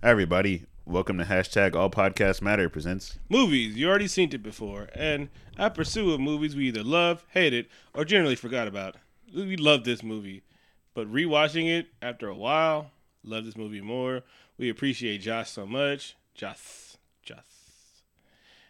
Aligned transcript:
Hi, 0.00 0.10
everybody. 0.10 0.64
Welcome 0.86 1.18
to 1.18 1.24
hashtag 1.24 1.74
All 1.74 1.90
Podcasts 1.90 2.40
Matter 2.40 2.68
presents. 2.68 3.18
Movies, 3.28 3.74
you 3.74 3.88
already 3.88 4.06
seen 4.06 4.32
it 4.32 4.44
before, 4.44 4.86
and 4.94 5.28
I 5.58 5.70
pursue 5.70 6.12
of 6.12 6.20
movies 6.20 6.54
we 6.54 6.68
either 6.68 6.84
love, 6.84 7.26
hated, 7.30 7.66
or 7.94 8.04
generally 8.04 8.36
forgot 8.36 8.68
about. 8.68 8.94
We 9.34 9.56
love 9.56 9.82
this 9.82 10.04
movie, 10.04 10.44
but 10.94 11.12
rewatching 11.12 11.68
it 11.68 11.88
after 12.00 12.28
a 12.28 12.36
while, 12.36 12.92
love 13.24 13.44
this 13.44 13.56
movie 13.56 13.80
more. 13.80 14.22
We 14.56 14.68
appreciate 14.68 15.18
Josh 15.18 15.50
so 15.50 15.66
much. 15.66 16.14
Josh, 16.32 16.96
Josh. 17.24 17.38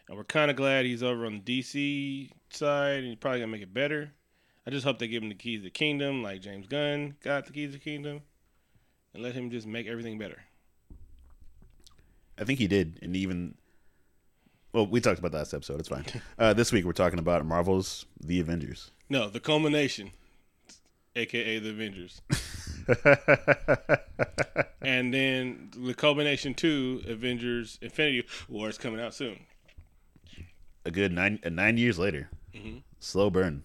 And 0.09 0.17
we're 0.17 0.25
kind 0.25 0.51
of 0.51 0.57
glad 0.57 0.87
he's 0.87 1.03
over 1.03 1.27
on 1.27 1.43
the 1.45 1.61
DC 1.61 2.31
side, 2.49 3.01
and 3.01 3.09
he's 3.09 3.17
probably 3.17 3.41
going 3.41 3.51
to 3.51 3.53
make 3.53 3.63
it 3.63 3.75
better. 3.75 4.13
I 4.67 4.71
just 4.71 4.87
hope 4.87 4.99
they 4.99 5.09
give 5.09 5.23
him 5.23 5.29
the 5.29 5.35
keys 5.35 5.61
to 5.61 5.65
the 5.65 5.71
kingdom, 5.71 6.23
like 6.23 6.41
James 6.41 6.67
Gunn 6.67 7.17
got 7.23 7.45
the 7.45 7.53
keys 7.53 7.73
to 7.73 7.73
the 7.79 7.85
kingdom, 7.85 8.23
and 9.13 9.23
let 9.23 9.35
him 9.35 9.51
just 9.51 9.67
make 9.67 9.87
everything 9.87 10.17
better. 10.17 10.39
I 12.39 12.45
think 12.45 12.59
he 12.59 12.67
did, 12.69 12.99
and 13.03 13.17
even 13.17 13.55
well, 14.73 14.87
we 14.87 15.01
talked 15.01 15.19
about 15.19 15.33
that 15.33 15.39
last 15.39 15.55
episode. 15.55 15.81
It's 15.81 15.89
fine. 15.89 16.05
Uh, 16.39 16.53
this 16.55 16.71
week 16.73 16.85
we're 16.85 16.93
talking 16.93 17.19
about 17.19 17.45
Marvel's 17.45 18.07
The 18.21 18.39
Avengers. 18.39 18.93
No, 19.09 19.29
the 19.29 19.41
culmination, 19.41 20.13
aka 21.17 21.59
the 21.59 21.71
Avengers. 21.71 22.21
and 24.83 25.13
then 25.13 25.71
the 25.77 25.95
culmination 25.95 26.55
to 26.55 27.03
Avengers 27.09 27.79
Infinity 27.83 28.27
War 28.49 28.69
is 28.69 28.79
coming 28.79 29.01
out 29.01 29.15
soon. 29.15 29.41
A 30.85 30.91
good 30.91 31.13
nine 31.13 31.41
uh, 31.45 31.49
nine 31.49 31.77
years 31.77 31.99
later. 31.99 32.31
Mhm. 32.55 32.83
Slow 33.01 33.31
burn. 33.31 33.65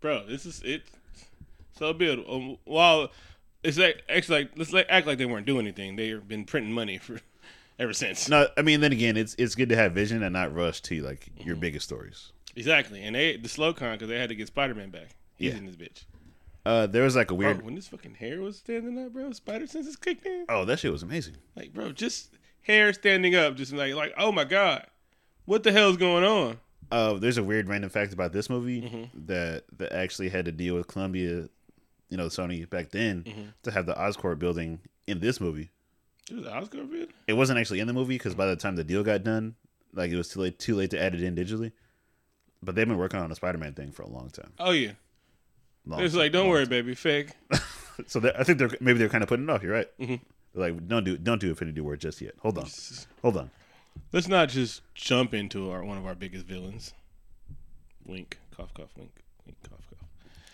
Bro, 0.00 0.26
this 0.26 0.44
is 0.44 0.60
it. 0.64 0.82
So 1.78 1.92
good. 1.92 2.24
Um, 2.28 2.58
while 2.64 3.10
it's 3.62 3.78
like 3.78 4.02
actually 4.08 4.40
like 4.40 4.50
let's 4.56 4.72
like 4.72 4.86
act 4.88 5.06
like 5.06 5.18
they 5.18 5.26
weren't 5.26 5.46
doing 5.46 5.66
anything. 5.66 5.96
They've 5.96 6.26
been 6.26 6.44
printing 6.44 6.72
money 6.72 6.98
for 6.98 7.20
ever 7.78 7.92
since. 7.92 8.28
No, 8.28 8.48
I 8.56 8.62
mean 8.62 8.80
then 8.80 8.92
again, 8.92 9.16
it's 9.16 9.34
it's 9.38 9.54
good 9.54 9.68
to 9.70 9.76
have 9.76 9.92
vision 9.92 10.22
and 10.22 10.32
not 10.32 10.54
rush 10.54 10.80
to 10.82 11.00
like 11.02 11.28
your 11.36 11.54
Mm-hmm. 11.54 11.60
biggest 11.60 11.86
stories. 11.86 12.32
Exactly, 12.56 13.02
and 13.04 13.14
they 13.14 13.36
the 13.36 13.48
slow 13.48 13.72
con 13.72 13.92
because 13.92 14.08
they 14.08 14.18
had 14.18 14.28
to 14.30 14.34
get 14.34 14.46
Spider 14.48 14.74
Man 14.74 14.90
back. 14.90 15.08
He's 15.36 15.52
Yeah. 15.52 15.58
in 15.58 15.66
this 15.66 15.76
bitch. 15.76 16.04
Uh, 16.66 16.86
there 16.86 17.04
was 17.04 17.16
like 17.16 17.30
a 17.30 17.34
Bro, 17.34 17.46
weird. 17.46 17.62
when 17.64 17.74
this 17.76 17.88
fucking 17.88 18.14
hair 18.16 18.40
was 18.40 18.58
standing 18.58 18.98
up, 19.02 19.12
bro, 19.12 19.30
Spider 19.32 19.66
senses 19.66 19.96
kicked 19.96 20.26
in. 20.26 20.44
Oh, 20.48 20.64
that 20.66 20.78
shit 20.80 20.92
was 20.92 21.02
amazing. 21.02 21.36
Like, 21.56 21.72
bro, 21.72 21.92
just 21.92 22.34
hair 22.62 22.92
standing 22.92 23.34
up, 23.34 23.54
just 23.56 23.72
like, 23.72 23.94
like, 23.94 24.12
oh 24.18 24.32
my 24.32 24.44
god, 24.44 24.86
what 25.46 25.62
the 25.62 25.72
hell's 25.72 25.96
going 25.96 26.24
on? 26.24 26.58
Uh, 26.90 27.14
there's 27.14 27.38
a 27.38 27.42
weird 27.42 27.68
random 27.68 27.88
fact 27.90 28.12
about 28.12 28.32
this 28.32 28.50
movie 28.50 28.82
Mm-hmm. 28.82 29.26
that 29.26 29.64
that 29.78 29.92
actually 29.92 30.28
had 30.30 30.44
to 30.46 30.52
deal 30.52 30.74
with 30.74 30.88
Columbia, 30.88 31.48
you 32.10 32.16
know, 32.16 32.26
Sony 32.26 32.68
back 32.68 32.90
then 32.90 33.22
Mm-hmm. 33.22 33.42
to 33.62 33.70
have 33.70 33.86
the 33.86 33.94
Oscorp 33.94 34.38
building 34.38 34.80
in 35.06 35.20
this 35.20 35.40
movie. 35.40 35.70
It 36.30 36.36
was 36.36 36.46
Oscar 36.46 36.84
bid. 36.84 37.10
It 37.26 37.32
wasn't 37.34 37.58
actually 37.58 37.80
in 37.80 37.86
the 37.86 37.92
movie 37.92 38.14
because 38.16 38.34
by 38.34 38.46
the 38.46 38.56
time 38.56 38.76
the 38.76 38.84
deal 38.84 39.02
got 39.02 39.24
done, 39.24 39.54
like 39.94 40.10
it 40.10 40.16
was 40.16 40.28
too 40.28 40.40
late 40.40 40.58
too 40.58 40.74
late 40.76 40.90
to 40.90 41.00
add 41.00 41.14
it 41.14 41.22
in 41.22 41.34
digitally. 41.34 41.72
But 42.62 42.74
they've 42.74 42.88
been 42.88 42.98
working 42.98 43.20
on 43.20 43.30
a 43.30 43.34
Spider-Man 43.34 43.74
thing 43.74 43.92
for 43.92 44.02
a 44.02 44.08
long 44.08 44.30
time. 44.30 44.52
Oh 44.58 44.72
yeah, 44.72 44.92
Long 45.86 46.00
it's 46.02 46.14
time, 46.14 46.22
like, 46.22 46.32
don't 46.32 46.48
worry, 46.48 46.66
baby, 46.66 46.94
fake. 46.94 47.30
So 48.06 48.20
I 48.38 48.44
think 48.44 48.58
they're 48.60 48.70
maybe 48.80 49.00
they're 49.00 49.08
kind 49.08 49.24
of 49.24 49.28
putting 49.28 49.48
it 49.48 49.50
off. 49.50 49.60
You're 49.60 49.72
right. 49.72 49.88
Mhm. 49.98 50.20
Like, 50.54 50.86
don't 50.86 51.02
do 51.02 51.16
don't 51.18 51.40
do 51.40 51.48
Infinity 51.48 51.80
War 51.80 51.96
just 51.96 52.20
yet. 52.20 52.34
Hold 52.42 52.58
on, 52.58 52.68
hold 53.22 53.36
on. 53.38 53.50
Let's 54.12 54.28
not 54.28 54.48
just 54.50 54.82
jump 54.94 55.34
into 55.34 55.70
our 55.72 55.82
one 55.84 55.98
of 55.98 56.06
our 56.06 56.14
biggest 56.14 56.46
villains. 56.46 56.94
Wink, 58.06 58.38
cough, 58.56 58.72
cough, 58.72 58.90
wink, 58.96 59.10
wink, 59.46 59.58
cough. 59.68 59.77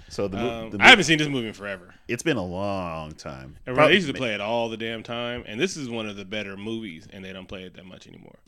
So 0.08 0.28
the, 0.28 0.38
Um, 0.38 0.70
the 0.70 0.78
I 0.82 0.88
haven't 0.88 1.04
seen 1.04 1.18
this 1.18 1.28
movie 1.28 1.48
in 1.48 1.54
forever. 1.54 1.94
it's 2.08 2.22
been 2.22 2.36
a 2.36 2.44
long 2.44 3.12
time. 3.12 3.56
And 3.66 3.74
Probably- 3.74 3.92
they 3.92 3.96
used 3.96 4.06
to 4.08 4.14
play 4.14 4.34
it 4.34 4.40
all 4.40 4.68
the 4.68 4.76
damn 4.76 5.02
time, 5.02 5.42
and 5.46 5.58
this 5.60 5.76
is 5.76 5.88
one 5.88 6.08
of 6.08 6.16
the 6.16 6.24
better 6.24 6.56
movies, 6.56 7.06
and 7.12 7.24
they 7.24 7.32
don't 7.32 7.46
play 7.48 7.62
it 7.64 7.74
that 7.74 7.86
much 7.86 8.06
anymore. 8.06 8.38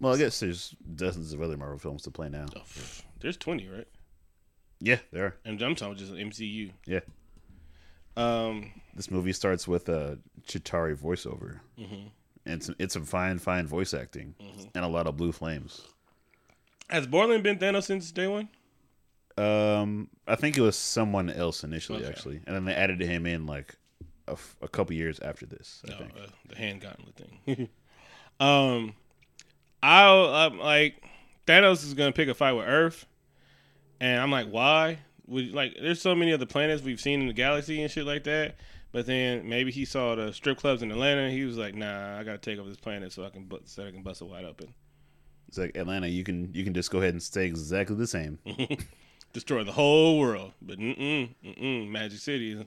Well, 0.00 0.14
I 0.14 0.18
guess 0.18 0.38
there's 0.40 0.74
dozens 0.96 1.32
of 1.32 1.40
other 1.40 1.56
Marvel 1.56 1.78
films 1.78 2.02
to 2.02 2.10
play 2.10 2.28
now. 2.28 2.46
Oh, 2.56 2.62
there's 3.20 3.36
twenty, 3.36 3.68
right? 3.68 3.86
Yeah, 4.80 4.98
there 5.12 5.24
are. 5.26 5.36
And 5.44 5.60
I'm 5.62 5.74
talking 5.76 5.96
just 5.96 6.12
MCU. 6.12 6.72
Yeah. 6.86 7.00
Um, 8.16 8.72
This 8.94 9.10
movie 9.10 9.32
starts 9.32 9.66
with 9.68 9.88
a 9.88 10.18
Chitauri 10.46 10.94
voiceover, 10.96 11.60
mhm. 11.78 12.10
and 12.44 12.62
some, 12.62 12.74
it's 12.78 12.92
some 12.94 13.04
fine, 13.06 13.38
fine 13.38 13.66
voice 13.66 13.94
acting, 13.94 14.34
Mm-hmm. 14.40 14.64
and 14.74 14.84
a 14.84 14.88
lot 14.88 15.06
of 15.06 15.16
blue 15.16 15.32
flames. 15.32 15.80
has 16.90 17.06
Brolin 17.06 17.42
been 17.42 17.58
Thanos 17.58 17.84
since 17.84 18.10
day 18.12 18.26
one? 18.26 18.48
Um, 19.38 20.08
I 20.26 20.36
think 20.36 20.56
it 20.58 20.60
was 20.60 20.76
someone 20.76 21.30
else 21.30 21.64
initially, 21.64 22.00
Okay. 22.00 22.08
actually, 22.08 22.40
and 22.46 22.54
then 22.54 22.64
they 22.64 22.74
added 22.74 23.00
him 23.00 23.26
in 23.26 23.46
like 23.46 23.74
a, 24.28 24.32
f- 24.32 24.56
a 24.60 24.68
couple 24.68 24.94
years 24.94 25.18
after 25.20 25.46
this. 25.46 25.82
I 25.86 25.90
No, 25.92 25.98
think. 25.98 26.12
uh, 26.16 26.26
the 26.48 26.56
hand 26.56 26.80
gauntlet 26.82 27.16
thing. 27.16 27.68
um, 28.40 28.94
I'll 29.82 30.26
I'm 30.34 30.58
like 30.58 31.02
Thanos 31.46 31.84
is 31.84 31.94
gonna 31.94 32.12
pick 32.12 32.28
a 32.28 32.34
fight 32.34 32.52
with 32.52 32.66
Earth, 32.66 33.06
and 34.00 34.20
I'm 34.20 34.30
like, 34.30 34.48
why? 34.48 34.98
Would 35.28 35.52
like, 35.52 35.76
there's 35.80 36.00
so 36.02 36.14
many 36.14 36.32
other 36.32 36.46
planets 36.46 36.82
we've 36.82 37.00
seen 37.00 37.20
in 37.20 37.26
the 37.26 37.32
galaxy 37.32 37.80
and 37.82 37.90
shit 37.90 38.04
like 38.06 38.24
that. 38.24 38.56
But 38.90 39.06
then 39.06 39.48
maybe 39.48 39.70
he 39.70 39.86
saw 39.86 40.14
the 40.14 40.32
strip 40.32 40.58
clubs 40.58 40.82
in 40.82 40.90
Atlanta. 40.90 41.22
And 41.22 41.32
he 41.32 41.44
was 41.44 41.56
like, 41.56 41.74
nah, 41.74 42.18
I 42.18 42.24
gotta 42.24 42.36
take 42.38 42.58
over 42.58 42.68
this 42.68 42.76
planet 42.78 43.10
so 43.12 43.24
I 43.24 43.30
can 43.30 43.44
bu- 43.44 43.62
so 43.64 43.86
I 43.86 43.90
can 43.90 44.02
bust 44.02 44.20
it 44.20 44.26
wide 44.26 44.44
open, 44.44 44.74
It's 45.48 45.56
like 45.56 45.74
Atlanta. 45.76 46.06
You 46.08 46.22
can 46.24 46.52
you 46.52 46.62
can 46.64 46.74
just 46.74 46.90
go 46.90 46.98
ahead 46.98 47.14
and 47.14 47.22
stay 47.22 47.46
exactly 47.46 47.96
the 47.96 48.06
same. 48.06 48.38
destroy 49.32 49.64
the 49.64 49.72
whole 49.72 50.18
world. 50.18 50.52
But 50.62 50.78
mm 50.78 50.96
mm 50.98 51.58
mm, 51.58 51.88
Magic 51.90 52.18
City 52.20 52.52
is 52.52 52.64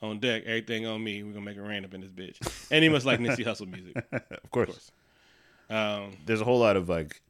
on 0.00 0.18
deck. 0.20 0.42
Everything 0.46 0.86
on 0.86 1.02
me. 1.02 1.22
We're 1.22 1.32
gonna 1.32 1.44
make 1.44 1.56
it 1.56 1.62
rain 1.62 1.84
up 1.84 1.94
in 1.94 2.00
this 2.00 2.10
bitch. 2.10 2.38
And 2.70 2.82
he 2.82 2.88
must 2.90 3.06
like 3.06 3.20
Nipsey 3.20 3.44
Hussle 3.44 3.68
music. 3.70 3.96
of 4.12 4.50
course. 4.50 4.68
course. 4.68 4.90
Um, 5.70 6.16
There's 6.26 6.40
a 6.40 6.44
whole 6.44 6.58
lot 6.58 6.76
of 6.76 6.88
like 6.88 7.20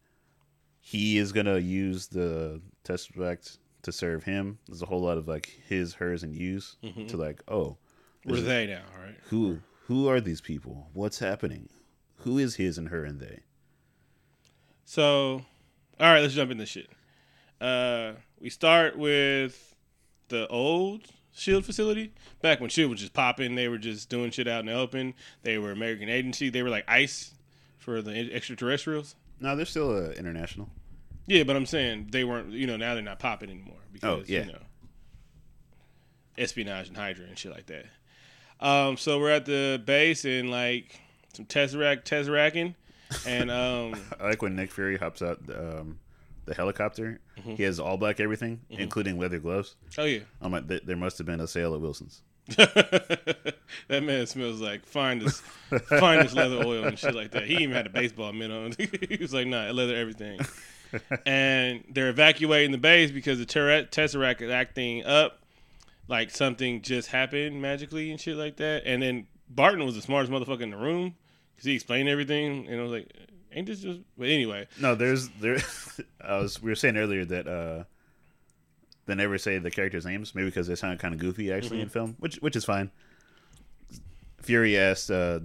he 0.81 1.19
is 1.19 1.33
gonna 1.33 1.59
use 1.59 2.09
the 2.09 2.61
test 2.85 3.13
tesseract 3.15 3.59
to 3.83 3.93
serve 3.93 4.25
him. 4.25 4.59
There's 4.67 4.83
a 4.83 4.87
whole 4.87 5.01
lot 5.03 5.19
of 5.19 5.27
like 5.29 5.47
his, 5.69 5.95
hers, 5.95 6.23
and 6.23 6.35
use 6.35 6.77
Mm-hmm. 6.83 7.07
to 7.07 7.17
like 7.17 7.43
oh 7.49 7.77
where 8.25 8.41
they 8.41 8.67
now? 8.67 8.83
Right. 9.01 9.17
who 9.25 9.59
who 9.87 10.09
are 10.09 10.21
these 10.21 10.41
people? 10.41 10.89
What's 10.93 11.19
happening? 11.19 11.69
Who 12.19 12.39
is 12.39 12.55
his 12.57 12.79
and 12.79 12.89
her 12.89 13.05
and 13.05 13.19
they? 13.21 13.41
So, 14.85 15.43
all 15.99 16.13
right, 16.13 16.21
let's 16.21 16.35
jump 16.35 16.51
in 16.51 16.59
this 16.59 16.69
shit. 16.69 16.89
Uh, 17.61 18.13
we 18.43 18.51
start 18.51 18.99
with 18.99 19.75
the 20.29 20.47
old 20.49 21.07
Shield 21.35 21.65
facility. 21.65 22.13
Back 22.43 22.61
when 22.61 22.69
Shield 22.69 22.91
was 22.91 23.01
just 23.01 23.15
popping, 23.15 23.55
they 23.55 23.69
were 23.69 23.79
just 23.79 24.11
doing 24.11 24.31
shit 24.31 24.47
out 24.47 24.61
in 24.61 24.67
the 24.67 24.75
open. 24.75 25.15
They 25.43 25.57
were 25.57 25.71
American 25.73 26.11
agency. 26.11 26.51
They 26.51 26.63
were 26.63 26.69
like 26.69 26.85
ICE 26.87 27.33
for 27.79 28.03
the 28.03 28.31
extraterrestrials. 28.35 29.15
No, 29.41 29.57
they're 29.57 29.65
still 29.65 29.91
uh, 29.97 30.11
international. 30.11 30.69
Yeah, 31.27 31.45
but 31.45 31.57
I'm 31.57 31.65
saying 31.67 32.09
they 32.13 32.25
weren't. 32.25 32.51
You 32.51 32.67
know, 32.67 32.77
now 32.77 32.93
they're 32.95 33.03
not 33.03 33.19
popping 33.19 33.49
anymore 33.49 33.79
because 33.93 34.21
Oh, 34.21 34.25
yeah. 34.27 34.45
you 34.45 34.53
know 34.53 34.59
espionage 36.39 36.89
and 36.89 36.97
Hydra 36.97 37.27
and 37.27 37.39
shit 37.39 37.53
like 37.53 37.67
that. 37.67 37.87
Um, 38.61 38.97
so 38.97 39.19
we're 39.19 39.31
at 39.31 39.45
the 39.47 39.81
base 39.85 40.25
and 40.25 40.51
like 40.51 41.01
some 41.35 41.47
tesseract 41.47 42.05
tesseracting, 42.05 42.75
and 43.27 43.51
um, 43.51 43.95
I 44.21 44.25
like 44.25 44.43
when 44.43 44.55
Nick 44.57 44.71
Fury 44.71 44.97
hops 44.99 45.23
out 45.23 45.41
um, 45.55 45.99
the 46.45 46.55
helicopter. 46.55 47.21
Mm-hmm. 47.39 47.55
He 47.55 47.63
has 47.63 47.79
all 47.79 47.97
black 47.97 48.21
everything, 48.21 48.61
including 48.71 49.19
leather 49.19 49.39
gloves. 49.39 49.77
oh 49.99 50.05
yeah. 50.05 50.21
I'm 50.41 50.53
like, 50.53 50.69
th- 50.69 50.83
there 50.85 50.97
must 50.97 51.19
have 51.19 51.27
been 51.27 51.41
a 51.41 51.47
sale 51.47 51.75
at 51.75 51.81
Wilson's. 51.81 52.23
that 52.47 54.03
man 54.03 54.27
smells 54.27 54.61
like 54.61 54.85
finest 54.85 55.43
finest 56.01 56.35
leather 56.35 56.57
oil 56.57 56.85
and 56.85 56.99
shit 56.99 57.15
like 57.15 57.31
that. 57.31 57.47
He 57.47 57.55
even 57.63 57.71
had 57.71 57.87
a 57.87 57.91
baseball 57.91 58.33
mitt 58.33 58.51
on. 58.51 58.73
he 59.09 59.17
was 59.21 59.33
like, 59.33 59.47
nah, 59.47 59.71
leather 59.71 59.95
everything. 59.95 60.41
and 61.25 61.85
they're 61.89 62.09
evacuating 62.11 62.73
the 62.73 62.79
base 62.79 63.11
because 63.11 63.39
the 63.39 63.47
ter- 63.47 63.85
Tesseract 63.85 64.43
is 64.43 64.51
acting 64.51 65.05
up 65.05 65.39
like 66.09 66.31
something 66.31 66.83
just 66.83 67.09
happened 67.09 67.63
magically 67.63 68.11
and 68.11 68.21
shit 68.21 68.37
like 68.37 68.57
that. 68.57 68.83
And 68.85 69.03
then 69.03 69.27
Barton 69.49 69.85
was 69.85 69.95
the 69.95 70.03
smartest 70.03 70.33
motherfucker 70.33 70.63
in 70.63 70.71
the 70.71 70.77
room 70.77 71.15
because 71.55 71.67
he 71.67 71.75
explained 71.75 72.09
everything. 72.09 72.67
And 72.69 72.81
I 72.81 72.83
was 72.83 72.93
like, 72.93 73.13
ain't 73.55 73.67
this 73.67 73.81
just. 73.81 74.01
But 74.19 74.29
anyway, 74.29 74.67
No, 74.81 74.95
there's 74.95 75.29
there. 75.41 75.59
I 76.21 76.39
was 76.39 76.63
we 76.63 76.71
were 76.71 76.75
saying 76.77 76.97
earlier 76.97 77.25
that 77.25 77.47
uh, 77.47 77.85
they 79.07 79.15
never 79.15 79.39
say 79.39 79.59
the 79.59 79.71
characters' 79.71 80.05
names, 80.07 80.35
maybe 80.35 80.47
because 80.47 80.67
they 80.67 80.75
sound 80.75 80.99
kind 80.99 81.15
of 81.15 81.21
goofy 81.21 81.53
actually 81.53 81.77
Mm-hmm. 81.79 81.83
in 81.83 81.89
film, 81.89 82.17
which 82.19 82.37
which 82.37 82.57
is 82.57 82.65
fine. 82.65 82.91
Fury 84.41 84.77
asked 84.79 85.11
uh, 85.11 85.41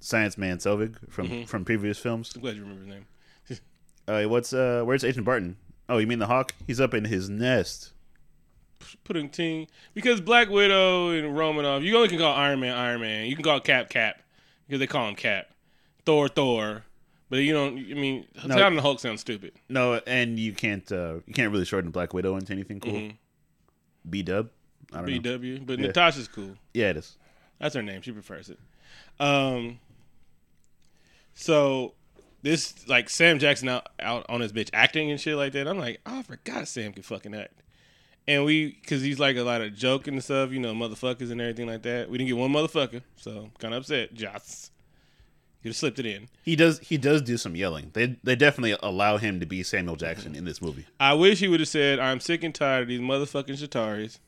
Science 0.00 0.36
Man 0.36 0.58
Selvig 0.58 0.96
from 1.10 1.28
Mm-hmm. 1.28 1.44
from 1.44 1.64
previous 1.64 1.98
films, 1.98 2.32
I'm 2.34 2.40
glad 2.42 2.56
you 2.56 2.62
remember 2.62 2.84
his 2.84 2.94
name. 2.94 3.60
uh, 4.08 4.22
"What's 4.28 4.52
uh, 4.52 4.82
where's 4.84 5.04
Agent 5.04 5.24
Barton? 5.24 5.56
Oh, 5.88 5.98
you 5.98 6.06
mean 6.06 6.18
the 6.18 6.26
Hawk? 6.26 6.54
He's 6.66 6.80
up 6.80 6.94
in 6.94 7.04
his 7.04 7.28
nest." 7.28 7.90
putting 9.04 9.28
team 9.28 9.64
because 9.94 10.20
Black 10.20 10.48
Widow 10.50 11.10
and 11.10 11.36
Romanoff, 11.36 11.82
you 11.84 11.94
only 11.96 12.08
can 12.08 12.18
call 12.18 12.34
Iron 12.34 12.58
Man 12.60 12.76
Iron 12.76 13.00
Man. 13.00 13.26
You 13.26 13.36
can 13.36 13.44
call 13.44 13.60
Cap 13.60 13.88
Cap 13.88 14.20
because 14.66 14.80
they 14.80 14.88
call 14.88 15.08
him 15.08 15.14
Cap. 15.14 15.46
Thor 16.04 16.26
Thor, 16.28 16.82
but 17.32 17.38
you 17.38 17.54
don't. 17.54 17.78
I 17.78 17.94
mean, 17.94 18.26
No. 18.46 18.58
Tom 18.58 18.76
the 18.76 18.82
Hulk 18.82 19.00
sounds 19.00 19.22
stupid. 19.22 19.52
No, 19.70 19.94
and 20.06 20.38
you 20.38 20.52
can't 20.52 20.92
uh, 20.92 21.14
you 21.26 21.32
can't 21.32 21.50
really 21.50 21.64
shorten 21.64 21.90
Black 21.90 22.12
Widow 22.12 22.36
into 22.36 22.52
anything 22.52 22.78
cool. 22.78 22.92
Mhm. 22.92 23.16
B 24.10 24.22
Dub, 24.22 24.50
I 24.92 24.96
don't 25.00 25.06
know. 25.06 25.38
BW, 25.38 25.64
but 25.64 25.78
Yeah. 25.78 25.86
Natasha's 25.86 26.28
cool. 26.28 26.56
Yeah, 26.74 26.90
it 26.90 26.98
is. 26.98 27.16
That's 27.58 27.74
her 27.74 27.82
name. 27.82 28.02
She 28.02 28.12
prefers 28.12 28.50
it. 28.50 28.58
Um, 29.18 29.78
So 31.32 31.94
this 32.42 32.86
like 32.86 33.08
Sam 33.08 33.38
Jackson 33.38 33.70
out, 33.70 33.88
out 33.98 34.26
on 34.28 34.42
his 34.42 34.52
bitch 34.52 34.68
acting 34.74 35.10
and 35.10 35.18
shit 35.18 35.36
like 35.36 35.54
that. 35.54 35.66
I'm 35.66 35.78
like, 35.78 36.02
oh, 36.04 36.18
I 36.18 36.22
forgot 36.24 36.68
Sam 36.68 36.92
can 36.92 37.02
fucking 37.02 37.34
act. 37.34 37.62
And 38.28 38.44
we, 38.44 38.72
cause 38.86 39.00
he's 39.00 39.18
like 39.18 39.38
a 39.38 39.42
lot 39.42 39.62
of 39.62 39.74
joking 39.74 40.12
and 40.14 40.22
stuff, 40.22 40.50
you 40.52 40.60
know, 40.60 40.74
motherfuckers 40.74 41.30
and 41.30 41.40
everything 41.40 41.66
like 41.66 41.80
that. 41.84 42.10
We 42.10 42.18
didn't 42.18 42.28
get 42.28 42.36
one 42.36 42.52
motherfucker, 42.52 43.00
so 43.16 43.48
kind 43.58 43.72
of 43.72 43.84
upset. 43.84 44.12
Joss, 44.12 44.70
you 45.62 45.68
have 45.70 45.76
slipped 45.76 45.98
it 45.98 46.06
in. 46.06 46.28
He 46.42 46.56
does. 46.56 46.78
He 46.80 46.96
does 46.96 47.22
do 47.22 47.36
some 47.36 47.54
yelling. 47.56 47.90
They 47.92 48.16
they 48.22 48.34
definitely 48.36 48.76
allow 48.82 49.16
him 49.18 49.40
to 49.40 49.46
be 49.46 49.62
Samuel 49.62 49.96
Jackson 49.96 50.34
in 50.34 50.44
this 50.44 50.60
movie. 50.60 50.86
I 50.98 51.14
wish 51.14 51.38
he 51.40 51.48
would 51.48 51.60
have 51.60 51.68
said, 51.68 51.98
"I'm 51.98 52.20
sick 52.20 52.42
and 52.42 52.54
tired 52.54 52.82
of 52.82 52.88
these 52.88 53.00
motherfucking 53.00 53.58
Chitauris 53.58 54.18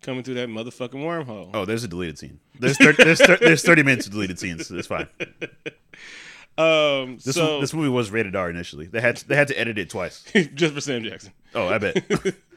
coming 0.00 0.22
through 0.22 0.34
that 0.34 0.48
motherfucking 0.48 0.92
wormhole." 0.94 1.50
Oh, 1.54 1.64
there's 1.64 1.84
a 1.84 1.88
deleted 1.88 2.18
scene. 2.18 2.40
There's 2.58 2.78
30, 2.78 3.04
there's, 3.04 3.20
30, 3.20 3.44
there's 3.44 3.62
30 3.62 3.82
minutes 3.82 4.06
of 4.06 4.12
deleted 4.12 4.38
scenes. 4.38 4.70
It's 4.70 4.88
fine. 4.88 5.08
Um, 6.58 7.18
This 7.24 7.36
so 7.36 7.60
this 7.60 7.72
movie 7.72 7.88
was 7.88 8.10
rated 8.10 8.34
R 8.34 8.50
initially. 8.50 8.86
They 8.86 9.00
had 9.00 9.18
they 9.28 9.36
had 9.36 9.46
to 9.46 9.58
edit 9.58 9.78
it 9.78 9.88
twice. 9.90 10.24
just 10.54 10.74
for 10.74 10.80
Sam 10.80 11.04
Jackson. 11.04 11.32
Oh, 11.54 11.68
I 11.68 11.78
bet. 11.78 12.04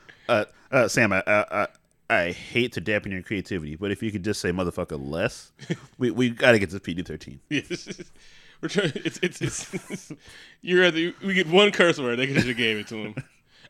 uh, 0.30 0.46
uh, 0.72 0.88
Sam, 0.88 1.14
I, 1.14 1.22
I 1.28 1.68
I 2.12 2.34
hate 2.34 2.74
to 2.74 2.82
dampen 2.82 3.14
your 3.14 3.22
creativity, 3.22 3.78
but 3.78 3.90
if 3.90 4.04
you 4.04 4.12
could 4.12 4.24
just 4.24 4.42
say 4.42 4.52
motherfucker 4.52 5.00
less, 5.02 5.54
we 5.98 6.12
we 6.12 6.30
got 6.30 6.52
to 6.52 6.60
get 6.60 6.70
to 6.72 6.80
PG 6.80 7.04
thirteen. 7.04 7.40
Yes. 7.50 8.02
We're 8.62 8.68
trying. 8.68 8.92
It's 8.96 9.18
it's 9.24 9.42
it's. 9.42 10.12
You're 10.62 10.84
at 10.84 10.94
the. 10.94 11.16
We 11.26 11.34
get 11.34 11.48
one 11.48 11.72
curse 11.72 12.00
word. 12.00 12.18
They 12.18 12.28
could 12.28 12.36
have 12.36 12.58
gave 12.58 12.78
it 12.78 12.88
to 12.90 12.96
him. 12.96 13.16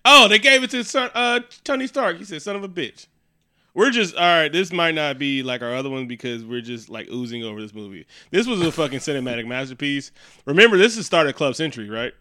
Oh, 0.03 0.27
they 0.27 0.39
gave 0.39 0.63
it 0.63 0.71
to 0.71 0.83
son, 0.83 1.11
uh, 1.13 1.41
Tony 1.63 1.85
Stark. 1.85 2.17
He 2.17 2.25
said, 2.25 2.41
"Son 2.41 2.55
of 2.55 2.63
a 2.63 2.69
bitch." 2.69 3.05
We're 3.73 3.91
just 3.91 4.15
all 4.15 4.21
right. 4.21 4.51
This 4.51 4.73
might 4.73 4.95
not 4.95 5.17
be 5.17 5.43
like 5.43 5.61
our 5.61 5.75
other 5.75 5.89
one 5.89 6.07
because 6.07 6.43
we're 6.43 6.61
just 6.61 6.89
like 6.89 7.07
oozing 7.09 7.43
over 7.43 7.61
this 7.61 7.73
movie. 7.73 8.05
This 8.31 8.47
was 8.47 8.59
a 8.61 8.71
fucking 8.71 8.99
cinematic 8.99 9.45
masterpiece. 9.45 10.11
Remember, 10.45 10.77
this 10.77 10.97
is 10.97 11.05
started 11.05 11.35
Club 11.35 11.55
Century, 11.55 11.89
right? 11.89 12.13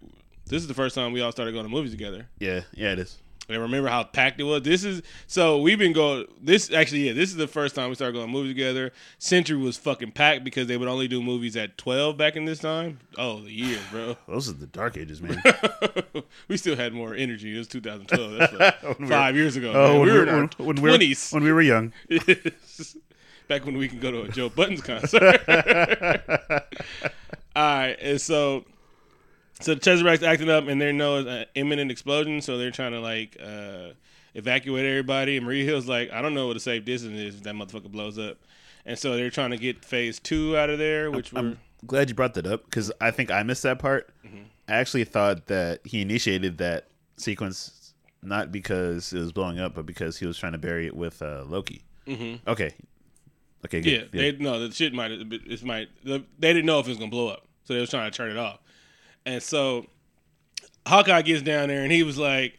This 0.47 0.63
is 0.63 0.69
the 0.69 0.75
first 0.75 0.95
time 0.95 1.13
we 1.13 1.23
all 1.23 1.33
started 1.33 1.53
going 1.53 1.65
to 1.65 1.71
movies 1.71 1.91
together. 1.91 2.29
Yeah, 2.39 2.61
yeah, 2.75 2.93
it 2.93 2.99
is. 3.01 3.19
And 3.51 3.61
remember 3.61 3.89
how 3.89 4.05
packed 4.05 4.39
it 4.41 4.45
was. 4.45 4.63
This 4.63 4.85
is 4.85 5.03
so 5.27 5.61
we've 5.61 5.79
been 5.79 5.93
going. 5.93 6.27
This 6.41 6.73
actually, 6.73 7.09
yeah, 7.09 7.13
this 7.13 7.31
is 7.31 7.37
the 7.37 7.49
first 7.49 7.75
time 7.75 7.89
we 7.89 7.95
started 7.95 8.13
going 8.15 8.27
to 8.27 8.33
movies 8.33 8.51
together. 8.53 8.93
Century 9.19 9.57
was 9.59 9.77
fucking 9.77 10.13
packed 10.13 10.45
because 10.45 10.67
they 10.69 10.77
would 10.77 10.89
only 10.89 11.09
do 11.09 11.23
movies 11.23 11.57
at 11.57 11.77
twelve 11.77 12.17
back 12.17 12.37
in 12.37 12.45
this 12.45 12.61
time. 12.61 13.01
Oh, 13.19 13.41
the 13.41 13.53
years, 13.53 13.81
bro. 13.91 14.17
Those 14.29 14.49
are 14.49 14.53
the 14.53 14.67
dark 14.67 14.97
ages, 14.97 15.21
man. 15.21 15.43
we 16.49 16.57
still 16.57 16.77
had 16.77 16.93
more 16.93 17.15
energy. 17.15 17.55
It 17.55 17.59
was 17.59 17.69
2012. 17.69 18.39
That's 18.39 18.53
like 18.53 18.83
When 18.83 18.95
we 19.01 19.05
were- 19.07 19.11
five 19.11 19.35
years 19.37 19.57
ago. 19.57 19.73
Oh, 19.75 19.93
man. 19.99 20.01
we 20.07 20.13
were 20.13 20.23
in 20.23 20.29
our 20.29 20.37
when, 20.37 20.49
when 20.67 20.77
we 20.77 20.83
were 20.83 20.89
twenties. 20.91 21.31
when 21.33 21.43
we 21.45 21.53
were 21.53 21.63
young. 21.63 21.93
back 23.49 23.65
when 23.67 23.77
we 23.79 23.89
can 23.89 23.99
go 23.99 24.11
to 24.13 24.23
a 24.23 24.29
Joe 24.29 24.49
Buttons 24.49 24.81
concert. 24.81 25.41
All 27.57 27.65
right, 27.65 27.97
and 28.01 28.21
so 28.21 28.65
so 29.61 29.75
the 29.75 29.81
Tesseract's 29.81 30.23
acting 30.23 30.51
up, 30.51 30.67
and 30.69 30.81
they 30.81 30.93
know 30.93 31.19
it's 31.19 31.29
an 31.29 31.47
imminent 31.55 31.91
explosion, 31.91 32.41
so 32.41 32.59
they're 32.59 32.71
trying 32.71 32.93
to 32.93 33.01
like 33.01 33.37
uh, 33.43 33.91
evacuate 34.35 34.85
everybody. 34.85 35.37
And 35.37 35.47
Maria 35.47 35.65
Hill's 35.65 35.87
like, 35.89 36.11
I 36.11 36.23
don't 36.23 36.35
know 36.35 36.47
what 36.47 36.57
a 36.57 36.61
safe 36.61 36.85
distance 36.85 37.19
is 37.19 37.35
if 37.37 37.43
that 37.45 37.55
motherfucker 37.55 37.91
blows 37.91 38.19
up, 38.19 38.39
and 38.85 38.99
so 38.99 39.17
they're 39.17 39.31
trying 39.31 39.51
to 39.51 39.59
get 39.59 39.85
Phase 39.85 40.19
Two 40.19 40.57
out 40.57 40.71
of 40.71 40.79
there, 40.79 41.11
which 41.11 41.33
we're 41.33 41.41
I'm 41.41 41.59
glad 41.87 42.09
you 42.09 42.15
brought 42.15 42.35
that 42.35 42.47
up 42.47 42.65
because 42.65 42.93
I 43.01 43.11
think 43.11 43.31
I 43.31 43.43
missed 43.43 43.63
that 43.63 43.79
part. 43.79 44.11
I 44.69 44.75
actually 44.75 45.05
thought 45.05 45.47
that 45.47 45.81
he 45.85 46.01
initiated 46.01 46.59
that 46.59 46.87
sequence 47.17 47.93
not 48.23 48.53
because 48.53 49.13
it 49.13 49.19
was 49.19 49.33
blowing 49.33 49.59
up, 49.59 49.75
but 49.75 49.87
because 49.87 50.19
he 50.19 50.27
was 50.27 50.39
trying 50.39 50.53
to 50.53 50.59
bury 50.59 50.87
it 50.87 50.95
with 50.95 51.23
uh, 51.23 51.45
Loki. 51.47 51.83
Mm-hmm. 52.07 52.49
Okay. 52.49 52.75
Okay. 53.65 53.81
yeah, 53.81 53.99
Good. 53.99 54.13
they 54.13 54.33
no 54.33 54.67
the 54.67 54.75
shit 54.75 54.95
might 54.95 55.11
it 55.11 55.65
might 55.65 55.89
they 56.05 56.23
didn't 56.39 56.65
know 56.67 56.79
if 56.79 56.87
it 56.87 56.91
was 56.91 56.99
gonna 56.99 57.11
blow 57.11 57.29
up, 57.29 57.47
so 57.65 57.75
they 57.75 57.81
was 57.81 57.91
trying 57.91 58.11
to 58.11 58.17
turn 58.17 58.31
it 58.31 58.39
off, 58.39 58.61
and 59.31 59.43
so 59.43 59.87
Hawkeye 60.87 61.23
gets 61.23 61.43
down 61.43 61.69
there 61.69 61.83
and 61.83 61.93
he 61.93 62.03
was 62.03 62.19
like. 62.19 62.57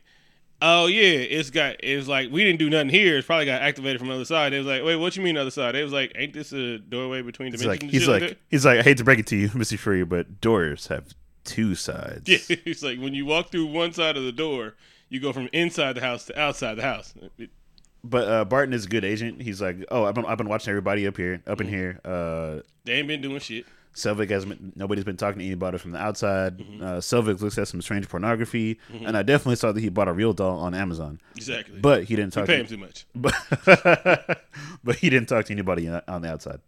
Oh 0.64 0.86
yeah, 0.86 1.02
it's 1.18 1.50
got. 1.50 1.78
It's 1.80 2.08
like 2.08 2.30
we 2.32 2.44
didn't 2.44 2.60
do 2.60 2.70
nothing 2.70 2.90
here. 2.90 3.18
It's 3.18 3.26
probably 3.26 3.48
got 3.48 3.64
activated 3.64 3.98
from 3.98 4.10
the 4.10 4.14
other 4.14 4.26
side. 4.26 4.54
It 4.54 4.60
was 4.60 4.68
like, 4.68 4.84
wait, 4.84 4.96
what 4.98 5.18
you 5.18 5.24
mean 5.24 5.36
other 5.36 5.50
side? 5.50 5.76
It 5.76 5.82
was 5.82 5.92
like, 5.92 6.12
ain't 6.14 6.34
this 6.34 6.54
a 6.54 6.78
doorway 6.78 7.24
between 7.24 7.52
He's 7.52 7.62
dimensions? 7.62 7.84
like, 7.84 7.92
he's 7.92 8.02
shit 8.04 8.10
like, 8.30 8.38
he's 8.52 8.64
like, 8.64 8.78
I 8.78 8.82
hate 8.84 8.98
to 8.98 9.04
break 9.04 9.18
it 9.18 9.26
to 9.26 9.36
you, 9.36 9.50
Missy 9.56 9.76
Fury, 9.76 10.06
but 10.06 10.40
doors 10.40 10.86
have 10.86 11.16
two 11.46 11.74
sides. 11.74 12.30
Yeah, 12.48 12.58
he's 12.64 12.84
like 12.84 13.00
when 13.00 13.16
you 13.16 13.26
walk 13.26 13.50
through 13.50 13.66
one 13.72 13.92
side 13.92 14.18
of 14.18 14.24
the 14.24 14.32
door, 14.32 14.76
you 15.10 15.20
go 15.20 15.34
from 15.34 15.50
inside 15.52 15.94
the 15.94 16.02
house 16.02 16.26
to 16.26 16.40
outside 16.40 16.76
the 16.76 16.84
house. 16.84 17.16
It- 17.40 17.50
But 18.04 18.28
uh, 18.28 18.46
Barton 18.46 18.76
is 18.76 18.86
a 18.86 18.90
good 18.90 19.04
agent. 19.04 19.42
He's 19.42 19.64
like, 19.64 19.78
oh, 19.90 20.04
I've 20.06 20.14
been, 20.14 20.28
I've 20.28 20.38
been 20.38 20.48
watching 20.48 20.70
everybody 20.70 21.08
up 21.08 21.18
here, 21.18 21.42
up 21.48 21.60
in 21.60 21.66
Mm-hmm. 21.70 21.76
here. 21.76 22.00
Uh, 22.06 22.62
they 22.86 22.94
ain't 22.94 23.08
been 23.08 23.22
doing 23.22 23.40
shit. 23.40 23.66
Selvig 23.94 24.30
has 24.30 24.46
been, 24.46 24.72
nobody's 24.76 25.04
been 25.04 25.18
talking 25.18 25.40
to 25.40 25.46
anybody 25.46 25.78
from 25.78 25.92
the 25.92 26.00
outside. 26.00 26.58
Mm-hmm. 26.58 26.84
Uh, 26.84 26.88
Selvig 26.98 27.42
looks 27.42 27.58
at 27.58 27.68
some 27.68 27.82
strange 27.82 28.08
pornography, 28.08 28.80
and 29.06 29.18
I 29.18 29.22
definitely 29.24 29.58
saw 29.58 29.72
that 29.72 29.82
he 29.82 29.90
bought 29.90 30.08
a 30.08 30.14
real 30.14 30.34
doll 30.34 30.60
on 30.60 30.74
Amazon. 30.74 31.20
Exactly. 31.36 31.80
But 31.80 32.06
he 32.06 32.16
didn't 32.16 32.34
talk. 32.34 32.48
pay 32.48 32.60
him 32.60 32.68
too 32.68 32.78
much. 32.78 33.06
but, 33.14 33.34
but 34.84 34.96
he 34.96 35.10
didn't 35.10 35.28
talk 35.28 35.46
to 35.46 35.54
anybody 35.54 35.90
on 35.90 36.22
the 36.22 36.30
outside. 36.30 36.62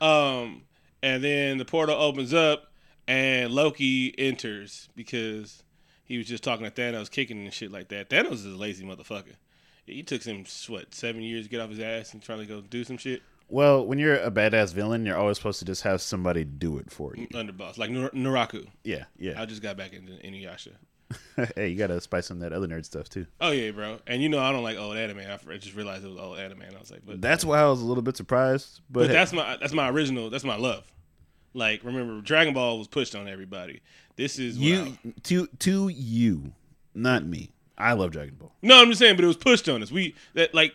Um, 0.00 0.62
and 1.02 1.22
then 1.22 1.58
the 1.58 1.64
portal 1.64 1.94
opens 1.94 2.32
up, 2.32 2.72
and 3.06 3.52
Loki 3.52 4.14
enters 4.18 4.88
because 4.96 5.62
he 6.04 6.16
was 6.16 6.26
just 6.26 6.42
talking 6.42 6.64
to 6.64 6.70
Thanos, 6.70 7.10
kicking 7.10 7.44
and 7.44 7.52
shit 7.52 7.70
like 7.70 7.88
that. 7.88 8.08
Thanos 8.08 8.32
is 8.32 8.46
a 8.46 8.50
lazy 8.50 8.84
motherfucker. 8.84 9.34
He 9.86 10.02
took 10.02 10.22
him 10.22 10.44
what 10.68 10.94
seven 10.94 11.22
years 11.22 11.44
to 11.44 11.50
get 11.50 11.60
off 11.60 11.70
his 11.70 11.80
ass 11.80 12.14
and 12.14 12.22
try 12.22 12.36
to 12.36 12.46
go 12.46 12.60
do 12.60 12.84
some 12.84 12.96
shit. 12.96 13.22
Well, 13.52 13.84
when 13.86 13.98
you're 13.98 14.16
a 14.16 14.30
badass 14.30 14.72
villain, 14.72 15.04
you're 15.04 15.16
always 15.18 15.36
supposed 15.36 15.58
to 15.58 15.66
just 15.66 15.82
have 15.82 16.00
somebody 16.00 16.42
do 16.42 16.78
it 16.78 16.90
for 16.90 17.14
you. 17.14 17.28
Underboss, 17.28 17.76
like 17.76 17.90
Nur- 17.90 18.08
Naraku. 18.10 18.66
Yeah, 18.82 19.04
yeah. 19.18 19.40
I 19.40 19.44
just 19.44 19.60
got 19.60 19.76
back 19.76 19.92
into 19.92 20.12
Inuyasha. 20.12 20.72
hey, 21.56 21.68
you 21.68 21.76
gotta 21.76 22.00
spice 22.00 22.24
some 22.26 22.38
of 22.38 22.40
that 22.40 22.54
other 22.54 22.66
nerd 22.66 22.86
stuff 22.86 23.10
too. 23.10 23.26
Oh 23.42 23.50
yeah, 23.50 23.70
bro. 23.72 23.98
And 24.06 24.22
you 24.22 24.30
know 24.30 24.38
I 24.38 24.52
don't 24.52 24.62
like 24.62 24.78
old 24.78 24.96
anime. 24.96 25.18
I 25.18 25.56
just 25.58 25.76
realized 25.76 26.02
it 26.02 26.08
was 26.08 26.16
old 26.16 26.38
anime, 26.38 26.62
and 26.62 26.74
I 26.74 26.80
was 26.80 26.90
like, 26.90 27.02
but 27.04 27.20
That's 27.20 27.44
why 27.44 27.60
I 27.60 27.66
was 27.68 27.82
a 27.82 27.84
little 27.84 28.02
bit 28.02 28.16
surprised. 28.16 28.80
But, 28.88 29.00
But 29.00 29.06
hey, 29.08 29.12
that's 29.12 29.34
my 29.34 29.58
that's 29.58 29.74
my 29.74 29.90
original. 29.90 30.30
That's 30.30 30.44
my 30.44 30.56
love. 30.56 30.90
Like 31.52 31.84
remember, 31.84 32.22
Dragon 32.22 32.54
Ball 32.54 32.78
was 32.78 32.88
pushed 32.88 33.14
on 33.14 33.28
everybody. 33.28 33.82
This 34.16 34.38
is 34.38 34.56
you 34.56 34.96
I- 35.04 35.12
to 35.24 35.46
to 35.58 35.88
you, 35.88 36.52
not 36.94 37.26
me. 37.26 37.50
I 37.76 37.92
love 37.92 38.12
Dragon 38.12 38.36
Ball. 38.36 38.52
no, 38.62 38.80
I'm 38.80 38.88
just 38.88 39.00
saying, 39.00 39.16
but 39.16 39.24
it 39.24 39.28
was 39.28 39.36
pushed 39.36 39.68
on 39.68 39.82
us. 39.82 39.92
We 39.92 40.14
that 40.32 40.54
like, 40.54 40.72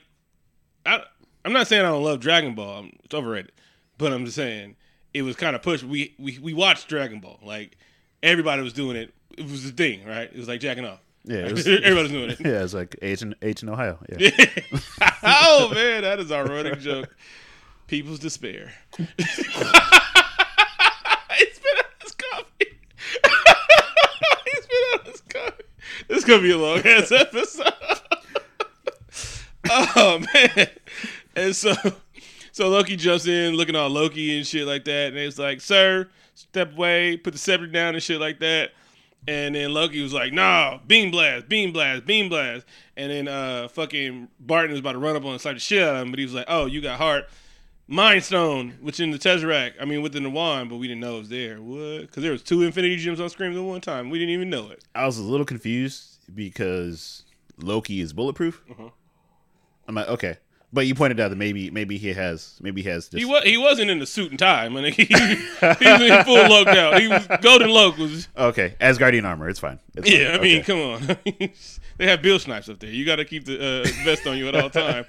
I 0.85 1.01
I'm 1.47 1.53
not 1.53 1.65
saying 1.65 1.85
I 1.85 1.87
don't 1.87 2.03
love 2.03 2.19
Dragon 2.19 2.55
Ball. 2.55 2.79
I'm, 2.79 2.91
it's 3.05 3.15
overrated, 3.15 3.53
but 3.97 4.11
I'm 4.11 4.25
just 4.25 4.35
saying 4.35 4.75
it 5.13 5.21
was 5.21 5.37
kind 5.37 5.55
of 5.55 5.61
pushed. 5.61 5.85
We 5.85 6.13
we 6.19 6.37
we 6.39 6.53
watched 6.53 6.89
Dragon 6.89 7.21
Ball. 7.21 7.39
Like 7.41 7.77
everybody 8.21 8.61
was 8.61 8.73
doing 8.73 8.97
it. 8.97 9.13
It 9.37 9.49
was 9.49 9.63
the 9.63 9.71
thing, 9.71 10.05
right? 10.05 10.29
It 10.29 10.35
was 10.35 10.49
like 10.49 10.59
jacking 10.59 10.83
off. 10.83 10.99
Yeah, 11.23 11.45
it 11.45 11.51
was, 11.53 11.65
Everybody's 11.65 12.11
doing 12.11 12.31
it. 12.31 12.39
yeah, 12.41 12.65
it's 12.65 12.73
like 12.73 12.97
H 13.01 13.21
in 13.21 13.33
H 13.41 13.63
in 13.63 13.69
Ohio. 13.69 13.97
Yeah. 14.19 14.29
oh 15.23 15.71
man, 15.73 16.01
that 16.01 16.19
is 16.19 16.33
our 16.33 16.43
running 16.43 16.77
joke. 16.81 17.15
People's 17.87 18.19
despair. 18.19 18.73
he 18.97 19.05
spit 19.15 19.55
out 19.55 19.63
his 22.01 22.11
coffee. 22.11 22.43
he 22.59 22.75
spit 24.61 24.83
out 24.95 25.07
his 25.07 25.21
coffee. 25.21 25.63
This 26.09 26.17
is 26.17 26.25
gonna 26.25 26.41
be 26.41 26.51
a 26.51 26.57
long 26.57 26.79
ass 26.79 27.13
episode. 27.13 27.71
oh 29.95 30.19
man. 30.33 30.67
And 31.37 31.55
so 31.55 31.73
so 32.51 32.69
Loki 32.69 32.95
jumps 32.95 33.27
in 33.27 33.53
looking 33.55 33.75
all 33.75 33.89
Loki 33.89 34.37
and 34.37 34.45
shit 34.45 34.67
like 34.67 34.83
that, 34.85 35.09
and 35.09 35.17
it's 35.17 35.37
like, 35.37 35.61
sir, 35.61 36.09
step 36.33 36.73
away, 36.73 37.17
put 37.17 37.33
the 37.33 37.39
scepter 37.39 37.67
down 37.67 37.93
and 37.93 38.03
shit 38.03 38.19
like 38.19 38.39
that. 38.39 38.71
And 39.27 39.55
then 39.55 39.73
Loki 39.73 40.01
was 40.01 40.13
like, 40.13 40.31
nah, 40.31 40.79
beam 40.87 41.11
blast, 41.11 41.49
beam 41.49 41.73
blast, 41.73 42.05
beam 42.05 42.29
blast. 42.29 42.65
And 42.95 43.11
then 43.11 43.27
uh 43.27 43.67
fucking 43.67 44.29
Barton 44.39 44.71
was 44.71 44.79
about 44.79 44.93
to 44.93 44.99
run 44.99 45.15
up 45.15 45.25
on 45.25 45.33
and 45.33 45.41
slap 45.41 45.55
the 45.55 45.59
shit 45.59 45.83
out 45.83 45.95
of 45.95 46.01
him, 46.01 46.11
but 46.11 46.19
he 46.19 46.25
was 46.25 46.33
like, 46.33 46.45
oh, 46.47 46.65
you 46.65 46.81
got 46.81 46.97
heart. 46.97 47.29
Mind 47.89 48.21
Stone, 48.21 48.79
which 48.81 48.99
in 48.99 49.11
the 49.11 49.17
Tesseract, 49.17 49.73
I 49.79 49.85
mean 49.85 50.01
within 50.01 50.23
the 50.23 50.29
wand, 50.29 50.69
but 50.69 50.75
we 50.75 50.87
didn't 50.87 51.01
know 51.01 51.17
it 51.17 51.19
was 51.19 51.29
there. 51.29 51.61
What? 51.61 52.01
Because 52.01 52.23
there 52.23 52.33
was 52.33 52.43
two 52.43 52.63
Infinity 52.63 52.97
Gems 52.97 53.21
on 53.21 53.29
screen 53.29 53.55
at 53.55 53.63
one 53.63 53.79
time. 53.79 54.09
We 54.09 54.19
didn't 54.19 54.33
even 54.33 54.49
know 54.49 54.69
it. 54.71 54.83
I 54.93 55.05
was 55.05 55.17
a 55.17 55.23
little 55.23 55.45
confused 55.45 56.17
because 56.33 57.23
Loki 57.57 58.01
is 58.01 58.11
bulletproof. 58.11 58.61
Uh-huh. 58.69 58.89
I'm 59.87 59.95
like, 59.95 60.09
okay, 60.09 60.37
but 60.73 60.85
you 60.85 60.95
pointed 60.95 61.19
out 61.19 61.29
that 61.29 61.35
maybe 61.37 61.69
maybe 61.71 61.97
he 61.97 62.13
has 62.13 62.57
maybe 62.61 62.81
he 62.81 62.89
has. 62.89 63.05
Just, 63.09 63.17
He 63.17 63.25
was 63.25 63.43
he 63.43 63.57
wasn't 63.57 63.89
in 63.89 63.99
the 63.99 64.05
suit 64.05 64.31
and 64.31 64.39
tie, 64.39 64.67
man. 64.69 64.83
He, 64.93 65.03
he 65.05 65.13
was 65.13 66.01
in 66.01 66.23
full 66.25 66.47
loked 66.49 66.67
out. 66.77 66.99
He 67.01 67.07
was 67.07 67.27
Golden 67.41 67.69
was 67.69 68.27
okay, 68.37 68.75
Asgardian 68.81 69.25
armor. 69.25 69.49
It's 69.49 69.59
fine. 69.59 69.79
It's 69.95 70.09
Yeah, 70.09 70.37
I 70.37 70.41
mean, 70.41 70.59
Okay. 70.59 70.63
come 70.63 70.79
on. 70.79 71.17
they 71.97 72.07
have 72.07 72.21
Bill 72.21 72.37
Snipes 72.39 72.69
up 72.69 72.79
there. 72.79 72.89
You 72.89 73.05
got 73.05 73.15
to 73.17 73.25
keep 73.25 73.45
the 73.45 73.57
uh, 73.83 73.87
vest 74.03 74.27
on 74.27 74.37
you 74.37 74.47
at 74.47 74.55
all 74.55 74.69
time. 74.69 75.05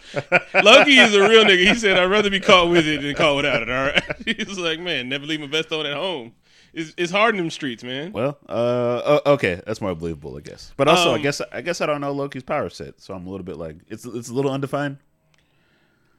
Loki 0.62 0.98
is 0.98 1.14
a 1.14 1.28
real 1.28 1.44
nigga. 1.44 1.66
He 1.68 1.74
said, 1.74 1.98
"I'd 1.98 2.10
rather 2.10 2.30
be 2.30 2.40
caught 2.40 2.68
with 2.70 2.86
it 2.86 3.02
than 3.02 3.14
caught 3.14 3.36
without 3.36 3.62
it." 3.62 3.70
All 3.70 3.84
right. 3.86 4.02
He's 4.26 4.58
like, 4.58 4.80
man, 4.80 5.08
never 5.08 5.26
leave 5.26 5.40
my 5.40 5.46
vest 5.46 5.72
on 5.72 5.86
at 5.86 5.94
home. 5.96 6.32
It's, 6.74 6.92
it's 6.98 7.10
hard 7.10 7.34
in 7.34 7.38
them 7.40 7.50
streets, 7.50 7.82
man. 7.82 8.12
Well, 8.12 8.38
uh, 8.48 9.20
okay, 9.26 9.60
that's 9.66 9.80
more 9.80 9.94
believable, 9.94 10.36
I 10.36 10.40
guess. 10.40 10.72
But 10.76 10.86
also, 10.86 11.12
I 11.12 11.16
Um, 11.16 11.22
guess 11.22 11.40
I 11.52 11.60
guess 11.62 11.80
I 11.80 11.86
don't 11.86 12.00
know 12.00 12.12
Loki's 12.12 12.42
power 12.42 12.68
set, 12.68 13.00
so 13.00 13.14
I'm 13.14 13.26
a 13.26 13.30
little 13.30 13.44
bit 13.44 13.56
like 13.56 13.76
it's 13.88 14.04
it's 14.04 14.28
a 14.28 14.34
little 14.34 14.50
undefined. 14.52 14.98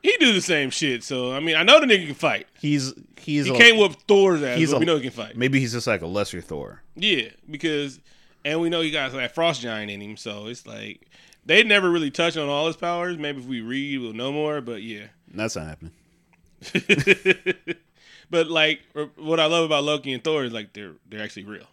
He 0.01 0.15
do 0.19 0.31
the 0.33 0.41
same 0.41 0.69
shit. 0.69 1.03
So 1.03 1.33
I 1.33 1.39
mean, 1.39 1.55
I 1.55 1.63
know 1.63 1.79
the 1.79 1.85
nigga 1.85 2.05
can 2.07 2.15
fight. 2.15 2.47
He's 2.59 2.93
he's 3.17 3.45
He 3.45 3.53
a- 3.53 3.57
can't 3.57 3.77
whoop 3.77 3.95
Thor's 4.07 4.41
ass, 4.43 4.57
he's 4.57 4.71
but 4.71 4.77
a- 4.77 4.79
we 4.79 4.85
know 4.85 4.95
he 4.95 5.01
can 5.01 5.11
fight. 5.11 5.35
maybe 5.35 5.59
he's 5.59 5.73
just 5.73 5.87
like 5.87 6.01
a 6.01 6.07
lesser 6.07 6.41
Thor. 6.41 6.81
Yeah, 6.95 7.29
because 7.49 7.99
and 8.45 8.61
we 8.61 8.69
know 8.69 8.81
he 8.81 8.91
got 8.91 9.11
that 9.11 9.35
frost 9.35 9.61
giant 9.61 9.91
in 9.91 10.01
him, 10.01 10.15
so 10.17 10.47
it's 10.47 10.65
like 10.65 11.07
they 11.45 11.63
never 11.63 11.89
really 11.89 12.11
touch 12.11 12.37
on 12.37 12.47
all 12.47 12.67
his 12.67 12.77
powers. 12.77 13.17
Maybe 13.17 13.39
if 13.39 13.45
we 13.45 13.59
read, 13.61 13.99
we'll 13.99 14.13
know 14.13 14.31
more. 14.31 14.61
But 14.61 14.83
yeah, 14.83 15.07
That's 15.33 15.55
not 15.57 15.67
happening. 15.67 15.91
but 18.29 18.49
like 18.49 18.81
what 19.15 19.39
I 19.39 19.45
love 19.45 19.65
about 19.65 19.83
Loki 19.83 20.13
and 20.13 20.23
Thor 20.23 20.43
is 20.43 20.53
like 20.53 20.73
they're 20.73 20.93
they're 21.09 21.21
actually 21.23 21.45
real. 21.45 21.67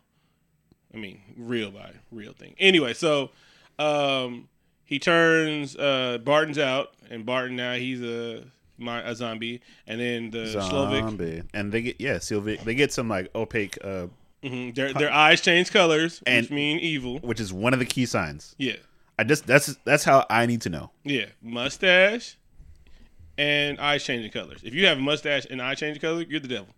I 0.94 0.98
mean, 0.98 1.20
real 1.36 1.70
by 1.70 1.92
real 2.10 2.32
thing. 2.32 2.54
Anyway, 2.58 2.94
so 2.94 3.30
um 3.78 4.48
he 4.84 4.98
turns 4.98 5.76
uh 5.76 6.18
Barton's 6.24 6.58
out, 6.58 6.92
and 7.10 7.24
Barton 7.26 7.56
now 7.56 7.74
he's 7.74 8.02
a 8.02 8.44
my, 8.78 9.00
a 9.08 9.14
zombie, 9.14 9.62
and 9.86 10.00
then 10.00 10.30
the 10.30 10.44
Selvig, 10.54 11.00
Zombie. 11.00 11.42
And 11.54 11.72
they 11.72 11.82
get 11.82 12.00
yeah, 12.00 12.16
Selvig. 12.16 12.62
They 12.64 12.74
get 12.74 12.92
some 12.92 13.08
like 13.08 13.30
opaque, 13.34 13.78
uh, 13.82 14.06
mhm, 14.42 14.74
their 14.74 14.92
their 14.92 15.12
eyes 15.12 15.40
change 15.40 15.70
colors, 15.72 16.18
which 16.20 16.26
And- 16.28 16.50
mean 16.50 16.78
evil. 16.78 17.18
which 17.20 17.40
is 17.40 17.52
one 17.52 17.72
of 17.72 17.78
the 17.78 17.86
key 17.86 18.04
signs. 18.06 18.54
Yeah, 18.58 18.76
I 19.18 19.24
just 19.24 19.46
that's 19.46 19.76
that's 19.84 20.04
how 20.04 20.26
I 20.28 20.46
need 20.46 20.60
to 20.62 20.68
know. 20.68 20.90
yeah, 21.04 21.26
mustache 21.42 22.36
and 23.38 23.78
eyes 23.80 24.04
changing 24.04 24.30
colors. 24.30 24.60
If 24.62 24.74
you 24.74 24.86
have 24.86 24.98
a 24.98 25.00
mustache 25.00 25.46
and 25.50 25.60
eye 25.62 25.74
changing 25.74 26.00
color, 26.00 26.22
you're 26.22 26.40
the 26.40 26.48
devil. 26.48 26.68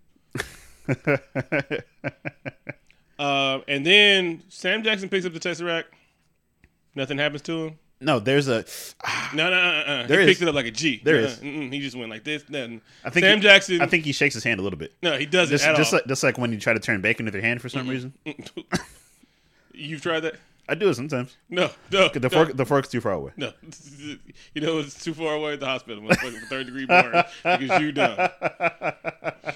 Uh, 3.18 3.58
and 3.66 3.85
then 3.85 4.44
Sam 4.49 4.85
Jackson 4.85 5.08
picks 5.08 5.26
up 5.26 5.32
the 5.32 5.40
Tesseract. 5.40 5.87
Nothing 6.94 7.18
happens 7.18 7.42
to 7.42 7.66
him. 7.66 7.78
No, 8.00 8.18
there's 8.20 8.48
a. 8.48 8.64
No, 9.34 9.50
no, 9.50 9.56
uh, 9.56 9.60
uh, 9.60 9.84
no, 9.86 9.96
no. 9.96 10.02
He 10.02 10.06
There 10.08 10.26
picked 10.26 10.42
it 10.42 10.48
up 10.48 10.54
like 10.54 10.66
a 10.66 10.70
G. 10.70 11.00
There 11.02 11.16
is. 11.16 11.38
Uh, 11.38 11.42
mm-mm. 11.42 11.72
He 11.72 11.80
just 11.80 11.96
went 11.96 12.10
like 12.10 12.24
this. 12.24 12.42
Then 12.48 12.80
I 13.04 13.10
think 13.10 13.24
Sam 13.24 13.38
he- 13.38 13.42
Jackson. 13.42 13.80
I 13.80 13.86
think 13.86 14.04
he 14.04 14.12
shakes 14.12 14.34
his 14.34 14.44
hand 14.44 14.60
a 14.60 14.62
little 14.62 14.78
bit. 14.78 14.94
no, 15.02 15.16
he 15.18 15.26
doesn't 15.26 15.52
Just 15.54 15.66
at 15.66 15.76
just 15.76 15.92
all. 15.92 15.98
like 15.98 16.06
just 16.06 16.22
like 16.22 16.38
when 16.38 16.52
you 16.52 16.58
try 16.60 16.72
to 16.72 16.80
turn 16.80 17.00
bacon 17.00 17.24
with 17.26 17.34
your 17.34 17.42
hand 17.42 17.60
for 17.60 17.68
some 17.68 17.88
reason. 17.88 18.12
You've 19.72 20.00
tried 20.02 20.20
that? 20.20 20.34
I 20.70 20.74
do 20.74 20.88
it 20.90 20.94
sometimes. 20.94 21.34
No, 21.48 21.70
no. 21.90 22.08
The 22.10 22.20
no, 22.20 22.28
fork 22.28 22.56
the 22.56 22.66
fork's 22.66 22.88
too 22.88 23.00
far 23.00 23.12
away. 23.12 23.32
No, 23.36 23.52
you 24.54 24.60
know 24.60 24.78
it's 24.78 25.02
too 25.02 25.14
far 25.14 25.34
away 25.34 25.54
at 25.54 25.60
the 25.60 25.66
hospital, 25.66 26.02
motherfucker, 26.02 26.38
for 26.40 26.46
third 26.46 26.66
degree 26.66 26.84
burn 26.84 27.24
because 27.42 27.80
you 27.80 27.92
dumb. 27.92 28.28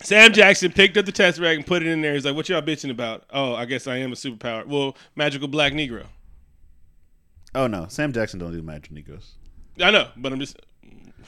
Sam 0.00 0.32
Jackson 0.32 0.70
picked 0.72 0.96
up 0.96 1.06
the 1.06 1.12
Tesseract 1.12 1.56
and 1.56 1.66
put 1.66 1.82
it 1.82 1.88
in 1.88 2.00
there. 2.02 2.14
He's 2.14 2.24
like, 2.24 2.34
"What 2.34 2.48
y'all 2.48 2.62
bitching 2.62 2.90
about?" 2.90 3.24
Oh, 3.30 3.54
I 3.54 3.64
guess 3.64 3.86
I 3.86 3.96
am 3.98 4.12
a 4.12 4.14
superpower. 4.14 4.66
Well, 4.66 4.96
magical 5.16 5.48
black 5.48 5.72
Negro. 5.72 6.04
Oh 7.54 7.66
no, 7.66 7.86
Sam 7.88 8.12
Jackson 8.12 8.38
don't 8.40 8.52
do 8.52 8.62
magic 8.62 8.92
Negros. 8.92 9.32
I 9.80 9.90
know, 9.90 10.08
but 10.16 10.32
I'm 10.32 10.40
just. 10.40 10.56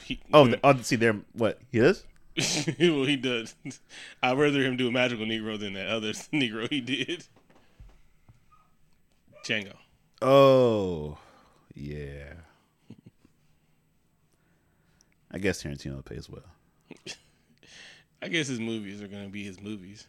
He, 0.05 0.21
Oh, 0.33 0.47
th- 0.47 0.61
oh, 0.63 0.77
see 0.83 0.97
there. 0.97 1.17
What 1.33 1.61
he 1.73 1.79
is? 1.79 2.05
well, 2.37 3.05
he 3.05 3.17
does. 3.17 3.55
I'd 4.23 4.37
rather 4.39 4.63
him 4.63 4.77
do 4.77 4.89
a 4.89 4.93
magical 4.93 5.25
Negro 5.25 5.59
than 5.59 5.73
that 5.75 5.89
other 5.89 6.11
Negro 6.33 6.69
he 6.69 6.81
did. 6.81 7.25
Django. 9.45 9.73
Oh, 10.23 11.19
yeah. 11.75 12.33
I 15.31 15.39
guess 15.39 15.63
Tarantino 15.63 16.05
pays 16.05 16.29
well. 16.29 16.43
I 18.23 18.29
guess 18.29 18.49
his 18.49 18.61
movies 18.61 19.03
are 19.03 19.09
gonna 19.09 19.29
be 19.29 19.45
his 19.45 19.61
movies. 19.61 20.07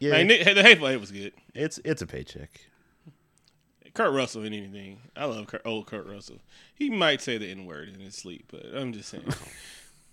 Yeah, 0.00 0.12
Like, 0.12 0.26
Nick- 0.26 0.44
the 0.54 0.62
Hateful 0.62 0.88
Eight 0.88 1.00
was 1.00 1.10
good. 1.10 1.32
it's 1.54 1.78
it's 1.84 2.02
a 2.02 2.06
paycheck. 2.06 2.60
Kurt 3.94 4.12
Russell 4.12 4.44
in 4.44 4.52
anything. 4.52 4.98
I 5.16 5.24
love 5.26 5.46
Kurt, 5.46 5.62
old 5.64 5.86
Kurt 5.86 6.06
Russell. 6.06 6.38
He 6.74 6.90
might 6.90 7.20
say 7.20 7.38
the 7.38 7.46
N 7.48 7.66
word 7.66 7.88
in 7.88 8.00
his 8.00 8.14
sleep, 8.14 8.46
but 8.50 8.64
I'm 8.74 8.92
just 8.92 9.08
saying. 9.08 9.24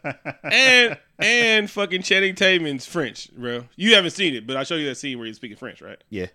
and 0.43 0.97
and 1.19 1.69
fucking 1.69 2.03
Channing 2.03 2.35
Tatum's 2.35 2.85
French, 2.85 3.29
bro. 3.35 3.65
You 3.75 3.95
haven't 3.95 4.11
seen 4.11 4.35
it, 4.35 4.45
but 4.45 4.57
I'll 4.57 4.63
show 4.63 4.75
you 4.75 4.87
that 4.87 4.95
scene 4.95 5.17
where 5.17 5.27
he's 5.27 5.37
speaking 5.37 5.57
French, 5.57 5.81
right? 5.81 6.01
Yeah, 6.09 6.27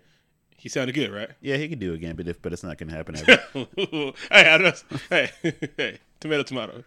He 0.57 0.69
sounded 0.69 0.93
good, 0.93 1.11
right? 1.11 1.29
yeah, 1.41 1.55
he 1.57 1.67
could 1.69 1.79
do 1.79 1.93
it 1.93 1.95
again, 1.95 2.15
but 2.15 2.27
if 2.27 2.41
but 2.41 2.51
it's 2.53 2.63
not 2.63 2.77
gonna 2.77 2.91
happen. 2.93 3.15
Ever. 3.15 3.43
hey, 3.77 4.13
I 4.31 4.57
just, 4.57 4.85
hey, 5.09 5.31
hey, 5.77 5.99
tomato, 6.19 6.43
tomato. 6.43 6.83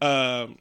Um, 0.00 0.58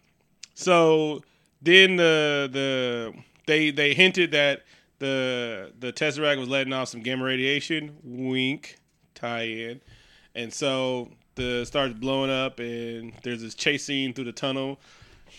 so 0.53 1.21
then 1.61 1.95
the 1.97 2.49
the 2.51 3.13
they 3.45 3.71
they 3.71 3.93
hinted 3.93 4.31
that 4.31 4.63
the 4.99 5.73
the 5.79 5.91
Tesseract 5.91 6.39
was 6.39 6.47
letting 6.47 6.71
off 6.73 6.87
some 6.89 7.01
gamma 7.01 7.25
radiation. 7.25 7.97
Wink, 8.03 8.77
in, 9.23 9.81
and 10.35 10.53
so 10.53 11.09
the 11.35 11.63
starts 11.65 11.93
blowing 11.93 12.29
up, 12.31 12.59
and 12.59 13.13
there's 13.23 13.41
this 13.41 13.55
chase 13.55 13.85
scene 13.85 14.13
through 14.13 14.25
the 14.25 14.31
tunnel. 14.31 14.79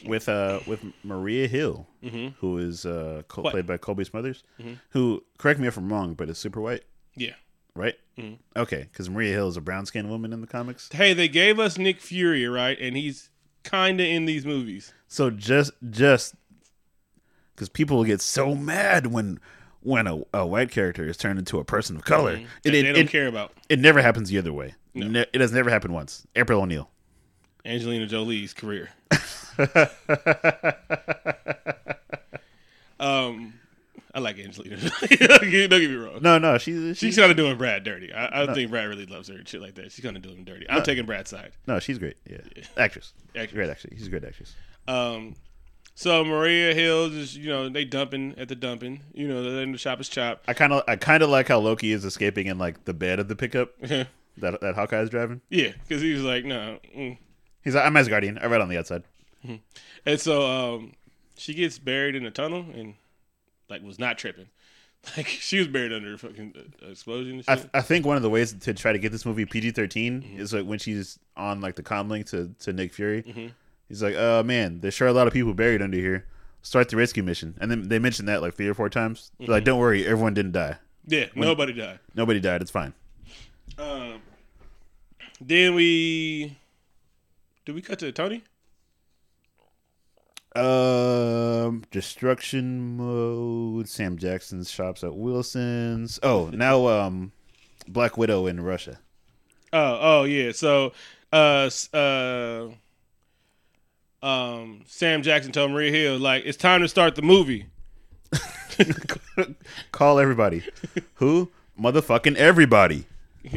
with 0.06 0.28
uh 0.28 0.60
with 0.66 0.82
Maria 1.04 1.46
Hill, 1.46 1.86
Mm-hmm. 2.02 2.28
who 2.38 2.58
is 2.58 2.86
uh 2.86 3.22
co- 3.28 3.42
played 3.42 3.66
by 3.66 3.76
Cobie 3.76 4.04
Smulders, 4.04 4.42
who 4.90 5.22
correct 5.38 5.60
me 5.60 5.66
if 5.68 5.76
I'm 5.76 5.92
wrong, 5.92 6.14
but 6.14 6.28
is 6.30 6.38
super 6.38 6.60
white, 6.60 6.84
Yeah. 7.14 7.34
right? 7.74 7.94
Mm-hmm. 8.18 8.34
Okay, 8.58 8.88
because 8.90 9.08
Maria 9.10 9.32
Hill 9.32 9.48
is 9.48 9.56
a 9.56 9.60
brown 9.60 9.84
skinned 9.86 10.08
woman 10.10 10.32
in 10.32 10.40
the 10.40 10.46
comics. 10.46 10.88
Hey, 10.92 11.12
they 11.14 11.28
gave 11.28 11.58
us 11.58 11.76
Nick 11.78 12.00
Fury, 12.00 12.46
right? 12.48 12.78
And 12.80 12.96
he's 12.96 13.28
kind 13.64 14.00
of 14.00 14.06
in 14.06 14.24
these 14.24 14.44
movies. 14.46 14.92
So 15.08 15.30
just 15.30 15.72
just 15.90 16.34
because 17.54 17.68
people 17.68 17.98
will 17.98 18.04
get 18.04 18.20
so 18.22 18.54
mad 18.54 19.08
when 19.08 19.38
when 19.82 20.06
a, 20.06 20.20
a 20.34 20.46
white 20.46 20.70
character 20.70 21.06
is 21.06 21.16
turned 21.16 21.38
into 21.38 21.58
a 21.58 21.64
person 21.64 21.96
of 21.96 22.04
color, 22.04 22.34
it, 22.36 22.46
That 22.62 22.70
they 22.70 22.82
don't 22.82 22.96
it, 22.96 23.08
care 23.10 23.26
about 23.26 23.52
it 23.68 23.78
never 23.78 24.00
happens 24.02 24.28
the 24.30 24.38
other 24.38 24.52
way. 24.52 24.74
Ne- 24.94 25.26
it 25.32 25.40
has 25.40 25.52
never 25.52 25.70
happened 25.70 25.94
once. 25.94 26.26
April 26.36 26.60
O'Neil. 26.62 26.88
Angelina 27.64 28.06
Jolie's 28.06 28.52
career. 28.54 28.90
um, 33.00 33.54
I 34.14 34.18
like 34.20 34.38
Angelina. 34.38 34.76
Jolie. 34.76 35.16
don't 35.16 35.50
get 35.50 35.70
me 35.90 35.94
wrong. 35.96 36.18
No, 36.22 36.38
no, 36.38 36.58
she's 36.58 36.76
She's 36.80 36.98
she's 36.98 37.16
kind 37.16 37.30
of 37.30 37.36
doing 37.36 37.56
Brad 37.56 37.84
dirty. 37.84 38.12
I, 38.12 38.42
I 38.42 38.46
don't 38.46 38.54
think 38.54 38.70
Brad 38.70 38.88
really 38.88 39.06
loves 39.06 39.28
her 39.28 39.34
and 39.34 39.48
shit 39.48 39.60
like 39.62 39.74
that. 39.76 39.92
She's 39.92 40.04
kind 40.04 40.16
of 40.16 40.22
doing 40.22 40.38
him 40.38 40.44
dirty. 40.44 40.66
I'm 40.68 40.82
taking 40.82 41.06
Brad's 41.06 41.30
side. 41.30 41.52
no, 41.66 41.78
she's 41.78 41.98
great. 41.98 42.16
Yeah, 42.28 42.38
actress. 42.76 43.14
Actress. 43.34 43.52
Great 43.52 43.70
actress. 43.70 43.94
She's 43.96 44.06
a 44.06 44.10
great 44.10 44.24
actress. 44.24 44.54
Um, 44.88 45.34
so 45.94 46.24
Maria 46.24 46.74
Hills 46.74 47.12
is, 47.12 47.36
you 47.36 47.48
know, 47.48 47.68
they 47.68 47.84
dumping 47.84 48.34
at 48.38 48.48
the 48.48 48.54
dumping. 48.54 49.02
You 49.12 49.28
know, 49.28 49.42
they're 49.42 49.62
in 49.62 49.72
the 49.72 49.78
shop 49.78 50.00
is 50.00 50.08
chop. 50.08 50.42
I 50.48 50.54
kind 50.54 50.72
of 50.72 50.82
I 50.88 50.96
kind 50.96 51.22
of 51.22 51.30
like 51.30 51.48
how 51.48 51.58
Loki 51.58 51.92
is 51.92 52.04
escaping 52.04 52.46
in 52.46 52.58
like 52.58 52.84
the 52.84 52.94
bed 52.94 53.18
of 53.18 53.28
the 53.28 53.36
pickup 53.36 53.78
that 53.80 54.08
that 54.36 54.74
Hawkeye 54.74 55.00
is 55.00 55.10
driving. 55.10 55.40
yeah, 55.50 55.72
because 55.82 56.02
he 56.02 56.12
was 56.14 56.22
like, 56.22 56.44
no. 56.44 56.78
Mm. 56.96 57.18
He's 57.62 57.74
like, 57.74 57.84
I'm 57.84 57.94
Asgardian. 57.94 58.42
I 58.42 58.46
ride 58.46 58.60
on 58.60 58.68
the 58.68 58.78
outside. 58.78 59.04
And 60.06 60.20
so 60.20 60.46
um, 60.46 60.92
she 61.36 61.54
gets 61.54 61.78
buried 61.78 62.14
in 62.14 62.24
a 62.24 62.30
tunnel 62.30 62.64
and 62.74 62.94
like 63.68 63.82
was 63.82 63.98
not 63.98 64.18
tripping. 64.18 64.48
Like 65.16 65.26
she 65.26 65.58
was 65.58 65.66
buried 65.66 65.92
under 65.92 66.14
a 66.14 66.18
fucking 66.18 66.54
uh, 66.56 66.90
explosion. 66.90 67.32
And 67.38 67.44
I, 67.48 67.56
shit. 67.56 67.70
I 67.74 67.80
think 67.80 68.06
one 68.06 68.16
of 68.16 68.22
the 68.22 68.30
ways 68.30 68.52
to 68.52 68.72
try 68.72 68.92
to 68.92 69.00
get 69.00 69.10
this 69.10 69.26
movie 69.26 69.44
PG 69.44 69.72
13 69.72 70.36
is 70.38 70.54
like 70.54 70.64
when 70.64 70.78
she's 70.78 71.18
on 71.36 71.60
like 71.60 71.74
the 71.74 71.82
comlink 71.82 72.30
to, 72.30 72.54
to 72.60 72.72
Nick 72.72 72.94
Fury. 72.94 73.52
He's 73.92 74.02
like, 74.02 74.14
oh 74.16 74.42
man, 74.42 74.80
there's 74.80 74.94
sure 74.94 75.06
a 75.06 75.12
lot 75.12 75.26
of 75.26 75.34
people 75.34 75.52
buried 75.52 75.82
under 75.82 75.98
here. 75.98 76.24
Start 76.62 76.88
the 76.88 76.96
rescue 76.96 77.22
mission. 77.22 77.58
And 77.60 77.70
then 77.70 77.88
they 77.88 77.98
mentioned 77.98 78.26
that 78.26 78.40
like 78.40 78.54
three 78.54 78.66
or 78.66 78.72
four 78.72 78.88
times. 78.88 79.32
They're 79.38 79.48
like, 79.48 79.64
don't 79.64 79.78
worry, 79.78 80.06
everyone 80.06 80.32
didn't 80.32 80.52
die. 80.52 80.78
yeah, 81.06 81.26
nobody 81.34 81.74
died. 81.74 81.98
Nobody 82.14 82.40
died. 82.40 82.62
It's 82.62 82.70
fine. 82.70 82.94
Um, 83.76 84.22
then 85.42 85.74
we 85.74 86.56
did 87.66 87.74
we 87.74 87.82
cut 87.82 87.98
to 87.98 88.10
Tony? 88.12 88.44
Um, 90.56 91.84
destruction 91.90 92.96
mode. 92.96 93.90
Sam 93.90 94.16
Jackson's 94.16 94.70
shops 94.70 95.04
at 95.04 95.14
Wilson's. 95.14 96.18
Oh, 96.22 96.48
now 96.50 96.86
um, 96.86 97.32
Black 97.86 98.16
Widow 98.16 98.46
in 98.46 98.62
Russia. 98.62 99.00
Oh, 99.70 99.98
oh 100.00 100.24
yeah. 100.24 100.52
So, 100.52 100.94
uh, 101.30 101.68
uh, 101.92 102.68
um, 104.22 104.82
Sam 104.86 105.22
Jackson 105.22 105.52
told 105.52 105.70
Maria 105.70 105.90
Hill 105.90 106.18
like 106.18 106.44
it's 106.44 106.56
time 106.56 106.80
to 106.82 106.88
start 106.88 107.14
the 107.14 107.22
movie. 107.22 107.66
Call 109.92 110.18
everybody. 110.18 110.64
Who? 111.14 111.50
Motherfucking 111.78 112.36
everybody. 112.36 113.06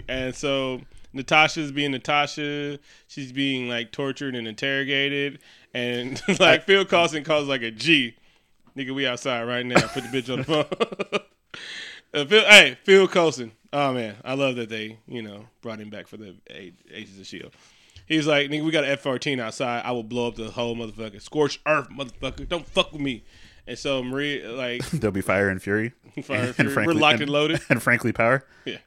And 0.07 0.34
so 0.36 0.81
Natasha's 1.13 1.72
being 1.72 1.91
Natasha. 1.91 2.79
She's 3.07 3.31
being 3.31 3.69
like 3.69 3.91
tortured 3.91 4.36
and 4.36 4.48
interrogated. 4.48 5.39
And 5.74 6.22
like 6.39 6.63
Phil 6.63 6.86
Coulson 6.86 7.24
calls 7.24 7.48
like 7.48 7.62
a 7.62 7.72
G. 7.72 8.15
Nigga, 8.75 8.93
we 8.93 9.07
outside 9.07 9.43
right 9.43 9.65
now. 9.65 9.79
Put 9.88 10.03
the 10.03 10.22
bitch 10.22 10.31
on 10.31 10.39
the 10.39 10.43
phone. 10.43 11.19
Uh, 12.13 12.24
Phil, 12.24 12.45
hey, 12.45 12.77
Phil 12.84 13.10
Coulson. 13.10 13.51
Oh 13.74 13.91
man, 13.91 14.15
I 14.24 14.36
love 14.36 14.55
that 14.55 14.69
they, 14.69 15.00
you 15.05 15.22
know, 15.22 15.48
brought 15.62 15.81
him 15.81 15.89
back 15.89 16.07
for 16.07 16.15
the 16.15 16.34
A- 16.50 16.72
Agents 16.89 17.19
of 17.19 17.25
Shield. 17.27 17.51
He's 18.07 18.27
like, 18.27 18.50
nigga, 18.50 18.63
we 18.63 18.71
got 18.71 18.83
an 18.83 18.91
F 18.91 19.01
fourteen 19.01 19.39
outside. 19.39 19.81
I 19.83 19.91
will 19.91 20.03
blow 20.03 20.27
up 20.27 20.35
the 20.35 20.50
whole 20.51 20.75
motherfucker. 20.75 21.21
Scorched 21.21 21.59
earth, 21.65 21.89
motherfucker. 21.89 22.47
Don't 22.47 22.65
fuck 22.67 22.91
with 22.91 23.01
me. 23.01 23.24
And 23.67 23.77
so 23.77 24.03
Maria, 24.03 24.51
like, 24.51 24.88
There'll 24.91 25.12
be 25.12 25.21
fire 25.21 25.50
and 25.50 25.62
fury. 25.62 25.93
Fire 26.24 26.45
and 26.45 26.55
Fury. 26.55 26.85
We're 26.85 26.93
locked 26.93 27.21
and 27.21 27.29
loaded. 27.29 27.62
And 27.69 27.81
frankly, 27.81 28.12
power. 28.13 28.45
Yeah. 28.63 28.77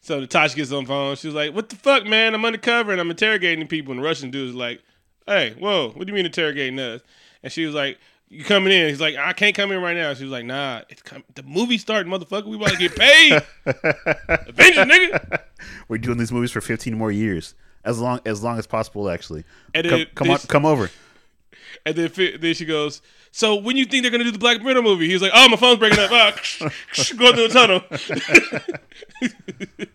So 0.00 0.18
Natasha 0.20 0.56
gets 0.56 0.72
on 0.72 0.84
the 0.84 0.88
phone. 0.88 1.16
She's 1.16 1.34
like, 1.34 1.54
"What 1.54 1.68
the 1.68 1.76
fuck, 1.76 2.06
man? 2.06 2.34
I'm 2.34 2.44
undercover 2.44 2.92
and 2.92 3.00
I'm 3.00 3.10
interrogating 3.10 3.66
people." 3.66 3.92
And 3.92 4.00
the 4.00 4.04
Russian 4.04 4.30
dude's 4.30 4.54
like, 4.54 4.80
"Hey, 5.26 5.54
whoa, 5.58 5.90
what 5.90 6.06
do 6.06 6.10
you 6.10 6.14
mean 6.14 6.24
interrogating 6.24 6.78
us?" 6.78 7.02
And 7.42 7.52
she 7.52 7.66
was 7.66 7.74
like, 7.74 7.98
"You 8.28 8.44
coming 8.44 8.72
in?" 8.72 8.88
He's 8.88 9.00
like, 9.00 9.16
"I 9.16 9.32
can't 9.34 9.54
come 9.54 9.70
in 9.72 9.82
right 9.82 9.96
now." 9.96 10.14
She 10.14 10.22
was 10.24 10.32
like, 10.32 10.46
"Nah, 10.46 10.82
it's 10.88 11.02
com- 11.02 11.24
the 11.34 11.42
movie 11.42 11.78
starting, 11.78 12.10
motherfucker. 12.10 12.46
We 12.46 12.56
about 12.56 12.70
to 12.70 12.76
get 12.78 12.96
paid, 12.96 13.42
Avengers, 13.66 14.86
nigga." 14.86 15.40
We're 15.88 15.98
doing 15.98 16.18
these 16.18 16.32
movies 16.32 16.52
for 16.52 16.60
15 16.60 16.96
more 16.96 17.12
years, 17.12 17.54
as 17.84 17.98
long 17.98 18.20
as 18.26 18.42
long 18.42 18.58
as 18.58 18.66
possible. 18.66 19.08
Actually, 19.10 19.44
And 19.74 19.86
come, 19.88 19.98
then 19.98 20.06
come 20.14 20.28
on, 20.30 20.34
this- 20.34 20.46
come 20.46 20.66
over. 20.66 20.90
And 21.86 21.94
then, 21.96 22.10
then 22.40 22.54
she 22.54 22.64
goes, 22.64 23.00
"So 23.30 23.54
when 23.54 23.76
you 23.76 23.84
think 23.84 24.02
they're 24.02 24.10
gonna 24.10 24.24
do 24.24 24.30
the 24.32 24.38
Black 24.38 24.62
Widow 24.62 24.82
movie?" 24.82 25.08
He's 25.08 25.22
like, 25.22 25.30
"Oh, 25.34 25.48
my 25.48 25.56
phone's 25.56 25.78
breaking 25.78 25.98
up. 26.00 26.10
Ah, 26.12 26.34
going 27.16 27.34
through 27.34 27.44
a 27.44 27.48
tunnel." 27.48 27.82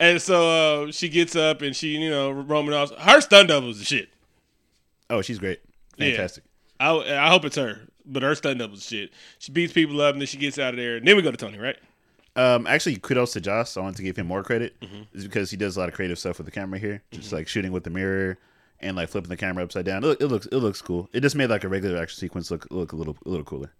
and 0.00 0.20
so 0.20 0.84
uh, 0.86 0.92
she 0.92 1.08
gets 1.08 1.34
up 1.36 1.62
and 1.62 1.74
she, 1.74 1.96
you 1.98 2.10
know, 2.10 2.30
roaming 2.30 2.74
off. 2.74 2.90
Her 2.98 3.20
stun 3.20 3.46
double 3.46 3.70
is 3.70 3.78
the 3.78 3.84
shit. 3.84 4.08
Oh, 5.10 5.22
she's 5.22 5.38
great, 5.38 5.60
Yeah. 5.96 6.10
fantastic. 6.10 6.44
I, 6.80 6.90
I 6.90 7.28
hope 7.28 7.44
it's 7.44 7.56
her, 7.56 7.80
but 8.04 8.22
her 8.22 8.34
stun 8.34 8.58
double 8.58 8.74
is 8.76 8.84
shit. 8.86 9.10
She 9.38 9.52
beats 9.52 9.72
people 9.72 10.00
up 10.00 10.12
and 10.14 10.20
then 10.20 10.26
she 10.26 10.36
gets 10.36 10.58
out 10.58 10.74
of 10.74 10.78
there. 10.78 10.96
And 10.96 11.06
then 11.06 11.16
we 11.16 11.22
go 11.22 11.30
to 11.30 11.36
Tony, 11.36 11.58
right? 11.58 11.76
Um, 12.36 12.66
actually, 12.66 12.96
kudos 12.96 13.32
to 13.32 13.40
Joss. 13.40 13.76
I 13.76 13.80
want 13.80 13.96
to 13.96 14.02
give 14.02 14.16
him 14.16 14.26
more 14.26 14.42
credit, 14.42 14.78
Mm-hmm. 14.80 15.02
is 15.16 15.24
because 15.24 15.50
he 15.50 15.56
does 15.56 15.76
a 15.76 15.80
lot 15.80 15.88
of 15.88 15.94
creative 15.94 16.18
stuff 16.18 16.38
with 16.38 16.44
the 16.44 16.50
camera 16.50 16.78
here, 16.78 17.02
just 17.10 17.32
like 17.32 17.48
shooting 17.48 17.72
with 17.72 17.84
the 17.84 17.90
mirror 17.90 18.38
and 18.80 18.94
like 18.96 19.08
flipping 19.08 19.30
the 19.30 19.36
camera 19.36 19.64
upside 19.64 19.86
down. 19.86 20.04
It, 20.04 20.20
it 20.20 20.26
looks 20.26 20.46
it 20.46 20.56
looks 20.56 20.82
cool. 20.82 21.08
It 21.14 21.20
just 21.20 21.34
made 21.34 21.48
like 21.50 21.64
a 21.64 21.68
regular 21.68 21.96
action 22.00 22.18
sequence 22.18 22.50
look 22.50 22.66
look 22.70 22.92
a 22.92 22.96
little 22.96 23.16
a 23.24 23.28
little 23.28 23.44
cooler. 23.44 23.72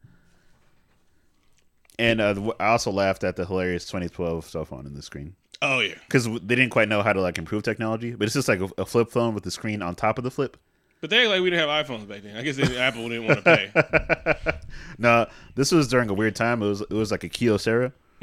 And 1.99 2.21
uh, 2.21 2.53
I 2.61 2.67
also 2.69 2.91
laughed 2.91 3.25
at 3.25 3.37
the 3.37 3.47
hilarious 3.47 3.85
2012 3.87 4.45
cell 4.47 4.65
phone 4.65 4.87
in 4.87 4.95
the 4.95 5.03
screen 5.03 5.35
Oh 5.63 5.81
yeah, 5.81 5.95
because 6.07 6.25
they 6.27 6.55
didn't 6.55 6.69
quite 6.71 6.89
know 6.89 7.03
how 7.03 7.15
to 7.15 7.21
like 7.23 7.39
improve 7.39 7.63
technology, 7.63 8.13
but 8.15 8.25
it's 8.27 8.35
just 8.35 8.49
like 8.49 8.61
a, 8.61 8.69
a 8.79 8.85
flip 8.85 9.11
phone 9.11 9.35
with 9.35 9.45
the 9.45 9.51
screen 9.51 9.81
on 9.81 9.95
top 9.95 10.19
of 10.19 10.25
the 10.25 10.31
flip. 10.31 10.59
but 11.01 11.09
they 11.09 11.27
like 11.27 11.41
we 11.41 11.49
didn't 11.49 11.67
have 11.67 11.87
iPhones 11.87 12.07
back 12.07 12.23
then. 12.23 12.37
I 12.37 12.43
guess 12.43 12.57
they, 12.57 12.77
Apple 12.79 13.09
didn't 13.09 13.27
want 13.27 13.43
to 13.43 13.43
pay. 13.43 14.53
No, 14.99 15.27
this 15.55 15.73
was 15.73 15.89
during 15.89 16.09
a 16.11 16.15
weird 16.15 16.37
time. 16.37 16.63
It 16.63 16.69
was 16.69 16.81
it 16.83 16.91
was 16.91 17.11
like 17.11 17.25
a 17.25 17.29
Kyocera. 17.31 17.93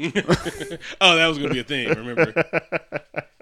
oh, 1.00 1.16
that 1.16 1.26
was 1.26 1.38
gonna 1.38 1.50
be 1.54 1.60
a 1.60 1.64
thing. 1.64 1.88
Remember? 1.88 2.32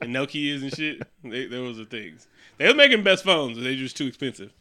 and 0.01 0.15
Nokia's 0.15 0.63
and 0.63 0.75
shit. 0.75 1.03
They, 1.25 1.47
those 1.47 1.79
are 1.81 1.85
things. 1.85 2.27
They 2.59 2.69
were 2.69 2.75
making 2.75 3.03
best 3.03 3.25
phones, 3.25 3.57
but 3.57 3.65
they 3.65 3.77
just 3.77 3.97
too 3.97 4.07
expensive. 4.07 4.53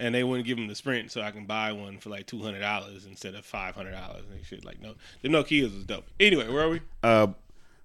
And 0.00 0.14
they 0.14 0.22
wouldn't 0.22 0.46
give 0.46 0.56
them 0.56 0.68
the 0.68 0.76
Sprint, 0.76 1.10
so 1.10 1.22
I 1.22 1.32
can 1.32 1.44
buy 1.44 1.72
one 1.72 1.98
for 1.98 2.08
like 2.10 2.26
two 2.26 2.40
hundred 2.40 2.60
dollars 2.60 3.04
instead 3.06 3.34
of 3.34 3.44
five 3.44 3.74
hundred 3.74 3.92
dollars 3.92 4.22
and 4.32 4.44
shit. 4.46 4.64
Like 4.64 4.80
no, 4.80 4.94
the 5.22 5.28
Nokia's 5.28 5.74
was 5.74 5.84
dope. 5.84 6.04
Anyway, 6.20 6.48
where 6.48 6.62
are 6.64 6.68
we? 6.70 6.80
Uh, 7.02 7.26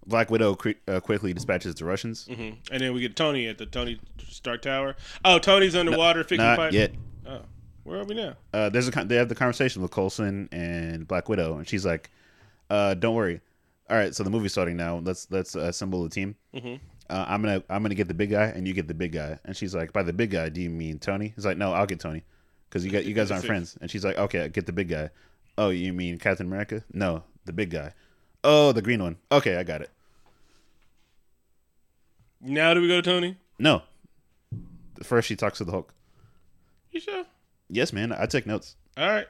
Black 0.06 0.30
Widow 0.30 0.54
cre- 0.54 0.72
uh, 0.88 1.00
quickly 1.00 1.34
dispatches 1.34 1.74
the 1.76 1.86
Russians. 1.86 2.26
hmm 2.28 2.52
And 2.72 2.82
then 2.82 2.94
we 2.94 3.00
get 3.02 3.16
Tony 3.16 3.48
at 3.48 3.58
the 3.58 3.66
Tony 3.66 4.00
Stark 4.30 4.62
Tower. 4.62 4.96
Oh, 5.26 5.40
Tony's 5.40 5.76
underwater 5.76 6.24
fixing 6.24 6.46
Not 6.46 6.58
pipe. 6.58 6.74
yet. 6.74 6.92
Oh, 7.28 7.42
where 7.84 8.02
are 8.02 8.04
we 8.06 8.14
now? 8.14 8.36
uh, 8.54 8.70
there's 8.70 8.88
a 8.88 8.92
they 9.06 9.16
have 9.16 9.30
the 9.30 9.36
conversation 9.36 9.82
with 9.82 9.90
Coulson 9.90 10.50
and 10.52 11.08
Black 11.08 11.30
Widow, 11.30 11.58
and 11.58 11.68
she's 11.68 11.84
like, 11.86 12.12
uh, 12.74 12.94
"Don't 12.96 13.16
worry. 13.16 13.40
All 13.90 13.98
right, 13.98 14.14
so 14.16 14.24
the 14.24 14.30
movie's 14.30 14.52
starting 14.52 14.78
now. 14.78 14.98
Let's 14.98 15.30
let's 15.30 15.56
assemble 15.56 16.04
the 16.04 16.10
team. 16.10 16.36
Mhm. 16.54 16.80
Uh, 17.10 17.26
I'm 17.28 17.42
gonna 17.42 17.62
I'm 17.70 17.84
gonna 17.84 17.96
get 17.96 18.08
the 18.08 18.14
big 18.14 18.32
guy, 18.32 18.46
and 18.46 18.68
you 18.68 18.74
get 18.74 18.88
the 18.88 18.94
big 18.94 19.12
guy." 19.12 19.38
And 19.46 19.56
she's 19.56 19.76
like, 19.76 19.94
"By 19.94 20.04
the 20.04 20.14
big 20.14 20.32
guy, 20.32 20.50
do 20.50 20.62
you 20.62 20.70
mean 20.70 21.00
Tony?" 21.00 21.34
He's 21.36 21.46
like, 21.46 21.58
"No, 21.58 21.74
I'll 21.74 21.86
get 21.86 22.00
Tony, 22.00 22.24
because 22.70 22.84
you 22.86 22.92
got 22.92 23.06
you 23.06 23.14
guys 23.14 23.30
aren't 23.32 23.46
friends." 23.46 23.78
And 23.82 23.92
she's 23.92 24.04
like, 24.06 24.18
"Okay, 24.18 24.50
get 24.50 24.66
the 24.66 24.72
big 24.74 24.90
guy." 24.90 25.10
Oh, 25.58 25.70
you 25.70 25.94
mean 25.94 26.18
Captain 26.18 26.48
America? 26.48 26.84
No, 26.94 27.24
the 27.46 27.54
big 27.54 27.70
guy. 27.70 27.94
Oh, 28.44 28.72
the 28.72 28.82
green 28.82 29.04
one. 29.04 29.18
Okay, 29.32 29.56
I 29.58 29.64
got 29.64 29.82
it. 29.82 29.92
Now 32.42 32.74
do 32.74 32.82
we 32.82 32.88
go 32.88 32.96
to 32.98 33.02
Tony? 33.02 33.38
No, 33.60 33.84
first 35.04 35.28
she 35.28 35.36
talks 35.36 35.60
to 35.60 35.64
the 35.64 35.72
Hulk. 35.72 35.94
You 36.92 37.00
sure? 37.00 37.26
Yes, 37.70 37.94
man, 37.94 38.12
I 38.12 38.26
take 38.26 38.46
notes. 38.46 38.76
All 38.98 39.08
right. 39.08 39.28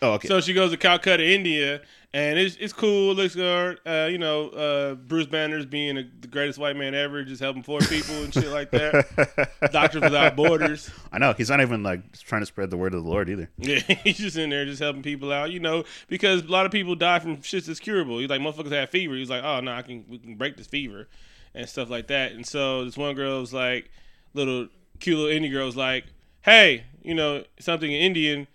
Oh, 0.00 0.12
okay. 0.12 0.28
So 0.28 0.40
she 0.40 0.52
goes 0.52 0.70
to 0.70 0.76
Calcutta, 0.76 1.24
India, 1.24 1.80
and 2.14 2.38
it's 2.38 2.56
it's 2.56 2.72
cool. 2.72 3.12
It 3.12 3.14
looks 3.14 3.34
good. 3.34 3.80
Uh, 3.84 4.08
you 4.10 4.18
know, 4.18 4.48
uh, 4.50 4.94
Bruce 4.94 5.26
Banner's 5.26 5.66
being 5.66 5.98
a, 5.98 6.04
the 6.20 6.28
greatest 6.28 6.58
white 6.58 6.76
man 6.76 6.94
ever, 6.94 7.24
just 7.24 7.42
helping 7.42 7.62
poor 7.62 7.80
people 7.80 8.14
and 8.16 8.32
shit 8.32 8.46
like 8.46 8.70
that. 8.70 9.50
Doctors 9.72 10.02
Without 10.02 10.36
Borders. 10.36 10.90
I 11.12 11.18
know 11.18 11.32
he's 11.32 11.50
not 11.50 11.60
even 11.60 11.82
like 11.82 12.12
trying 12.18 12.42
to 12.42 12.46
spread 12.46 12.70
the 12.70 12.76
word 12.76 12.94
of 12.94 13.02
the 13.02 13.10
Lord 13.10 13.28
either. 13.28 13.50
Yeah, 13.58 13.78
he's 14.04 14.18
just 14.18 14.36
in 14.36 14.50
there 14.50 14.64
just 14.64 14.80
helping 14.80 15.02
people 15.02 15.32
out. 15.32 15.50
You 15.50 15.60
know, 15.60 15.84
because 16.06 16.44
a 16.44 16.48
lot 16.48 16.64
of 16.64 16.72
people 16.72 16.94
die 16.94 17.18
from 17.18 17.42
shit 17.42 17.66
that's 17.66 17.80
curable. 17.80 18.18
He's 18.20 18.30
like, 18.30 18.40
motherfuckers 18.40 18.72
have 18.72 18.90
fever. 18.90 19.14
He's 19.14 19.30
like, 19.30 19.42
oh 19.42 19.60
no, 19.60 19.72
I 19.72 19.82
can 19.82 20.04
we 20.08 20.18
can 20.18 20.36
break 20.36 20.56
this 20.56 20.68
fever 20.68 21.08
and 21.54 21.68
stuff 21.68 21.90
like 21.90 22.06
that. 22.06 22.32
And 22.32 22.46
so 22.46 22.84
this 22.84 22.96
one 22.96 23.16
girl 23.16 23.40
was 23.40 23.52
like, 23.52 23.90
little 24.32 24.68
cute 25.00 25.18
little 25.18 25.34
Indian 25.34 25.52
girl 25.52 25.66
was 25.66 25.76
like, 25.76 26.04
hey, 26.42 26.84
you 27.02 27.14
know, 27.14 27.44
something 27.58 27.90
in 27.90 28.00
Indian, 28.00 28.46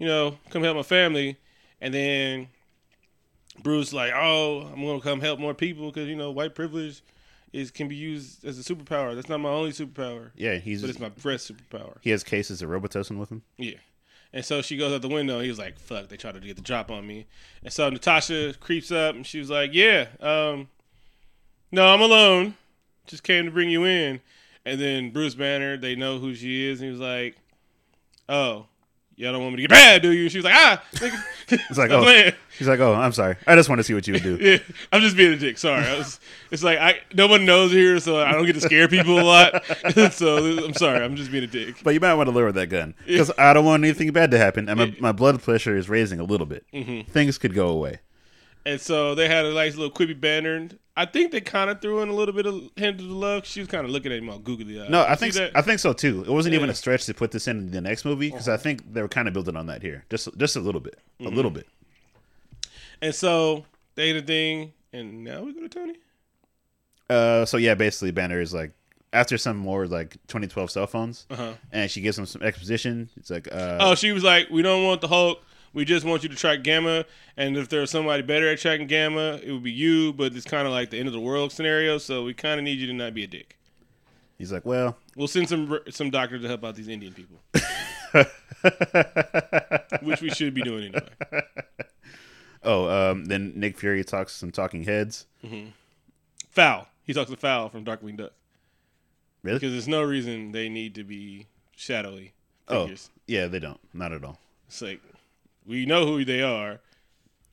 you 0.00 0.06
know, 0.06 0.36
come 0.50 0.64
help 0.64 0.76
my 0.76 0.82
family. 0.82 1.36
And 1.80 1.94
then 1.94 2.48
Bruce 3.62 3.92
like, 3.92 4.12
oh, 4.14 4.62
I'm 4.72 4.84
gonna 4.84 5.00
come 5.00 5.20
help 5.20 5.38
more 5.38 5.54
people 5.54 5.86
because 5.90 6.08
you 6.08 6.16
know 6.16 6.30
white 6.32 6.54
privilege 6.56 7.02
is 7.52 7.70
can 7.70 7.88
be 7.88 7.96
used 7.96 8.44
as 8.44 8.58
a 8.58 8.62
superpower. 8.62 9.14
That's 9.14 9.28
not 9.28 9.38
my 9.38 9.48
only 9.50 9.72
superpower, 9.72 10.30
Yeah, 10.36 10.56
he's 10.56 10.80
but 10.80 10.90
it's 10.90 10.98
my 11.00 11.08
best 11.10 11.50
superpower. 11.52 11.96
he 12.00 12.10
has 12.10 12.22
cases 12.24 12.62
of 12.62 12.70
Robitussin 12.70 13.18
with 13.18 13.30
him. 13.30 13.42
Yeah. 13.56 13.74
And 14.32 14.44
so 14.44 14.62
she 14.62 14.76
goes 14.76 14.92
out 14.92 15.02
the 15.02 15.08
window. 15.08 15.40
He 15.40 15.48
was 15.48 15.58
like, 15.58 15.76
"Fuck!" 15.78 16.08
They 16.08 16.16
tried 16.16 16.34
to 16.34 16.40
get 16.40 16.54
the 16.54 16.62
drop 16.62 16.90
on 16.90 17.04
me. 17.06 17.26
And 17.64 17.72
so 17.72 17.90
Natasha 17.90 18.54
creeps 18.60 18.92
up, 18.92 19.16
and 19.16 19.26
she 19.26 19.40
was 19.40 19.50
like, 19.50 19.70
"Yeah, 19.74 20.06
um, 20.20 20.68
no, 21.72 21.86
I'm 21.92 22.00
alone. 22.00 22.54
Just 23.06 23.24
came 23.24 23.44
to 23.46 23.50
bring 23.50 23.68
you 23.70 23.84
in." 23.84 24.20
And 24.64 24.80
then 24.80 25.10
Bruce 25.10 25.34
Banner, 25.34 25.76
they 25.76 25.96
know 25.96 26.18
who 26.20 26.34
she 26.36 26.68
is, 26.68 26.80
and 26.80 26.86
he 26.86 26.90
was 26.92 27.00
like, 27.00 27.36
"Oh, 28.28 28.66
y'all 29.16 29.32
don't 29.32 29.42
want 29.42 29.54
me 29.54 29.62
to 29.62 29.68
get 29.68 29.70
bad, 29.70 30.02
do 30.02 30.12
you?" 30.12 30.28
She 30.28 30.38
was 30.38 30.44
like, 30.44 30.54
"Ah, 30.54 30.82
nigga." 30.94 31.22
It's 31.48 31.78
like, 31.78 31.90
I'm 31.92 32.00
oh, 32.00 32.02
playing. 32.02 32.32
he's 32.58 32.68
like, 32.68 32.80
oh, 32.80 32.94
I'm 32.94 33.12
sorry. 33.12 33.36
I 33.46 33.54
just 33.54 33.68
want 33.68 33.78
to 33.78 33.84
see 33.84 33.94
what 33.94 34.06
you 34.06 34.14
would 34.14 34.22
do. 34.22 34.36
Yeah, 34.40 34.58
I'm 34.92 35.02
just 35.02 35.16
being 35.16 35.32
a 35.32 35.36
dick. 35.36 35.58
Sorry. 35.58 35.84
I 35.84 35.98
was, 35.98 36.20
it's 36.50 36.62
like 36.62 36.78
I 36.78 37.00
no 37.14 37.26
one 37.26 37.44
knows 37.44 37.72
here, 37.72 37.98
so 38.00 38.20
I 38.20 38.32
don't 38.32 38.46
get 38.46 38.54
to 38.54 38.60
scare 38.60 38.88
people 38.88 39.18
a 39.18 39.22
lot. 39.22 39.64
so 40.12 40.64
I'm 40.64 40.74
sorry. 40.74 41.04
I'm 41.04 41.16
just 41.16 41.30
being 41.30 41.44
a 41.44 41.48
dick. 41.48 41.76
But 41.82 41.94
you 41.94 42.00
might 42.00 42.14
want 42.14 42.28
to 42.28 42.34
lower 42.34 42.52
that 42.52 42.68
gun 42.68 42.94
because 43.06 43.30
I 43.38 43.52
don't 43.52 43.64
want 43.64 43.84
anything 43.84 44.10
bad 44.12 44.30
to 44.32 44.38
happen, 44.38 44.68
and 44.68 44.78
my, 44.78 44.96
my 45.00 45.12
blood 45.12 45.42
pressure 45.42 45.76
is 45.76 45.88
raising 45.88 46.20
a 46.20 46.24
little 46.24 46.46
bit. 46.46 46.64
Mm-hmm. 46.72 47.10
Things 47.10 47.38
could 47.38 47.54
go 47.54 47.68
away. 47.68 48.00
And 48.66 48.80
so 48.80 49.14
they 49.14 49.26
had 49.28 49.44
a 49.46 49.54
nice 49.54 49.76
little 49.76 49.92
quippy 49.92 50.18
banner. 50.18 50.68
I 50.96 51.06
think 51.06 51.30
they 51.32 51.40
kind 51.40 51.70
of 51.70 51.80
threw 51.80 52.02
in 52.02 52.08
a 52.08 52.12
little 52.12 52.34
bit 52.34 52.46
of 52.46 52.54
hint 52.76 53.00
of 53.00 53.06
the 53.08 53.14
love. 53.14 53.46
She 53.46 53.60
was 53.60 53.68
kind 53.68 53.84
of 53.84 53.90
looking 53.90 54.12
at 54.12 54.18
him 54.18 54.28
all 54.28 54.38
googly 54.38 54.80
eyed. 54.80 54.90
No, 54.90 55.02
I 55.06 55.14
think? 55.14 55.36
I 55.54 55.62
think 55.62 55.78
so 55.80 55.92
too. 55.92 56.22
It 56.22 56.30
wasn't 56.30 56.54
even 56.54 56.68
a 56.68 56.74
stretch 56.74 57.06
to 57.06 57.14
put 57.14 57.30
this 57.30 57.46
in 57.48 57.70
the 57.70 57.80
next 57.80 58.04
movie 58.04 58.30
because 58.30 58.48
I 58.48 58.56
think 58.56 58.92
they 58.92 59.00
were 59.00 59.08
kind 59.08 59.28
of 59.28 59.34
building 59.34 59.56
on 59.56 59.66
that 59.66 59.82
here, 59.82 60.04
just 60.10 60.28
just 60.36 60.56
a 60.56 60.60
little 60.60 60.80
bit, 60.80 60.98
a 61.20 61.22
Mm-hmm. 61.24 61.36
little 61.36 61.50
bit. 61.50 61.66
and 63.00 63.14
so 63.14 63.64
they 63.94 64.12
did 64.12 64.24
a 64.24 64.26
thing, 64.26 64.72
and 64.92 65.24
now 65.24 65.42
we 65.42 65.52
go 65.54 65.60
to 65.60 65.68
Tony. 65.68 65.94
Uh, 67.08 67.44
so 67.44 67.56
yeah, 67.56 67.74
basically, 67.74 68.10
Banner 68.10 68.40
is 68.40 68.52
like 68.54 68.72
after 69.12 69.36
some 69.38 69.56
more 69.56 69.86
like 69.86 70.12
2012 70.28 70.70
cell 70.70 70.86
phones, 70.86 71.26
Uh-huh. 71.30 71.52
and 71.72 71.90
she 71.90 72.00
gives 72.00 72.18
him 72.18 72.26
some 72.26 72.42
exposition. 72.42 73.08
It's 73.16 73.30
like, 73.30 73.48
uh, 73.52 73.78
Oh, 73.80 73.94
she 73.94 74.12
was 74.12 74.22
like, 74.22 74.50
"We 74.50 74.62
don't 74.62 74.84
want 74.84 75.00
the 75.00 75.08
Hulk. 75.08 75.42
We 75.72 75.84
just 75.84 76.04
want 76.04 76.22
you 76.24 76.28
to 76.28 76.34
track 76.36 76.62
Gamma. 76.62 77.04
And 77.36 77.56
if 77.56 77.68
there's 77.68 77.90
somebody 77.90 78.22
better 78.22 78.48
at 78.48 78.58
tracking 78.58 78.86
Gamma, 78.88 79.38
it 79.42 79.52
would 79.52 79.62
be 79.62 79.70
you. 79.70 80.12
But 80.12 80.34
it's 80.34 80.44
kind 80.44 80.66
of 80.66 80.72
like 80.72 80.90
the 80.90 80.98
end 80.98 81.06
of 81.06 81.12
the 81.14 81.20
world 81.20 81.52
scenario. 81.52 81.98
So 81.98 82.24
we 82.24 82.34
kind 82.34 82.58
of 82.58 82.64
need 82.64 82.78
you 82.78 82.86
to 82.88 82.92
not 82.92 83.14
be 83.14 83.22
a 83.24 83.26
dick. 83.28 83.56
he's 84.38 84.52
like, 84.52 84.66
well, 84.66 84.96
We'll 85.16 85.28
send 85.28 85.48
some 85.48 85.78
some 85.90 86.10
doctors 86.10 86.42
to 86.42 86.48
help 86.48 86.64
out 86.64 86.74
these 86.74 86.88
Indian 86.88 87.12
people, 87.12 87.38
which 90.02 90.20
we 90.22 90.30
should 90.30 90.54
be 90.54 90.62
doing 90.62 90.84
anyway. 90.94 91.42
oh, 92.62 92.88
um, 93.10 93.26
then 93.26 93.52
Nick 93.56 93.78
Fury 93.78 94.02
talks 94.04 94.32
some 94.34 94.50
talking 94.50 94.84
heads. 94.84 95.26
Foul. 96.50 96.86
He 97.04 97.12
talks 97.12 97.30
to 97.30 97.36
Foul 97.36 97.68
from 97.68 97.84
Darkwing 97.84 98.16
Duck. 98.16 98.32
Really? 99.42 99.58
Because 99.58 99.72
there's 99.72 99.88
no 99.88 100.02
reason 100.02 100.52
they 100.52 100.68
need 100.68 100.94
to 100.96 101.04
be 101.04 101.46
shadowy 101.76 102.32
figures. 102.68 103.10
Oh, 103.12 103.20
yeah, 103.26 103.46
they 103.46 103.58
don't, 103.58 103.80
not 103.94 104.12
at 104.12 104.22
all. 104.24 104.38
It's 104.68 104.80
like 104.82 105.00
we 105.70 105.86
know 105.86 106.04
who 106.04 106.24
they 106.24 106.42
are. 106.42 106.80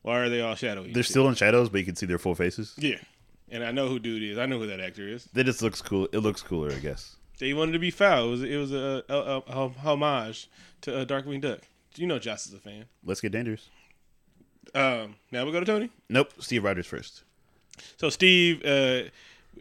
Why 0.02 0.20
are 0.20 0.30
they 0.30 0.42
all 0.42 0.56
shadowy? 0.56 0.92
They're 0.92 1.04
still 1.04 1.28
in 1.28 1.36
shadows, 1.36 1.70
but 1.70 1.78
you 1.80 1.86
can 1.86 1.96
see 1.96 2.06
their 2.06 2.18
full 2.18 2.36
faces. 2.36 2.74
yeah, 2.78 2.98
and 3.50 3.64
I 3.64 3.72
know 3.72 3.88
who 3.88 4.00
dude 4.00 4.24
is. 4.24 4.38
I 4.38 4.46
know 4.46 4.58
who 4.60 4.68
that 4.68 4.80
actor 4.80 5.08
is. 5.08 5.26
That 5.34 5.44
just 5.46 5.62
looks 5.62 5.82
cool. 5.82 6.08
It 6.12 6.20
looks 6.20 6.42
cooler, 6.42 6.72
I 6.72 6.80
guess. 6.80 7.16
They 7.40 7.54
wanted 7.54 7.74
to 7.74 7.80
be 7.80 7.92
foul. 7.92 8.28
It 8.28 8.32
was 8.32 8.44
it 8.44 8.58
was 8.58 8.72
a, 8.74 9.04
a, 9.10 9.16
a, 9.16 9.38
a 9.66 9.70
homage 9.70 10.50
to 10.82 11.00
uh, 11.02 11.06
Darkwing 11.06 11.42
Duck. 11.42 11.60
You 11.96 12.08
know, 12.08 12.20
Joss 12.20 12.48
is 12.48 12.54
a 12.54 12.60
fan. 12.60 12.86
Let's 13.04 13.22
get 13.22 13.32
dangerous. 13.32 13.70
Um, 14.76 15.16
now 15.32 15.46
we 15.46 15.52
go 15.52 15.60
to 15.60 15.66
Tony. 15.66 15.90
Nope, 16.10 16.34
Steve 16.40 16.64
Rogers 16.64 16.86
first. 16.88 17.24
So 17.98 18.10
Steve, 18.10 18.64
uh, 18.66 19.04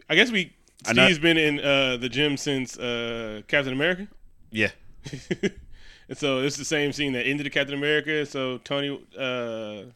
I 0.09 0.15
guess 0.15 0.31
we 0.31 0.53
Steve's 0.85 1.19
been 1.19 1.37
in 1.37 1.59
uh, 1.59 1.97
the 1.97 2.09
gym 2.09 2.37
since 2.37 2.77
uh, 2.77 3.41
Captain 3.47 3.73
America. 3.73 4.07
Yeah, 4.51 4.71
and 6.09 6.17
so 6.17 6.39
it's 6.39 6.57
the 6.57 6.65
same 6.65 6.91
scene 6.93 7.13
that 7.13 7.25
ended 7.25 7.45
the 7.45 7.49
Captain 7.49 7.75
America. 7.75 8.25
So 8.25 8.57
Tony, 8.59 8.99
uh, 9.17 9.91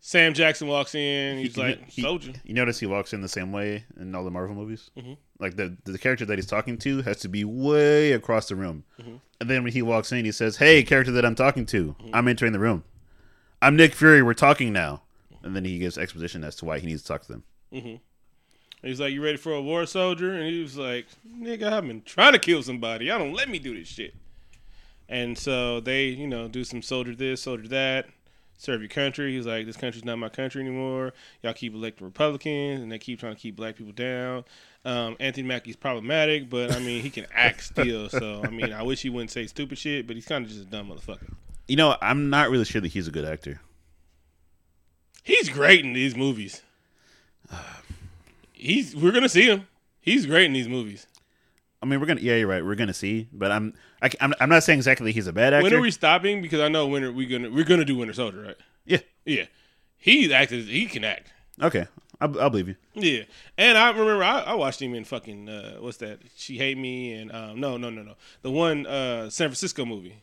Sam 0.00 0.34
Jackson 0.34 0.68
walks 0.68 0.94
in. 0.94 1.38
He's 1.38 1.54
He- 1.54 1.60
like, 1.60 1.88
he- 1.90 2.02
"Soldier." 2.02 2.32
You 2.44 2.54
notice 2.54 2.78
he 2.78 2.86
walks 2.86 3.12
in 3.12 3.20
the 3.22 3.28
same 3.28 3.50
way 3.52 3.84
in 4.00 4.14
all 4.14 4.24
the 4.24 4.30
Marvel 4.30 4.54
movies. 4.54 4.90
Mhm. 4.96 5.16
like 5.38 5.56
the 5.56 5.76
the 5.84 5.98
character 5.98 6.24
that 6.24 6.38
he's 6.38 6.46
talking 6.46 6.78
to 6.78 7.02
has 7.02 7.18
to 7.20 7.28
be 7.28 7.44
way 7.44 8.12
across 8.12 8.48
the 8.48 8.56
room. 8.56 8.84
And 9.38 9.50
then 9.50 9.62
when 9.64 9.72
he 9.74 9.82
walks 9.82 10.10
in, 10.12 10.24
he 10.24 10.32
says, 10.32 10.56
"Hey, 10.56 10.82
character 10.82 11.12
that 11.12 11.26
I'm 11.26 11.34
talking 11.34 11.66
to, 11.66 11.94
I'm 12.14 12.26
entering 12.26 12.52
the 12.52 12.58
room. 12.58 12.84
I'm 13.60 13.76
Nick 13.76 13.94
Fury. 13.94 14.22
We're 14.22 14.32
talking 14.32 14.72
now." 14.72 15.02
And 15.42 15.54
then 15.54 15.64
he 15.66 15.78
gives 15.78 15.98
exposition 15.98 16.42
as 16.42 16.56
to 16.56 16.64
why 16.64 16.78
he 16.78 16.86
needs 16.86 17.02
to 17.02 17.08
talk 17.08 17.22
to 17.26 17.32
them. 17.32 17.44
And 17.70 18.00
He's 18.82 18.98
like, 19.00 19.12
"You 19.12 19.22
ready 19.22 19.36
for 19.36 19.52
a 19.52 19.60
war 19.60 19.84
soldier?" 19.84 20.32
And 20.32 20.48
he 20.48 20.62
was 20.62 20.78
like, 20.78 21.06
"Nigga, 21.28 21.70
I've 21.72 21.86
been 21.86 22.02
trying 22.02 22.32
to 22.32 22.38
kill 22.38 22.62
somebody. 22.62 23.10
I 23.10 23.18
don't 23.18 23.32
let 23.34 23.48
me 23.50 23.58
do 23.58 23.76
this 23.78 23.88
shit." 23.88 24.14
And 25.08 25.38
so 25.38 25.80
they, 25.80 26.06
you 26.06 26.26
know, 26.26 26.48
do 26.48 26.64
some 26.64 26.82
soldier 26.82 27.14
this, 27.14 27.42
soldier 27.42 27.68
that, 27.68 28.06
serve 28.58 28.80
your 28.80 28.88
country. 28.88 29.34
He's 29.34 29.46
like, 29.46 29.66
"This 29.66 29.76
country's 29.76 30.04
not 30.04 30.18
my 30.18 30.28
country 30.28 30.62
anymore. 30.62 31.12
Y'all 31.42 31.52
keep 31.52 31.74
electing 31.74 32.06
Republicans, 32.06 32.80
and 32.80 32.90
they 32.90 32.98
keep 32.98 33.20
trying 33.20 33.34
to 33.34 33.40
keep 33.40 33.56
black 33.56 33.76
people 33.76 33.92
down." 33.92 34.44
Um, 34.84 35.16
Anthony 35.18 35.46
Mackie's 35.46 35.76
problematic, 35.76 36.48
but 36.48 36.72
I 36.72 36.78
mean, 36.78 37.02
he 37.02 37.10
can 37.10 37.26
act 37.34 37.62
still. 37.64 38.08
So 38.08 38.42
I 38.44 38.50
mean, 38.50 38.72
I 38.72 38.82
wish 38.82 39.02
he 39.02 39.10
wouldn't 39.10 39.30
say 39.30 39.46
stupid 39.46 39.78
shit, 39.78 40.06
but 40.06 40.16
he's 40.16 40.26
kind 40.26 40.44
of 40.44 40.50
just 40.50 40.62
a 40.62 40.66
dumb 40.66 40.90
motherfucker. 40.90 41.32
You 41.68 41.76
know, 41.76 41.96
I'm 42.00 42.30
not 42.30 42.50
really 42.50 42.64
sure 42.64 42.80
that 42.80 42.88
he's 42.88 43.08
a 43.08 43.10
good 43.10 43.24
actor. 43.24 43.60
He's 45.22 45.48
great 45.48 45.84
in 45.84 45.92
these 45.92 46.16
movies. 46.16 46.62
He's 48.52 48.94
we're 48.94 49.12
gonna 49.12 49.28
see 49.28 49.48
him. 49.48 49.66
He's 50.00 50.24
great 50.26 50.46
in 50.46 50.52
these 50.52 50.68
movies. 50.68 51.06
I 51.86 51.88
mean, 51.88 52.00
we're 52.00 52.06
gonna 52.06 52.20
yeah, 52.20 52.34
you're 52.34 52.48
right. 52.48 52.64
We're 52.64 52.74
gonna 52.74 52.92
see, 52.92 53.28
but 53.32 53.52
I'm 53.52 53.72
I, 54.02 54.10
am 54.18 54.32
i 54.32 54.36
I'm 54.42 54.48
not 54.48 54.64
saying 54.64 54.80
exactly 54.80 55.12
he's 55.12 55.28
a 55.28 55.32
bad 55.32 55.54
actor. 55.54 55.62
When 55.62 55.74
are 55.74 55.80
we 55.80 55.92
stopping? 55.92 56.42
Because 56.42 56.60
I 56.60 56.68
know 56.68 56.88
when 56.88 57.04
are 57.04 57.12
we 57.12 57.26
gonna 57.26 57.48
we're 57.48 57.64
gonna 57.64 57.84
do 57.84 57.96
Winter 57.96 58.12
Soldier, 58.12 58.42
right? 58.42 58.56
Yeah. 58.84 58.98
Yeah, 59.24 59.44
he's 59.96 60.30
acted. 60.32 60.66
He 60.66 60.86
can 60.86 61.04
act. 61.04 61.32
Okay, 61.62 61.86
I'll, 62.20 62.40
I'll 62.40 62.50
believe 62.50 62.68
you. 62.68 62.76
Yeah, 62.94 63.22
and 63.56 63.78
I 63.78 63.90
remember 63.90 64.22
I, 64.24 64.40
I 64.40 64.54
watched 64.54 64.82
him 64.82 64.94
in 64.94 65.04
fucking 65.04 65.48
uh, 65.48 65.76
what's 65.76 65.98
that? 65.98 66.20
She 66.36 66.58
hate 66.58 66.76
me 66.76 67.12
and 67.12 67.32
um, 67.32 67.60
no 67.60 67.76
no 67.76 67.88
no 67.88 68.02
no 68.02 68.14
the 68.42 68.50
one 68.50 68.84
uh, 68.86 69.30
San 69.30 69.48
Francisco 69.48 69.84
movie. 69.84 70.22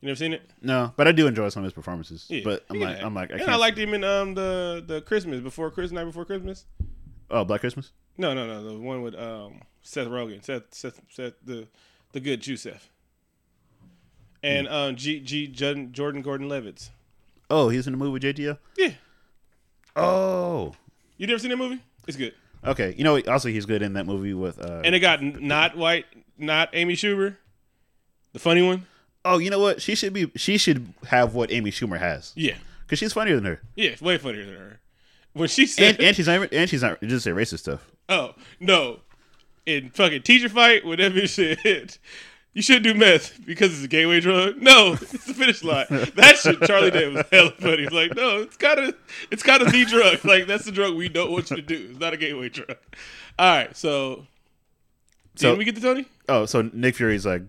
You 0.00 0.08
never 0.08 0.16
seen 0.16 0.32
it? 0.32 0.42
No, 0.62 0.92
but 0.96 1.08
I 1.08 1.12
do 1.12 1.26
enjoy 1.26 1.48
some 1.48 1.62
of 1.62 1.64
his 1.64 1.72
performances. 1.72 2.26
Yeah, 2.28 2.42
but 2.44 2.64
I'm 2.70 2.78
like, 2.78 2.96
act. 2.96 3.04
I'm 3.04 3.14
like, 3.14 3.32
I 3.32 3.36
and. 3.36 3.50
I 3.50 3.56
liked 3.56 3.78
him 3.78 3.94
in 3.94 4.04
um 4.04 4.34
the 4.34 4.84
the 4.86 5.00
Christmas 5.00 5.40
before 5.40 5.70
Christmas 5.72 5.92
night 5.92 6.04
before 6.04 6.24
Christmas. 6.24 6.66
Oh, 7.30 7.44
Black 7.44 7.60
Christmas. 7.60 7.92
No 8.16 8.32
no 8.34 8.46
no 8.46 8.62
the 8.64 8.78
one 8.78 9.02
with 9.02 9.14
um 9.16 9.60
Seth 9.82 10.06
Rogen 10.08 10.44
Seth 10.44 10.62
Seth 10.72 11.00
Seth 11.10 11.32
the 11.44 11.66
the 12.12 12.20
good 12.20 12.40
Joseph. 12.40 12.88
And 14.42 14.68
um, 14.68 14.94
G 14.96 15.20
G 15.20 15.46
Jordan, 15.48 15.92
Jordan 15.92 16.20
Gordon 16.22 16.48
Levitt. 16.48 16.90
Oh, 17.50 17.70
he's 17.70 17.86
in 17.86 17.92
the 17.92 17.96
movie 17.96 18.12
with 18.12 18.22
JTL. 18.22 18.58
Yeah, 18.76 18.90
Oh, 19.96 20.74
you 21.16 21.26
never 21.26 21.38
seen 21.38 21.50
that 21.50 21.56
movie? 21.56 21.80
It's 22.06 22.16
good. 22.16 22.34
okay. 22.64 22.94
You 22.96 23.04
know, 23.04 23.20
also 23.28 23.48
he's 23.48 23.64
good 23.66 23.80
in 23.82 23.92
that 23.94 24.06
movie 24.06 24.34
with. 24.34 24.58
Uh, 24.60 24.82
And 24.84 24.94
it 24.94 25.00
got 25.00 25.22
not 25.22 25.76
white, 25.76 26.06
not 26.36 26.70
Amy 26.72 26.94
Schumer, 26.94 27.36
the 28.32 28.38
funny 28.38 28.62
one. 28.62 28.86
oh, 29.24 29.38
you 29.38 29.50
know 29.50 29.60
what? 29.60 29.80
She 29.80 29.94
should 29.94 30.12
be. 30.12 30.30
She 30.36 30.58
should 30.58 30.92
have 31.08 31.34
what 31.34 31.50
Amy 31.52 31.70
Schumer 31.70 31.98
has 31.98 32.32
Yeah, 32.36 32.56
because 32.82 32.98
she's 32.98 33.12
funnier 33.12 33.36
than 33.36 33.44
her, 33.44 33.62
yeah, 33.76 33.94
way 34.00 34.18
funnier 34.18 34.44
than 34.44 34.54
her. 34.56 34.80
When 35.34 35.48
she 35.48 35.66
said, 35.66 35.96
and 35.96 36.04
and 36.04 36.16
she's 36.16 36.26
not 36.26 36.52
and 36.52 36.70
she's 36.70 36.82
not 36.82 37.00
just 37.02 37.24
say 37.24 37.30
racist 37.32 37.58
stuff. 37.60 37.90
"Oh 38.08 38.34
no," 38.60 39.00
in 39.66 39.90
fucking 39.90 40.22
teacher 40.22 40.48
fight, 40.48 40.84
whatever 40.86 41.16
bitch 41.16 41.30
said, 41.62 41.98
"You 42.52 42.62
should 42.62 42.82
do 42.84 42.94
meth 42.94 43.44
because 43.44 43.72
it's 43.74 43.84
a 43.84 43.88
gateway 43.88 44.20
drug." 44.20 44.62
No, 44.62 44.92
it's 45.00 45.26
the 45.26 45.34
finish 45.34 45.62
line. 45.64 45.86
That 45.90 46.36
shit 46.40 46.62
Charlie 46.62 46.92
did 46.92 47.12
was 47.14 47.26
hella 47.32 47.50
funny. 47.58 47.82
He's 47.82 47.90
like, 47.92 48.14
"No, 48.14 48.42
it's 48.42 48.56
kind 48.56 48.78
of 48.78 48.94
it's 49.30 49.42
kind 49.42 49.60
of 49.60 49.72
the 49.72 49.84
drug. 49.84 50.24
Like 50.24 50.46
that's 50.46 50.64
the 50.64 50.72
drug 50.72 50.94
we 50.94 51.08
don't 51.08 51.32
want 51.32 51.50
you 51.50 51.56
to 51.56 51.62
do. 51.62 51.88
It's 51.90 51.98
not 52.00 52.14
a 52.14 52.16
gateway 52.16 52.48
drug." 52.48 52.76
All 53.38 53.56
right, 53.56 53.76
so. 53.76 54.26
So- 55.36 55.50
Did 55.50 55.58
we 55.58 55.64
get 55.64 55.74
to 55.74 55.80
Tony? 55.80 56.06
Oh, 56.28 56.46
so 56.46 56.70
Nick 56.72 56.94
Fury's 56.94 57.26
like, 57.26 57.42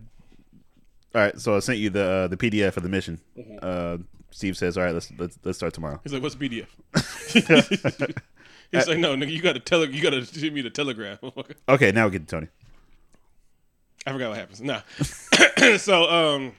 all 1.13 1.21
right. 1.21 1.39
So 1.39 1.55
I 1.55 1.59
sent 1.59 1.77
you 1.77 1.91
the 1.91 2.03
uh, 2.03 2.27
the 2.27 2.35
PDF 2.35 2.75
of 2.77 2.81
the 2.83 2.89
mission. 2.89 3.21
Uh, 3.61 3.97
Steve 4.35 4.57
says, 4.57 4.77
all 4.77 4.83
right, 4.83 4.93
let's 4.93 5.13
let's 5.17 5.39
let's 5.45 5.57
start 5.57 5.73
tomorrow. 5.73 5.97
He's 6.03 6.11
like, 6.11 6.21
"What's 6.21 6.35
PDF?" 6.35 6.67
He's 8.71 8.85
like, 8.85 8.97
"No, 8.97 9.15
nigga, 9.15 9.31
you 9.31 9.41
got 9.41 9.53
to 9.53 9.61
tele, 9.61 9.87
you 9.87 10.03
got 10.03 10.09
to 10.09 10.25
send 10.25 10.53
me 10.53 10.59
the 10.59 10.69
telegram." 10.69 11.17
Okay, 11.69 11.93
now 11.93 12.03
we 12.03 12.11
get 12.11 12.27
to 12.27 12.35
Tony. 12.35 12.47
I 14.05 14.11
forgot 14.11 14.31
what 14.31 14.37
happens. 14.37 14.59
Nah. 14.59 14.81
so, 15.77 16.09
um, 16.09 16.51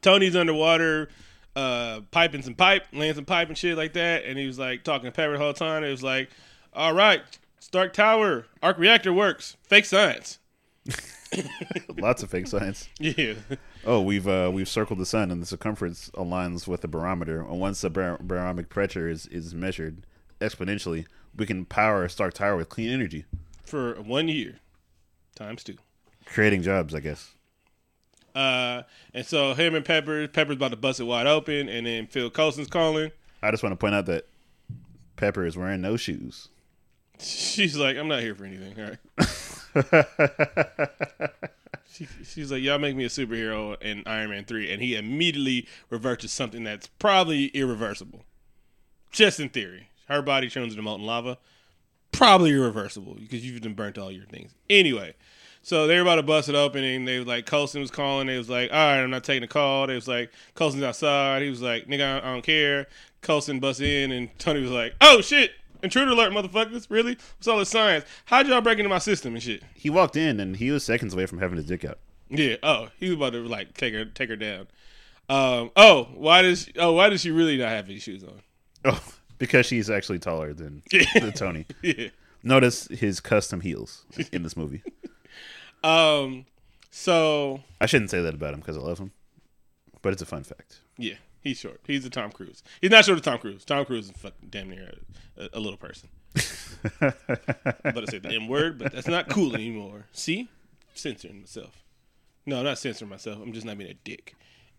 Tony's 0.00 0.34
underwater, 0.34 1.10
uh, 1.54 2.00
piping 2.10 2.42
some 2.42 2.56
pipe, 2.56 2.86
laying 2.92 3.14
some 3.14 3.24
pipe 3.24 3.46
and 3.46 3.56
shit 3.56 3.76
like 3.76 3.92
that, 3.92 4.24
and 4.24 4.36
he 4.36 4.44
was 4.44 4.58
like 4.58 4.82
talking 4.82 5.04
to 5.04 5.12
Pepper 5.12 5.34
the 5.34 5.38
whole 5.38 5.54
time. 5.54 5.84
It 5.84 5.90
was 5.90 6.02
like, 6.02 6.28
"All 6.74 6.92
right, 6.92 7.22
Stark 7.60 7.92
Tower, 7.92 8.46
arc 8.64 8.78
reactor 8.78 9.12
works. 9.12 9.56
Fake 9.62 9.84
science." 9.84 10.40
Lots 11.98 12.24
of 12.24 12.30
fake 12.30 12.48
science. 12.48 12.88
Yeah, 12.98 13.34
Oh, 13.84 14.00
we've 14.00 14.28
uh, 14.28 14.50
we've 14.52 14.68
circled 14.68 14.98
the 15.00 15.06
sun, 15.06 15.30
and 15.30 15.42
the 15.42 15.46
circumference 15.46 16.10
aligns 16.14 16.68
with 16.68 16.82
the 16.82 16.88
barometer. 16.88 17.40
And 17.40 17.58
once 17.58 17.80
the 17.80 17.90
bar- 17.90 18.18
barometric 18.22 18.68
pressure 18.68 19.08
is, 19.08 19.26
is 19.26 19.54
measured 19.54 20.06
exponentially, 20.40 21.06
we 21.36 21.46
can 21.46 21.64
power 21.64 22.04
a 22.04 22.10
Stark 22.10 22.34
Tower 22.34 22.56
with 22.56 22.68
clean 22.68 22.90
energy, 22.90 23.24
for 23.64 23.94
one 24.00 24.28
year, 24.28 24.60
times 25.34 25.64
two. 25.64 25.76
creating 26.26 26.62
jobs. 26.62 26.94
I 26.94 27.00
guess. 27.00 27.32
Uh, 28.34 28.82
and 29.12 29.26
so 29.26 29.52
him 29.54 29.74
and 29.74 29.84
Pepper, 29.84 30.26
Pepper's 30.28 30.56
about 30.56 30.70
to 30.70 30.76
bust 30.76 31.00
it 31.00 31.04
wide 31.04 31.26
open, 31.26 31.68
and 31.68 31.84
then 31.86 32.06
Phil 32.06 32.30
Coulson's 32.30 32.68
calling. 32.68 33.10
I 33.42 33.50
just 33.50 33.62
want 33.64 33.72
to 33.72 33.76
point 33.76 33.94
out 33.96 34.06
that 34.06 34.26
Pepper 35.16 35.44
is 35.44 35.56
wearing 35.56 35.80
no 35.80 35.96
shoes. 35.96 36.48
She's 37.18 37.76
like, 37.76 37.96
I'm 37.96 38.08
not 38.08 38.20
here 38.20 38.34
for 38.34 38.44
anything. 38.44 38.74
All 38.82 38.90
right. 38.90 39.28
She, 41.92 42.08
she's 42.24 42.50
like, 42.50 42.62
y'all 42.62 42.78
make 42.78 42.96
me 42.96 43.04
a 43.04 43.08
superhero 43.08 43.80
in 43.82 44.02
Iron 44.06 44.30
Man 44.30 44.44
3. 44.44 44.72
And 44.72 44.80
he 44.80 44.96
immediately 44.96 45.68
reverts 45.90 46.22
to 46.22 46.28
something 46.28 46.64
that's 46.64 46.86
probably 46.86 47.46
irreversible. 47.48 48.24
Just 49.10 49.38
in 49.38 49.50
theory. 49.50 49.88
Her 50.08 50.22
body 50.22 50.48
turns 50.48 50.72
into 50.72 50.82
molten 50.82 51.06
lava. 51.06 51.36
Probably 52.10 52.50
irreversible 52.50 53.14
because 53.20 53.44
you've 53.44 53.60
been 53.60 53.74
burnt 53.74 53.98
all 53.98 54.10
your 54.10 54.24
things. 54.24 54.54
Anyway, 54.70 55.14
so 55.62 55.86
they 55.86 55.96
were 55.96 56.02
about 56.02 56.16
to 56.16 56.22
bust 56.22 56.48
it 56.48 56.54
open 56.54 56.82
and 56.82 57.06
they 57.06 57.18
was 57.18 57.26
like, 57.26 57.44
Coulson 57.44 57.82
was 57.82 57.90
calling. 57.90 58.26
They 58.26 58.38
was 58.38 58.48
like, 58.48 58.70
all 58.70 58.76
right, 58.76 59.02
I'm 59.02 59.10
not 59.10 59.24
taking 59.24 59.42
the 59.42 59.48
call. 59.48 59.86
They 59.86 59.94
was 59.94 60.08
like, 60.08 60.32
Coulson's 60.54 60.82
outside. 60.82 61.42
He 61.42 61.50
was 61.50 61.60
like, 61.60 61.86
nigga, 61.88 62.22
I 62.22 62.32
don't 62.32 62.44
care. 62.44 62.86
Coulson 63.20 63.60
busts 63.60 63.82
in 63.82 64.12
and 64.12 64.30
Tony 64.38 64.62
was 64.62 64.70
like, 64.70 64.94
oh 65.02 65.20
shit. 65.20 65.52
Intruder 65.82 66.12
alert, 66.12 66.32
motherfuckers! 66.32 66.86
Really? 66.88 67.16
What's 67.36 67.48
all 67.48 67.58
this 67.58 67.68
science? 67.70 68.04
How'd 68.26 68.46
y'all 68.46 68.60
break 68.60 68.78
into 68.78 68.88
my 68.88 68.98
system 68.98 69.34
and 69.34 69.42
shit? 69.42 69.62
He 69.74 69.90
walked 69.90 70.16
in, 70.16 70.38
and 70.40 70.56
he 70.56 70.70
was 70.70 70.84
seconds 70.84 71.12
away 71.14 71.26
from 71.26 71.38
having 71.38 71.56
his 71.56 71.66
dick 71.66 71.84
out. 71.84 71.98
Yeah. 72.28 72.56
Oh, 72.62 72.88
he 72.98 73.06
was 73.08 73.16
about 73.16 73.32
to 73.32 73.40
like 73.40 73.74
take 73.74 73.92
her 73.94 74.04
take 74.04 74.28
her 74.28 74.36
down. 74.36 74.68
Um. 75.28 75.70
Oh, 75.76 76.08
why 76.14 76.42
does 76.42 76.68
oh 76.76 76.92
why 76.92 77.08
does 77.08 77.20
she 77.20 77.30
really 77.30 77.56
not 77.58 77.68
have 77.68 77.86
any 77.88 77.98
shoes 77.98 78.22
on? 78.24 78.40
Oh, 78.84 79.02
because 79.38 79.66
she's 79.66 79.90
actually 79.90 80.18
taller 80.18 80.52
than, 80.54 80.82
than 81.14 81.32
Tony. 81.32 81.66
Yeah. 81.82 82.08
Notice 82.44 82.88
his 82.88 83.20
custom 83.20 83.60
heels 83.60 84.04
in 84.32 84.42
this 84.42 84.56
movie. 84.56 84.82
Um. 85.84 86.46
So 86.90 87.60
I 87.80 87.86
shouldn't 87.86 88.10
say 88.10 88.20
that 88.22 88.34
about 88.34 88.54
him 88.54 88.60
because 88.60 88.76
I 88.76 88.80
love 88.80 88.98
him, 88.98 89.12
but 90.02 90.12
it's 90.12 90.22
a 90.22 90.26
fun 90.26 90.44
fact. 90.44 90.80
yeah, 90.98 91.14
he's 91.42 91.58
short. 91.58 91.80
He's 91.86 92.04
a 92.04 92.10
Tom 92.10 92.32
Cruise. 92.32 92.62
He's 92.80 92.90
not 92.90 93.04
short 93.04 93.18
of 93.18 93.24
Tom 93.24 93.38
Cruise. 93.38 93.64
Tom 93.64 93.84
Cruise 93.84 94.06
is 94.06 94.12
fucking 94.12 94.48
damn 94.50 94.70
near 94.70 94.94
a, 95.36 95.48
a 95.54 95.60
little 95.60 95.76
person. 95.76 96.08
I'm 97.00 97.12
about 97.84 98.06
to 98.06 98.10
say 98.10 98.18
the 98.18 98.34
M 98.34 98.48
word, 98.48 98.78
but 98.78 98.92
that's 98.92 99.08
not 99.08 99.28
cool 99.28 99.54
anymore. 99.54 100.06
See, 100.12 100.48
censoring 100.94 101.40
myself. 101.40 101.82
No, 102.46 102.58
I'm 102.58 102.64
not 102.64 102.78
censoring 102.78 103.10
myself. 103.10 103.38
I'm 103.42 103.52
just 103.52 103.66
not 103.66 103.78
being 103.78 103.90
a 103.90 103.94
dick. 103.94 104.34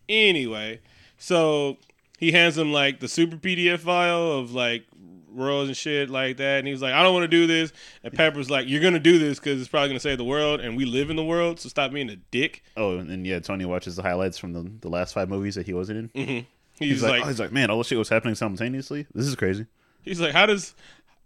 Anyway, 0.09 0.81
so 1.17 1.77
he 2.17 2.31
hands 2.31 2.57
him 2.57 2.73
like 2.73 2.99
the 2.99 3.07
super 3.07 3.37
PDF 3.37 3.79
file 3.79 4.31
of 4.31 4.53
like 4.53 4.85
royals 5.33 5.67
and 5.67 5.77
shit 5.77 6.09
like 6.09 6.37
that, 6.37 6.59
and 6.59 6.67
he 6.67 6.73
was 6.73 6.81
like, 6.81 6.93
"I 6.93 7.03
don't 7.03 7.13
want 7.13 7.23
to 7.23 7.27
do 7.27 7.47
this." 7.47 7.73
And 8.03 8.13
Pepper's 8.13 8.49
like, 8.49 8.67
"You're 8.67 8.81
gonna 8.81 8.99
do 8.99 9.19
this 9.19 9.39
because 9.39 9.59
it's 9.59 9.69
probably 9.69 9.89
gonna 9.89 9.99
save 9.99 10.17
the 10.17 10.23
world, 10.23 10.59
and 10.59 10.77
we 10.77 10.85
live 10.85 11.09
in 11.09 11.15
the 11.15 11.23
world, 11.23 11.59
so 11.59 11.69
stop 11.69 11.91
being 11.91 12.09
a 12.09 12.15
dick." 12.15 12.63
Oh, 12.77 12.97
and, 12.97 13.09
and 13.09 13.25
yeah, 13.25 13.39
Tony 13.39 13.65
watches 13.65 13.95
the 13.95 14.03
highlights 14.03 14.37
from 14.37 14.53
the, 14.53 14.71
the 14.81 14.89
last 14.89 15.13
five 15.13 15.29
movies 15.29 15.55
that 15.55 15.65
he 15.65 15.73
wasn't 15.73 15.99
in. 15.99 16.09
Mm-hmm. 16.09 16.47
He's, 16.79 16.89
He's 16.89 17.03
like, 17.03 17.11
like, 17.11 17.23
oh, 17.23 17.27
he's 17.27 17.39
like, 17.39 17.51
man, 17.51 17.69
all 17.69 17.77
this 17.77 17.87
shit 17.87 17.97
was 17.97 18.09
happening 18.09 18.35
simultaneously. 18.35 19.05
This 19.13 19.27
is 19.27 19.35
crazy. 19.35 19.67
He's 20.03 20.19
like, 20.19 20.33
how 20.33 20.47
does 20.47 20.73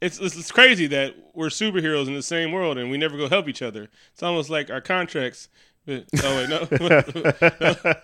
it's, 0.01 0.19
it's 0.19 0.35
it's 0.37 0.51
crazy 0.51 0.87
that 0.87 1.15
we're 1.33 1.47
superheroes 1.47 2.07
in 2.07 2.13
the 2.13 2.21
same 2.21 2.51
world 2.51 2.77
and 2.77 2.91
we 2.91 2.97
never 2.97 3.17
go 3.17 3.27
help 3.27 3.47
each 3.47 3.61
other. 3.61 3.89
It's 4.13 4.21
almost 4.21 4.49
like 4.49 4.69
our 4.69 4.81
contracts. 4.81 5.49
Oh 5.87 6.03
wait, 6.23 6.49
no, 6.49 6.67
no, 6.79 7.03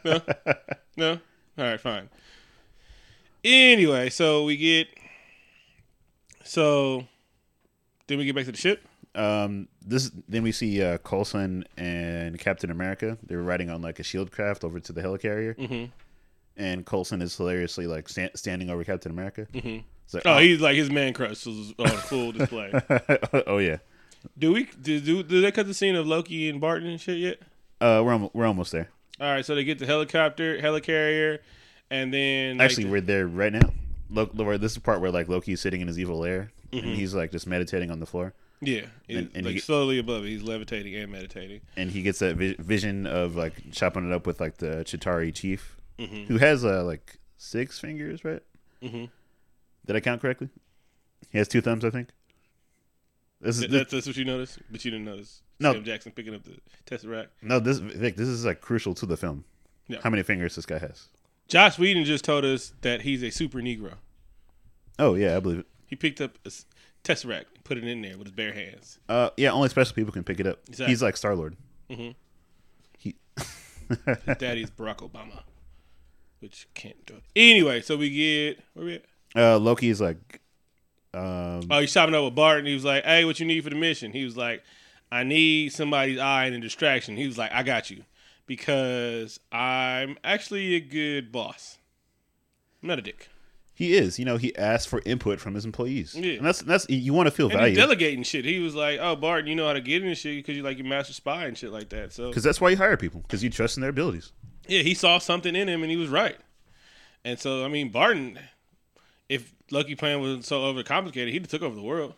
no, 0.06 0.22
no. 0.98 1.12
All 1.58 1.66
right, 1.66 1.80
fine. 1.80 2.10
Anyway, 3.44 4.10
so 4.10 4.46
we 4.46 4.58
get 4.58 4.88
so 6.44 7.06
then 8.08 8.18
we 8.18 8.26
get 8.26 8.36
back 8.36 8.46
to 8.46 8.52
the 8.52 8.58
ship. 8.58 8.86
Um, 9.16 9.68
this 9.86 10.12
then 10.28 10.42
we 10.44 10.52
see 10.52 10.82
uh, 10.84 10.98
Coulson 11.00 11.66
and 11.78 12.40
Captain 12.40 12.72
America. 12.72 13.18
They 13.24 13.36
were 13.36 13.44
riding 13.44 13.70
on 13.70 13.82
like 13.82 14.00
a 14.00 14.04
shield 14.04 14.32
craft 14.32 14.64
over 14.64 14.80
to 14.80 14.92
the 14.94 15.02
helicarrier, 15.02 15.56
Mhm. 15.56 15.90
and 16.58 16.86
Coulson 16.86 17.22
is 17.22 17.36
hilariously 17.38 17.86
like 17.88 18.10
sta- 18.10 18.32
standing 18.36 18.70
over 18.72 18.84
Captain 18.84 19.12
America. 19.12 19.48
Mm-hmm. 19.54 19.80
Like, 20.14 20.24
Oh, 20.26 20.38
he's 20.40 20.62
like 20.62 20.76
his 20.76 20.90
man 20.92 21.14
crush 21.14 21.46
was 21.46 21.74
on 21.80 21.88
full 21.90 22.32
display. 22.32 22.72
oh 23.48 23.60
yeah, 23.60 23.78
Do 24.38 24.54
we 24.54 24.64
do, 24.82 25.00
do 25.00 25.22
do 25.24 25.42
they 25.42 25.52
cut 25.52 25.68
the 25.68 25.74
scene 25.76 25.96
of 25.96 26.08
Loki 26.08 26.50
and 26.50 26.60
Barton 26.60 26.88
and 26.90 27.00
shit 27.00 27.18
yet? 27.20 27.38
Uh, 27.80 28.02
we're 28.04 28.14
almo- 28.14 28.32
we're 28.34 28.46
almost 28.48 28.72
there. 28.72 28.90
All 29.20 29.32
right, 29.32 29.46
so 29.46 29.54
they 29.54 29.64
get 29.64 29.78
the 29.78 29.86
helicopter, 29.86 30.58
helicarrier, 30.58 31.38
and 31.92 32.12
then 32.14 32.58
like, 32.58 32.66
Actually, 32.66 32.86
we're 32.86 33.02
there 33.02 33.28
right 33.28 33.54
now. 33.54 33.72
Look, 34.10 34.34
where 34.34 34.58
this 34.58 34.74
is 34.74 34.78
part 34.78 35.02
where 35.02 35.12
like 35.12 35.28
Loki's 35.28 35.62
sitting 35.62 35.82
in 35.82 35.88
his 35.88 35.98
evil 36.00 36.20
lair 36.20 36.52
and 36.72 36.84
he's 36.86 37.13
like 37.13 37.32
just 37.32 37.48
meditating 37.48 37.89
on 37.92 38.00
the 38.00 38.06
floor, 38.06 38.34
yeah, 38.62 38.86
and- 39.10 39.30
and 39.36 39.46
like 39.46 39.56
you- 39.56 39.60
slowly 39.60 40.00
above 40.00 40.24
it, 40.26 40.30
he's 40.30 40.42
levitating 40.44 40.96
and 40.96 41.12
meditating. 41.12 41.62
and 41.78 41.92
he 41.92 42.02
gets 42.02 42.20
that 42.20 42.36
vi- 42.36 42.56
vision 42.60 43.06
of 43.08 43.36
like 43.36 43.72
chopping 43.72 44.08
it 44.10 44.13
up 44.13 44.26
with 44.28 44.39
like 44.42 44.58
the 44.58 44.84
Chitauri 44.86 45.34
chief, 45.34 45.78
Mm-hmm. 46.00 46.26
who 46.26 46.38
has 46.39 46.63
uh 46.66 46.84
like 46.84 47.18
six 47.38 47.80
fingers, 47.80 48.24
right? 48.26 48.42
Mhm. 48.82 49.10
Did 49.86 49.96
I 49.96 50.00
count 50.00 50.22
correctly? 50.22 50.50
He 51.30 51.38
has 51.38 51.48
two 51.48 51.62
thumbs, 51.62 51.84
I 51.86 51.89
think. 51.89 52.10
This 53.42 53.56
is 53.58 53.62
Th- 53.62 53.72
That's, 53.72 53.92
that's 53.92 54.08
what 54.08 54.16
you 54.18 54.26
noticed, 54.26 54.60
but 54.72 54.84
you 54.86 54.92
didn't 54.92 55.06
notice 55.06 55.42
No. 55.60 55.74
Sam 55.74 55.84
Jackson 55.84 56.12
picking 56.13 56.34
up 56.34 56.44
the 56.44 56.58
tesseract. 56.86 57.28
no 57.42 57.60
this 57.60 57.78
Vic. 57.80 58.16
This 58.16 58.28
is 58.28 58.46
like 58.46 58.62
crucial 58.62 58.94
to 58.96 59.06
the 59.06 59.18
film. 59.18 59.44
Yeah. 59.88 60.00
How 60.02 60.10
many 60.10 60.24
fingers 60.24 60.56
this 60.56 60.66
guy 60.66 60.78
has? 60.80 61.10
Josh 61.48 61.78
Whedon 61.78 62.04
just 62.06 62.26
told 62.26 62.46
us 62.46 62.74
that 62.82 63.02
he's 63.02 63.22
a 63.24 63.30
super 63.30 63.60
Negro. 63.60 63.94
Oh 65.00 65.16
yeah, 65.16 65.38
I 65.38 65.40
believe 65.40 65.60
it. 65.60 65.66
He 65.86 65.96
picked 65.96 66.22
up 66.22 66.38
a 66.46 66.52
tesseract, 67.04 67.46
and 67.56 67.64
put 67.64 67.78
it 67.78 67.84
in 67.84 68.02
there 68.02 68.18
with 68.18 68.28
his 68.28 68.32
bare 68.32 68.54
hands. 68.54 69.00
Uh, 69.10 69.30
yeah, 69.38 69.52
only 69.52 69.70
special 69.70 69.94
people 69.94 70.12
can 70.12 70.24
pick 70.24 70.40
it 70.40 70.48
up. 70.48 70.60
Exactly. 70.68 70.92
He's 70.92 71.02
like 71.04 71.18
Star 71.18 71.36
Lord. 71.36 71.56
Mhm. 71.90 72.16
He. 72.98 73.16
His 73.38 73.98
daddy's 74.38 74.72
Barack 74.72 74.98
Obama, 74.98 75.42
which 76.40 76.68
can't 76.74 77.06
do 77.06 77.16
it. 77.16 77.24
Anyway, 77.36 77.82
so 77.82 77.98
we 77.98 78.10
get 78.10 78.60
where 78.74 78.86
we 78.86 78.94
at? 78.96 79.06
uh, 79.36 79.58
Loki 79.60 79.90
is 79.90 80.00
like, 80.02 80.40
um, 81.14 81.62
Oh, 81.70 81.80
he's 81.82 81.92
chopping 81.94 82.16
up 82.16 82.24
with 82.24 82.36
Bart, 82.36 82.60
and 82.60 82.68
he 82.68 82.74
was 82.74 82.86
like, 82.86 83.04
"Hey, 83.04 83.26
what 83.26 83.40
you 83.40 83.46
need 83.46 83.64
for 83.64 83.70
the 83.70 83.76
mission?" 83.76 84.12
He 84.14 84.24
was 84.24 84.38
like, 84.38 84.64
"I 85.12 85.24
need 85.24 85.74
somebody's 85.74 86.20
eye 86.20 86.46
and 86.46 86.56
a 86.56 86.60
distraction." 86.60 87.18
He 87.18 87.28
was 87.28 87.38
like, 87.38 87.52
"I 87.52 87.62
got 87.64 87.92
you," 87.92 88.04
because 88.58 89.39
I'm 89.52 90.18
actually 90.24 90.76
a 90.76 90.80
good 90.80 91.32
boss. 91.32 91.78
I'm 92.82 92.88
not 92.89 93.00
a 93.00 93.02
dick. 93.02 93.30
he 93.74 93.94
is. 93.96 94.20
You 94.20 94.26
know, 94.26 94.38
he 94.38 94.56
asked 94.56 94.88
for 94.88 95.02
input 95.06 95.39
from 95.39 95.56
his 95.56 95.66
employees, 95.66 96.13
Yeah. 96.16 96.34
and 96.34 96.46
that's 96.46 96.60
that's 96.62 96.88
you 96.89 97.13
want 97.13 97.26
to 97.28 97.32
feel 97.32 97.48
And 97.50 97.58
valued 97.60 97.76
delegating 97.78 98.24
shit. 98.24 98.46
He 98.46 98.60
was 98.60 98.76
like, 98.76 99.00
"Oh, 99.02 99.16
Barton, 99.16 99.48
you 99.48 99.56
know 99.56 99.66
how 99.66 99.74
to 99.74 99.82
get 99.82 100.04
in 100.04 100.13
shit 100.13 100.38
because 100.38 100.56
you 100.56 100.62
like 100.63 100.78
your 100.78 100.86
master 100.88 101.13
spy 101.13 101.46
and 101.46 101.58
shit 101.58 101.72
like 101.72 101.89
that." 101.89 102.13
So 102.13 102.28
because 102.30 102.44
that's 102.44 102.62
why 102.62 102.70
you 102.70 102.78
hire 102.78 102.96
people 102.98 103.22
because 103.22 103.44
you 103.44 103.50
trust 103.50 103.78
in 103.78 103.82
their 103.82 103.89
abilities. 103.89 104.32
yeah, 104.68 104.82
he 104.84 104.94
saw 104.94 105.18
something 105.18 105.56
in 105.56 105.68
him 105.68 105.82
and 105.82 105.89
he 105.89 105.98
was 105.98 106.10
right. 106.10 106.38
And 107.26 107.39
so 107.39 107.66
I 107.66 107.68
mean, 107.70 107.89
Barton, 107.89 108.38
if 109.30 109.54
Lucky 109.72 109.96
Plan 109.96 110.22
was 110.22 110.46
so 110.46 110.62
overcomplicated, 110.72 111.32
he'd 111.32 111.42
have 111.44 111.50
took 111.52 111.63
over 111.63 111.76
the 111.76 111.82
world. 111.82 112.13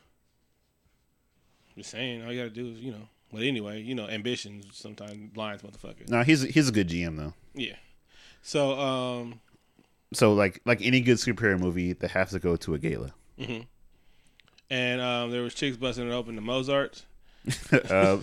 Just 1.77 1.91
saying, 1.91 2.23
all 2.25 2.31
you 2.33 2.39
gotta 2.41 2.49
do 2.53 2.71
is 2.71 2.79
you 2.79 2.91
know. 2.91 3.07
But 3.35 3.43
anyway, 3.43 3.81
you 3.81 3.93
know, 3.95 4.07
ambitions 4.07 4.65
sometimes 4.71 5.33
blinds 5.33 5.61
motherfuckers. 5.61 6.09
No, 6.09 6.23
he's 6.23 6.41
he's 6.41 6.69
a 6.69 6.71
good 6.71 6.87
GM 6.89 7.17
though. 7.17 7.33
Yeah. 7.53 7.75
So 8.41 8.79
um, 8.79 9.41
So 10.13 10.33
like 10.33 10.61
like 10.65 10.81
any 10.81 11.01
good 11.01 11.17
superhero 11.17 11.59
movie, 11.59 11.93
they 11.93 12.07
have 12.07 12.29
to 12.29 12.39
go 12.39 12.55
to 12.55 12.73
a 12.75 12.77
gala. 12.79 13.13
and 14.69 15.01
um, 15.01 15.31
there 15.31 15.41
was 15.41 15.53
chicks 15.53 15.77
busting 15.77 16.07
it 16.09 16.13
open 16.13 16.35
to 16.35 16.41
Mozart's. 16.41 17.05
uh, 17.73 17.79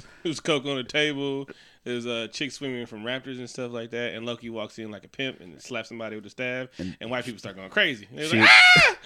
There 0.23 0.31
was 0.31 0.41
coke 0.41 0.65
on 0.67 0.77
the 0.77 0.85
table. 0.85 1.49
There's 1.85 2.07
a 2.07 2.29
chick 2.29 2.53
swimming 2.53 2.87
from 2.87 3.03
raptors 3.03 3.39
and 3.39 3.51
stuff 3.51 3.73
like 3.73 3.91
that. 3.91 4.15
And 4.15 4.25
Loki 4.25 4.51
walks 4.51 4.79
in 4.79 4.91
like 4.93 5.05
a 5.05 5.09
pimp 5.09 5.41
and 5.41 5.61
slaps 5.61 5.89
somebody 5.89 6.15
with 6.15 6.25
a 6.27 6.31
staff. 6.31 6.69
And, 6.79 7.11
white 7.11 7.25
people 7.25 7.41
start 7.41 7.57
going 7.57 7.71
crazy. 7.71 8.07
They're 8.15 8.27
She- 8.27 8.39
like, 8.39 8.49
ah! 8.79 8.97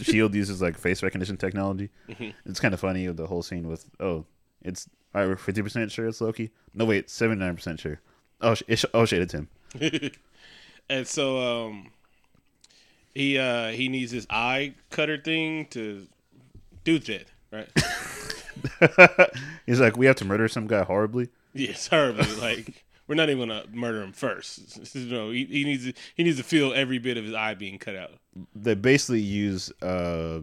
Shield 0.00 0.32
uses 0.34 0.62
like 0.62 0.78
face 0.78 1.02
recognition 1.02 1.36
technology. 1.36 1.90
Mm-hmm. 2.08 2.30
It's 2.48 2.60
kind 2.60 2.72
of 2.72 2.78
funny 2.80 3.06
the 3.08 3.26
whole 3.26 3.42
scene 3.42 3.66
with 3.68 3.84
oh, 3.98 4.26
it's 4.62 4.88
all 5.14 5.20
right, 5.20 5.28
we're 5.28 5.36
fifty 5.36 5.62
percent 5.62 5.92
sure 5.92 6.06
it's 6.08 6.20
Loki. 6.20 6.50
No 6.74 6.84
wait, 6.84 7.08
seventy 7.10 7.40
nine 7.40 7.54
percent 7.54 7.80
sure. 7.80 8.00
Oh, 8.40 8.54
it's, 8.68 8.84
oh 8.94 9.04
shit, 9.06 9.22
it's 9.22 9.32
him. 9.34 9.48
and 10.90 11.06
so 11.06 11.66
um, 11.68 11.90
he 13.14 13.38
uh, 13.38 13.68
he 13.70 13.88
needs 13.88 14.12
his 14.12 14.26
eye 14.30 14.74
cutter 14.90 15.16
thing 15.18 15.66
to 15.70 16.06
do 16.84 16.98
that, 16.98 17.26
right? 17.52 17.68
He's 19.66 19.80
like, 19.80 19.96
we 19.96 20.06
have 20.06 20.16
to 20.16 20.24
murder 20.24 20.48
some 20.48 20.66
guy 20.66 20.82
horribly. 20.84 21.28
yes, 21.54 21.88
horribly. 21.88 22.34
like 22.36 22.84
we're 23.06 23.14
not 23.14 23.28
even 23.30 23.48
gonna 23.48 23.64
murder 23.72 24.02
him 24.02 24.12
first. 24.12 24.94
you 24.94 25.06
know, 25.10 25.30
he, 25.30 25.44
he 25.46 25.64
needs 25.64 25.84
to, 25.86 25.92
he 26.14 26.24
needs 26.24 26.36
to 26.38 26.42
feel 26.44 26.72
every 26.74 26.98
bit 26.98 27.16
of 27.16 27.24
his 27.24 27.34
eye 27.34 27.54
being 27.54 27.78
cut 27.78 27.96
out. 27.96 28.10
They 28.54 28.74
basically 28.74 29.20
use 29.20 29.70
uh 29.82 30.40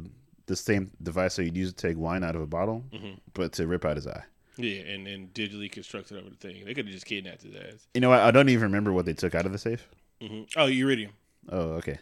the 0.48 0.56
same 0.56 0.92
device 1.02 1.36
that 1.38 1.46
you'd 1.46 1.56
use 1.58 1.74
to 1.74 1.76
take 1.88 1.98
wine 1.98 2.24
out 2.24 2.36
of 2.36 2.42
a 2.42 2.48
bottle, 2.48 2.84
Mm-hmm. 2.94 3.14
but 3.34 3.54
to 3.54 3.68
rip 3.68 3.86
out 3.86 3.96
his 3.96 4.08
eye. 4.08 4.24
Yeah, 4.58 4.82
and 4.82 5.08
then 5.08 5.30
digitally 5.34 5.72
constructed 5.72 6.18
over 6.18 6.30
the 6.30 6.36
thing. 6.36 6.66
They 6.66 6.74
could 6.74 6.86
have 6.86 6.94
just 6.94 7.06
kidnapped 7.06 7.44
his 7.44 7.56
ass. 7.56 7.88
You 7.94 8.02
know, 8.02 8.10
what? 8.10 8.20
I 8.20 8.32
don't 8.32 8.50
even 8.50 8.64
remember 8.64 8.92
what 8.92 9.06
they 9.06 9.14
took 9.14 9.34
out 9.34 9.46
of 9.46 9.52
the 9.52 9.58
safe. 9.58 9.88
hmm 10.22 10.44
Oh, 10.56 10.68
uridium. 10.68 11.10
Oh, 11.50 11.72
okay. 11.74 11.98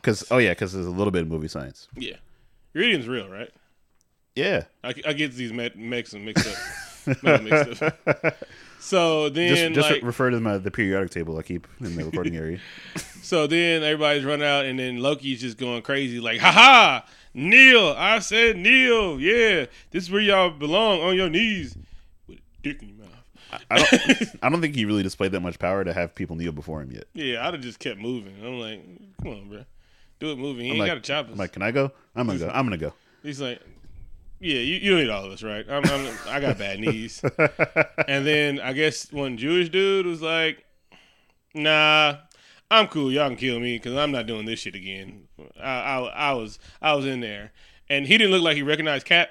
Because 0.00 0.24
oh 0.30 0.38
yeah, 0.38 0.52
because 0.52 0.72
there's 0.72 0.86
a 0.86 0.90
little 0.90 1.10
bit 1.10 1.22
of 1.22 1.28
movie 1.28 1.48
science. 1.48 1.88
Yeah, 1.96 2.16
uridium's 2.74 3.08
real, 3.08 3.28
right? 3.28 3.50
Yeah, 4.36 4.64
I, 4.84 4.94
I 5.06 5.12
get 5.12 5.32
these 5.32 5.52
me- 5.52 5.72
mix 5.74 6.12
and 6.12 6.24
mixed 6.24 6.46
up. 6.46 7.22
mixed 7.42 7.82
up. 7.82 8.36
So 8.80 9.28
then, 9.28 9.74
just 9.74 9.74
just 9.74 9.90
like, 9.90 10.02
refer 10.02 10.30
to 10.30 10.40
my, 10.40 10.56
the 10.56 10.70
periodic 10.70 11.10
table 11.10 11.36
I 11.36 11.42
keep 11.42 11.66
in 11.80 11.96
the 11.96 12.04
recording 12.04 12.36
area. 12.36 12.60
so 13.22 13.46
then 13.46 13.82
everybody's 13.82 14.24
running 14.24 14.46
out, 14.46 14.66
and 14.66 14.78
then 14.78 14.98
Loki's 14.98 15.40
just 15.40 15.58
going 15.58 15.82
crazy, 15.82 16.20
like, 16.20 16.40
"Ha 16.40 16.52
ha, 16.52 17.04
Kneel! 17.34 17.94
I 17.98 18.20
said 18.20 18.56
kneel. 18.56 19.20
Yeah, 19.20 19.66
this 19.90 20.04
is 20.04 20.10
where 20.10 20.20
y'all 20.20 20.50
belong, 20.50 21.00
on 21.00 21.16
your 21.16 21.28
knees, 21.28 21.76
dick 22.62 22.82
in 22.82 22.88
your 22.88 22.98
mouth." 22.98 23.14
I 23.70 23.78
don't, 23.78 24.22
I 24.42 24.48
don't 24.50 24.60
think 24.60 24.74
he 24.74 24.84
really 24.84 25.02
displayed 25.02 25.32
that 25.32 25.40
much 25.40 25.58
power 25.58 25.82
to 25.84 25.92
have 25.92 26.14
people 26.14 26.36
kneel 26.36 26.52
before 26.52 26.82
him 26.82 26.90
yet. 26.92 27.04
Yeah, 27.14 27.46
I'd 27.46 27.54
have 27.54 27.62
just 27.62 27.78
kept 27.78 27.98
moving. 27.98 28.34
I'm 28.44 28.58
like, 28.60 28.82
"Come 29.22 29.32
on, 29.32 29.48
bro, 29.48 29.64
do 30.20 30.32
it 30.32 30.38
moving. 30.38 30.64
He 30.64 30.70
ain't 30.70 30.78
like- 30.80 30.88
got 30.88 30.96
a 30.98 31.00
chop. 31.00 31.28
I'm 31.30 31.36
like, 31.36 31.52
can 31.52 31.62
I 31.62 31.70
go? 31.70 31.92
I'm 32.14 32.26
gonna 32.26 32.38
go. 32.38 32.48
I'm 32.52 32.66
gonna 32.66 32.76
go. 32.76 32.92
He's 33.22 33.40
like, 33.40 33.60
"Yeah, 34.40 34.58
you, 34.58 34.76
you 34.76 34.90
don't 34.90 35.00
need 35.00 35.10
all 35.10 35.24
of 35.24 35.32
us, 35.32 35.42
right? 35.42 35.64
I'm, 35.68 35.82
I'm, 35.86 36.18
I 36.28 36.40
got 36.40 36.58
bad 36.58 36.78
knees." 36.80 37.22
and 38.06 38.26
then 38.26 38.60
I 38.60 38.72
guess 38.72 39.10
one 39.12 39.36
Jewish 39.36 39.68
dude 39.70 40.04
was 40.06 40.20
like, 40.20 40.64
"Nah, 41.54 42.16
I'm 42.70 42.88
cool. 42.88 43.10
Y'all 43.12 43.28
can 43.28 43.36
kill 43.36 43.60
me 43.60 43.76
because 43.78 43.96
I'm 43.96 44.10
not 44.12 44.26
doing 44.26 44.46
this 44.46 44.60
shit 44.60 44.74
again." 44.74 45.28
I, 45.60 45.70
I, 45.70 45.98
I 46.00 46.32
was 46.32 46.58
I 46.82 46.94
was 46.94 47.06
in 47.06 47.20
there, 47.20 47.52
and 47.88 48.06
he 48.06 48.18
didn't 48.18 48.32
look 48.32 48.42
like 48.42 48.56
he 48.56 48.62
recognized 48.62 49.06
Cap, 49.06 49.30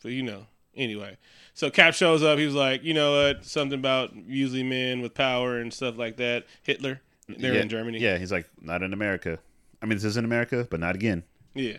so 0.00 0.08
you 0.08 0.22
know. 0.22 0.46
Anyway, 0.76 1.16
so 1.54 1.70
Cap 1.70 1.94
shows 1.94 2.22
up. 2.22 2.38
He 2.38 2.44
was 2.44 2.54
like, 2.54 2.84
"You 2.84 2.92
know 2.94 3.22
what? 3.22 3.44
Something 3.44 3.78
about 3.78 4.14
usually 4.14 4.62
men 4.62 5.00
with 5.00 5.14
power 5.14 5.58
and 5.58 5.72
stuff 5.72 5.96
like 5.96 6.16
that. 6.18 6.44
Hitler. 6.62 7.00
They're 7.28 7.54
yeah, 7.54 7.62
in 7.62 7.68
Germany. 7.70 8.00
Yeah, 8.00 8.18
he's 8.18 8.30
like, 8.30 8.46
not 8.60 8.82
in 8.82 8.92
America. 8.92 9.38
I 9.80 9.86
mean, 9.86 9.96
this 9.96 10.04
is 10.04 10.18
in 10.18 10.24
America, 10.26 10.66
but 10.70 10.78
not 10.80 10.94
again. 10.94 11.22
yeah. 11.54 11.78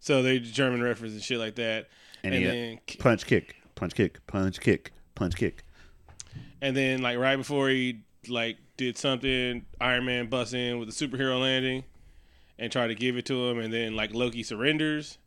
So 0.00 0.22
they 0.22 0.38
German 0.38 0.80
reference 0.82 1.14
and 1.14 1.22
shit 1.22 1.38
like 1.38 1.56
that." 1.56 1.88
And, 2.22 2.34
And 2.34 2.44
he, 2.44 2.50
then 2.50 2.78
punch, 2.98 3.26
kick, 3.26 3.56
punch, 3.74 3.94
kick, 3.94 4.24
punch, 4.26 4.60
kick, 4.60 4.92
punch, 5.14 5.36
kick. 5.36 5.64
And 6.60 6.76
then 6.76 7.00
like 7.02 7.18
right 7.18 7.36
before 7.36 7.68
he 7.68 8.00
like 8.28 8.58
did 8.76 8.98
something, 8.98 9.64
Iron 9.80 10.04
Man 10.04 10.26
busts 10.26 10.54
in 10.54 10.78
with 10.78 10.88
a 10.88 10.92
superhero 10.92 11.40
landing 11.40 11.84
and 12.58 12.70
try 12.72 12.88
to 12.88 12.94
give 12.94 13.16
it 13.16 13.24
to 13.26 13.48
him, 13.48 13.58
and 13.58 13.72
then 13.72 13.94
like 13.94 14.12
Loki 14.12 14.42
surrenders, 14.42 15.18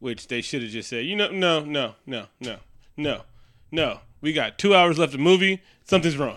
which 0.00 0.26
they 0.28 0.40
should 0.40 0.62
have 0.62 0.70
just 0.72 0.88
said, 0.88 1.04
you 1.06 1.14
know, 1.16 1.30
no, 1.30 1.60
no, 1.64 1.94
no, 2.06 2.26
no, 2.40 2.56
no, 3.02 3.22
no. 3.70 4.00
We 4.20 4.32
got 4.32 4.56
two 4.58 4.74
hours 4.74 4.98
left 4.98 5.12
of 5.14 5.18
the 5.18 5.24
movie. 5.24 5.60
Something's 5.84 6.16
wrong. 6.16 6.36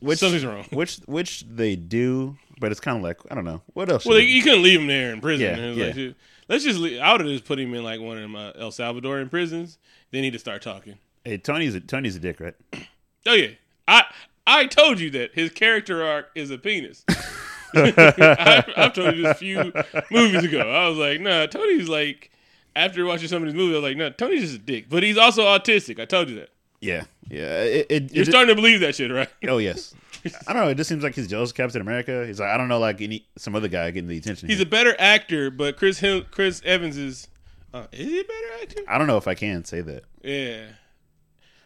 Which 0.00 0.18
Something's 0.18 0.44
wrong. 0.44 0.64
Which 0.70 0.96
which 1.06 1.44
they 1.48 1.76
do, 1.76 2.36
but 2.60 2.70
it's 2.70 2.80
kind 2.80 2.96
of 2.98 3.02
like 3.02 3.18
I 3.30 3.34
don't 3.34 3.44
know 3.46 3.62
what 3.72 3.88
else. 3.90 4.04
Well, 4.04 4.16
they, 4.16 4.24
you 4.24 4.42
couldn't 4.42 4.62
leave 4.62 4.80
him 4.80 4.86
there 4.86 5.12
in 5.12 5.20
prison. 5.22 5.46
Yeah, 5.46 5.52
And 5.54 5.64
it 5.64 5.68
was 5.70 5.78
yeah. 5.78 5.84
like, 5.86 5.94
dude, 5.94 6.14
let's 6.48 6.64
just. 6.64 6.78
Leave, 6.78 7.00
I 7.00 7.12
would 7.12 7.22
have 7.22 7.30
just 7.30 7.46
put 7.46 7.58
him 7.58 7.72
in 7.72 7.82
like 7.82 8.00
one 8.00 8.16
of 8.18 8.22
them 8.22 8.36
uh, 8.36 8.52
El 8.58 8.70
Salvadorian 8.70 9.30
prisons. 9.30 9.78
They 10.10 10.20
need 10.20 10.34
to 10.34 10.38
start 10.38 10.60
talking. 10.60 10.98
hey, 11.24 11.38
Tony's 11.38 11.74
a, 11.74 11.80
Tony's 11.80 12.16
a 12.16 12.20
dick, 12.20 12.40
right? 12.40 12.54
Oh 13.26 13.32
yeah, 13.32 13.52
I 13.88 14.04
I 14.46 14.66
told 14.66 15.00
you 15.00 15.08
that 15.12 15.32
his 15.32 15.50
character 15.50 16.04
arc 16.04 16.28
is 16.34 16.50
a 16.50 16.58
penis. 16.58 17.02
I, 17.74 18.64
I've 18.76 18.92
told 18.92 19.16
you 19.16 19.22
this 19.22 19.30
a 19.32 19.34
few 19.34 19.72
movies 20.10 20.44
ago. 20.44 20.70
I 20.70 20.86
was 20.88 20.98
like, 20.98 21.20
nah, 21.22 21.46
Tony's 21.46 21.88
like. 21.88 22.30
After 22.76 23.04
watching 23.06 23.28
some 23.28 23.42
of 23.42 23.48
these 23.48 23.54
movies, 23.54 23.74
I 23.74 23.78
was 23.78 23.82
like, 23.90 23.96
no, 23.96 24.10
Tony's 24.10 24.42
just 24.42 24.54
a 24.54 24.58
dick, 24.58 24.86
but 24.88 25.02
he's 25.02 25.16
also 25.18 25.42
autistic. 25.44 26.00
I 26.00 26.04
told 26.06 26.28
you 26.28 26.36
that. 26.36 26.50
Yeah, 26.80 27.04
yeah. 27.30 27.62
It, 27.62 27.86
it, 27.88 28.12
You're 28.12 28.22
it- 28.22 28.28
starting 28.28 28.48
to 28.54 28.60
believe 28.60 28.80
that 28.80 28.94
shit, 28.94 29.10
right? 29.10 29.28
oh 29.48 29.58
yes. 29.58 29.94
I 30.48 30.52
don't 30.52 30.64
know. 30.64 30.68
It 30.70 30.76
just 30.76 30.88
seems 30.88 31.02
like 31.02 31.14
he's 31.14 31.28
jealous 31.28 31.50
of 31.50 31.56
Captain 31.56 31.80
America. 31.82 32.26
He's 32.26 32.40
like, 32.40 32.48
I 32.48 32.56
don't 32.56 32.68
know, 32.68 32.78
like 32.78 33.00
any 33.02 33.26
some 33.36 33.54
other 33.54 33.68
guy 33.68 33.90
getting 33.90 34.08
the 34.08 34.16
attention. 34.18 34.48
He's 34.48 34.58
here. 34.58 34.66
a 34.66 34.70
better 34.70 34.96
actor, 34.98 35.50
but 35.50 35.76
Chris 35.76 35.98
Hill, 35.98 36.22
Chris 36.30 36.62
Evans 36.64 36.96
is. 36.96 37.28
Uh, 37.72 37.86
is 37.92 38.06
he 38.08 38.20
a 38.20 38.24
better 38.24 38.62
actor? 38.62 38.80
I 38.88 38.98
don't 38.98 39.06
know 39.06 39.16
if 39.18 39.26
I 39.28 39.34
can 39.34 39.64
say 39.64 39.80
that 39.80 40.04
Yeah, 40.22 40.64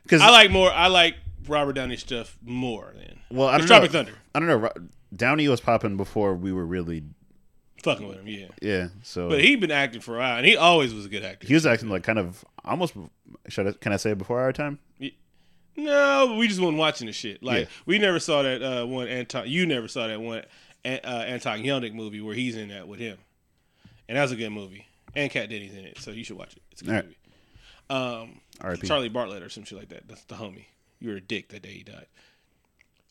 because 0.03 0.21
I 0.23 0.31
like 0.31 0.51
more. 0.51 0.71
I 0.73 0.87
like 0.89 1.17
Robert 1.47 1.75
Downey 1.75 1.97
stuff 1.97 2.37
more 2.43 2.93
than. 2.97 3.21
Well, 3.31 3.47
I 3.49 3.59
don't 3.59 3.67
Tropic 3.67 3.93
know. 3.93 3.99
Thunder. 4.05 4.13
I 4.35 4.41
don't 4.41 4.49
know. 4.49 4.71
Downey 5.15 5.49
was 5.49 5.61
popping 5.61 5.97
before 5.97 6.35
we 6.35 6.53
were 6.53 6.67
really 6.67 7.03
fucking 7.83 8.07
with 8.09 8.19
him. 8.19 8.27
Yeah, 8.29 8.47
Yeah, 8.63 8.89
so 9.03 9.29
but 9.29 9.41
he'd 9.41 9.61
been 9.61 9.71
acting 9.71 10.01
for 10.01 10.17
a 10.17 10.19
while, 10.19 10.37
and 10.37 10.47
he 10.47 10.57
always 10.57 10.93
was 10.95 11.07
a 11.07 11.09
good 11.09 11.25
actor. 11.25 11.47
He 11.47 11.55
was 11.55 11.67
acting 11.67 11.89
like 11.89 12.03
kind 12.03 12.19
of 12.19 12.45
almost. 12.65 12.95
Should 13.49 13.67
I, 13.67 13.73
can 13.73 13.93
I 13.93 13.97
say 13.97 14.15
before 14.15 14.41
our 14.41 14.53
time? 14.53 14.79
No, 15.77 16.35
we 16.37 16.49
just 16.49 16.61
wasn't 16.61 16.79
watching 16.79 17.07
the 17.07 17.13
shit. 17.13 17.41
Like 17.43 17.61
Yeah. 17.67 17.71
we 17.87 17.99
never 17.99 18.19
saw 18.19 18.43
that 18.43 18.63
uh, 18.63 18.85
one 18.87 19.07
Anton. 19.07 19.45
You 19.49 19.65
never 19.65 19.87
saw 19.87 20.09
that 20.09 20.21
one 20.21 20.43
uh, 20.85 20.89
Anton 20.89 21.61
Yelchin 21.63 21.95
movie 21.95 22.21
where 22.21 22.35
he's 22.35 22.57
in 22.57 22.69
that 22.71 22.89
with 22.89 22.99
him, 22.99 23.17
and 24.09 24.19
that 24.19 24.23
was 24.23 24.33
a 24.33 24.37
good 24.37 24.51
movie. 24.51 24.87
And 25.15 25.31
Cat 25.31 25.49
Denny's 25.51 25.75
in 25.75 25.85
it, 25.85 25.99
so 25.99 26.11
you 26.11 26.25
should 26.25 26.37
watch 26.37 26.55
it. 26.57 26.63
It's 26.73 26.83
a 26.83 26.85
good 26.85 26.91
All 26.91 26.97
right. 26.97 27.05
movie. 27.07 27.15
Um, 27.91 28.41
R.I.P. 28.61 28.87
Charlie 28.87 29.09
Bartlett 29.09 29.43
or 29.43 29.49
some 29.49 29.65
shit 29.65 29.79
like 29.79 29.89
that. 29.89 30.07
That's 30.09 30.25
the 30.25 30.35
homie. 30.35 30.67
You 31.01 31.11
were 31.11 31.17
a 31.17 31.21
dick 31.21 31.49
that 31.51 31.63
day 31.63 31.71
he 31.71 31.83
died. 31.85 32.07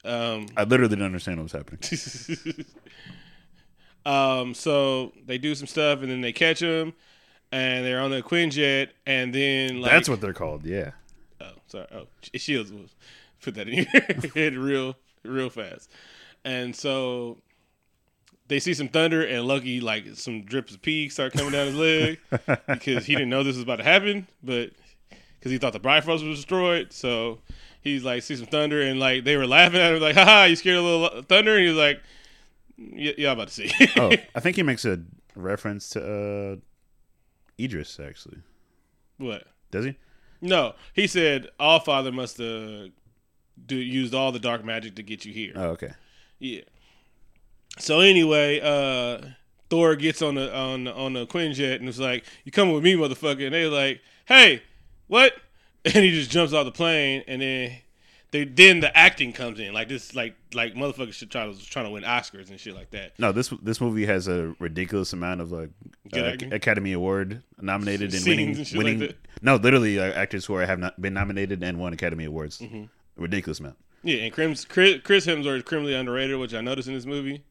Um, 0.06 0.46
I 0.56 0.64
literally 0.64 0.90
didn't 0.90 1.06
understand 1.06 1.38
what 1.40 1.44
was 1.44 1.52
happening. 1.54 1.80
um, 4.08 4.54
so 4.54 5.12
they 5.26 5.38
do 5.38 5.54
some 5.54 5.68
stuff 5.68 6.02
and 6.02 6.10
then 6.10 6.22
they 6.22 6.32
catch 6.32 6.62
him, 6.62 6.94
and 7.52 7.86
they're 7.86 8.00
on 8.00 8.10
the 8.10 8.22
Quinjet, 8.22 8.90
and 9.06 9.34
then 9.36 9.82
like 9.82 9.92
That's 9.92 10.08
what 10.08 10.22
they're 10.22 10.34
called. 10.34 10.66
Yeah. 10.66 10.92
Oh, 11.42 11.52
sorry. 11.68 11.88
Oh, 11.94 12.08
Shields 12.34 12.72
was 12.72 12.96
put 13.42 13.56
that 13.56 13.68
in 13.68 13.86
your 14.34 14.52
real, 14.64 14.96
real 15.24 15.50
fast. 15.50 15.92
And 16.46 16.74
so 16.74 17.38
they 18.48 18.60
see 18.60 18.74
some 18.74 18.88
thunder, 18.88 19.26
and 19.26 19.46
Loki 19.46 19.82
like 19.82 20.06
some 20.14 20.44
drips 20.44 20.74
of 20.74 20.82
pee 20.82 21.10
start 21.10 21.34
coming 21.34 21.52
down 21.52 21.68
his 21.68 21.76
leg 21.76 22.20
because 22.68 23.06
he 23.06 23.14
didn't 23.14 23.30
know 23.30 23.44
this 23.44 23.58
was 23.58 23.64
about 23.64 23.78
to 23.78 23.84
happen, 23.84 24.26
but 24.42 24.72
because 25.38 25.52
he 25.52 25.58
thought 25.58 25.74
the 25.74 25.80
Bifrost 25.80 26.24
was 26.24 26.38
destroyed. 26.38 26.94
So 26.94 27.40
he's 27.82 28.06
like, 28.06 28.24
see 28.24 28.38
some 28.38 28.48
thunder, 28.48 28.82
and 28.82 29.02
like 29.02 29.26
they 29.26 29.36
were 29.36 29.48
laughing 29.48 29.82
at 29.82 29.94
him, 29.94 30.02
like, 30.02 30.16
haha, 30.16 30.46
you 30.46 30.56
scared 30.56 30.78
a 30.78 30.82
little 30.82 31.22
thunder, 31.24 31.56
and 31.56 31.64
he 31.64 31.68
was 31.68 31.78
like, 31.78 32.02
y- 32.78 33.14
y'all 33.18 33.34
about 33.34 33.50
to 33.50 33.54
see. 33.54 33.72
Oh, 33.98 34.12
I 34.36 34.40
think 34.40 34.56
he 34.56 34.64
makes 34.64 34.86
a 34.86 35.02
reference 35.36 35.90
to 35.90 36.02
uh, 36.02 36.56
Idris. 37.60 38.00
Actually, 38.00 38.40
what? 39.18 39.44
does 39.72 39.86
he? 39.86 39.96
No, 40.42 40.76
he 40.94 41.08
said 41.08 41.48
All 41.60 41.80
Father 41.80 42.12
must 42.12 42.38
have 42.38 42.90
do 43.66 43.76
used 43.76 44.14
all 44.14 44.32
the 44.32 44.40
dark 44.40 44.64
magic 44.64 44.96
to 44.96 45.04
get 45.04 45.26
you 45.26 45.34
here. 45.34 45.54
Oh, 45.56 45.70
okay. 45.70 45.94
Yeah. 46.40 46.62
So 47.80 48.00
anyway, 48.00 48.60
uh 48.62 49.28
Thor 49.70 49.96
gets 49.96 50.22
on 50.22 50.36
the 50.36 50.56
on 50.56 50.86
the, 50.86 50.94
on 50.94 51.14
the 51.14 51.26
Quinjet 51.28 51.76
and 51.78 51.90
it's 51.90 52.00
like, 52.00 52.24
"You 52.46 52.52
coming 52.52 52.74
with 52.74 52.84
me, 52.84 52.94
motherfucker?" 52.94 53.46
And 53.46 53.54
they're 53.56 53.70
like, 53.70 54.02
"Hey, 54.26 54.62
what?" 55.08 55.34
And 55.86 56.04
he 56.04 56.12
just 56.12 56.30
jumps 56.32 56.52
off 56.54 56.66
the 56.66 56.72
plane, 56.72 57.24
and 57.28 57.42
then 57.42 57.78
they 58.32 58.44
then 58.44 58.82
the 58.82 58.96
acting 58.96 59.32
comes 59.32 59.60
in 59.60 59.74
like 59.74 59.88
this, 59.88 60.14
like 60.14 60.36
like 60.54 60.74
motherfuckers 60.74 61.14
should 61.14 61.32
try 61.32 61.46
to 61.46 61.70
trying 61.70 61.86
to 61.86 61.92
win 61.92 62.04
Oscars 62.04 62.50
and 62.50 62.60
shit 62.60 62.76
like 62.76 62.92
that. 62.92 63.18
No, 63.18 63.32
this 63.32 63.54
this 63.62 63.80
movie 63.80 64.06
has 64.06 64.28
a 64.28 64.54
ridiculous 64.60 65.14
amount 65.14 65.42
of 65.42 65.52
like 65.52 65.70
uh. 66.14 66.34
Academy 66.52 66.94
Award 66.94 67.42
nominated 67.62 68.14
and 68.14 68.26
winning 68.26 68.50
and 68.50 68.58
like 68.60 68.78
winning. 68.78 69.00
that. 69.00 69.18
no, 69.42 69.56
literally 69.56 70.00
uh, 70.00 70.12
actors 70.12 70.46
who 70.46 70.56
are, 70.56 70.66
have 70.66 70.80
not 70.80 71.02
been 71.02 71.14
nominated 71.14 71.64
and 71.64 71.80
won 71.80 71.94
Academy 71.94 72.26
Awards. 72.26 72.60
Mm-hmm. 72.60 72.84
Ridiculous 73.16 73.60
amount. 73.60 73.78
Yeah, 74.04 74.18
and 74.18 74.34
Chris, 74.34 74.64
Chris, 74.66 75.26
Hemsworth 75.26 75.58
is 75.58 75.64
criminally 75.64 75.96
underrated, 75.96 76.38
which 76.38 76.54
I 76.54 76.62
noticed 76.62 76.88
in 76.88 76.94
this 76.94 77.06
movie. 77.06 77.44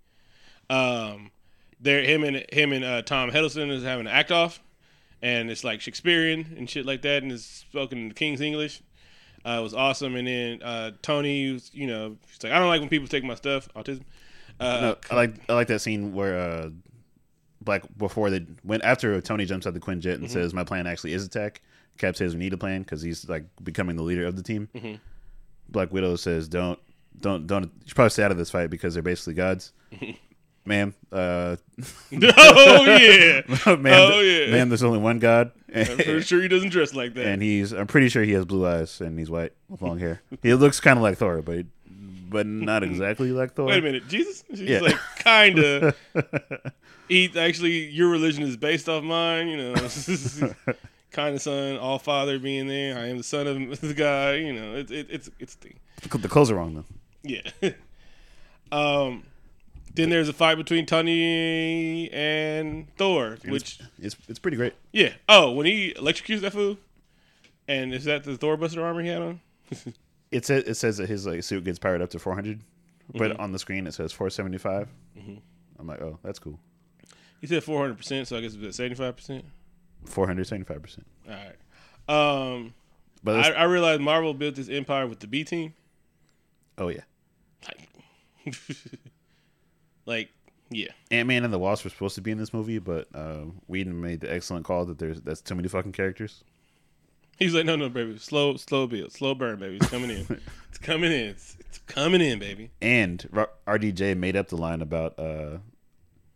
Um, 0.70 1.32
there, 1.80 2.02
him 2.02 2.22
and 2.22 2.44
him 2.52 2.72
and 2.72 2.84
uh, 2.84 3.02
Tom 3.02 3.30
Hiddleston 3.30 3.70
is 3.70 3.82
having 3.82 4.06
an 4.06 4.12
act 4.12 4.30
off, 4.30 4.62
and 5.20 5.50
it's 5.50 5.64
like 5.64 5.80
Shakespearean 5.80 6.54
and 6.56 6.68
shit 6.68 6.86
like 6.86 7.02
that, 7.02 7.22
and 7.22 7.32
it's 7.32 7.44
spoken 7.44 7.98
in 7.98 8.12
King's 8.12 8.40
English. 8.40 8.82
Uh, 9.46 9.60
it 9.60 9.62
was 9.62 9.74
awesome, 9.74 10.16
and 10.16 10.26
then 10.26 10.62
uh, 10.62 10.90
Tony, 11.02 11.52
was, 11.52 11.70
you 11.72 11.86
know, 11.86 12.16
he's 12.28 12.42
like, 12.42 12.52
I 12.52 12.58
don't 12.58 12.68
like 12.68 12.80
when 12.80 12.88
people 12.88 13.06
take 13.06 13.22
my 13.24 13.34
stuff, 13.36 13.68
autism. 13.76 14.02
Uh, 14.58 14.80
No, 14.80 14.96
I 15.10 15.14
like 15.14 15.34
I 15.48 15.52
like 15.54 15.68
that 15.68 15.80
scene 15.80 16.12
where 16.14 16.38
uh, 16.38 16.70
Black 17.60 17.82
before 17.98 18.30
they 18.30 18.40
when 18.62 18.80
after 18.82 19.20
Tony 19.20 19.44
jumps 19.44 19.66
out 19.66 19.74
the 19.74 19.80
Quinjet 19.80 20.14
and 20.14 20.24
Mm-hmm. 20.24 20.32
says 20.32 20.52
my 20.54 20.64
plan 20.64 20.86
actually 20.86 21.12
is 21.12 21.24
attack. 21.24 21.62
Cap 21.98 22.16
says 22.16 22.34
we 22.34 22.40
need 22.40 22.52
a 22.52 22.56
plan 22.58 22.82
because 22.82 23.02
he's 23.02 23.28
like 23.28 23.44
becoming 23.62 23.96
the 23.96 24.02
leader 24.02 24.26
of 24.26 24.34
the 24.36 24.42
team. 24.42 24.68
Mm-hmm. 24.74 24.94
Black 25.68 25.92
Widow 25.92 26.16
says 26.16 26.48
don't 26.48 26.78
don't 27.20 27.46
don't. 27.46 27.64
You 27.64 27.70
should 27.86 27.94
probably 27.94 28.10
stay 28.10 28.22
out 28.24 28.30
of 28.32 28.38
this 28.38 28.50
fight 28.50 28.70
because 28.70 28.94
they're 28.94 29.02
basically 29.02 29.34
gods. 29.34 29.72
Ma'am, 30.64 30.94
uh, 31.12 31.56
oh 32.12 32.84
yeah, 32.98 33.40
ma'am, 33.76 33.86
Oh, 34.12 34.20
yeah. 34.20 34.50
ma'am. 34.50 34.68
There's 34.68 34.82
only 34.82 34.98
one 34.98 35.20
god, 35.20 35.52
I'm 35.90 35.96
pretty 35.96 36.20
sure 36.30 36.40
he 36.42 36.48
doesn't 36.48 36.70
dress 36.70 36.94
like 36.94 37.14
that. 37.14 37.26
and 37.26 37.42
he's 37.42 37.72
I'm 37.72 37.86
pretty 37.86 38.08
sure 38.08 38.22
he 38.22 38.32
has 38.32 38.44
blue 38.44 38.66
eyes 38.66 39.00
and 39.00 39.18
he's 39.18 39.30
white 39.30 39.52
with 39.68 39.82
long 39.82 39.98
hair. 39.98 40.22
He 40.42 40.54
looks 40.54 40.80
kind 40.80 40.98
of 40.98 41.02
like 41.02 41.18
Thor, 41.18 41.42
but 41.42 41.66
but 42.28 42.46
not 42.46 42.82
exactly 42.90 43.30
like 43.32 43.54
Thor. 43.54 43.66
Wait 43.66 43.78
a 43.78 43.82
minute, 43.82 44.08
Jesus? 44.08 44.44
She's 44.50 44.60
Yeah. 44.60 44.80
like 44.80 44.96
kinda. 45.18 45.94
he 47.08 47.30
actually, 47.38 47.86
your 47.86 48.08
religion 48.08 48.42
is 48.42 48.56
based 48.56 48.88
off 48.88 49.02
mine. 49.04 49.48
You 49.48 49.56
know, 49.58 49.74
kind 51.12 51.34
of 51.34 51.40
son, 51.42 51.76
all 51.78 51.98
father 51.98 52.38
being 52.38 52.66
there. 52.66 52.98
I 52.98 53.06
am 53.06 53.18
the 53.18 53.22
son 53.22 53.46
of 53.46 53.80
the 53.80 53.94
guy. 53.94 54.34
You 54.34 54.52
know, 54.52 54.74
it, 54.76 54.90
it, 54.90 55.06
it's 55.10 55.30
it's 55.38 55.54
a 55.54 55.58
thing. 55.58 55.78
The 56.20 56.28
clothes 56.28 56.50
are 56.50 56.56
wrong 56.56 56.74
though. 56.74 56.84
Yeah. 57.22 57.70
um. 58.72 59.24
Then 59.96 60.10
there's 60.10 60.28
a 60.28 60.32
fight 60.32 60.54
between 60.56 60.86
Tony 60.86 62.10
and 62.12 62.86
Thor, 62.96 63.38
which 63.46 63.80
It's 63.98 64.14
it's 64.28 64.38
pretty 64.38 64.56
great. 64.56 64.74
yeah. 64.92 65.14
Oh, 65.28 65.50
when 65.52 65.66
he 65.66 65.92
electrocutes 65.94 66.40
that 66.42 66.52
fool, 66.52 66.76
and 67.66 67.92
is 67.92 68.04
that 68.04 68.22
the 68.24 68.36
Thor 68.36 68.56
Buster 68.56 68.84
armor 68.84 69.02
he 69.02 69.08
had 69.08 69.22
on? 69.22 69.40
It 70.30 70.44
says 70.44 70.64
it 70.64 70.74
says 70.74 70.98
that 70.98 71.08
his 71.08 71.26
like 71.26 71.42
suit 71.42 71.64
gets 71.64 71.78
powered 71.78 72.02
up 72.02 72.10
to 72.10 72.18
400, 72.18 72.58
Mm-hmm. 72.58 73.18
but 73.18 73.38
on 73.40 73.52
the 73.52 73.58
screen 73.58 73.86
it 73.86 73.94
says 73.94 74.12
475. 74.12 74.88
I'm 75.78 75.86
like, 75.86 76.00
oh, 76.02 76.18
that's 76.22 76.38
cool. 76.38 76.58
He 77.40 77.46
said 77.46 77.62
400, 77.64 77.96
percent 77.96 78.26
so 78.28 78.36
I 78.36 78.40
guess 78.40 78.54
it's 78.54 78.76
75 78.76 79.16
percent. 79.16 79.44
475 80.04 80.82
percent. 80.82 81.06
All 81.28 81.34
right. 81.34 82.52
Um. 82.54 82.74
But 83.24 83.36
I, 83.46 83.50
I 83.52 83.64
realized 83.64 84.00
Marvel 84.02 84.34
built 84.34 84.56
this 84.56 84.68
empire 84.68 85.06
with 85.06 85.20
the 85.20 85.26
B 85.26 85.42
team. 85.44 85.74
oh 86.78 86.88
yeah, 86.88 87.00
Like, 87.66 87.88
like 90.06 90.30
yeah. 90.70 90.88
Ant 91.10 91.28
Man 91.28 91.44
and 91.44 91.52
the 91.52 91.58
Wasp 91.58 91.84
were 91.84 91.90
supposed 91.90 92.14
to 92.16 92.20
be 92.20 92.30
in 92.32 92.38
this 92.38 92.52
movie, 92.52 92.78
but 92.78 93.06
uh, 93.14 93.42
Whedon 93.68 94.00
made 94.00 94.20
the 94.20 94.32
excellent 94.32 94.64
call 94.64 94.84
that 94.86 94.98
there's 94.98 95.20
that's 95.20 95.40
too 95.40 95.54
many 95.54 95.68
fucking 95.68 95.92
characters. 95.92 96.42
He's 97.38 97.54
like, 97.54 97.66
no, 97.66 97.76
no, 97.76 97.90
baby, 97.90 98.16
slow, 98.18 98.56
slow 98.56 98.86
build, 98.86 99.12
slow 99.12 99.34
burn, 99.34 99.58
baby. 99.58 99.76
It's 99.76 99.90
coming 99.90 100.08
in. 100.10 100.40
it's 100.70 100.78
coming 100.78 101.12
in. 101.12 101.28
It's, 101.28 101.54
it's 101.60 101.78
coming 101.86 102.22
in, 102.22 102.38
baby. 102.38 102.70
And 102.80 103.28
R- 103.34 103.50
RDJ 103.66 104.16
made 104.16 104.36
up 104.36 104.48
the 104.48 104.56
line 104.56 104.80
about 104.80 105.18
uh, 105.18 105.58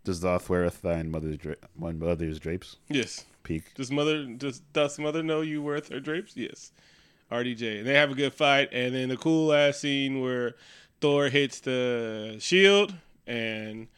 does 0.04 0.20
doth 0.20 0.48
weareth 0.50 0.82
thine 0.82 1.10
mother's 1.10 1.38
dra- 1.38 1.56
my 1.78 1.92
mother's 1.92 2.38
drapes 2.38 2.76
Yes. 2.88 3.24
peak. 3.44 3.74
Does 3.74 3.90
mother 3.90 4.24
does 4.26 4.60
does 4.74 4.98
mother 4.98 5.22
know 5.22 5.40
you 5.40 5.62
worth 5.62 5.88
her 5.88 6.00
drapes? 6.00 6.36
Yes. 6.36 6.70
RDJ. 7.32 7.78
And 7.78 7.86
they 7.86 7.94
have 7.94 8.10
a 8.10 8.14
good 8.14 8.34
fight, 8.34 8.68
and 8.72 8.94
then 8.94 9.08
the 9.08 9.16
cool 9.16 9.52
ass 9.54 9.78
scene 9.78 10.20
where 10.20 10.54
Thor 11.00 11.28
hits 11.30 11.60
the 11.60 12.36
shield 12.40 12.94
and 13.30 13.88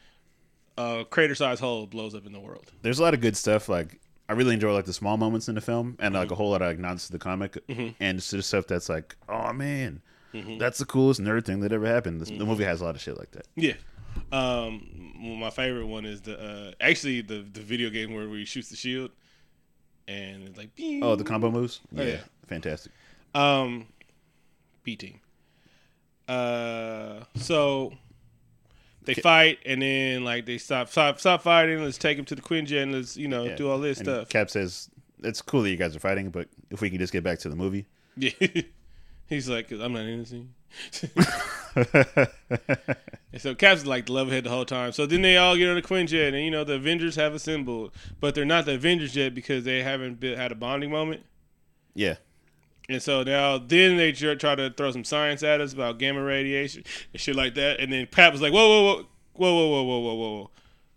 a 0.77 1.05
crater 1.09 1.35
sized 1.35 1.59
hole 1.61 1.85
blows 1.87 2.15
up 2.15 2.25
in 2.25 2.31
the 2.33 2.39
world. 2.39 2.71
There's 2.81 2.99
a 2.99 3.03
lot 3.03 3.13
of 3.13 3.21
good 3.21 3.35
stuff. 3.37 3.67
Like 3.69 3.99
I 4.29 4.33
really 4.33 4.53
enjoy 4.53 4.73
like 4.73 4.85
the 4.85 4.93
small 4.93 5.17
moments 5.17 5.49
in 5.49 5.55
the 5.55 5.61
film, 5.61 5.97
and 5.99 6.13
Mm-hmm. 6.13 6.21
like 6.21 6.31
a 6.31 6.35
whole 6.35 6.51
lot 6.51 6.61
of 6.61 6.67
like, 6.69 6.79
nods 6.79 7.05
to 7.07 7.11
the 7.11 7.19
comic, 7.19 7.57
and 7.99 8.19
just 8.21 8.47
stuff 8.47 8.67
that's 8.67 8.89
like, 8.89 9.15
oh 9.27 9.51
man, 9.53 10.01
Mm-hmm. 10.33 10.57
that's 10.57 10.79
the 10.79 10.85
coolest 10.85 11.21
nerd 11.21 11.45
thing 11.45 11.59
that 11.59 11.71
ever 11.71 11.85
happened. 11.85 12.19
This, 12.21 12.29
The 12.29 12.45
movie 12.45 12.63
has 12.63 12.81
a 12.81 12.85
lot 12.85 12.95
of 12.95 13.01
shit 13.01 13.17
like 13.17 13.31
that. 13.31 13.45
Yeah. 13.55 13.73
Um, 14.31 15.13
well, 15.23 15.35
my 15.35 15.49
favorite 15.49 15.85
one 15.87 16.05
is 16.05 16.21
the 16.21 16.39
uh, 16.39 16.71
actually 16.79 17.21
the 17.21 17.45
the 17.51 17.61
video 17.61 17.89
game 17.89 18.13
where 18.13 18.27
he 18.29 18.45
shoots 18.45 18.69
the 18.69 18.75
shield, 18.75 19.11
and 20.07 20.43
it's 20.47 20.57
like 20.57 20.69
Oh, 21.03 21.15
the 21.15 21.23
combo 21.23 21.49
moves, 21.51 21.81
Oh, 21.97 22.01
yeah, 22.01 22.09
yeah. 22.09 22.17
fantastic. 22.47 22.91
um, 23.35 23.87
B 24.83 24.95
team. 24.95 25.19
Uh, 26.27 27.23
so 27.35 27.93
they 29.05 29.13
fight, 29.13 29.59
and 29.65 29.81
then 29.81 30.23
like 30.23 30.45
they 30.45 30.57
stop 30.57 30.89
stop 30.89 31.19
stop 31.19 31.41
fighting. 31.41 31.83
Let's 31.83 31.97
take 31.97 32.17
him 32.17 32.25
to 32.25 32.35
the 32.35 32.41
Quinjet, 32.41 32.83
and 32.83 32.91
let's 32.93 33.17
you 33.17 33.27
know 33.27 33.45
Yeah. 33.45 33.55
do 33.55 33.69
all 33.69 33.79
this 33.79 33.99
And 33.99 34.07
stuff. 34.07 34.29
Cap 34.29 34.49
says 34.49 34.89
it's 35.23 35.41
cool 35.41 35.61
that 35.63 35.69
you 35.69 35.77
guys 35.77 35.95
are 35.95 35.99
fighting, 35.99 36.29
but 36.29 36.47
if 36.69 36.81
we 36.81 36.89
can 36.89 36.99
just 36.99 37.13
get 37.13 37.23
back 37.23 37.39
to 37.39 37.49
the 37.49 37.55
movie. 37.55 37.85
Yeah. 38.17 38.31
He's 39.29 39.47
like, 39.49 39.69
"Cause 39.69 39.79
I'm 39.79 39.93
not 39.93 40.03
innocent. 40.05 40.49
And 43.31 43.41
so 43.41 43.55
Cap's 43.55 43.85
like 43.85 44.05
the 44.05 44.11
level 44.13 44.31
head 44.31 44.43
the 44.43 44.51
whole 44.51 44.65
time. 44.65 44.91
So 44.91 45.07
then 45.07 45.23
they 45.23 45.37
all 45.37 45.57
get 45.57 45.67
on 45.69 45.73
the 45.75 45.81
Quinjet, 45.81 46.27
and 46.33 46.37
you 46.45 46.51
know 46.51 46.63
the 46.63 46.73
Avengers 46.75 47.15
have 47.15 47.33
assembled, 47.33 47.91
but 48.19 48.35
they're 48.35 48.45
not 48.45 48.65
the 48.65 48.75
Avengers 48.75 49.15
yet 49.15 49.33
because 49.33 49.63
they 49.63 49.81
haven't 49.81 50.19
been, 50.19 50.37
had 50.37 50.51
a 50.51 50.55
bonding 50.55 50.91
moment. 50.91 51.23
yeah, 51.95 52.15
And 52.89 53.01
so 53.01 53.23
now, 53.23 53.57
then 53.57 53.95
they 53.97 54.11
tr- 54.11 54.33
try 54.35 54.55
to 54.55 54.69
throw 54.69 54.91
some 54.91 55.03
science 55.05 55.41
at 55.43 55.61
us 55.61 55.71
about 55.73 55.99
gamma 55.99 56.21
radiation 56.21 56.83
and 57.13 57.21
shit 57.21 57.35
like 57.35 57.55
that. 57.55 57.79
And 57.79 57.91
then 57.93 58.07
Pat 58.07 58.31
was 58.33 58.41
like, 58.41 58.51
"Whoa, 58.51 58.67
whoa, 58.67 58.95
whoa, 58.95 59.05
whoa, 59.33 59.53
whoa, 59.53 59.67
whoa, 59.69 59.83
whoa, 59.83 59.99
whoa, 59.99 60.13
whoa, 60.15 60.31
whoa! 60.41 60.49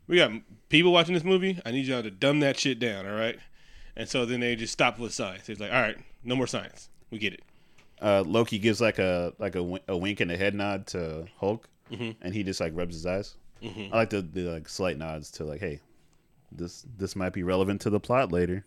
We 0.08 0.16
got 0.16 0.32
people 0.68 0.92
watching 0.92 1.14
this 1.14 1.22
movie. 1.24 1.60
I 1.64 1.70
need 1.70 1.86
y'all 1.86 2.02
to 2.02 2.10
dumb 2.10 2.40
that 2.40 2.58
shit 2.58 2.78
down, 2.80 3.06
all 3.06 3.14
right?" 3.16 3.38
And 3.96 4.08
so 4.08 4.26
then 4.26 4.40
they 4.40 4.56
just 4.56 4.72
stop 4.72 4.98
with 4.98 5.14
science. 5.14 5.48
It's 5.48 5.60
like, 5.60 5.72
"All 5.72 5.80
right, 5.80 5.96
no 6.24 6.34
more 6.34 6.46
science. 6.48 6.88
We 7.10 7.18
get 7.18 7.32
it." 7.34 7.42
uh, 8.02 8.22
Loki 8.26 8.58
gives 8.58 8.80
like 8.80 8.98
a 8.98 9.32
like 9.38 9.54
a, 9.54 9.80
a 9.88 9.96
wink 9.96 10.20
and 10.20 10.30
a 10.30 10.36
head 10.36 10.54
nod 10.54 10.86
to 10.88 11.26
Hulk, 11.38 11.68
Mm-hmm. 11.90 12.10
and 12.20 12.34
he 12.34 12.42
just 12.42 12.60
like 12.60 12.72
rubs 12.74 12.94
his 12.96 13.06
eyes. 13.06 13.36
I 13.62 13.88
like 13.92 14.10
the, 14.10 14.20
the 14.22 14.42
like 14.42 14.68
slight 14.68 14.98
nods 14.98 15.30
to 15.32 15.44
like, 15.44 15.60
hey, 15.60 15.80
this 16.52 16.84
this 16.98 17.14
might 17.16 17.32
be 17.32 17.42
relevant 17.44 17.80
to 17.82 17.90
the 17.90 18.00
plot 18.00 18.32
later. 18.32 18.64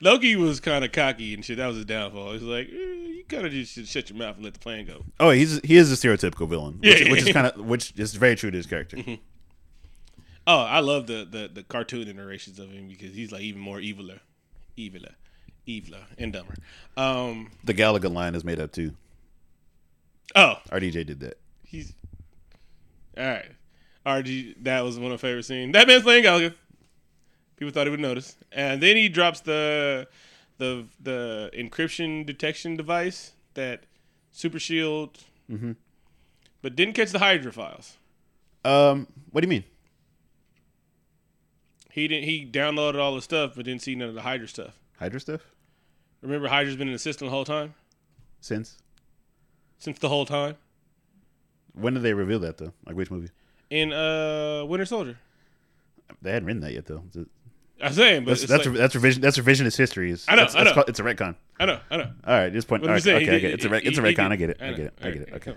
Loki 0.00 0.36
was 0.36 0.60
kind 0.60 0.84
of 0.84 0.92
cocky 0.92 1.32
and 1.34 1.44
shit. 1.44 1.56
That 1.56 1.66
was 1.66 1.76
his 1.76 1.86
downfall. 1.86 2.32
He's 2.32 2.42
like, 2.42 2.68
eh, 2.68 2.72
you 2.72 3.24
kind 3.28 3.46
of 3.46 3.52
just 3.52 3.72
should 3.72 3.88
shut 3.88 4.10
your 4.10 4.18
mouth 4.18 4.36
and 4.36 4.44
let 4.44 4.52
the 4.54 4.60
plane 4.60 4.86
go. 4.86 5.04
Oh, 5.18 5.30
he's 5.30 5.60
he 5.64 5.76
is 5.76 5.90
a 5.90 5.94
stereotypical 5.96 6.48
villain, 6.48 6.78
which, 6.80 7.00
Yeah. 7.02 7.10
which 7.10 7.22
is 7.22 7.32
kind 7.32 7.46
of 7.46 7.56
which 7.64 7.92
is 7.96 8.14
very 8.14 8.36
true 8.36 8.50
to 8.50 8.56
his 8.56 8.66
character. 8.66 8.98
Oh, 10.46 10.58
I 10.60 10.80
love 10.80 11.06
the 11.06 11.26
the, 11.30 11.50
the 11.52 11.62
cartoon 11.62 12.08
iterations 12.08 12.58
of 12.58 12.70
him 12.70 12.88
because 12.88 13.14
he's 13.14 13.32
like 13.32 13.42
even 13.42 13.60
more 13.60 13.78
eviler, 13.78 14.20
eviler, 14.76 15.14
eviler, 15.66 16.04
and 16.18 16.32
dumber. 16.32 16.54
Um. 16.96 17.50
The 17.64 17.72
Gallagher 17.72 18.08
line 18.08 18.34
is 18.34 18.44
made 18.44 18.58
up 18.60 18.72
too. 18.72 18.94
Oh, 20.34 20.54
RDJ 20.70 21.06
did 21.06 21.20
that. 21.20 21.38
he's 21.64 21.92
all 23.16 23.24
right. 23.24 23.50
RG, 24.06 24.54
that 24.64 24.80
was 24.82 24.96
one 24.98 25.06
of 25.12 25.22
my 25.22 25.28
favorite 25.28 25.42
scenes. 25.44 25.72
That 25.74 25.86
man's 25.86 26.02
playing 26.04 26.22
Gallagher. 26.22 26.54
People 27.60 27.72
thought 27.72 27.86
he 27.86 27.90
would 27.90 28.00
notice, 28.00 28.36
and 28.50 28.82
then 28.82 28.96
he 28.96 29.08
drops 29.08 29.40
the 29.40 30.08
the 30.56 30.86
the 31.00 31.50
encryption 31.54 32.24
detection 32.24 32.74
device 32.74 33.32
that 33.54 33.84
Super 34.32 34.58
Shield, 34.58 35.18
but 36.62 36.74
didn't 36.74 36.94
catch 36.94 37.10
the 37.10 37.18
Hydra 37.18 37.52
files. 37.52 37.98
Um, 38.64 39.06
what 39.30 39.42
do 39.42 39.46
you 39.46 39.50
mean? 39.50 39.64
He 41.92 42.08
didn't. 42.08 42.24
He 42.24 42.46
downloaded 42.46 42.98
all 42.98 43.14
the 43.14 43.20
stuff, 43.22 43.52
but 43.56 43.66
didn't 43.66 43.82
see 43.82 43.94
none 43.94 44.08
of 44.08 44.14
the 44.14 44.22
Hydra 44.22 44.48
stuff. 44.48 44.78
Hydra 44.98 45.20
stuff 45.20 45.42
Remember, 46.22 46.48
Hydra's 46.48 46.76
been 46.76 46.88
in 46.88 46.92
the 46.92 46.98
system 46.98 47.26
the 47.26 47.30
whole 47.30 47.44
time 47.44 47.74
since 48.40 48.78
since 49.78 49.98
the 49.98 50.08
whole 50.08 50.24
time 50.26 50.56
when 51.74 51.94
did 51.94 52.02
they 52.02 52.14
reveal 52.14 52.38
that 52.40 52.58
though? 52.58 52.72
Like 52.86 52.96
which 52.96 53.10
movie? 53.10 53.28
in 53.70 53.92
uh 53.92 54.64
Winter 54.66 54.86
Soldier. 54.86 55.18
They 56.22 56.32
hadn't 56.32 56.46
written 56.46 56.62
that 56.62 56.72
yet 56.72 56.86
though. 56.86 57.02
I'm 57.82 57.92
saying, 57.92 58.24
but 58.24 58.30
That's 58.30 58.42
it's 58.42 58.50
that's 58.52 58.66
like, 58.66 58.76
that's 58.76 58.94
revision. 58.94 59.22
That's 59.22 59.38
revisionist 59.38 59.76
history. 59.76 60.10
Is 60.10 60.26
I 60.28 60.34
know, 60.36 60.42
That's, 60.42 60.54
I 60.54 60.62
know. 60.64 60.72
called- 60.72 60.88
it's 60.88 61.00
a 61.00 61.02
retcon. 61.02 61.34
I 61.58 61.64
know, 61.66 61.80
I 61.90 61.96
know. 61.96 62.10
All 62.26 62.34
right, 62.38 62.52
just 62.52 62.68
point. 62.68 62.82
All 62.82 62.88
right, 62.90 63.02
saying, 63.02 63.16
okay, 63.16 63.24
he 63.30 63.36
I 63.36 63.38
get 63.40 63.50
it. 63.50 63.54
It's 63.54 63.64
a 63.64 63.88
it's 63.88 63.98
a 63.98 64.02
retcon. 64.02 64.32
I 64.32 64.36
get 64.36 64.50
it. 64.50 64.56
I 64.60 64.70
get 64.70 64.80
it. 64.80 64.94
I 65.02 65.10
get 65.10 65.22
it. 65.22 65.32
Okay. 65.34 65.54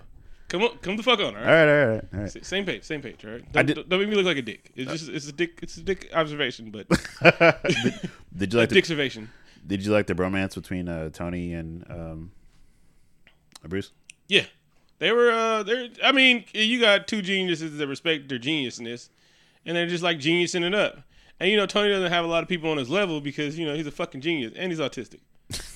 Come 0.49 0.61
on, 0.61 0.77
come 0.83 0.97
the 0.97 1.03
fuck 1.03 1.17
on, 1.19 1.35
all 1.35 1.41
All 1.41 1.47
right? 1.47 1.65
right, 1.65 1.83
all 1.83 1.87
right, 1.95 2.03
all 2.13 2.19
right. 2.19 2.45
Same 2.45 2.63
page, 2.63 2.83
same 2.83 3.01
page, 3.01 3.25
all 3.25 3.31
right? 3.31 3.51
Don't, 3.53 3.65
did- 3.65 3.89
don't 3.89 3.99
make 3.99 4.07
me 4.09 4.15
look 4.15 4.25
like 4.25 4.37
a 4.37 4.41
dick. 4.43 4.71
It's 4.75 4.91
just 4.91 5.09
it's 5.09 5.27
a 5.27 5.31
dick 5.31 5.59
it's 5.63 5.77
a 5.77 5.81
dick 5.81 6.09
observation, 6.13 6.69
but 6.69 6.87
did, 7.67 8.09
did 8.37 8.53
you 8.53 8.59
like 8.59 8.69
the, 8.69 8.75
dick 8.75 8.83
observation. 8.83 9.29
Did 9.65 9.83
you 9.83 9.91
like 9.91 10.05
the 10.07 10.13
bromance 10.13 10.53
between 10.53 10.87
uh, 10.89 11.09
Tony 11.09 11.53
and 11.53 11.85
um, 11.89 12.31
Bruce? 13.67 13.91
Yeah, 14.27 14.45
they 14.99 15.11
were. 15.11 15.31
uh 15.31 15.63
They're. 15.63 15.87
I 16.03 16.11
mean, 16.11 16.45
you 16.53 16.79
got 16.79 17.07
two 17.07 17.21
geniuses 17.21 17.77
that 17.77 17.87
respect 17.87 18.29
their 18.29 18.39
geniusness, 18.39 19.09
and 19.65 19.75
they're 19.75 19.87
just 19.87 20.03
like 20.03 20.19
geniusing 20.19 20.63
it 20.65 20.75
up. 20.75 20.99
And 21.43 21.51
you 21.51 21.57
know, 21.57 21.65
Tony 21.65 21.89
doesn't 21.89 22.09
have 22.09 22.23
a 22.23 22.27
lot 22.29 22.41
of 22.41 22.47
people 22.47 22.71
on 22.71 22.77
his 22.77 22.89
level 22.89 23.19
because 23.19 23.59
you 23.59 23.65
know 23.65 23.75
he's 23.75 23.85
a 23.85 23.91
fucking 23.91 24.21
genius 24.21 24.53
and 24.55 24.71
he's 24.71 24.79
autistic. 24.79 25.19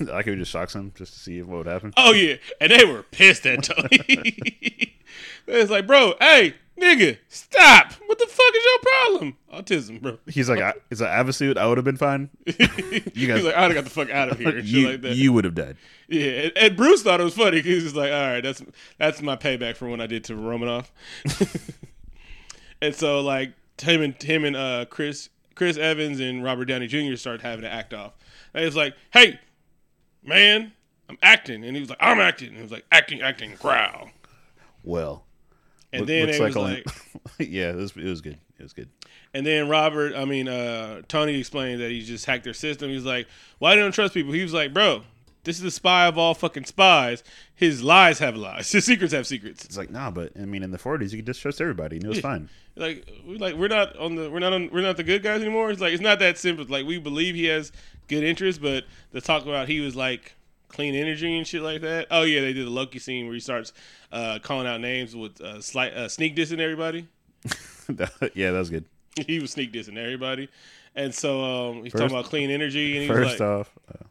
like 0.00 0.26
it 0.26 0.36
just 0.36 0.50
shocks 0.50 0.74
him 0.74 0.92
just 0.94 1.12
to 1.12 1.18
see 1.18 1.42
what 1.42 1.58
would 1.58 1.66
happen. 1.66 1.92
Oh 1.94 2.12
yeah, 2.12 2.36
and 2.58 2.72
they 2.72 2.86
were 2.86 3.02
pissed 3.02 3.44
at 3.44 3.64
Tony. 3.64 3.90
it's 5.46 5.70
like, 5.70 5.86
"Bro, 5.86 6.14
hey, 6.20 6.54
nigga, 6.80 7.18
stop! 7.28 7.92
What 8.06 8.18
the 8.18 8.24
fuck 8.24 8.54
is 8.54 8.64
your 8.64 8.78
problem? 8.80 9.36
Autism, 9.52 10.00
bro." 10.00 10.18
He's 10.26 10.48
like, 10.48 10.60
I, 10.60 10.72
"It's 10.90 11.02
an 11.02 11.08
Avasuit. 11.08 11.58
I 11.58 11.66
would 11.66 11.76
have 11.76 11.84
been 11.84 11.98
fine. 11.98 12.30
You 12.46 13.10
He's 13.14 13.28
guys, 13.28 13.44
like, 13.44 13.54
"I'd 13.54 13.64
have 13.64 13.74
got 13.74 13.84
the 13.84 13.90
fuck 13.90 14.08
out 14.08 14.30
of 14.30 14.38
here." 14.38 14.58
you, 14.60 14.96
like 14.96 15.16
you 15.16 15.34
would 15.34 15.44
have 15.44 15.54
died." 15.54 15.76
Yeah, 16.08 16.30
and, 16.30 16.52
and 16.56 16.76
Bruce 16.78 17.02
thought 17.02 17.20
it 17.20 17.24
was 17.24 17.34
funny 17.34 17.58
because 17.58 17.82
he's 17.82 17.94
like, 17.94 18.10
"All 18.10 18.26
right, 18.26 18.40
that's 18.40 18.62
that's 18.96 19.20
my 19.20 19.36
payback 19.36 19.76
for 19.76 19.86
what 19.86 20.00
I 20.00 20.06
did 20.06 20.24
to 20.24 20.34
Romanoff." 20.34 20.90
and 22.80 22.94
so 22.94 23.20
like 23.20 23.52
him 23.82 24.00
and 24.00 24.22
him 24.22 24.46
and 24.46 24.56
uh, 24.56 24.86
Chris 24.88 25.28
Chris 25.58 25.76
Evans 25.76 26.20
and 26.20 26.42
Robert 26.42 26.66
Downey 26.66 26.86
Jr. 26.86 27.16
started 27.16 27.42
having 27.42 27.62
to 27.62 27.70
act 27.72 27.92
off. 27.92 28.12
And 28.54 28.60
he 28.60 28.64
was 28.64 28.76
like, 28.76 28.94
"Hey, 29.12 29.38
man, 30.22 30.72
I'm 31.08 31.18
acting," 31.22 31.64
and 31.64 31.74
he 31.76 31.80
was 31.80 31.90
like, 31.90 31.98
"I'm 32.00 32.20
acting," 32.20 32.48
and 32.48 32.56
he 32.56 32.62
was 32.62 32.70
like, 32.72 32.86
"Acting, 32.92 33.20
acting, 33.20 33.54
growl." 33.60 34.10
Well, 34.84 35.26
And 35.92 36.00
look- 36.02 36.06
then 36.08 36.26
looks 36.26 36.38
it 36.38 36.42
was 36.44 36.56
only- 36.56 36.82
like, 36.86 36.86
yeah, 37.50 37.70
it 37.70 37.76
was, 37.76 37.96
it 37.96 38.04
was 38.04 38.20
good. 38.20 38.38
It 38.58 38.62
was 38.62 38.72
good. 38.72 38.88
and 39.34 39.44
then 39.46 39.68
Robert, 39.68 40.14
I 40.16 40.24
mean, 40.24 40.48
uh, 40.48 41.02
Tony 41.08 41.38
explained 41.38 41.80
that 41.80 41.90
he 41.90 42.02
just 42.04 42.24
hacked 42.24 42.44
their 42.44 42.54
system. 42.54 42.88
He's 42.90 43.04
like, 43.04 43.26
"Why 43.58 43.74
don't 43.74 43.92
trust 43.92 44.14
people?" 44.14 44.32
He 44.32 44.42
was 44.42 44.54
like, 44.54 44.72
"Bro." 44.72 45.02
This 45.44 45.56
is 45.56 45.62
the 45.62 45.70
spy 45.70 46.06
of 46.06 46.18
all 46.18 46.34
fucking 46.34 46.64
spies. 46.64 47.22
His 47.54 47.82
lies 47.82 48.18
have 48.18 48.36
lies. 48.36 48.70
His 48.72 48.84
secrets 48.84 49.12
have 49.12 49.26
secrets. 49.26 49.64
It's 49.64 49.76
like, 49.76 49.90
nah, 49.90 50.10
but 50.10 50.32
I 50.36 50.44
mean, 50.44 50.62
in 50.62 50.70
the 50.70 50.78
'40s, 50.78 51.10
you 51.12 51.18
could 51.18 51.26
just 51.26 51.40
trust 51.40 51.60
everybody, 51.60 51.96
and 51.96 52.04
it 52.04 52.08
was 52.08 52.20
fine. 52.20 52.48
like 52.76 53.08
we 53.26 53.38
like 53.38 53.54
we're 53.54 53.68
not 53.68 53.96
on 53.96 54.14
the 54.16 54.30
we're 54.30 54.40
not 54.40 54.52
on 54.52 54.68
we're 54.72 54.82
not 54.82 54.96
the 54.96 55.04
good 55.04 55.22
guys 55.22 55.40
anymore. 55.40 55.70
It's 55.70 55.80
like 55.80 55.92
it's 55.92 56.02
not 56.02 56.18
that 56.18 56.38
simple. 56.38 56.64
Like 56.68 56.86
we 56.86 56.98
believe 56.98 57.34
he 57.34 57.46
has 57.46 57.72
good 58.08 58.24
interests, 58.24 58.60
but 58.60 58.84
the 59.12 59.20
talk 59.20 59.44
about 59.44 59.68
he 59.68 59.80
was 59.80 59.96
like 59.96 60.34
clean 60.68 60.94
energy 60.94 61.36
and 61.36 61.46
shit 61.46 61.62
like 61.62 61.80
that. 61.80 62.08
Oh 62.10 62.22
yeah, 62.22 62.40
they 62.40 62.52
did 62.52 62.66
the 62.66 62.70
Loki 62.70 62.98
scene 62.98 63.24
where 63.26 63.34
he 63.34 63.40
starts 63.40 63.72
uh, 64.12 64.38
calling 64.42 64.66
out 64.66 64.80
names 64.80 65.16
with 65.16 65.40
uh, 65.40 65.60
slight 65.62 65.92
uh, 65.94 66.08
sneak 66.08 66.36
dissing 66.36 66.60
everybody. 66.60 67.08
yeah, 68.34 68.50
that 68.50 68.58
was 68.58 68.70
good. 68.70 68.84
he 69.26 69.38
was 69.38 69.50
sneak 69.52 69.72
dissing 69.72 69.96
everybody, 69.96 70.48
and 70.94 71.14
so 71.14 71.42
um, 71.42 71.84
he's 71.84 71.92
First- 71.92 72.02
talking 72.02 72.16
about 72.16 72.28
clean 72.28 72.50
energy, 72.50 72.96
and 72.96 73.04
he 73.04 73.10
was 73.10 73.18
First 73.30 73.40
like, 73.40 73.48
off, 73.48 73.70
uh, 73.94 74.04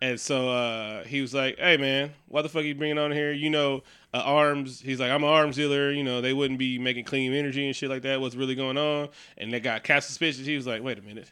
and 0.00 0.18
so 0.18 0.48
uh, 0.48 1.04
he 1.04 1.20
was 1.20 1.34
like, 1.34 1.58
"Hey 1.58 1.76
man, 1.76 2.12
why 2.28 2.42
the 2.42 2.48
fuck 2.48 2.62
are 2.62 2.66
you 2.66 2.74
bringing 2.74 2.98
on 2.98 3.12
here? 3.12 3.32
You 3.32 3.50
know, 3.50 3.82
uh, 4.14 4.18
arms." 4.18 4.80
He's 4.80 5.00
like, 5.00 5.10
"I'm 5.10 5.22
an 5.22 5.28
arms 5.28 5.56
dealer. 5.56 5.90
You 5.90 6.04
know, 6.04 6.20
they 6.20 6.32
wouldn't 6.32 6.58
be 6.58 6.78
making 6.78 7.04
clean 7.04 7.32
energy 7.32 7.66
and 7.66 7.76
shit 7.76 7.90
like 7.90 8.02
that. 8.02 8.20
What's 8.20 8.34
really 8.34 8.54
going 8.54 8.78
on?" 8.78 9.08
And 9.36 9.52
they 9.52 9.60
got 9.60 9.84
cast 9.84 10.08
suspicious. 10.08 10.46
He 10.46 10.56
was 10.56 10.66
like, 10.66 10.82
"Wait 10.82 10.98
a 10.98 11.02
minute, 11.02 11.30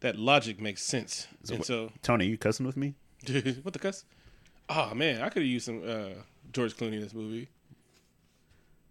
that 0.00 0.16
logic 0.16 0.60
makes 0.60 0.82
sense." 0.82 1.26
and 1.50 1.64
so, 1.64 1.90
Tony, 2.02 2.26
you 2.26 2.38
cussing 2.38 2.66
with 2.66 2.76
me? 2.76 2.94
what 3.62 3.72
the 3.72 3.78
cuss? 3.78 4.04
Oh 4.68 4.94
man, 4.94 5.22
I 5.22 5.28
could 5.28 5.42
have 5.42 5.50
used 5.50 5.66
some 5.66 5.82
uh, 5.86 6.20
George 6.52 6.76
Clooney 6.76 6.94
in 6.94 7.00
this 7.00 7.14
movie. 7.14 7.48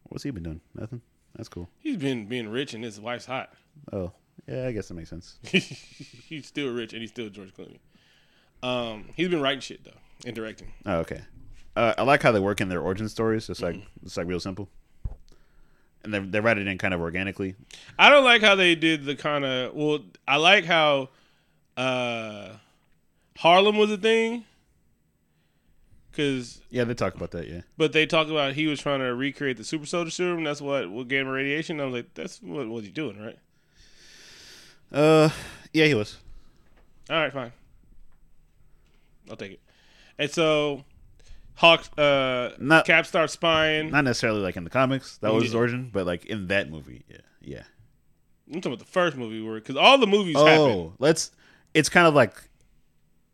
What's 0.10 0.24
he 0.24 0.32
been 0.32 0.44
doing? 0.44 0.62
Nothing. 0.74 1.02
That's 1.36 1.50
cool. 1.50 1.70
He's 1.80 1.98
been 1.98 2.28
being 2.28 2.50
rich 2.50 2.74
and 2.74 2.84
his 2.84 3.00
wife's 3.00 3.26
hot. 3.26 3.52
Oh, 3.92 4.12
yeah, 4.48 4.68
I 4.68 4.72
guess 4.72 4.88
that 4.88 4.94
makes 4.94 5.10
sense. 5.10 5.38
he's 5.44 6.48
still 6.48 6.72
rich 6.72 6.94
and 6.94 7.02
he's 7.02 7.12
still 7.12 7.30
George 7.30 7.54
Clooney. 7.54 7.80
Um, 8.66 9.06
he's 9.16 9.30
been 9.30 9.42
writing 9.42 9.60
shit 9.62 9.84
though 9.84 9.92
and 10.26 10.36
directing. 10.36 10.72
Oh, 10.86 10.98
okay. 11.00 11.22
Uh, 11.76 11.94
I 11.98 12.04
like 12.04 12.24
how 12.24 12.32
they 12.32 12.40
work 12.40 12.62
in 12.62 12.70
their 12.70 12.82
origin 12.82 13.10
stories. 13.10 13.50
It's 13.50 13.62
like 13.62 13.76
Mm-hmm. 13.76 14.06
it's 14.06 14.18
like 14.18 14.28
real 14.28 14.40
simple, 14.40 14.70
and 16.04 16.14
they 16.14 16.20
they 16.20 16.40
write 16.40 16.58
it 16.58 16.68
in 16.68 16.78
kind 16.78 16.94
of 16.94 17.02
organically. 17.02 17.56
I 18.00 18.10
don't 18.10 18.24
like 18.24 18.42
how 18.42 18.56
they 18.56 18.76
did 18.76 19.06
the 19.06 19.16
kind 19.16 19.44
of 19.46 19.74
well. 19.74 20.00
I 20.28 20.38
like 20.38 20.64
how 20.66 21.10
uh, 21.78 22.52
Harlem 23.38 23.78
was 23.78 23.92
a 23.92 23.98
thing, 23.98 24.46
because 26.12 26.62
Yeah, 26.70 26.86
they 26.86 26.94
talk 26.94 27.14
about 27.16 27.32
that. 27.32 27.48
Yeah, 27.50 27.62
but 27.78 27.92
they 27.92 28.06
talk 28.06 28.30
about 28.30 28.54
he 28.54 28.68
was 28.68 28.80
trying 28.80 29.00
to 29.02 29.14
recreate 29.14 29.58
the 29.58 29.64
super 29.66 29.86
soldier 29.86 30.12
serum. 30.12 30.44
That's 30.46 30.62
what 30.62 30.90
what 30.90 31.08
gamma 31.10 31.32
radiation. 31.32 31.82
I 31.82 31.86
was 31.86 31.94
like, 31.94 32.14
that's 32.14 32.42
what 32.42 32.68
was 32.70 32.86
he 32.86 32.92
doing, 32.92 33.20
right? 33.22 33.38
uh, 34.94 35.30
yeah, 35.74 35.86
he 35.86 35.94
was. 35.94 36.18
All 37.10 37.18
right, 37.18 37.34
fine. 37.34 37.52
I'll 39.30 39.36
take 39.38 39.54
it. 39.54 39.60
And 40.18 40.30
so 40.32 40.84
Hawk, 41.56 41.86
uh, 41.98 42.52
Not- 42.60 42.86
Cap 42.86 43.06
starts 43.06 43.34
spying. 43.34 43.92
Not 43.92 44.04
necessarily 44.04 44.42
like 44.42 44.56
in 44.58 44.64
the 44.64 44.70
comics 44.70 45.18
that 45.20 45.34
was 45.34 45.44
his 45.46 45.56
origin, 45.56 45.90
but 45.92 46.06
like 46.06 46.26
in 46.26 46.48
that 46.48 46.70
movie, 46.70 47.04
yeah, 47.10 47.18
yeah. 47.42 47.64
I'm 48.48 48.62
talking 48.62 48.74
about 48.74 48.80
the 48.86 48.92
first 48.92 49.18
movie 49.18 49.42
where 49.42 49.56
because 49.56 49.76
all 49.76 49.98
the 49.98 50.06
movies 50.08 50.36
Oh, 50.38 50.46
happened, 50.46 50.92
let's. 51.00 51.32
It's 51.74 51.90
kind 51.90 52.08
of 52.08 52.14
like 52.14 52.36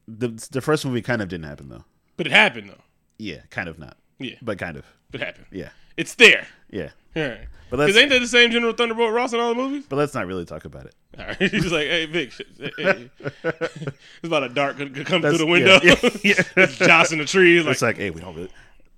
the 0.07 0.29
the 0.51 0.61
first 0.61 0.85
movie 0.85 1.01
kind 1.01 1.21
of 1.21 1.27
didn't 1.29 1.45
happen 1.45 1.69
though. 1.69 1.83
but 2.17 2.25
it 2.27 2.31
happened 2.31 2.69
though. 2.69 2.81
Yeah, 3.19 3.41
kind 3.49 3.69
of 3.69 3.77
not, 3.77 3.97
Yeah, 4.19 4.35
but 4.41 4.57
kind 4.57 4.77
of. 4.77 4.85
it 5.13 5.19
happened. 5.21 5.45
Yeah, 5.51 5.69
It's 5.97 6.15
there. 6.15 6.47
yeah. 6.69 6.89
All 7.15 7.23
right. 7.23 7.39
But 7.69 7.77
Because 7.77 7.95
ain't 7.95 8.09
that 8.09 8.19
the 8.19 8.27
same 8.27 8.51
General 8.51 8.73
Thunderbolt 8.73 9.13
Ross 9.13 9.31
in 9.31 9.39
all 9.39 9.49
the 9.49 9.55
movies? 9.61 9.85
but 9.87 9.95
let's 9.95 10.13
not 10.13 10.27
really 10.27 10.43
talk 10.43 10.65
about 10.65 10.85
it. 10.87 10.95
All 11.17 11.25
right. 11.25 11.37
He's 11.51 11.71
like, 11.71 11.87
hey, 11.87 12.05
Vic, 12.05 12.31
sh- 12.31 12.41
hey, 12.59 12.71
hey. 12.77 13.09
it's 13.43 13.97
about 14.23 14.43
a 14.43 14.49
dark 14.49 14.75
could 14.77 14.93
could 14.93 15.05
come 15.05 15.21
through 15.21 15.37
That's- 15.37 15.39
the 15.39 15.45
window. 15.45 15.79
yeah, 15.81 15.95
yeah, 16.23 16.43
yeah. 16.57 16.65
Joss 16.87 17.09
the 17.11 17.23
trees. 17.25 17.63
Like, 17.65 17.71
It's 17.73 17.81
like, 17.81 17.95
hey, 17.97 18.09
we 18.09 18.19
don't 18.19 18.35
really, 18.35 18.49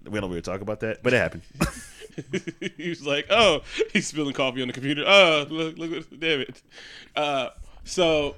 we 0.09 0.19
don't 0.19 0.29
really 0.29 0.41
talk 0.41 0.61
about 0.61 0.79
that, 0.79 1.03
but 1.03 1.13
it 1.13 1.17
happened. 1.17 1.43
he's 2.77 3.05
like, 3.05 3.27
oh, 3.29 3.61
he's 3.91 4.07
spilling 4.07 4.33
coffee 4.33 4.61
on 4.61 4.67
the 4.67 4.73
computer. 4.73 5.03
Oh, 5.05 5.45
look, 5.49 5.77
look, 5.77 5.89
look 5.91 6.19
damn 6.19 6.41
it. 6.41 6.61
Uh, 7.15 7.49
so 7.83 8.35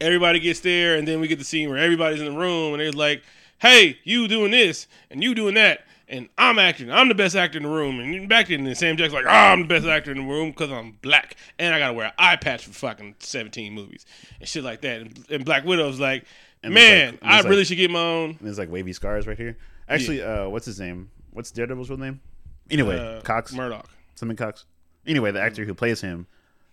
everybody 0.00 0.40
gets 0.40 0.60
there, 0.60 0.96
and 0.96 1.06
then 1.06 1.20
we 1.20 1.28
get 1.28 1.38
the 1.38 1.44
scene 1.44 1.68
where 1.68 1.78
everybody's 1.78 2.20
in 2.20 2.26
the 2.32 2.38
room, 2.38 2.72
and 2.74 2.80
they're 2.80 2.92
like, 2.92 3.22
hey, 3.58 3.98
you 4.04 4.28
doing 4.28 4.50
this, 4.50 4.86
and 5.10 5.22
you 5.22 5.34
doing 5.34 5.54
that. 5.54 5.80
And 6.08 6.28
I'm 6.38 6.58
acting. 6.60 6.90
I'm 6.92 7.08
the 7.08 7.16
best 7.16 7.34
actor 7.34 7.56
in 7.58 7.64
the 7.64 7.68
room. 7.68 7.98
And 7.98 8.28
back 8.28 8.48
in, 8.48 8.62
Sam 8.76 8.96
Jackson's 8.96 9.24
like, 9.24 9.26
oh, 9.26 9.28
I'm 9.36 9.62
the 9.62 9.66
best 9.66 9.86
actor 9.86 10.12
in 10.12 10.18
the 10.18 10.24
room 10.24 10.50
because 10.50 10.70
I'm 10.70 10.92
black. 11.02 11.34
And 11.58 11.74
I 11.74 11.80
got 11.80 11.88
to 11.88 11.92
wear 11.94 12.06
an 12.06 12.12
eye 12.16 12.36
patch 12.36 12.64
for 12.64 12.72
fucking 12.72 13.16
17 13.18 13.72
movies. 13.72 14.06
And 14.38 14.48
shit 14.48 14.62
like 14.62 14.82
that. 14.82 15.00
And, 15.00 15.26
and 15.30 15.44
Black 15.44 15.64
Widow's 15.64 15.98
like, 15.98 16.24
And 16.62 16.72
man, 16.72 17.18
like- 17.20 17.24
I 17.24 17.40
really 17.42 17.56
like- 17.58 17.66
should 17.66 17.76
get 17.76 17.90
my 17.90 17.98
own. 17.98 18.38
There's 18.40 18.58
like 18.58 18.70
wavy 18.70 18.92
scars 18.92 19.26
right 19.26 19.36
here. 19.36 19.56
Actually, 19.88 20.22
uh, 20.22 20.48
what's 20.48 20.66
his 20.66 20.78
name? 20.78 21.10
What's 21.32 21.50
Daredevil's 21.50 21.90
real 21.90 21.98
name? 21.98 22.20
Anyway, 22.70 22.98
Uh, 22.98 23.20
Cox. 23.22 23.52
Murdock. 23.52 23.88
Something 24.14 24.36
Cox. 24.36 24.64
Anyway, 25.08 25.32
the 25.32 25.40
actor 25.40 25.64
who 25.64 25.74
plays 25.74 26.00
him 26.02 26.26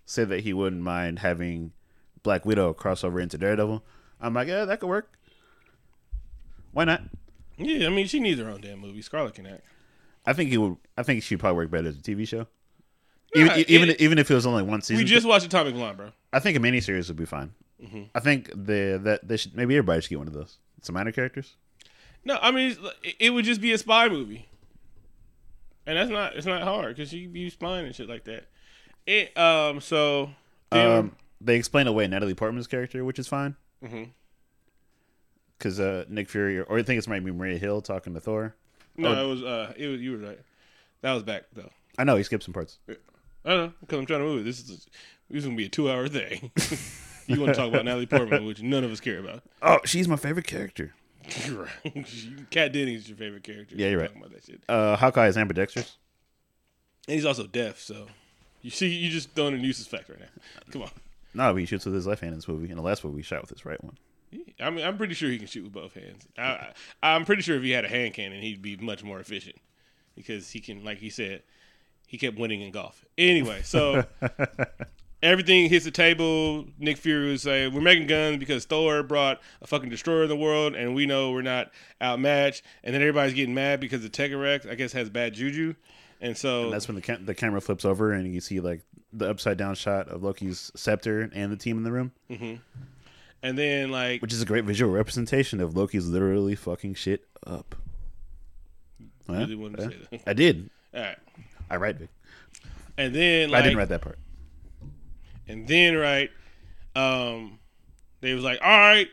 said 0.05 0.29
that 0.29 0.41
he 0.41 0.53
wouldn't 0.53 0.81
mind 0.83 1.19
having 1.19 1.71
Black 2.21 2.45
Widow 2.45 2.73
cross 2.73 3.03
over 3.03 3.19
into 3.19 3.37
Daredevil. 3.39 3.83
I'm 4.21 4.33
like, 4.35 4.47
yeah, 4.47 4.65
that 4.65 4.79
could 4.79 4.89
work. 4.89 5.11
Why 6.71 6.85
not? 6.85 7.01
Yeah, 7.57 7.87
I 7.87 7.89
mean, 7.89 8.07
she 8.07 8.19
needs 8.19 8.39
her 8.39 8.49
own 8.49 8.61
damn 8.61 8.79
movie. 8.79 9.01
Scarlett 9.01 9.35
can 9.35 9.45
act. 9.45 9.63
I 10.25 10.33
think 10.33 10.49
he 10.49 10.57
would. 10.57 10.77
I 10.97 11.03
think 11.03 11.21
she'd 11.23 11.39
probably 11.39 11.57
work 11.57 11.71
better 11.71 11.87
as 11.89 11.97
a 11.97 12.01
TV 12.01 12.27
show. 12.27 12.47
Nah, 13.35 13.41
Even 13.55 13.65
even 13.67 13.89
it- 13.89 14.01
even 14.01 14.17
if 14.19 14.29
it 14.31 14.33
was 14.35 14.45
only 14.45 14.63
one 14.63 14.81
season, 14.81 14.97
We 15.03 15.09
just 15.09 15.25
watched 15.27 15.45
Atomic 15.45 15.73
Blonde, 15.73 15.97
bro. 15.97 16.11
I 16.31 16.39
think 16.39 16.55
a 16.57 16.59
miniseries 16.59 17.07
would 17.09 17.17
be 17.17 17.25
fine. 17.25 17.51
Mm-hmm. 17.83 18.03
I 18.15 18.19
think 18.19 18.49
the 18.49 18.99
that 19.03 19.27
they 19.27 19.37
should 19.37 19.55
maybe 19.55 19.75
everybody 19.75 20.01
should 20.01 20.09
get 20.09 20.19
one 20.19 20.27
of 20.27 20.33
those. 20.33 20.57
Some 20.81 20.93
minor 20.95 21.11
characters. 21.11 21.55
No, 22.25 22.37
I 22.41 22.51
mean, 22.51 22.77
it 23.19 23.31
would 23.31 23.43
just 23.45 23.59
be 23.59 23.73
a 23.73 23.77
spy 23.77 24.07
movie, 24.07 24.47
and 25.85 25.97
that's 25.97 26.09
not 26.09 26.35
it's 26.35 26.45
not 26.45 26.61
hard 26.63 26.95
because 26.95 27.11
you 27.13 27.27
be 27.27 27.49
spying 27.49 27.85
and 27.85 27.93
shit 27.95 28.07
like 28.07 28.23
that. 28.25 28.45
It, 29.05 29.37
um, 29.37 29.81
so 29.81 30.29
Um, 30.71 31.15
they 31.41 31.57
explain 31.57 31.87
away 31.87 32.07
Natalie 32.07 32.33
Portman's 32.35 32.67
character, 32.67 33.03
which 33.03 33.19
is 33.19 33.27
fine. 33.27 33.55
Mhm. 33.83 34.09
Because 35.63 35.79
uh, 35.79 36.03
Nick 36.09 36.27
Fury, 36.27 36.59
or 36.59 36.77
I 36.77 36.83
think 36.83 36.97
it's 36.97 37.07
might 37.07 37.23
be 37.23 37.31
Maria 37.31 37.57
Hill 37.57 37.81
talking 37.81 38.13
to 38.15 38.19
Thor. 38.19 38.53
no, 38.97 39.15
oh. 39.15 39.25
it 39.25 39.29
was 39.29 39.43
uh, 39.43 39.73
it 39.77 39.87
was 39.87 40.01
you 40.01 40.11
were 40.11 40.17
right. 40.17 40.39
That 41.01 41.13
was 41.13 41.23
back 41.23 41.45
though. 41.53 41.69
I 41.97 42.03
know 42.03 42.17
he 42.17 42.23
skipped 42.23 42.43
some 42.43 42.53
parts. 42.53 42.79
I 43.45 43.49
know 43.49 43.73
because 43.79 43.97
I'm 43.97 44.05
trying 44.05 44.19
to 44.19 44.25
move 44.25 44.41
it. 44.41 44.43
This 44.43 44.59
is 44.59 44.67
this 44.67 44.87
is 45.29 45.45
gonna 45.45 45.55
be 45.55 45.67
a 45.67 45.69
two 45.69 45.89
hour 45.89 46.09
thing. 46.09 46.51
you 47.27 47.39
want 47.39 47.53
to 47.53 47.57
talk 47.57 47.69
about 47.69 47.85
Natalie 47.85 48.07
Portman, 48.07 48.45
which 48.45 48.61
none 48.61 48.83
of 48.83 48.91
us 48.91 48.99
care 48.99 49.19
about. 49.19 49.41
Oh, 49.61 49.79
she's 49.85 50.05
my 50.05 50.17
favorite 50.17 50.47
character. 50.47 50.93
You're 51.45 51.63
right. 51.63 52.05
Kat 52.51 52.73
Dennings 52.73 53.03
is 53.03 53.09
your 53.09 53.17
favorite 53.17 53.43
character. 53.43 53.75
Yeah, 53.77 53.87
you're 53.87 54.01
right. 54.01 54.13
About 54.13 54.33
that 54.33 54.43
shit, 54.43 54.61
Uh, 54.67 54.97
Hawkeye 54.97 55.27
is 55.27 55.37
ambidextrous. 55.37 55.95
and 57.07 57.15
he's 57.15 57.23
also 57.23 57.47
deaf. 57.47 57.79
So 57.79 58.07
you 58.61 58.69
see, 58.69 58.89
you 58.89 59.09
just 59.09 59.31
throwing 59.31 59.53
a 59.53 59.57
useless 59.57 59.87
fact 59.87 60.09
right 60.09 60.19
now. 60.19 60.25
Come 60.71 60.81
on. 60.81 60.89
No, 61.33 61.53
but 61.53 61.59
he 61.59 61.65
shoots 61.65 61.85
with 61.85 61.95
his 61.95 62.05
left 62.05 62.19
hand 62.19 62.33
in 62.33 62.39
this 62.39 62.47
movie. 62.49 62.67
and 62.69 62.77
the 62.77 62.83
last 62.83 63.05
movie, 63.05 63.19
he 63.19 63.23
shot 63.23 63.39
with 63.39 63.51
his 63.51 63.65
right 63.65 63.81
one. 63.81 63.95
I 64.59 64.69
mean, 64.69 64.85
I'm 64.85 64.97
pretty 64.97 65.13
sure 65.13 65.29
he 65.29 65.37
can 65.37 65.47
shoot 65.47 65.63
with 65.63 65.73
both 65.73 65.93
hands. 65.93 66.27
I, 66.37 66.73
I, 67.03 67.15
I'm 67.15 67.25
pretty 67.25 67.41
sure 67.41 67.57
if 67.57 67.63
he 67.63 67.71
had 67.71 67.85
a 67.85 67.89
hand 67.89 68.13
cannon, 68.13 68.41
he'd 68.41 68.61
be 68.61 68.75
much 68.77 69.03
more 69.03 69.19
efficient 69.19 69.57
because 70.15 70.49
he 70.49 70.59
can, 70.59 70.83
like 70.83 70.99
he 70.99 71.09
said, 71.09 71.43
he 72.07 72.17
kept 72.17 72.37
winning 72.37 72.61
in 72.61 72.71
golf. 72.71 73.03
Anyway, 73.17 73.61
so 73.63 74.05
everything 75.23 75.69
hits 75.69 75.85
the 75.85 75.91
table. 75.91 76.65
Nick 76.77 76.97
Fury 76.97 77.31
was 77.31 77.41
saying, 77.41 77.73
"We're 77.73 77.81
making 77.81 78.07
guns 78.07 78.37
because 78.37 78.65
Thor 78.65 79.01
brought 79.01 79.41
a 79.61 79.67
fucking 79.67 79.89
destroyer 79.89 80.23
in 80.23 80.29
the 80.29 80.35
world, 80.35 80.75
and 80.75 80.93
we 80.93 81.05
know 81.05 81.31
we're 81.31 81.41
not 81.41 81.71
outmatched." 82.01 82.63
And 82.83 82.93
then 82.93 83.01
everybody's 83.01 83.33
getting 83.33 83.55
mad 83.55 83.79
because 83.79 84.03
the 84.03 84.09
Tesseract, 84.09 84.69
I 84.69 84.75
guess, 84.75 84.91
has 84.91 85.09
bad 85.09 85.33
juju, 85.33 85.73
and 86.21 86.37
so 86.37 86.65
And 86.65 86.73
that's 86.73 86.87
when 86.87 86.95
the 86.95 87.01
cam- 87.01 87.25
the 87.25 87.33
camera 87.33 87.61
flips 87.61 87.85
over 87.85 88.11
and 88.11 88.31
you 88.31 88.41
see 88.41 88.59
like 88.59 88.81
the 89.11 89.29
upside 89.29 89.57
down 89.57 89.75
shot 89.75 90.07
of 90.09 90.21
Loki's 90.21 90.71
scepter 90.75 91.29
and 91.33 91.51
the 91.51 91.57
team 91.57 91.77
in 91.77 91.83
the 91.83 91.91
room, 91.91 92.11
mm-hmm. 92.29 92.55
And 93.43 93.57
then 93.57 93.91
like 93.91 94.21
which 94.21 94.33
is 94.33 94.41
a 94.41 94.45
great 94.45 94.63
visual 94.63 94.91
representation 94.91 95.61
of 95.61 95.75
Loki's 95.75 96.07
literally 96.07 96.55
fucking 96.55 96.95
shit 96.95 97.25
up. 97.45 97.75
Huh? 99.27 99.33
really 99.33 99.55
wanted 99.55 99.77
to 99.77 99.89
say 99.89 99.97
that. 100.11 100.21
I 100.25 100.33
did. 100.33 100.69
All 100.93 101.01
right, 101.01 101.17
I 101.69 101.75
write 101.75 101.97
Vic. 101.97 102.09
and 102.97 103.13
then 103.13 103.49
like 103.49 103.59
I 103.59 103.63
didn't 103.63 103.77
write 103.77 103.89
that 103.89 104.01
part. 104.01 104.17
And 105.47 105.67
then, 105.67 105.97
right, 105.97 106.29
um, 106.95 107.59
they 108.21 108.33
was 108.33 108.43
like, 108.43 108.59
all 108.61 108.77
right, 108.77 109.07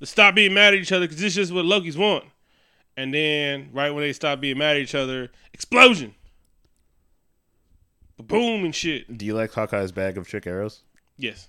let's 0.00 0.10
stop 0.10 0.34
being 0.34 0.52
mad 0.52 0.74
at 0.74 0.80
each 0.80 0.92
other 0.92 1.06
because 1.06 1.20
this 1.20 1.36
is 1.36 1.52
what 1.52 1.64
Loki's 1.64 1.96
want. 1.96 2.24
And 2.96 3.12
then, 3.12 3.70
right 3.72 3.90
when 3.90 4.02
they 4.02 4.12
stop 4.12 4.40
being 4.40 4.58
mad 4.58 4.76
at 4.76 4.82
each 4.82 4.94
other, 4.94 5.30
explosion, 5.54 6.14
boom 8.18 8.64
and 8.64 8.74
shit. 8.74 9.16
Do 9.16 9.24
you 9.24 9.34
like 9.34 9.50
Hawkeye's 9.52 9.92
bag 9.92 10.18
of 10.18 10.28
trick 10.28 10.46
arrows? 10.46 10.82
Yes, 11.16 11.48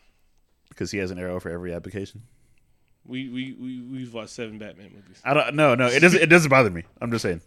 Because 0.73 0.91
he 0.91 0.97
has 0.97 1.11
an 1.11 1.19
arrow 1.19 1.39
for 1.39 1.49
every 1.49 1.73
application. 1.73 2.23
we 3.05 3.29
we 3.29 3.53
we 3.53 3.81
we've 3.81 4.13
watched 4.13 4.31
seven 4.31 4.57
Batman 4.57 4.91
movies. 4.93 5.21
I 5.23 5.33
don't. 5.33 5.55
No, 5.55 5.75
no. 5.75 5.87
It 5.87 5.99
doesn't. 5.99 6.21
It 6.21 6.27
doesn't 6.29 6.49
bother 6.49 6.69
me. 6.69 6.83
I'm 7.01 7.11
just 7.11 7.21
saying. 7.23 7.41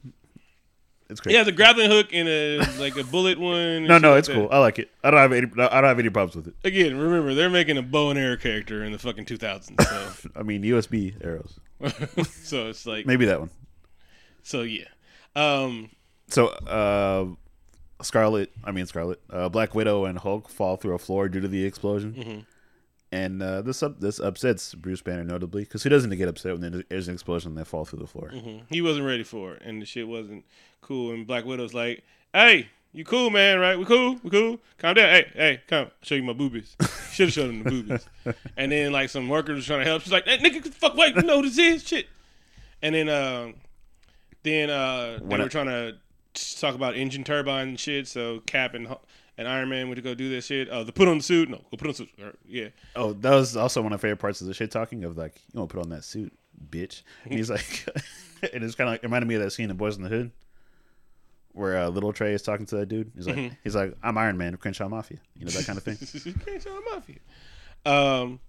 It's 1.09 1.20
great. 1.20 1.35
Yeah, 1.37 1.45
the 1.45 1.53
grappling 1.53 1.89
hook 1.91 2.09
and 2.12 2.29
a 2.29 2.59
like 2.81 2.97
a 2.97 3.05
bullet 3.05 3.39
one. 3.39 3.85
no, 3.85 3.99
no. 3.99 4.14
It's 4.16 4.29
cool. 4.29 4.49
I 4.51 4.59
like 4.59 4.79
it. 4.81 4.91
I 5.05 5.11
don't 5.11 5.20
have 5.20 5.33
any. 5.33 5.47
I 5.57 5.81
don't 5.81 5.85
have 5.85 5.99
any 6.01 6.11
problems 6.11 6.35
with 6.37 6.49
it. 6.49 6.55
Again, 6.66 6.97
remember 6.99 7.33
they're 7.35 7.49
making 7.51 7.79
a 7.79 7.83
bow 7.83 8.11
and 8.11 8.18
arrow 8.18 8.37
character 8.37 8.83
in 8.85 8.91
the 8.93 8.99
fucking 8.99 9.24
2000s, 9.24 9.81
so 10.20 10.29
I 10.37 10.43
mean, 10.43 10.62
USB 10.62 11.14
arrows. 11.24 11.61
so 12.43 12.68
it's 12.68 12.87
like 12.87 13.07
Maybe 13.07 13.24
that 13.27 13.39
one. 13.39 13.51
so 14.43 14.62
yeah. 14.62 14.87
Um, 15.37 15.91
So, 16.29 16.49
uh, 16.49 17.27
Scarlet. 18.03 18.51
I 18.64 18.72
mean, 18.72 18.87
Scarlet. 18.87 19.20
Uh, 19.31 19.49
Black 19.49 19.74
Widow 19.77 20.07
and 20.07 20.18
Hulk 20.18 20.49
fall 20.49 20.77
through 20.77 20.95
a 20.95 20.99
floor 20.99 21.29
due 21.29 21.41
to 21.41 21.47
the 21.49 21.64
explosion. 21.64 22.14
Mm-hmm. 22.14 22.41
And 23.13 23.41
uh, 23.43 23.63
this 23.63 23.83
up 23.85 24.01
this 24.01 24.19
upsets 24.19 24.75
Bruce 24.75 25.01
Banner 25.01 25.23
notably 25.25 25.63
because 25.63 25.83
he 25.85 25.89
doesn't 25.89 26.11
get 26.17 26.29
upset 26.29 26.59
when 26.59 26.85
there's 26.89 27.07
an 27.09 27.15
explosion 27.15 27.51
and 27.53 27.59
they 27.59 27.65
fall 27.65 27.85
through 27.85 28.01
the 28.01 28.07
floor. 28.07 28.31
Mhm. 28.35 28.63
He 28.69 28.83
wasn't 28.83 29.07
ready 29.07 29.23
for 29.23 29.55
it, 29.55 29.63
and 29.65 29.81
the 29.81 29.87
shit 29.87 30.09
wasn't 30.09 30.45
cool. 30.81 31.13
And 31.13 31.25
Black 31.27 31.45
Widow's 31.45 31.73
like, 31.73 32.03
"Hey, 32.33 32.69
you 32.93 33.05
cool, 33.05 33.31
man? 33.31 33.61
Right? 33.61 33.79
We 33.79 33.85
cool? 33.85 34.19
We 34.25 34.31
cool? 34.31 34.59
Calm 34.79 34.95
down. 34.95 35.09
Hey, 35.09 35.27
hey, 35.35 35.61
come. 35.69 35.91
Show 36.03 36.17
you 36.17 36.25
my 36.25 36.33
boobies. 36.33 36.75
Should 37.13 37.27
have 37.29 37.33
shown 37.33 37.51
him 37.51 37.63
the 37.63 37.71
boobies." 37.71 38.07
and 38.57 38.73
then 38.73 38.91
like 38.91 39.09
some 39.09 39.29
workers 39.29 39.65
trying 39.67 39.81
to 39.81 39.85
help. 39.85 40.03
She's 40.03 40.13
like, 40.13 40.25
"Hey, 40.27 40.39
nigga, 40.39 40.67
fuck 40.75 40.97
wait, 40.97 41.15
you 41.15 41.23
know 41.23 41.43
who 41.43 41.49
this 41.49 41.59
is? 41.59 41.87
Shit." 41.87 42.09
And 42.83 42.95
then, 42.95 43.09
um, 43.09 43.55
then 44.43 44.69
uh, 44.69 45.19
they 45.21 45.25
When 45.27 45.39
were 45.41 45.47
I- 45.47 45.49
trying 45.49 45.67
to 45.67 45.97
talk 46.61 46.75
about 46.75 46.97
engine 46.97 47.23
turbine 47.25 47.69
and 47.69 47.81
shit. 47.81 48.09
So 48.09 48.41
Cap 48.41 48.75
and 48.75 48.89
and 49.39 49.49
Iron 49.49 49.68
Man 49.68 49.89
went 49.89 49.97
to 49.97 50.03
go 50.03 50.14
do 50.14 50.28
this 50.28 50.47
shit. 50.47 50.68
Uh, 50.68 50.84
the 50.84 50.93
put 50.93 51.09
on 51.09 51.18
the 51.18 51.22
suit. 51.22 51.49
No, 51.49 51.59
go 51.59 51.76
put 51.76 51.82
on 51.82 51.89
the 51.89 51.95
suit. 51.95 52.11
Yeah. 52.47 52.68
Oh, 52.95 53.12
that 53.12 53.34
was 53.34 53.57
also 53.57 53.82
one 53.82 53.93
of 53.93 53.99
my 53.99 54.01
favorite 54.01 54.18
parts 54.18 54.41
of 54.41 54.47
the 54.47 54.55
shit 54.55 54.70
talking 54.70 55.05
of 55.05 55.16
like, 55.16 55.41
you 55.53 55.61
want 55.61 55.70
to 55.70 55.76
put 55.76 55.82
on 55.82 55.91
that 55.91 56.05
suit, 56.05 56.32
bitch. 56.70 57.03
And 57.24 57.34
he's 57.34 57.51
like, 57.51 57.87
and 58.43 58.62
it 58.62 58.62
is 58.62 58.74
kind 58.74 58.89
of 58.89 58.95
like 58.95 59.03
reminded 59.03 59.28
me 59.28 59.34
of 59.34 59.43
that 59.43 59.51
scene 59.51 59.70
in 59.70 59.76
Boys 59.76 59.97
in 59.97 60.03
the 60.03 60.09
Hood 60.09 60.32
where 61.57 61.78
uh, 61.78 61.89
Little 61.89 62.12
Trey 62.12 62.34
is 62.34 62.43
talking 62.43 62.66
to 62.66 62.76
that 62.76 62.87
dude. 62.87 63.12
He's 63.16 63.26
like, 63.26 63.53
he's 63.64 63.74
like, 63.74 63.97
I'm 64.03 64.18
Iron 64.18 64.37
Man, 64.37 64.53
of 64.53 64.61
Crenshaw 64.61 64.91
Mafia, 64.91 65.18
you 65.34 65.47
know 65.47 65.51
that 65.53 65.64
kind 65.64 65.78
of 65.78 65.84
thing. 65.84 66.34
Crenshaw 66.45 66.78
Mafia. 66.93 67.16
Um, 67.87 68.41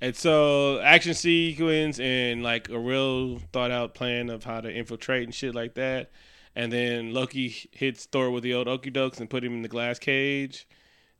and 0.00 0.16
so 0.16 0.80
action 0.80 1.14
sequence 1.14 2.00
and 2.00 2.42
like 2.42 2.68
a 2.68 2.78
real 2.78 3.38
thought 3.52 3.70
out 3.70 3.94
plan 3.94 4.30
of 4.30 4.42
how 4.42 4.60
to 4.60 4.70
infiltrate 4.70 5.24
and 5.24 5.34
shit 5.34 5.54
like 5.54 5.74
that. 5.74 6.10
And 6.56 6.72
then 6.72 7.12
Loki 7.14 7.54
hits 7.72 8.06
Thor 8.06 8.30
with 8.30 8.42
the 8.42 8.54
old 8.54 8.68
okey 8.68 8.90
dokes 8.90 9.20
and 9.20 9.30
put 9.30 9.44
him 9.44 9.54
in 9.54 9.62
the 9.62 9.68
glass 9.68 9.98
cage, 9.98 10.66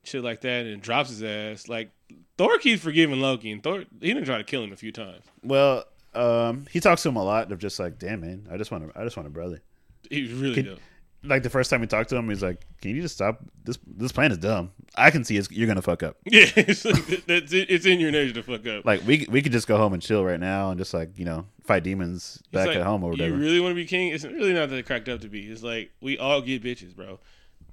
shit 0.02 0.24
like 0.24 0.40
that, 0.40 0.66
and 0.66 0.82
drops 0.82 1.10
his 1.10 1.22
ass. 1.22 1.68
Like 1.68 1.90
Thor 2.36 2.58
keeps 2.58 2.82
forgiving 2.82 3.20
Loki, 3.20 3.52
and 3.52 3.62
Thor 3.62 3.84
he 4.00 4.08
didn't 4.08 4.24
try 4.24 4.38
to 4.38 4.44
kill 4.44 4.64
him 4.64 4.72
a 4.72 4.76
few 4.76 4.92
times. 4.92 5.24
Well, 5.42 5.84
um, 6.14 6.66
he 6.70 6.80
talks 6.80 7.02
to 7.04 7.08
him 7.10 7.16
a 7.16 7.24
lot 7.24 7.52
of 7.52 7.58
just 7.58 7.78
like, 7.78 7.98
damn 7.98 8.20
man, 8.22 8.48
I 8.50 8.56
just 8.56 8.70
want 8.70 8.92
to, 8.92 9.00
I 9.00 9.04
just 9.04 9.16
want 9.16 9.26
a 9.28 9.30
brother. 9.30 9.62
He 10.10 10.32
really 10.32 10.54
Can- 10.54 10.64
dope. 10.64 10.80
Like 11.22 11.42
the 11.42 11.50
first 11.50 11.70
time 11.70 11.80
we 11.82 11.86
talked 11.86 12.08
to 12.10 12.16
him, 12.16 12.28
he's 12.28 12.42
like, 12.42 12.66
"Can 12.80 12.94
you 12.94 13.02
just 13.02 13.14
stop? 13.14 13.40
This 13.64 13.78
this 13.86 14.10
plan 14.10 14.32
is 14.32 14.38
dumb. 14.38 14.72
I 14.96 15.10
can 15.10 15.24
see 15.24 15.36
it's, 15.36 15.50
you're 15.50 15.66
gonna 15.66 15.82
fuck 15.82 16.02
up. 16.02 16.16
Yeah, 16.24 16.46
it's, 16.56 16.84
like, 16.84 17.26
that's 17.26 17.52
it's 17.52 17.84
in 17.84 18.00
your 18.00 18.10
nature 18.10 18.34
to 18.34 18.42
fuck 18.42 18.66
up. 18.66 18.84
Like 18.84 19.06
we 19.06 19.26
we 19.30 19.42
could 19.42 19.52
just 19.52 19.66
go 19.66 19.76
home 19.76 19.92
and 19.92 20.02
chill 20.02 20.24
right 20.24 20.40
now 20.40 20.70
and 20.70 20.78
just 20.78 20.94
like 20.94 21.18
you 21.18 21.24
know 21.24 21.46
fight 21.64 21.82
demons 21.82 22.38
It's 22.40 22.48
back 22.48 22.68
like, 22.68 22.76
at 22.76 22.82
home 22.84 23.04
or 23.04 23.10
whatever. 23.10 23.36
You 23.36 23.40
really 23.40 23.60
want 23.60 23.72
to 23.72 23.76
be 23.76 23.84
king? 23.84 24.08
It's 24.12 24.24
really 24.24 24.54
not 24.54 24.70
that 24.70 24.86
cracked 24.86 25.08
up 25.08 25.20
to 25.20 25.28
be. 25.28 25.42
It's 25.42 25.62
like 25.62 25.90
we 26.00 26.18
all 26.18 26.40
get 26.40 26.62
bitches, 26.62 26.96
bro. 26.96 27.20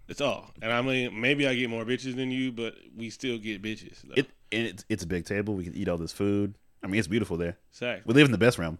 That's 0.07 0.21
all. 0.21 0.51
And 0.61 0.71
I 0.71 0.81
mean, 0.81 1.19
maybe 1.19 1.47
I 1.47 1.55
get 1.55 1.69
more 1.69 1.85
bitches 1.85 2.15
than 2.15 2.31
you, 2.31 2.51
but 2.51 2.75
we 2.95 3.09
still 3.09 3.37
get 3.37 3.61
bitches. 3.61 4.01
though. 4.03 4.15
It 4.15 4.27
and 4.51 4.67
it's 4.67 4.85
it's 4.89 5.03
a 5.03 5.07
big 5.07 5.25
table. 5.25 5.53
We 5.53 5.63
can 5.63 5.75
eat 5.75 5.87
all 5.87 5.97
this 5.97 6.11
food. 6.11 6.53
I 6.83 6.87
mean, 6.87 6.99
it's 6.99 7.07
beautiful 7.07 7.37
there. 7.37 7.57
exactly. 7.71 8.03
We 8.05 8.13
live 8.13 8.25
in 8.25 8.31
the 8.31 8.37
best 8.37 8.57
realm. 8.57 8.77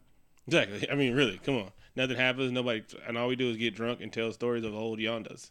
Exactly. 0.47 0.89
I 0.89 0.95
mean, 0.95 1.13
really. 1.13 1.39
Come 1.43 1.55
on. 1.57 1.71
Nothing 1.97 2.17
happens. 2.17 2.51
Nobody. 2.51 2.83
And 3.07 3.17
all 3.17 3.27
we 3.27 3.35
do 3.35 3.49
is 3.49 3.57
get 3.57 3.73
drunk 3.73 4.01
and 4.01 4.13
tell 4.13 4.31
stories 4.31 4.63
of 4.63 4.75
old 4.75 4.99
Yondas. 4.99 5.49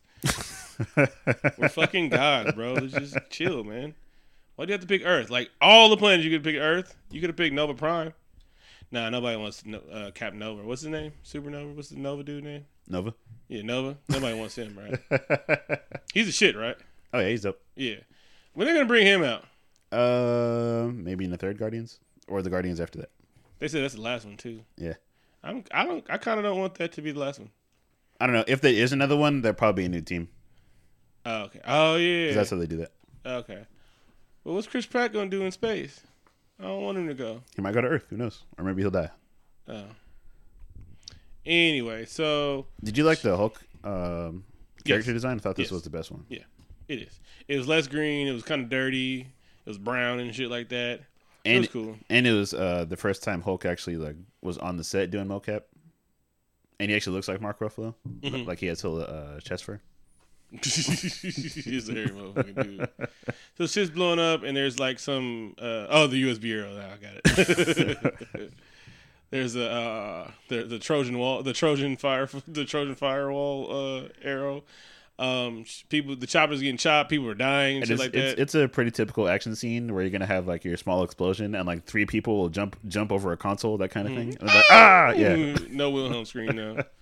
We're 1.59 1.69
fucking 1.69 2.11
gods, 2.11 2.53
bro. 2.53 2.75
Let's 2.75 2.93
just 2.93 3.19
chill, 3.31 3.65
man. 3.65 3.97
Why 4.55 4.65
do 4.65 4.69
you 4.69 4.75
have 4.75 4.81
to 4.81 4.87
pick 4.87 5.03
Earth? 5.05 5.29
Like 5.29 5.51
all 5.61 5.89
the 5.89 5.97
planets, 5.97 6.25
you 6.25 6.31
could 6.31 6.45
pick 6.45 6.55
Earth. 6.55 6.95
You 7.11 7.21
could 7.21 7.31
have 7.31 7.37
picked 7.37 7.53
Nova 7.53 7.75
Prime. 7.75 8.13
Nah, 8.93 9.11
nobody 9.11 9.37
wants 9.37 9.65
to 9.65 9.71
know, 9.71 9.81
uh, 9.93 10.13
Cap 10.13 10.35
Nova. 10.35 10.63
What's 10.63 10.83
his 10.83 10.91
name? 10.91 11.15
Supernova. 11.25 11.75
What's 11.75 11.89
the 11.89 11.97
Nova 11.97 12.23
dude 12.23 12.45
name? 12.45 12.65
Nova. 12.87 13.13
Yeah, 13.49 13.63
Nova. 13.63 13.97
Nobody 14.09 14.39
wants 14.39 14.57
him, 14.57 14.79
right? 14.79 15.81
He's 16.15 16.29
a 16.29 16.33
shit, 16.33 16.57
right? 16.57 16.77
Oh 17.13 17.19
yeah, 17.19 17.29
he's 17.29 17.45
up. 17.45 17.59
Yeah. 17.75 17.97
When 18.55 18.69
they 18.69 18.75
gonna 18.75 18.87
bring 18.87 19.05
him 19.05 19.25
out? 19.25 19.45
Uh, 19.91 20.93
maybe 20.93 21.25
in 21.25 21.33
the 21.33 21.37
third 21.37 21.59
Guardians 21.59 21.99
or 22.29 22.41
the 22.41 22.51
Guardians 22.51 22.81
after 22.81 23.01
that. 23.01 23.11
They 23.59 23.67
said 23.67 23.83
that's 23.83 23.95
the 23.95 24.01
last 24.01 24.25
one 24.25 24.37
too. 24.37 24.61
Yeah. 24.77 24.95
I'm. 25.47 25.65
I 25.73 25.85
don't. 25.85 26.05
I 26.11 26.19
kind 26.19 26.39
of 26.39 26.45
don't 26.45 26.59
want 26.59 26.75
that 26.77 26.93
to 26.93 27.03
be 27.03 27.13
the 27.13 27.19
last 27.21 27.39
one. 27.39 27.51
I 28.21 28.27
don't 28.27 28.35
know 28.35 28.45
if 28.49 28.61
there 28.61 28.73
is 28.73 28.93
another 28.93 29.17
one. 29.17 29.43
There'll 29.43 29.55
probably 29.57 29.83
be 29.83 29.87
a 29.87 29.89
new 29.91 30.01
team. 30.01 30.29
Oh, 31.25 31.43
okay. 31.45 31.61
Oh 31.67 31.97
yeah. 31.97 32.29
'Cause 32.29 32.35
That's 32.37 32.51
how 32.51 32.57
they 32.57 32.67
do 32.67 32.77
that. 32.79 32.93
Okay. 33.25 33.65
Well, 34.45 34.55
what's 34.55 34.67
Chris 34.67 34.87
Pratt 34.87 35.13
gonna 35.13 35.29
do 35.31 35.43
in 35.43 35.51
space? 35.53 36.01
I 36.59 36.65
don't 36.65 36.83
want 36.83 36.97
him 36.99 37.09
to 37.09 37.15
go. 37.15 37.43
He 37.55 37.63
might 37.63 37.75
go 37.75 37.81
to 37.81 37.89
Earth. 37.89 38.07
Who 38.11 38.17
knows? 38.17 38.45
Or 38.57 38.65
maybe 38.65 38.81
he'll 38.83 38.91
die. 38.91 39.11
Oh. 39.69 39.85
Anyway, 41.45 42.05
so 42.07 42.67
Did 42.83 42.97
you 42.99 43.05
like 43.05 43.21
the 43.21 43.37
Hulk 43.37 43.61
um, 43.85 44.45
character 44.85 45.11
Yes. 45.11 45.17
design? 45.17 45.37
I 45.37 45.41
thought 45.41 45.57
this 45.57 45.67
Yes. 45.67 45.73
was 45.73 45.83
the 45.83 45.91
best 45.91 46.11
one. 46.11 46.25
Yeah. 46.29 46.45
It 46.89 47.01
is. 47.03 47.21
It 47.49 47.57
was 47.57 47.69
less 47.69 47.87
green. 47.89 48.27
It 48.27 48.33
was 48.33 48.43
kind 48.43 48.63
of 48.63 48.69
dirty. 48.69 49.21
It 49.21 49.69
was 49.69 49.79
brown 49.79 50.19
and 50.21 50.35
shit 50.35 50.51
like 50.51 50.69
that. 50.71 51.01
It 51.47 51.51
And 51.51 51.61
was 51.61 51.69
cool. 51.69 51.97
and 52.11 52.27
it 52.27 52.33
was 52.33 52.53
uh, 52.55 52.85
the 52.89 52.97
first 52.97 53.23
time 53.23 53.43
Hulk 53.43 53.65
actually 53.65 53.97
like 53.97 54.17
was 54.43 54.59
on 54.59 54.77
the 54.77 54.85
set 54.85 55.11
doing 55.11 55.27
mocap, 55.27 55.63
and 56.81 56.91
he 56.91 56.97
actually 56.97 57.15
looks 57.17 57.29
like 57.29 57.41
Mark 57.41 57.59
Ruffalo, 57.61 57.95
Mm-hmm. 58.21 58.49
like 58.49 58.59
he 58.59 58.67
has 58.67 58.85
a 58.85 58.91
uh, 58.91 59.41
chest 59.41 59.65
fur. 59.65 59.81
He's 60.63 61.89
a 61.89 61.93
hairy 61.93 62.09
motherfucking 62.11 62.63
dude. 62.63 62.89
So 63.59 63.67
shit's 63.67 63.91
blowing 63.91 64.21
up, 64.21 64.43
and 64.45 64.57
there's 64.57 64.79
like 64.79 64.99
some. 65.01 65.55
Uh, 65.59 65.87
oh, 65.91 66.07
the 66.07 66.23
USB 66.23 66.53
arrow. 66.53 66.73
Now 66.75 66.89
I 66.93 66.97
got 67.03 67.21
it. 68.39 68.53
there's 69.31 69.57
a 69.57 69.69
uh, 69.71 70.31
the 70.49 70.63
the 70.65 70.79
Trojan 70.79 71.19
wall, 71.19 71.43
the 71.43 71.53
Trojan 71.53 71.97
fire, 71.97 72.29
the 72.49 72.65
Trojan 72.65 72.95
firewall 72.95 73.71
uh, 73.71 74.09
arrow. 74.23 74.63
Um, 75.19 75.65
people, 75.89 76.15
the 76.15 76.27
choppers 76.27 76.61
getting 76.61 76.77
chopped. 76.77 77.09
People 77.09 77.29
are 77.29 77.35
dying 77.35 77.77
and, 77.77 77.85
And 77.85 77.89
shit 77.89 77.95
it's, 77.95 78.03
like 78.03 78.13
that. 78.13 78.39
it's 78.39 78.55
a 78.55 78.69
pretty 78.69 78.91
typical 78.91 79.29
action 79.29 79.57
scene 79.57 79.95
where 79.95 80.03
you're 80.03 80.11
gonna 80.11 80.27
have 80.27 80.47
like 80.47 80.65
your 80.65 80.77
small 80.77 81.03
explosion 81.03 81.55
and 81.55 81.67
like 81.67 81.85
three 81.85 82.05
people 82.05 82.37
will 82.37 82.51
jump 82.51 82.77
jump 82.87 83.11
over 83.11 83.33
a 83.33 83.37
console, 83.37 83.79
that 83.79 83.91
kind 83.91 84.07
of 84.07 84.15
thing. 84.15 84.29
And 84.29 84.43
it's 84.43 84.55
like, 84.55 84.65
ah, 84.71 85.11
yeah. 85.13 85.35
Mm, 85.37 85.71
no 85.71 85.91
Wilhelm 85.91 86.25
scream 86.25 86.55
now. 86.57 86.77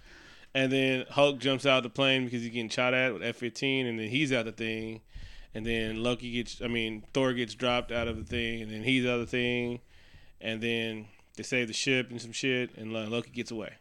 And 0.56 0.70
then 0.70 1.04
Hulk 1.10 1.40
jumps 1.40 1.66
out 1.66 1.82
the 1.82 1.90
plane 1.90 2.26
because 2.26 2.42
he's 2.42 2.52
getting 2.52 2.68
shot 2.68 2.94
at 2.94 3.12
with 3.12 3.24
F 3.24 3.34
fifteen, 3.34 3.86
and 3.86 3.98
then 3.98 4.08
he's 4.08 4.32
out 4.32 4.44
the 4.44 4.52
thing. 4.52 5.00
And 5.52 5.66
then 5.66 6.00
Loki 6.00 6.30
gets, 6.30 6.62
I 6.62 6.68
mean, 6.68 7.02
Thor 7.12 7.32
gets 7.32 7.54
dropped 7.54 7.90
out 7.90 8.06
of 8.06 8.16
the 8.16 8.24
thing, 8.24 8.62
and 8.62 8.70
then 8.70 8.84
he's 8.84 9.04
out 9.04 9.14
of 9.18 9.20
the 9.22 9.26
thing. 9.26 9.80
And 10.40 10.60
then 10.60 11.06
they 11.36 11.42
save 11.42 11.66
the 11.66 11.72
ship 11.72 12.08
and 12.10 12.20
some 12.22 12.30
shit, 12.30 12.70
and 12.76 12.92
Loki 12.92 13.30
gets 13.30 13.50
away. 13.50 13.72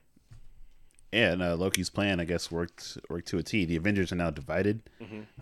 Yeah, 1.13 1.31
and 1.33 1.43
uh, 1.43 1.55
Loki's 1.55 1.89
plan, 1.89 2.19
I 2.19 2.25
guess, 2.25 2.49
worked 2.51 2.97
worked 3.09 3.27
to 3.29 3.37
a 3.37 3.43
T. 3.43 3.65
The 3.65 3.75
Avengers 3.75 4.11
are 4.11 4.15
now 4.15 4.29
divided. 4.31 4.81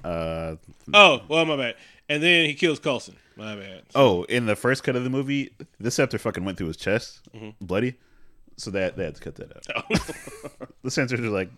Uh, 0.03 0.55
Oh, 0.93 1.22
well, 1.30 1.45
my 1.45 1.55
bad. 1.55 1.76
And 2.09 2.22
then 2.22 2.45
he 2.45 2.53
kills 2.55 2.80
Coulson. 2.80 3.15
My 3.38 3.55
bad. 3.55 3.84
oh, 3.95 4.24
in 4.24 4.45
the 4.45 4.55
first 4.57 4.84
cut 4.84 4.95
of 4.97 5.03
the 5.05 5.09
movie, 5.09 5.51
the 5.80 5.89
scepter 5.89 6.17
fucking 6.17 6.43
went 6.43 6.57
through 6.57 6.67
his 6.67 6.78
chest, 6.78 7.22
Mm-hmm. 7.34 7.65
bloody. 7.65 7.95
So 8.57 8.69
that 8.72 8.97
they 8.97 9.05
had 9.05 9.15
to 9.15 9.22
cut 9.22 9.36
that 9.38 9.51
out. 9.76 10.69
the 10.84 10.91
censors 10.91 11.19
are 11.22 11.30
like, 11.30 11.49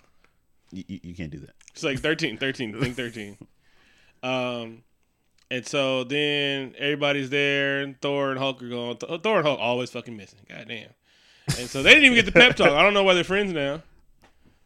"Y- 0.71 0.85
y- 0.87 0.99
you 1.03 1.15
can't 1.15 1.31
do 1.31 1.39
that. 1.39 1.55
It's 1.73 1.83
like 1.83 1.99
13, 1.99 2.37
13, 2.37 2.79
think 2.79 2.95
13. 2.95 3.37
Um, 4.21 4.83
and 5.51 5.65
so 5.65 6.03
then 6.03 6.75
everybody's 6.77 7.29
there, 7.29 7.81
and 7.81 7.99
Thor 7.99 8.29
and 8.29 8.39
Hulk 8.39 8.61
are 8.63 8.69
going. 8.69 8.97
Th- 8.97 9.21
Thor 9.21 9.37
and 9.39 9.47
Hulk 9.47 9.59
always 9.59 9.89
fucking 9.89 10.15
missing. 10.15 10.39
Goddamn. 10.47 10.89
And 11.59 11.69
so 11.69 11.83
they 11.83 11.89
didn't 11.89 12.05
even 12.05 12.15
get 12.15 12.25
the 12.25 12.31
pep 12.31 12.55
talk. 12.55 12.69
I 12.71 12.81
don't 12.83 12.93
know 12.93 13.03
why 13.03 13.15
they're 13.15 13.23
friends 13.25 13.51
now. 13.53 13.81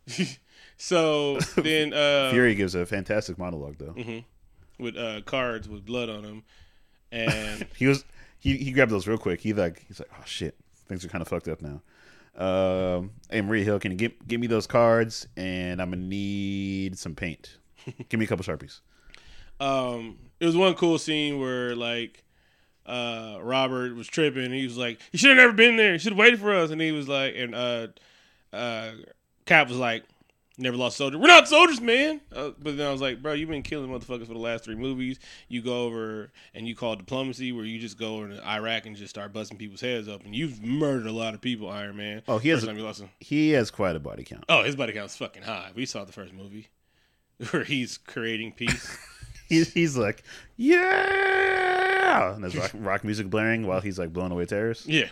so 0.78 1.38
then, 1.58 1.94
uh, 1.94 2.32
Fury 2.32 2.56
gives 2.56 2.76
a 2.76 2.86
fantastic 2.86 3.38
monologue 3.38 3.78
though. 3.78 3.96
with 4.80 4.98
uh, 4.98 5.22
cards 5.22 5.68
with 5.68 5.86
blood 5.86 6.10
on 6.10 6.24
them, 6.24 6.44
and 7.12 7.68
He 7.78 7.88
was 7.88 8.06
he, 8.40 8.58
he 8.58 8.72
grabbed 8.72 8.92
those 8.92 9.08
real 9.08 9.18
quick. 9.18 9.42
He 9.42 9.54
like 9.54 9.86
he's 9.88 10.00
like, 10.00 10.10
oh 10.14 10.24
shit, 10.26 10.56
things 10.88 11.04
are 11.04 11.10
kind 11.10 11.22
of 11.22 11.28
fucked 11.28 11.48
up 11.48 11.62
now. 11.62 11.82
Um, 12.38 13.12
hey 13.32 13.42
Maria 13.42 13.64
Hill, 13.64 13.80
can 13.80 13.92
you 13.92 13.98
give 13.98 14.12
give 14.28 14.40
me 14.40 14.48
those 14.48 14.68
cards? 14.68 15.28
And 15.36 15.82
I'm 15.82 15.90
gonna 15.90 16.04
need 16.04 16.98
some 16.98 17.16
paint. 17.16 17.58
give 18.10 18.20
me 18.20 18.26
a 18.26 18.28
couple 18.28 18.46
sharpies. 18.46 18.82
um, 19.60 20.18
it 20.40 20.46
was 20.46 20.56
one 20.56 20.76
cool 20.76 21.00
scene 21.00 21.40
where 21.40 21.76
like 21.76 22.24
uh, 22.86 23.40
Robert 23.42 23.96
was 23.96 24.08
tripping. 24.08 24.52
He 24.52 24.64
was 24.66 24.78
like, 24.78 25.00
"You 25.12 25.18
should 25.20 25.30
have 25.32 25.38
never 25.38 25.52
been 25.54 25.78
there. 25.78 25.94
You 25.94 26.00
should 26.00 26.12
have 26.14 26.20
waited 26.20 26.40
for 26.40 26.54
us." 26.54 26.70
And 26.70 26.80
he 26.80 26.92
was 26.92 27.08
like, 27.10 27.34
and 27.36 27.56
uh, 27.56 27.88
uh, 28.54 28.92
Cap 29.48 29.68
was 29.70 29.78
like, 29.78 30.04
"Never 30.58 30.78
lost 30.78 30.96
a 30.96 30.98
soldier. 30.98 31.18
We're 31.18 31.28
not 31.28 31.48
soldiers, 31.48 31.82
man." 31.82 32.22
Uh, 32.32 32.52
but 32.60 32.78
then 32.78 32.86
I 32.88 32.92
was 32.92 33.02
like, 33.02 33.22
"Bro, 33.22 33.34
you've 33.34 33.50
been 33.50 33.64
killing 33.64 33.90
motherfuckers 33.90 34.28
for 34.28 34.34
the 34.34 34.40
last 34.40 34.64
three 34.66 34.76
movies. 34.76 35.20
You 35.48 35.62
go 35.62 35.86
over 35.86 36.32
and 36.54 36.68
you 36.68 36.76
call 36.76 36.96
diplomacy, 36.96 37.52
where 37.52 37.66
you 37.66 37.80
just 37.80 37.98
go 37.98 38.18
over 38.18 38.30
to 38.30 38.48
Iraq 38.48 38.86
and 38.86 38.96
just 38.96 39.10
start 39.10 39.34
busting 39.34 39.58
people's 39.58 39.82
heads 39.82 40.08
up, 40.08 40.24
and 40.26 40.36
you've 40.36 40.62
murdered 40.62 41.08
a 41.08 41.12
lot 41.12 41.34
of 41.34 41.42
people, 41.42 41.70
Iron 41.70 41.98
Man." 41.98 42.22
Oh, 42.28 42.38
he 42.38 42.50
has 42.50 42.60
First 42.60 42.68
time 42.68 42.78
you 42.78 42.84
lost 42.84 43.02
him. 43.02 43.10
he 43.20 43.52
has 43.52 43.72
quite 43.72 43.96
a 43.96 44.00
body 44.00 44.24
count. 44.24 44.44
Oh, 44.50 44.64
his 44.64 44.76
body 44.76 44.94
count's 44.94 45.16
fucking 45.18 45.44
high. 45.44 45.72
We 45.76 45.86
saw 45.86 46.04
the 46.06 46.12
first 46.14 46.34
movie 46.34 46.68
where 47.52 47.64
he's 47.64 47.98
creating 47.98 48.54
peace. 48.54 48.98
He's 49.50 49.72
he's 49.72 49.96
like, 49.96 50.24
yeah, 50.58 52.34
and 52.36 52.44
there's 52.44 52.56
rock, 52.58 52.72
rock 52.74 53.04
music 53.06 53.30
blaring 53.30 53.66
while 53.66 53.80
he's 53.80 53.98
like 53.98 54.12
blowing 54.12 54.34
away 54.34 54.46
terrorists. 54.46 54.86
Yeah. 54.88 55.08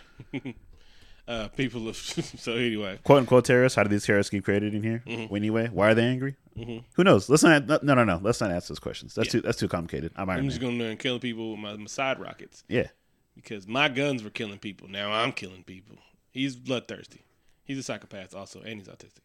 Uh, 1.28 1.48
people 1.48 1.88
of 1.88 1.96
so 2.38 2.52
anyway. 2.52 2.98
quote 3.04 3.20
unquote 3.20 3.44
terrorists. 3.44 3.76
How 3.76 3.82
do 3.82 3.88
these 3.88 4.04
terrorists 4.04 4.30
get 4.30 4.44
created 4.44 4.74
in 4.74 4.82
here? 4.82 5.02
Anyway, 5.06 5.68
why 5.68 5.90
are 5.90 5.94
they 5.94 6.04
angry? 6.04 6.36
Who 6.56 7.04
knows? 7.04 7.28
Let's 7.28 7.42
not. 7.42 7.66
No, 7.66 7.94
no, 7.94 8.04
no. 8.04 8.18
Let's 8.22 8.40
not 8.40 8.50
ask 8.50 8.68
those 8.68 8.78
questions. 8.78 9.14
That's 9.14 9.30
too. 9.30 9.40
That's 9.40 9.58
too 9.58 9.68
complicated. 9.68 10.12
I'm 10.16 10.30
I'm 10.30 10.48
just 10.48 10.60
going 10.60 10.78
to 10.78 10.96
kill 10.96 11.18
people 11.18 11.52
with 11.52 11.60
my, 11.60 11.76
my 11.76 11.86
side 11.86 12.18
rockets 12.18 12.64
yeah. 12.68 12.86
because 13.34 13.66
my 13.66 13.88
guns 13.88 14.22
were 14.22 14.30
killing 14.30 14.58
people. 14.58 14.88
Now 14.88 15.12
I'm 15.12 15.32
killing 15.32 15.64
people. 15.64 15.96
He's 16.30 16.56
bloodthirsty. 16.56 17.22
He's 17.64 17.78
a 17.78 17.82
psychopath 17.82 18.34
also, 18.34 18.60
and 18.60 18.80
he's 18.80 18.88
autistic. 18.88 19.20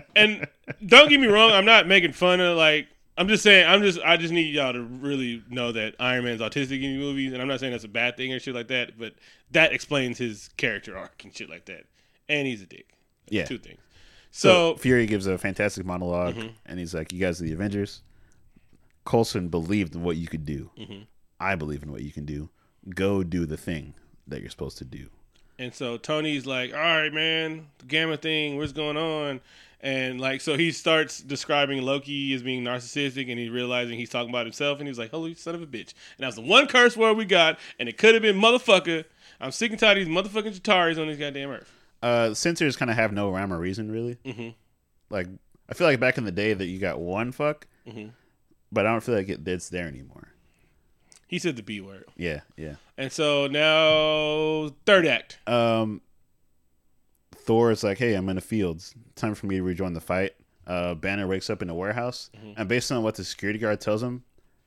and 0.16 0.46
don't 0.84 1.08
get 1.08 1.20
me 1.20 1.28
wrong, 1.28 1.52
I'm 1.52 1.64
not 1.64 1.86
making 1.86 2.12
fun 2.12 2.40
of 2.40 2.56
like. 2.56 2.88
I'm 3.18 3.28
just 3.28 3.42
saying. 3.42 3.66
I'm 3.68 3.82
just. 3.82 3.98
I 4.04 4.16
just 4.16 4.32
need 4.32 4.54
y'all 4.54 4.72
to 4.72 4.82
really 4.82 5.42
know 5.50 5.72
that 5.72 5.94
Iron 6.00 6.24
Man's 6.24 6.40
autistic 6.40 6.76
in 6.76 6.92
these 6.92 6.98
movies, 6.98 7.32
and 7.32 7.42
I'm 7.42 7.48
not 7.48 7.60
saying 7.60 7.72
that's 7.72 7.84
a 7.84 7.88
bad 7.88 8.16
thing 8.16 8.32
or 8.32 8.38
shit 8.38 8.54
like 8.54 8.68
that. 8.68 8.98
But 8.98 9.14
that 9.50 9.72
explains 9.72 10.16
his 10.16 10.48
character 10.56 10.96
arc 10.96 11.22
and 11.24 11.36
shit 11.36 11.50
like 11.50 11.66
that. 11.66 11.84
And 12.28 12.46
he's 12.46 12.62
a 12.62 12.66
dick. 12.66 12.88
Yeah. 13.28 13.44
Two 13.44 13.58
things. 13.58 13.78
So, 14.30 14.48
So, 14.48 14.72
Mm-hmm. 14.72 14.80
Fury 14.82 15.06
gives 15.06 15.26
a 15.26 15.36
fantastic 15.38 15.84
monolog 15.84 16.52
and 16.64 16.78
he's 16.78 16.94
like, 16.94 17.12
"You 17.12 17.18
guys 17.20 17.40
are 17.40 17.44
the 17.44 17.52
Avengers." 17.52 18.02
Coulson 19.04 19.48
believed 19.48 19.94
in 19.94 20.02
what 20.02 20.16
you 20.16 20.28
could 20.28 20.44
do. 20.46 20.70
Mm-hmm. 20.78 21.02
I 21.40 21.56
believe 21.56 21.82
in 21.82 21.90
what 21.90 22.02
you 22.02 22.12
can 22.12 22.24
do. 22.26 22.48
Go 22.94 23.22
do 23.22 23.44
the 23.46 23.56
thing 23.56 23.94
that 24.28 24.40
you're 24.40 24.50
supposed 24.50 24.78
to 24.78 24.84
do. 24.84 25.08
And 25.58 25.74
so 25.74 25.96
Tony's 25.98 26.46
like, 26.46 26.72
"All 26.72 26.78
right, 26.78 27.12
man, 27.12 27.66
the 27.78 27.86
Gamma 27.86 28.16
thing, 28.16 28.56
what's 28.56 28.72
going 28.72 28.96
on?" 28.96 29.40
And 29.82 30.20
like, 30.20 30.42
so 30.42 30.56
he 30.58 30.72
starts 30.72 31.20
describing 31.22 31.80
Loki 31.82 32.34
as 32.34 32.42
being 32.42 32.62
narcissistic, 32.62 33.30
and 33.30 33.38
he's 33.38 33.48
realizing 33.50 33.96
he's 33.98 34.10
talking 34.10 34.28
about 34.28 34.44
himself, 34.44 34.78
and 34.78 34.86
he's 34.86 34.98
like, 34.98 35.10
"Holy 35.10 35.34
son 35.34 35.54
of 35.54 35.62
a 35.62 35.66
bitch!" 35.66 35.94
And 36.16 36.20
that 36.20 36.26
was 36.26 36.34
the 36.34 36.42
one 36.42 36.66
curse 36.66 36.96
word 36.98 37.16
we 37.16 37.24
got, 37.24 37.58
and 37.78 37.88
it 37.88 37.96
could 37.96 38.12
have 38.14 38.22
been 38.22 38.36
motherfucker. 38.38 39.04
I'm 39.40 39.52
sick 39.52 39.70
and 39.70 39.80
tired 39.80 39.96
of 39.98 40.04
these 40.06 40.14
motherfucking 40.14 40.60
Chitauris 40.60 40.98
on 41.00 41.06
this 41.06 41.18
goddamn 41.18 41.48
earth. 41.50 41.72
Uh, 42.02 42.34
censors 42.34 42.76
kind 42.76 42.90
of 42.90 42.96
have 42.98 43.12
no 43.12 43.30
rhyme 43.30 43.52
or 43.52 43.58
reason, 43.58 43.90
really. 43.90 44.16
Mhm. 44.24 44.54
Like, 45.08 45.28
I 45.68 45.72
feel 45.74 45.86
like 45.86 45.98
back 46.00 46.18
in 46.18 46.24
the 46.24 46.32
day 46.32 46.52
that 46.52 46.66
you 46.66 46.78
got 46.78 46.98
one 47.00 47.32
fuck, 47.32 47.66
Mhm. 47.88 48.10
but 48.70 48.84
I 48.86 48.90
don't 48.92 49.02
feel 49.02 49.14
like 49.14 49.28
it, 49.30 49.46
it's 49.48 49.70
there 49.70 49.86
anymore. 49.86 50.28
He 51.26 51.38
said 51.38 51.56
the 51.56 51.62
B 51.62 51.80
word, 51.80 52.04
Yeah, 52.16 52.40
yeah. 52.56 52.74
and 52.98 53.10
so 53.12 53.46
now 53.46 54.74
third 54.84 55.06
act. 55.06 55.38
Um, 55.46 56.02
Thor 57.50 57.72
is 57.72 57.82
like, 57.82 57.98
"Hey, 57.98 58.14
I'm 58.14 58.28
in 58.28 58.36
the 58.36 58.40
fields. 58.40 58.94
Time 59.16 59.34
for 59.34 59.46
me 59.46 59.56
to 59.56 59.64
rejoin 59.64 59.92
the 59.92 60.00
fight." 60.00 60.34
Uh, 60.68 60.94
Banner 60.94 61.26
wakes 61.26 61.50
up 61.50 61.62
in 61.62 61.66
the 61.66 61.74
warehouse, 61.74 62.30
and 62.56 62.68
based 62.68 62.92
on 62.92 63.02
what 63.02 63.16
the 63.16 63.24
security 63.24 63.58
guard 63.58 63.80
tells 63.80 64.04
him, 64.04 64.22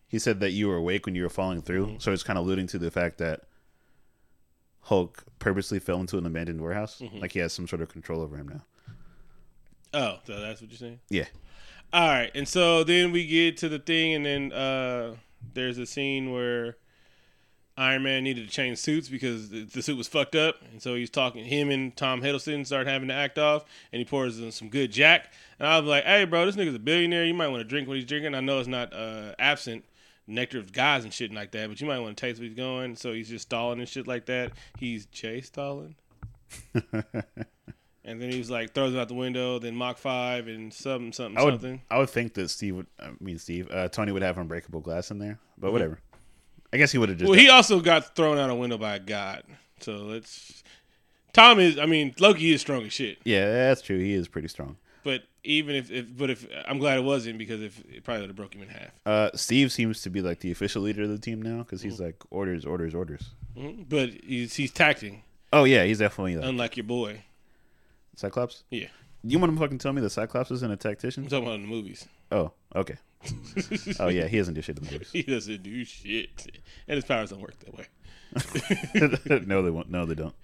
he 0.05 0.19
said 0.19 0.41
that 0.41 0.51
you 0.51 0.67
were 0.67 0.75
awake 0.75 1.05
when 1.05 1.15
you 1.15 1.23
were 1.23 1.29
falling 1.29 1.61
through. 1.61 1.95
So 1.99 2.11
it's 2.11 2.23
kind 2.23 2.37
of 2.37 2.43
alluding 2.43 2.67
to 2.67 2.77
the 2.77 2.91
fact 2.91 3.19
that 3.19 3.43
Hulk 4.81 5.23
purposely 5.39 5.79
fell 5.79 6.01
into 6.01 6.17
an 6.17 6.25
abandoned 6.25 6.59
warehouse, 6.59 7.01
like 7.13 7.31
he 7.31 7.39
has 7.39 7.53
some 7.53 7.69
sort 7.69 7.81
of 7.81 7.87
control 7.87 8.19
over 8.19 8.35
him 8.35 8.49
now. 8.49 8.65
Oh, 9.93 10.19
so 10.27 10.41
that's 10.41 10.59
what 10.59 10.69
you're 10.69 10.77
saying. 10.77 10.99
Yeah, 11.09 11.27
All 11.93 12.09
right, 12.09 12.31
and 12.35 12.45
so 12.45 12.83
then 12.83 13.13
we 13.13 13.25
get 13.25 13.55
to 13.59 13.69
the 13.69 13.79
thing, 13.79 14.13
and 14.13 14.25
then 14.25 14.51
uh, 14.51 15.15
there's 15.53 15.77
a 15.77 15.85
scene 15.85 16.33
where 16.33 16.75
Iron 17.77 18.03
Man 18.03 18.23
needed 18.23 18.45
to 18.47 18.51
change 18.51 18.77
suits 18.77 19.09
because 19.09 19.49
the, 19.49 19.63
the 19.63 19.81
suit 19.81 19.97
was 19.97 20.07
fucked 20.07 20.35
up, 20.35 20.55
and 20.71 20.81
so 20.81 20.95
he's 20.95 21.09
talking. 21.09 21.45
Him 21.45 21.69
and 21.69 21.95
Tom 21.95 22.21
Hiddleston 22.21 22.65
start 22.65 22.87
having 22.87 23.07
to 23.07 23.13
act 23.13 23.39
off, 23.39 23.65
and 23.91 23.99
he 23.99 24.05
pours 24.05 24.39
in 24.39 24.51
some 24.51 24.69
good 24.69 24.91
Jack. 24.91 25.31
And 25.59 25.67
I 25.67 25.79
was 25.79 25.87
like, 25.87 26.03
"Hey, 26.03 26.25
bro, 26.25 26.45
this 26.45 26.55
nigga's 26.55 26.75
a 26.75 26.79
billionaire. 26.79 27.25
You 27.25 27.33
might 27.33 27.47
want 27.47 27.61
to 27.61 27.67
drink 27.67 27.87
what 27.87 27.97
he's 27.97 28.05
drinking. 28.05 28.35
I 28.35 28.41
know 28.41 28.59
it's 28.59 28.67
not 28.67 28.93
uh, 28.93 29.33
absent." 29.39 29.85
Nectar 30.25 30.57
of 30.57 30.71
guys 30.71 31.03
and 31.03 31.11
shit 31.13 31.33
like 31.33 31.51
that, 31.51 31.67
but 31.67 31.81
you 31.81 31.85
might 31.85 31.99
want 31.99 32.15
to 32.15 32.21
taste 32.21 32.39
what 32.39 32.45
he's 32.47 32.55
going. 32.55 32.95
So 32.95 33.11
he's 33.11 33.27
just 33.27 33.41
stalling 33.43 33.79
and 33.79 33.89
shit 33.89 34.07
like 34.07 34.25
that. 34.27 34.53
He's 34.79 35.05
Jay 35.07 35.41
stalling. 35.41 35.95
And 38.05 38.21
then 38.21 38.31
he 38.31 38.37
was 38.37 38.49
like 38.51 38.73
throws 38.73 38.93
it 38.93 38.99
out 38.99 39.07
the 39.07 39.13
window. 39.13 39.59
Then 39.59 39.75
Mach 39.75 39.97
five 39.97 40.47
and 40.47 40.73
something 40.73 41.13
something 41.13 41.37
I 41.37 41.43
would. 41.45 41.53
something. 41.53 41.81
I 41.89 41.99
would 41.99 42.09
think 42.09 42.33
that 42.33 42.49
Steve 42.49 42.75
would. 42.75 42.87
I 42.99 43.11
mean, 43.19 43.39
Steve. 43.39 43.69
Uh, 43.71 43.87
Tony 43.87 44.11
would 44.11 44.21
have 44.23 44.37
unbreakable 44.37 44.81
glass 44.81 45.09
in 45.09 45.19
there, 45.19 45.39
but 45.57 45.71
whatever. 45.71 45.99
I 46.73 46.77
guess 46.77 46.91
he 46.91 46.97
would 46.97 47.09
have 47.09 47.17
just. 47.19 47.29
Well, 47.29 47.39
he 47.39 47.49
also 47.49 47.79
got 47.79 48.15
thrown 48.15 48.37
out 48.37 48.49
a 48.49 48.55
window 48.55 48.77
by 48.77 48.95
a 48.95 48.99
god. 48.99 49.43
So 49.79 49.93
let's. 49.97 50.63
Tom 51.31 51.59
is. 51.59 51.77
I 51.79 51.85
mean, 51.85 52.13
Loki 52.19 52.51
is 52.51 52.61
strong 52.61 52.83
as 52.85 52.93
shit. 52.93 53.19
yeah, 53.23 53.45
that's 53.49 53.81
true. 53.81 53.99
He 53.99 54.13
is 54.13 54.27
pretty 54.27 54.47
strong. 54.47 54.77
But 55.03 55.23
even 55.43 55.75
if, 55.75 55.91
if 55.91 56.05
but 56.17 56.29
if 56.29 56.47
I'm 56.67 56.79
glad 56.79 56.97
it 56.97 57.03
wasn't 57.03 57.37
because 57.37 57.61
if 57.61 57.79
it 57.91 58.03
probably 58.03 58.21
would 58.21 58.29
have 58.29 58.35
broke 58.37 58.55
him 58.55 58.61
in 58.63 58.69
half. 58.69 58.91
Uh, 59.05 59.29
Steve 59.35 59.71
seems 59.71 60.01
to 60.01 60.09
be 60.09 60.21
like 60.21 60.39
the 60.39 60.51
official 60.51 60.81
leader 60.81 61.03
of 61.03 61.09
the 61.09 61.17
team 61.17 61.41
now 61.41 61.59
because 61.59 61.81
he's 61.81 61.99
like 61.99 62.23
orders, 62.31 62.65
orders, 62.65 62.95
orders. 62.95 63.31
Mhm. 63.57 63.85
But 63.89 64.09
he's 64.23 64.55
he's 64.55 64.71
tacting, 64.71 65.23
Oh 65.51 65.65
yeah, 65.65 65.83
he's 65.83 65.99
definitely 65.99 66.37
like 66.37 66.47
unlike 66.47 66.77
your 66.77 66.85
boy. 66.85 67.23
Cyclops. 68.15 68.63
Yeah. 68.69 68.87
You 69.25 69.39
want 69.39 69.53
to 69.53 69.59
fucking 69.59 69.77
tell 69.77 69.93
me 69.93 70.01
the 70.01 70.09
Cyclops 70.09 70.51
isn't 70.51 70.69
a 70.69 70.73
I'm 70.73 70.77
tactician? 70.77 71.23
talking 71.27 71.43
about 71.43 71.55
in 71.55 71.61
the 71.61 71.67
movies. 71.67 72.07
Oh, 72.31 72.51
okay. 72.75 72.95
Oh 73.99 74.09
yeah, 74.09 74.27
he 74.27 74.37
doesn't 74.37 74.53
do 74.53 74.61
shit 74.61 74.77
in 74.77 74.83
the 74.83 74.91
movies. 74.91 75.09
he 75.11 75.23
doesn't 75.23 75.63
do 75.63 75.85
shit, 75.85 76.45
and 76.87 76.95
his 76.95 77.05
powers 77.05 77.29
don't 77.29 77.39
work 77.41 77.55
that 77.59 77.73
way. 77.77 77.87
no, 79.47 79.61
they 79.61 79.69
won't. 79.69 79.89
No, 79.89 80.05
they 80.05 80.15
don't. 80.15 80.35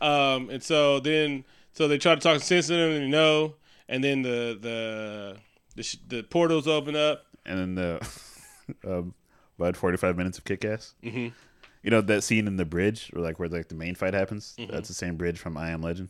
Um, 0.00 0.48
and 0.50 0.62
so 0.62 0.98
then, 1.00 1.44
so 1.72 1.88
they 1.88 1.98
try 1.98 2.14
to 2.14 2.20
talk 2.20 2.40
sense 2.40 2.68
to 2.68 2.74
him, 2.74 3.02
and 3.02 3.10
no. 3.10 3.54
And 3.88 4.02
then 4.02 4.22
the 4.22 4.56
the 4.60 5.36
the, 5.76 5.82
sh- 5.82 5.96
the 6.08 6.22
portals 6.22 6.66
open 6.66 6.96
up. 6.96 7.26
And 7.44 7.58
then 7.58 7.74
the 7.74 8.08
um, 8.88 9.14
about 9.58 9.76
forty-five 9.76 10.16
minutes 10.16 10.38
of 10.38 10.44
kick-ass. 10.44 10.94
Mhm. 11.04 11.32
You 11.82 11.90
know 11.90 12.00
that 12.00 12.22
scene 12.22 12.46
in 12.46 12.56
the 12.56 12.64
bridge, 12.64 13.10
or 13.14 13.20
like 13.20 13.38
where 13.38 13.48
like 13.48 13.68
the 13.68 13.74
main 13.74 13.94
fight 13.94 14.14
happens. 14.14 14.54
Mm-hmm. 14.58 14.72
That's 14.72 14.88
the 14.88 14.94
same 14.94 15.16
bridge 15.16 15.38
from 15.38 15.56
I 15.58 15.70
Am 15.70 15.82
Legend. 15.82 16.08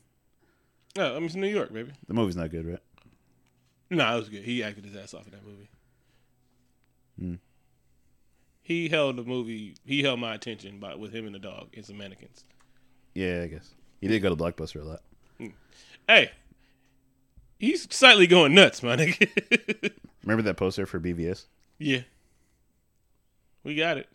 Oh, 0.99 1.13
I 1.13 1.15
mean, 1.15 1.25
it's 1.25 1.35
New 1.35 1.47
York, 1.49 1.73
baby. 1.73 1.93
The 2.07 2.15
movie's 2.15 2.37
not 2.37 2.51
good, 2.51 2.67
right? 2.67 2.79
No, 3.91 4.15
it 4.15 4.19
was 4.19 4.29
good. 4.29 4.43
He 4.45 4.63
acted 4.63 4.85
his 4.85 4.97
ass 4.97 5.15
off 5.15 5.27
in 5.27 5.33
that 5.33 5.45
movie. 5.47 5.69
Hmm. 7.19 7.35
He 8.63 8.89
held 8.89 9.17
the 9.17 9.25
movie. 9.25 9.75
He 9.85 10.03
held 10.03 10.21
my 10.21 10.35
attention 10.35 10.79
by 10.79 10.95
with 10.95 11.13
him 11.15 11.27
and 11.27 11.35
the 11.35 11.39
dog 11.39 11.69
and 11.75 11.85
some 11.85 11.99
mannequins. 11.99 12.45
Yeah, 13.15 13.43
I 13.43 13.47
guess 13.49 13.75
he 14.01 14.09
did 14.09 14.21
go 14.21 14.35
to 14.35 14.37
Blockbuster 14.37 14.81
a 14.81 14.85
lot. 14.85 15.01
Hey, 16.09 16.31
he's 17.59 17.87
slightly 17.95 18.27
going 18.27 18.55
nuts, 18.55 18.83
my 18.83 18.97
nigga. 18.97 19.93
Remember 20.23 20.43
that 20.43 20.57
poster 20.57 20.87
for 20.87 20.99
BVS? 21.01 21.47
yeah, 21.79 22.01
we 23.65 23.75
got 23.75 23.99
it. 23.99 24.09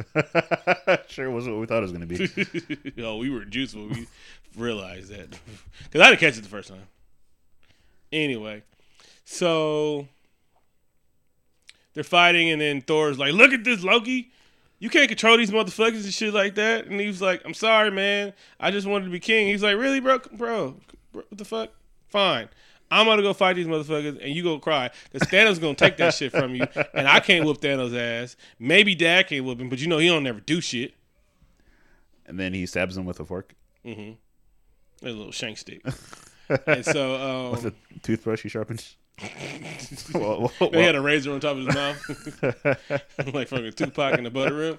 sure 1.08 1.30
wasn't 1.30 1.54
what 1.54 1.60
we 1.60 1.66
thought 1.66 1.78
it 1.78 1.82
was 1.82 1.92
going 1.92 2.06
to 2.08 2.84
be. 2.94 3.02
oh, 3.02 3.16
we 3.16 3.30
were 3.30 3.44
juiced 3.44 3.74
when 3.74 3.90
we 3.90 4.06
realized 4.56 5.10
that 5.10 5.30
because 5.84 6.00
I 6.00 6.08
didn't 6.10 6.20
catch 6.20 6.36
it 6.36 6.42
the 6.42 6.48
first 6.48 6.68
time. 6.68 6.86
Anyway, 8.12 8.62
so 9.24 10.08
they're 11.94 12.04
fighting, 12.04 12.50
and 12.50 12.60
then 12.60 12.80
Thor's 12.80 13.18
like, 13.18 13.32
"Look 13.32 13.52
at 13.52 13.64
this, 13.64 13.82
Loki." 13.82 14.30
You 14.78 14.90
can't 14.90 15.08
control 15.08 15.36
these 15.36 15.52
motherfuckers 15.52 16.02
and 16.02 16.12
shit 16.12 16.34
like 16.34 16.56
that. 16.56 16.86
And 16.86 17.00
he 17.00 17.06
was 17.06 17.22
like, 17.22 17.42
"I'm 17.44 17.54
sorry, 17.54 17.90
man. 17.90 18.32
I 18.58 18.70
just 18.70 18.86
wanted 18.86 19.06
to 19.06 19.10
be 19.10 19.20
king." 19.20 19.46
He's 19.46 19.62
like, 19.62 19.76
"Really? 19.76 20.00
Bro, 20.00 20.20
bro 20.32 20.76
what 21.12 21.26
the 21.30 21.44
fuck? 21.44 21.70
Fine. 22.08 22.48
I'm 22.92 23.06
gonna 23.06 23.22
go 23.22 23.32
fight 23.32 23.56
these 23.56 23.66
motherfuckers, 23.66 24.22
and 24.22 24.32
you 24.34 24.42
go 24.42 24.58
cry 24.58 24.90
because 25.10 25.26
Thanos 25.28 25.60
gonna 25.60 25.74
take 25.74 25.96
that 25.96 26.14
shit 26.14 26.30
from 26.30 26.54
you, 26.54 26.66
and 26.94 27.08
I 27.08 27.20
can't 27.20 27.44
whoop 27.44 27.60
Thanos' 27.60 27.96
ass. 27.96 28.36
Maybe 28.58 28.94
Dad 28.94 29.28
can 29.28 29.44
whoop 29.44 29.60
him, 29.60 29.68
but 29.68 29.78
you 29.78 29.86
know 29.86 29.98
he 29.98 30.08
don't 30.08 30.22
never 30.22 30.40
do 30.40 30.60
shit. 30.60 30.94
and 32.26 32.38
then 32.38 32.52
he 32.54 32.66
stabs 32.66 32.96
him 32.96 33.04
with 33.04 33.18
a 33.20 33.24
fork, 33.24 33.54
Mm-hmm. 33.84 35.06
A 35.06 35.10
little 35.10 35.32
shank 35.32 35.58
stick. 35.58 35.82
and 36.66 36.84
so 36.84 37.50
with 37.52 37.66
um, 37.66 37.74
a 37.96 37.98
toothbrush 38.00 38.42
he 38.42 38.48
sharpens. 38.48 38.96
they 40.12 40.82
had 40.82 40.94
a 40.94 41.00
razor 41.00 41.32
on 41.32 41.40
top 41.40 41.56
of 41.56 41.66
his 41.66 41.74
mouth, 41.74 43.08
like 43.34 43.48
fucking 43.48 43.72
Tupac 43.72 44.18
in 44.18 44.24
the 44.24 44.30
butter 44.30 44.54
room. 44.54 44.78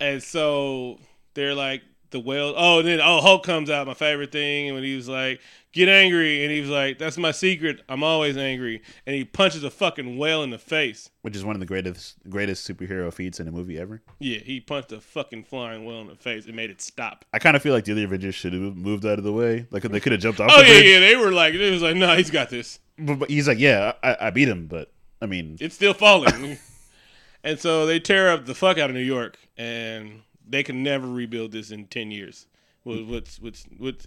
And 0.00 0.22
so 0.22 0.98
they're 1.34 1.54
like 1.54 1.82
the 2.12 2.20
whale. 2.20 2.54
Oh, 2.56 2.78
and 2.78 2.88
then 2.88 3.00
oh 3.00 3.20
Hulk 3.20 3.44
comes 3.44 3.68
out, 3.70 3.86
my 3.86 3.94
favorite 3.94 4.30
thing, 4.32 4.68
and 4.68 4.74
when 4.74 4.84
he 4.84 4.94
was 4.94 5.08
like, 5.08 5.40
"Get 5.72 5.88
angry," 5.88 6.44
and 6.44 6.52
he 6.52 6.60
was 6.60 6.70
like, 6.70 6.98
"That's 6.98 7.18
my 7.18 7.32
secret. 7.32 7.80
I'm 7.88 8.02
always 8.04 8.36
angry." 8.36 8.82
And 9.06 9.16
he 9.16 9.24
punches 9.24 9.64
a 9.64 9.70
fucking 9.70 10.16
whale 10.18 10.42
in 10.42 10.50
the 10.50 10.58
face. 10.58 11.10
which 11.22 11.34
is 11.34 11.44
one 11.44 11.56
of 11.56 11.60
the 11.60 11.66
greatest 11.66 12.16
greatest 12.28 12.68
superhero 12.68 13.12
feats 13.12 13.40
in 13.40 13.48
a 13.48 13.52
movie 13.52 13.78
ever. 13.78 14.02
Yeah, 14.20 14.38
he 14.38 14.60
punched 14.60 14.92
a 14.92 15.00
fucking 15.00 15.44
flying 15.44 15.84
whale 15.84 16.00
in 16.02 16.06
the 16.06 16.14
face. 16.16 16.46
and 16.46 16.54
made 16.54 16.70
it 16.70 16.80
stop. 16.80 17.24
I 17.32 17.38
kind 17.38 17.56
of 17.56 17.62
feel 17.62 17.72
like 17.72 17.84
the 17.84 17.92
other 17.92 18.04
Avengers 18.04 18.34
should 18.34 18.52
have 18.52 18.62
moved 18.76 19.04
out 19.04 19.18
of 19.18 19.24
the 19.24 19.32
way. 19.32 19.66
Like 19.70 19.82
they 19.82 20.00
could 20.00 20.12
have 20.12 20.20
jumped 20.20 20.40
off. 20.40 20.50
Oh 20.52 20.60
the 20.62 20.68
yeah, 20.68 20.74
bridge. 20.74 20.86
yeah. 20.86 21.00
They 21.00 21.16
were 21.16 21.32
like, 21.32 21.54
it 21.54 21.70
was 21.70 21.82
like, 21.82 21.96
no, 21.96 22.14
he's 22.16 22.30
got 22.30 22.50
this. 22.50 22.78
But, 22.98 23.18
but 23.18 23.30
he's 23.30 23.48
like, 23.48 23.58
yeah, 23.58 23.92
I, 24.02 24.16
I 24.20 24.30
beat 24.30 24.48
him, 24.48 24.66
but 24.66 24.92
I 25.20 25.26
mean, 25.26 25.56
it's 25.60 25.74
still 25.74 25.94
falling. 25.94 26.58
and 27.44 27.58
so 27.58 27.86
they 27.86 27.98
tear 27.98 28.28
up 28.30 28.44
the 28.46 28.54
fuck 28.54 28.78
out 28.78 28.90
of 28.90 28.94
New 28.94 29.00
York, 29.02 29.38
and 29.56 30.22
they 30.52 30.62
can 30.62 30.82
never 30.82 31.06
rebuild 31.08 31.50
this 31.52 31.70
in 31.70 31.86
ten 31.86 32.10
years. 32.10 32.46
What- 32.84 33.06
What's 33.06 33.40
what's 33.40 33.66
what's 33.78 34.06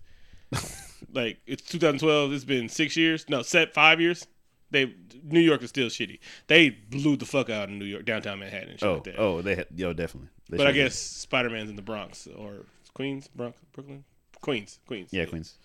like? 1.13 1.39
It's 1.45 1.63
2012. 1.63 2.31
It's 2.33 2.45
been 2.45 2.69
six 2.69 2.95
years. 2.95 3.25
No, 3.27 3.41
set 3.41 3.73
five 3.73 3.99
years. 3.99 4.25
They 4.71 4.93
New 5.23 5.39
York 5.39 5.61
is 5.63 5.69
still 5.69 5.87
shitty. 5.87 6.19
They 6.47 6.69
blew 6.69 7.15
the 7.17 7.25
fuck 7.25 7.49
out 7.49 7.69
of 7.69 7.75
New 7.75 7.85
York, 7.85 8.05
downtown 8.05 8.39
Manhattan, 8.39 8.69
and 8.71 8.79
shit 8.79 8.89
oh, 8.89 8.93
like 8.93 9.03
that. 9.05 9.19
oh, 9.19 9.41
they 9.41 9.55
had, 9.55 9.67
yo, 9.75 9.93
definitely. 9.93 10.29
They 10.49 10.57
but 10.57 10.67
I 10.67 10.71
guess 10.71 10.95
Spider 10.95 11.49
Man's 11.49 11.69
in 11.69 11.75
the 11.75 11.81
Bronx 11.81 12.27
or 12.27 12.65
Queens, 12.93 13.27
Bronx, 13.33 13.59
Brooklyn, 13.73 14.03
Queens, 14.41 14.79
Queens. 14.87 15.09
yeah, 15.11 15.25
Queens. 15.25 15.55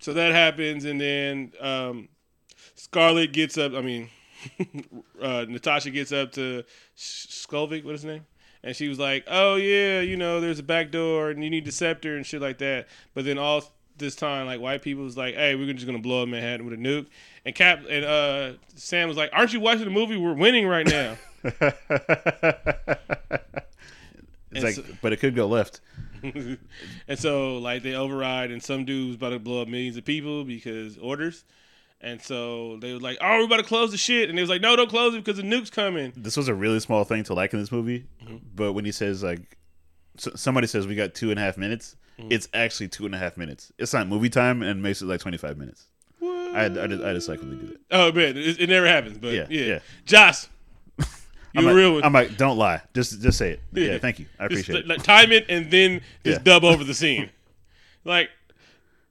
So 0.00 0.12
that 0.12 0.32
happens, 0.32 0.84
and 0.84 1.00
then 1.00 1.52
um, 1.60 2.08
Scarlet 2.74 3.32
gets 3.32 3.56
up. 3.58 3.74
I 3.74 3.80
mean, 3.80 4.10
uh, 5.22 5.46
Natasha 5.48 5.90
gets 5.90 6.12
up 6.12 6.32
to 6.32 6.64
Selvig. 6.96 7.84
What 7.84 7.94
is 7.94 8.02
his 8.02 8.04
name? 8.04 8.26
And 8.68 8.76
she 8.76 8.86
was 8.86 8.98
like, 8.98 9.24
"Oh 9.28 9.54
yeah, 9.56 10.00
you 10.00 10.18
know, 10.18 10.42
there's 10.42 10.58
a 10.58 10.62
back 10.62 10.90
door, 10.90 11.30
and 11.30 11.42
you 11.42 11.48
need 11.48 11.64
the 11.64 11.72
scepter 11.72 12.16
and 12.18 12.26
shit 12.26 12.42
like 12.42 12.58
that." 12.58 12.86
But 13.14 13.24
then 13.24 13.38
all 13.38 13.64
this 13.96 14.14
time, 14.14 14.44
like 14.44 14.60
white 14.60 14.82
people 14.82 15.04
was 15.04 15.16
like, 15.16 15.34
"Hey, 15.36 15.54
we're 15.54 15.72
just 15.72 15.86
gonna 15.86 15.98
blow 16.00 16.22
up 16.24 16.28
Manhattan 16.28 16.66
with 16.66 16.74
a 16.74 16.76
nuke." 16.76 17.06
And 17.46 17.54
Cap 17.54 17.84
and 17.88 18.04
uh, 18.04 18.52
Sam 18.74 19.08
was 19.08 19.16
like, 19.16 19.30
"Aren't 19.32 19.54
you 19.54 19.60
watching 19.60 19.86
the 19.86 19.90
movie? 19.90 20.18
We're 20.18 20.34
winning 20.34 20.66
right 20.66 20.86
now." 20.86 21.16
It's 24.50 24.64
like, 24.64 24.74
so- 24.74 24.84
but 25.02 25.12
it 25.12 25.18
could 25.18 25.34
go 25.34 25.46
left. 25.46 25.80
and 26.22 26.58
so 27.16 27.58
like 27.58 27.82
they 27.82 27.94
override 27.94 28.50
and 28.50 28.62
some 28.62 28.84
dude's 28.84 29.14
about 29.16 29.30
to 29.30 29.38
blow 29.38 29.62
up 29.62 29.68
millions 29.68 29.96
of 29.96 30.04
people 30.04 30.44
because 30.44 30.96
orders. 30.98 31.44
And 32.00 32.22
so 32.22 32.76
they 32.80 32.92
were 32.92 33.00
like, 33.00 33.18
"Oh, 33.20 33.38
we're 33.38 33.44
about 33.46 33.56
to 33.56 33.62
close 33.64 33.90
the 33.90 33.96
shit," 33.96 34.28
and 34.28 34.38
they 34.38 34.42
was 34.42 34.48
like, 34.50 34.60
"No, 34.62 34.76
don't 34.76 34.88
close 34.88 35.14
it 35.14 35.24
because 35.24 35.36
the 35.38 35.42
nuke's 35.42 35.70
coming." 35.70 36.12
This 36.16 36.36
was 36.36 36.46
a 36.48 36.54
really 36.54 36.78
small 36.80 37.02
thing 37.04 37.24
to 37.24 37.34
like 37.34 37.52
in 37.52 37.58
this 37.60 37.72
movie, 37.72 38.04
Mm-hmm. 38.24 38.36
but 38.54 38.72
when 38.74 38.84
he 38.84 38.92
says 38.92 39.22
like, 39.24 39.58
so, 40.16 40.30
somebody 40.36 40.66
says 40.68 40.86
we 40.86 40.94
got 40.94 41.14
two 41.14 41.30
and 41.30 41.40
a 41.40 41.42
half 41.42 41.56
minutes, 41.56 41.96
Mm-hmm. 42.20 42.32
it's 42.32 42.48
actually 42.54 42.88
two 42.88 43.06
and 43.06 43.14
a 43.14 43.18
half 43.18 43.36
minutes. 43.36 43.72
It's 43.78 43.92
not 43.92 44.06
movie 44.08 44.28
time 44.30 44.62
and 44.62 44.80
makes 44.82 45.02
it 45.02 45.06
like 45.06 45.20
twenty 45.20 45.38
five 45.38 45.56
minutes. 45.58 45.86
I 46.22 46.64
I 46.66 46.68
just, 46.86 47.02
I 47.04 47.12
just 47.12 47.28
like 47.28 47.40
when 47.40 47.50
they 47.50 47.56
do 47.56 47.66
that. 47.72 47.78
Oh 47.90 48.12
man, 48.12 48.36
it, 48.36 48.60
it 48.60 48.68
never 48.68 48.86
happens. 48.86 49.18
But 49.18 49.34
yeah, 49.34 49.46
Yeah, 49.50 49.64
yeah. 49.64 49.78
Josh, 50.04 50.46
you 50.98 51.04
I'm 51.56 51.64
a 51.64 51.66
like, 51.68 51.76
real 51.76 51.94
one. 51.94 52.04
I'm 52.04 52.12
like, 52.12 52.36
don't 52.36 52.56
lie. 52.58 52.80
Just 52.94 53.20
just 53.20 53.38
say 53.38 53.50
it. 53.52 53.60
Yeah, 53.72 53.92
Yeah. 53.92 53.98
thank 53.98 54.18
you. 54.20 54.26
I 54.38 54.46
Just, 54.48 54.62
appreciate 54.68 54.84
it. 54.84 54.88
like, 54.88 55.02
time 55.02 55.30
it 55.32 55.46
and 55.48 55.68
then 55.70 56.00
just 56.24 56.38
Yeah. 56.40 56.44
dub 56.44 56.64
over 56.64 56.82
the 56.84 56.94
scene. 56.94 57.30
like, 58.04 58.30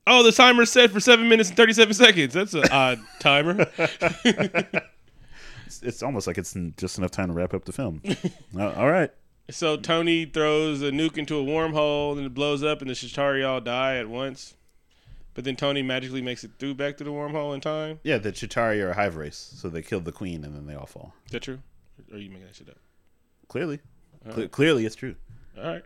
oh, 0.08 0.24
the 0.24 0.32
timer's 0.32 0.72
set 0.72 0.90
for 0.92 1.00
seven 1.00 1.30
minutes 1.30 1.50
and 1.50 1.58
thirty-seven 1.58 1.94
seconds. 1.94 2.34
That's 2.34 2.54
an 2.56 2.64
odd 2.72 3.00
timer. 3.20 3.68
It's, 5.66 5.84
it's 5.84 6.02
almost 6.04 6.28
like 6.28 6.38
it's 6.38 6.56
just 6.78 6.98
enough 6.98 7.12
time 7.12 7.28
to 7.28 7.34
wrap 7.34 7.54
up 7.54 7.66
the 7.66 7.72
film. 7.74 8.02
Uh, 8.58 8.72
all 8.74 8.90
right. 8.90 9.12
so 9.52 9.78
Tony 9.78 10.26
throws 10.26 10.82
a 10.82 10.90
nuke 10.90 11.18
into 11.18 11.38
a 11.38 11.44
wormhole 11.44 12.18
and 12.18 12.26
it 12.26 12.34
blows 12.34 12.64
up, 12.64 12.82
and 12.82 12.90
the 12.90 12.94
Chitauri 12.96 13.48
all 13.48 13.62
die 13.62 13.98
at 13.98 14.08
once. 14.10 14.56
But 15.36 15.44
then 15.44 15.56
Tony 15.56 15.84
magically 15.84 16.22
makes 16.24 16.44
it 16.44 16.52
through 16.58 16.74
back 16.74 16.98
to 16.98 17.04
the 17.04 17.12
wormhole 17.12 17.54
in 17.54 17.62
time. 17.62 18.00
Yeah, 18.02 18.18
the 18.18 18.32
Chitauri 18.32 18.82
are 18.82 18.90
a 18.90 18.94
hive 18.96 19.16
race, 19.18 19.54
so 19.56 19.70
they 19.70 19.84
killed 19.84 20.06
the 20.06 20.12
queen 20.12 20.44
and 20.44 20.56
then 20.56 20.66
they 20.66 20.74
all 20.74 20.88
fall. 20.88 21.14
Is 21.28 21.34
that 21.34 21.44
true? 21.44 21.60
Or 22.12 22.16
are 22.18 22.20
you 22.20 22.30
making 22.32 22.48
that 22.48 22.56
shit 22.56 22.70
up? 22.70 22.78
Clearly, 23.48 23.80
Cle- 24.34 24.48
clearly 24.48 24.86
it's 24.88 24.96
true. 24.96 25.16
All 25.58 25.64
right. 25.66 25.84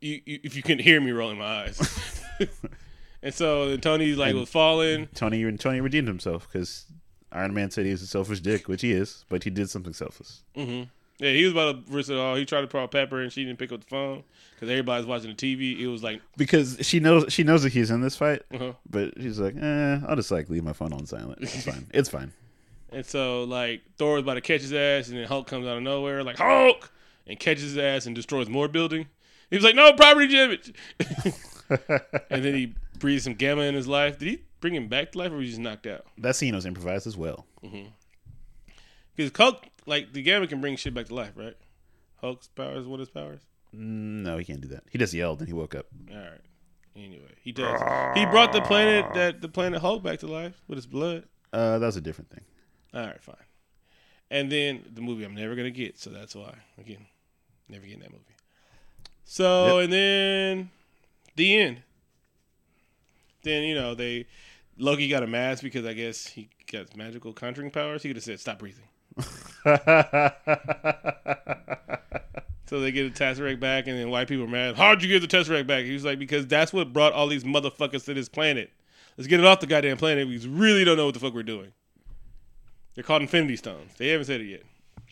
You, 0.00 0.20
you, 0.26 0.40
if 0.42 0.54
you 0.54 0.62
couldn't 0.62 0.84
hear 0.84 1.00
me 1.00 1.10
rolling 1.12 1.38
my 1.38 1.62
eyes. 1.64 1.78
and 3.22 3.34
so 3.34 3.68
then 3.68 3.80
Tony 3.80 4.14
like 4.14 4.30
And- 4.30 4.40
was 4.40 4.48
falling. 4.50 5.08
Tony 5.14 5.42
and 5.44 5.58
Tony 5.60 5.80
redeemed 5.80 6.08
himself 6.08 6.48
because 6.50 6.86
Iron 7.32 7.54
Man 7.54 7.70
said 7.70 7.84
he 7.86 7.92
was 7.92 8.02
a 8.02 8.06
selfish 8.06 8.40
dick, 8.40 8.68
which 8.68 8.82
he 8.82 8.92
is, 8.92 9.24
but 9.28 9.44
he 9.44 9.50
did 9.50 9.70
something 9.70 9.92
selfless. 9.92 10.42
hmm 10.54 10.82
Yeah, 11.18 11.32
he 11.32 11.44
was 11.44 11.52
about 11.52 11.86
to 11.86 11.92
risk 11.92 12.10
it 12.10 12.16
all. 12.16 12.34
He 12.34 12.44
tried 12.44 12.62
to 12.62 12.66
call 12.66 12.88
Pepper 12.88 13.20
and 13.20 13.32
she 13.32 13.44
didn't 13.44 13.58
pick 13.58 13.70
up 13.72 13.80
the 13.80 13.86
phone 13.86 14.24
because 14.54 14.68
everybody's 14.70 15.06
watching 15.06 15.30
the 15.30 15.36
TV. 15.36 15.78
It 15.80 15.86
was 15.86 16.02
like, 16.02 16.20
Because 16.36 16.78
she 16.82 16.98
knows 17.00 17.26
she 17.32 17.42
knows 17.44 17.62
that 17.62 17.72
he's 17.72 17.90
in 17.90 18.00
this 18.00 18.16
fight, 18.16 18.42
uh-huh. 18.52 18.72
but 18.88 19.14
she's 19.20 19.38
like, 19.38 19.54
eh, 19.56 20.00
I'll 20.08 20.16
just 20.16 20.30
like 20.30 20.48
leave 20.50 20.64
my 20.64 20.72
phone 20.72 20.92
on 20.92 21.06
silent. 21.06 21.38
It's 21.42 21.64
fine. 21.70 21.86
It's 21.92 22.08
fine. 22.08 22.32
and 22.92 23.06
so 23.06 23.44
like 23.44 23.82
Thor 23.96 24.14
was 24.14 24.22
about 24.22 24.34
to 24.34 24.40
catch 24.40 24.62
his 24.62 24.72
ass, 24.72 25.08
and 25.08 25.16
then 25.18 25.26
Hulk 25.28 25.46
comes 25.46 25.66
out 25.66 25.76
of 25.76 25.82
nowhere 25.82 26.24
like 26.24 26.36
Hulk 26.38 26.90
and 27.28 27.38
catches 27.38 27.62
his 27.62 27.78
ass 27.78 28.06
and 28.06 28.16
destroys 28.16 28.48
more 28.48 28.66
building. 28.66 29.06
He 29.50 29.56
was 29.56 29.64
like, 29.64 29.76
"No 29.76 29.92
property 29.92 30.26
damage," 30.34 30.72
and 32.30 32.44
then 32.44 32.54
he 32.54 32.74
breathed 32.98 33.24
some 33.24 33.34
gamma 33.34 33.62
in 33.62 33.74
his 33.74 33.86
life. 33.86 34.18
Did 34.18 34.28
he 34.28 34.42
bring 34.60 34.74
him 34.74 34.88
back 34.88 35.12
to 35.12 35.18
life, 35.18 35.32
or 35.32 35.36
was 35.36 35.44
he 35.44 35.50
just 35.50 35.60
knocked 35.60 35.86
out? 35.86 36.04
That 36.18 36.36
scene 36.36 36.54
was 36.54 36.66
improvised 36.66 37.06
as 37.06 37.16
well. 37.16 37.46
Because 39.16 39.32
Hulk, 39.36 39.66
like 39.86 40.12
the 40.12 40.22
gamma, 40.22 40.46
can 40.46 40.60
bring 40.60 40.76
shit 40.76 40.94
back 40.94 41.06
to 41.06 41.14
life, 41.14 41.32
right? 41.36 41.56
Hulk's 42.20 42.48
powers, 42.48 42.86
what 42.86 43.00
his 43.00 43.08
powers? 43.08 43.40
No, 43.72 44.36
he 44.36 44.44
can't 44.44 44.60
do 44.60 44.68
that. 44.68 44.84
He 44.90 44.98
just 44.98 45.14
yelled 45.14 45.38
and 45.38 45.48
he 45.48 45.54
woke 45.54 45.74
up. 45.74 45.86
All 46.10 46.16
right. 46.16 46.40
Anyway, 46.96 47.32
he 47.40 47.52
does. 47.52 47.80
He 48.16 48.26
brought 48.26 48.52
the 48.52 48.60
planet 48.62 49.06
that 49.14 49.40
the 49.40 49.48
planet 49.48 49.80
Hulk 49.80 50.02
back 50.02 50.18
to 50.20 50.26
life 50.26 50.60
with 50.66 50.76
his 50.76 50.86
blood. 50.86 51.24
Uh, 51.52 51.78
that 51.78 51.86
was 51.86 51.96
a 51.96 52.00
different 52.00 52.30
thing. 52.30 52.44
All 52.92 53.06
right, 53.06 53.22
fine. 53.22 53.36
And 54.30 54.50
then 54.50 54.84
the 54.92 55.00
movie 55.00 55.24
I'm 55.24 55.34
never 55.34 55.54
gonna 55.54 55.70
get, 55.70 55.98
so 55.98 56.10
that's 56.10 56.34
why 56.34 56.54
again, 56.78 57.06
never 57.68 57.86
getting 57.86 58.00
that 58.00 58.12
movie. 58.12 58.24
So 59.24 59.78
and 59.78 59.92
then 59.92 60.70
the 61.36 61.56
end. 61.56 61.82
Then 63.42 63.64
you 63.64 63.74
know 63.74 63.94
they 63.94 64.26
Loki 64.78 65.08
got 65.08 65.22
a 65.22 65.26
mask 65.26 65.62
because 65.62 65.86
I 65.86 65.94
guess 65.94 66.26
he 66.26 66.50
got 66.70 66.94
magical 66.96 67.32
conjuring 67.32 67.70
powers. 67.70 68.02
He 68.02 68.08
could 68.08 68.16
have 68.16 68.24
said, 68.24 68.40
"Stop 68.40 68.58
breathing." 68.58 68.84
So 72.70 72.78
they 72.78 72.92
get 72.92 73.12
the 73.12 73.24
Tesseract 73.24 73.58
back, 73.58 73.88
and 73.88 73.98
then 73.98 74.10
white 74.10 74.28
people 74.28 74.44
are 74.44 74.48
mad. 74.48 74.76
How'd 74.76 75.02
you 75.02 75.08
get 75.08 75.28
the 75.28 75.36
Tesseract 75.36 75.66
back? 75.66 75.84
He 75.84 75.92
was 75.92 76.04
like, 76.04 76.20
because 76.20 76.46
that's 76.46 76.72
what 76.72 76.92
brought 76.92 77.12
all 77.12 77.26
these 77.26 77.42
motherfuckers 77.42 78.04
to 78.04 78.14
this 78.14 78.28
planet. 78.28 78.70
Let's 79.18 79.26
get 79.26 79.40
it 79.40 79.44
off 79.44 79.58
the 79.58 79.66
goddamn 79.66 79.96
planet. 79.96 80.28
We 80.28 80.38
really 80.46 80.84
don't 80.84 80.96
know 80.96 81.06
what 81.06 81.14
the 81.14 81.18
fuck 81.18 81.34
we're 81.34 81.42
doing. 81.42 81.72
They're 82.94 83.02
called 83.02 83.22
Infinity 83.22 83.56
Stones. 83.56 83.90
They 83.98 84.10
haven't 84.10 84.26
said 84.26 84.40
it 84.40 84.44
yet. 84.44 84.62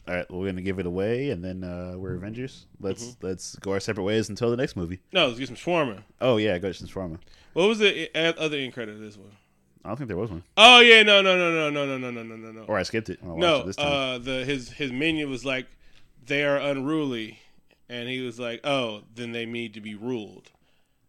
All 0.09 0.15
right, 0.15 0.31
we're 0.31 0.47
gonna 0.47 0.63
give 0.63 0.79
it 0.79 0.87
away, 0.87 1.31
and 1.31 1.45
then 1.45 1.63
uh, 1.63 1.93
we're 1.99 2.15
Avengers. 2.15 2.65
Let's 2.81 3.19
let's 3.21 3.57
go 3.57 3.73
our 3.73 3.81
separate 3.81 4.05
ways 4.05 4.31
until 4.31 4.51
the 4.51 4.57
next 4.57 4.75
movie. 4.75 5.01
No, 5.13 5.27
let's 5.27 5.39
get 5.39 5.49
some 5.49 5.57
shawarma. 5.57 6.03
Oh 6.21 6.39
yeah, 6.39 6.57
go 6.59 6.73
to 6.73 6.79
Transformer. 6.79 7.19
What 7.53 7.69
was 7.69 7.79
the 7.79 8.09
uh, 8.15 8.33
other 8.39 8.57
end 8.57 8.73
credit 8.73 8.95
of 8.95 9.01
this 9.01 9.19
one? 9.19 9.33
I 9.85 9.89
don't 9.89 9.97
think 9.99 10.09
there 10.09 10.17
was 10.17 10.31
one, 10.31 10.43
Oh 10.57 10.81
yeah, 10.81 11.03
no, 11.03 11.21
no, 11.23 11.37
no, 11.37 11.51
no, 11.51 11.71
no, 11.71 11.87
no, 11.87 11.99
no, 11.99 12.11
no, 12.11 12.23
no, 12.23 12.37
no, 12.37 12.53
no. 12.53 12.63
or 12.63 12.79
I 12.79 12.83
skipped 12.85 13.11
it. 13.11 13.19
I 13.23 13.27
No, 13.27 13.61
it 13.61 13.67
this 13.67 13.77
time. 13.77 13.87
uh, 13.93 14.19
the 14.19 14.45
his 14.45 14.71
his 14.73 14.91
minion 14.93 15.29
was 15.31 15.45
like, 15.45 15.67
they 16.27 16.43
are 16.45 16.57
unruly, 16.57 17.41
and 17.89 18.09
he 18.09 18.21
was 18.23 18.39
like, 18.41 18.61
oh, 18.65 19.03
then 19.15 19.33
they 19.33 19.45
need 19.47 19.75
to 19.75 19.81
be 19.83 19.95
ruled. 19.95 20.51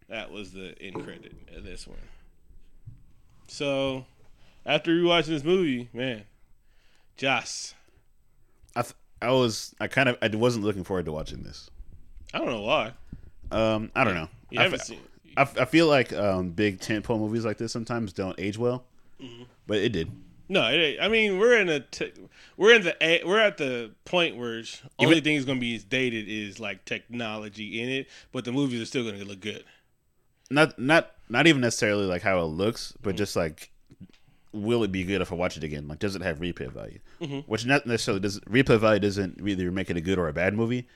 That 0.10 0.30
was 0.32 0.52
the 0.52 0.76
end 0.82 1.04
credit 1.04 1.34
of 1.56 1.64
this 1.64 1.88
one. 1.88 1.98
So, 3.48 4.06
after 4.66 4.92
rewatching 4.92 5.28
this 5.28 5.44
movie, 5.44 5.90
man, 5.94 6.24
Joss, 7.18 7.74
I 8.76 8.82
th- 8.84 8.94
I 9.22 9.32
was 9.32 9.74
I 9.80 9.88
kind 9.88 10.10
of 10.10 10.18
I 10.22 10.28
wasn't 10.36 10.64
looking 10.66 10.84
forward 10.84 11.06
to 11.06 11.12
watching 11.12 11.44
this. 11.44 11.70
I 12.34 12.38
don't 12.38 12.48
know 12.48 12.62
why 12.62 12.94
Um, 13.52 13.92
I 13.96 14.04
don't 14.04 14.16
know. 14.16 14.30
you 14.52 14.60
I, 14.60 14.64
haven't 14.64 14.82
seen. 14.82 15.00
I, 15.38 15.42
f- 15.42 15.58
I 15.60 15.66
feel 15.66 15.88
like 15.88 16.12
um, 16.14 16.50
big 16.52 16.80
tentpole 16.80 17.20
movies 17.20 17.46
like 17.46 17.58
this 17.58 17.72
sometimes 17.72 18.14
don't 18.14 18.40
age 18.40 18.58
well, 18.58 18.84
Mm-hmm. 19.22 19.44
but 19.68 19.78
it 19.78 19.90
did. 19.90 20.12
No, 20.48 20.68
it, 20.68 20.98
I 21.02 21.08
mean 21.10 21.38
we're 21.40 21.58
in 21.60 21.70
a 21.70 21.80
te- 21.82 22.14
we're 22.58 22.74
in 22.76 22.84
the 22.84 22.96
a- 23.02 23.24
we're 23.26 23.40
at 23.40 23.58
the 23.58 23.92
point 24.06 24.38
where 24.38 24.64
only 24.98 25.22
thing 25.22 25.36
is 25.36 25.46
going 25.46 25.58
to 25.58 25.62
be 25.62 25.78
dated 25.80 26.28
is 26.28 26.60
like 26.60 26.86
technology 26.86 27.82
in 27.82 27.90
it, 27.90 28.08
but 28.32 28.46
the 28.46 28.52
movies 28.52 28.82
are 28.82 28.86
still 28.86 29.04
going 29.04 29.20
to 29.20 29.26
look 29.26 29.40
good. 29.42 29.64
Not 30.50 30.80
not 30.80 31.12
not 31.30 31.46
even 31.48 31.62
necessarily 31.62 32.06
like 32.06 32.22
how 32.24 32.40
it 32.40 32.46
looks, 32.46 32.94
Mm-hmm. 32.94 33.00
but 33.04 33.16
just 33.16 33.36
like 33.36 33.72
will 34.52 34.84
it 34.84 34.92
be 34.92 35.04
good 35.04 35.22
if 35.22 35.32
I 35.32 35.36
watch 35.36 35.58
it 35.58 35.64
again? 35.64 35.88
Like, 35.88 36.00
does 36.00 36.16
it 36.16 36.22
have 36.22 36.40
replay 36.40 36.72
value? 36.72 37.00
Mm-hmm. 37.22 37.40
Which 37.52 37.66
not 37.66 37.86
necessarily 37.86 38.20
does 38.22 38.40
replay 38.42 38.80
value 38.80 39.00
doesn't 39.00 39.40
either 39.48 39.72
make 39.72 39.90
it 39.90 39.98
a 39.98 40.02
good 40.02 40.18
or 40.20 40.28
a 40.28 40.34
bad 40.34 40.54
movie. 40.54 40.88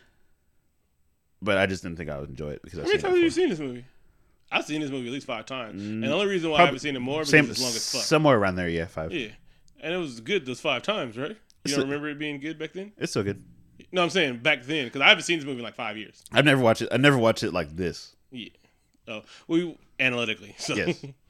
But 1.42 1.58
I 1.58 1.66
just 1.66 1.84
didn't 1.84 1.98
think 1.98 2.10
I 2.10 2.20
would 2.20 2.30
enjoy 2.30 2.52
it 2.52 2.62
because 2.64 2.80
I've 2.80 2.86
How 2.86 2.90
many 2.90 3.00
seen 3.00 3.04
times 3.10 3.16
have 3.18 3.24
you 3.24 3.30
seen 3.32 3.50
this 3.50 3.60
movie? 3.60 3.86
I've 4.52 4.66
seen 4.66 4.82
this 4.82 4.92
movie 4.92 5.08
at 5.08 5.14
least 5.14 5.26
five 5.28 5.46
times, 5.46 5.82
and 5.82 6.04
the 6.04 6.12
only 6.14 6.28
reason 6.28 6.52
why 6.52 6.60
I 6.60 6.66
haven't 6.66 6.80
seen 6.80 6.96
it 6.96 7.00
more 7.00 7.24
is 7.24 7.32
because 7.32 7.50
it's 7.50 7.60
long 7.62 7.70
as 7.72 7.92
fuck. 7.92 8.02
somewhere 8.04 8.38
around 8.38 8.56
there. 8.56 8.70
Yeah, 8.70 8.86
five. 8.86 9.12
Yeah, 9.12 9.30
and 9.82 9.94
it 9.94 9.98
was 9.98 10.20
good 10.20 10.46
those 10.46 10.60
five 10.62 10.84
times, 10.84 11.18
right? 11.18 11.32
You 11.32 11.36
It's 11.66 11.74
don't 11.74 11.82
a- 11.84 11.86
remember 11.88 12.10
it 12.10 12.20
being 12.20 12.40
good 12.40 12.60
back 12.60 12.74
then? 12.74 12.92
It's 12.98 13.12
still 13.12 13.24
good. 13.24 13.44
No, 13.92 14.04
I'm 14.04 14.10
saying 14.12 14.38
back 14.40 14.64
then 14.64 14.86
because 14.86 15.02
I 15.02 15.08
haven't 15.10 15.24
seen 15.24 15.40
this 15.40 15.46
movie 15.46 15.58
in 15.58 15.64
like 15.64 15.76
five 15.76 15.98
years. 15.98 16.24
I've 16.32 16.46
never 16.46 16.62
watched 16.62 16.84
it. 16.84 16.90
I 16.92 16.98
never 16.98 17.18
watched 17.18 17.42
it 17.44 17.52
like 17.52 17.76
this. 17.76 18.16
Yeah. 18.32 18.50
Oh, 19.08 19.24
we 19.48 19.76
analytically. 20.00 20.56
So, 20.60 20.76
Yes. 20.76 21.04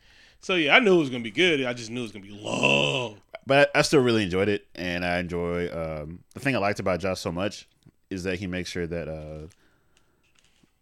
so 0.44 0.56
yeah, 0.56 0.76
I 0.76 0.80
knew 0.80 0.96
it 0.96 1.00
was 1.00 1.10
gonna 1.10 1.24
be 1.24 1.32
good. 1.32 1.64
I 1.64 1.74
just 1.74 1.90
knew 1.90 2.02
it 2.02 2.04
was 2.04 2.12
gonna 2.12 2.26
be 2.26 2.32
long. 2.32 3.18
but 3.48 3.72
I 3.74 3.82
still 3.82 4.02
really 4.02 4.24
enjoyed 4.24 4.50
it, 4.50 4.68
and 4.76 5.04
I 5.04 5.18
enjoy 5.20 5.68
um, 5.70 6.20
the 6.34 6.40
thing 6.40 6.56
I 6.56 6.60
liked 6.60 6.80
about 6.80 7.00
Josh 7.00 7.20
so 7.20 7.32
much 7.32 7.68
is 8.10 8.24
that 8.26 8.38
he 8.38 8.46
makes 8.46 8.70
sure 8.70 8.86
that 8.86 9.08
uh, 9.08 9.48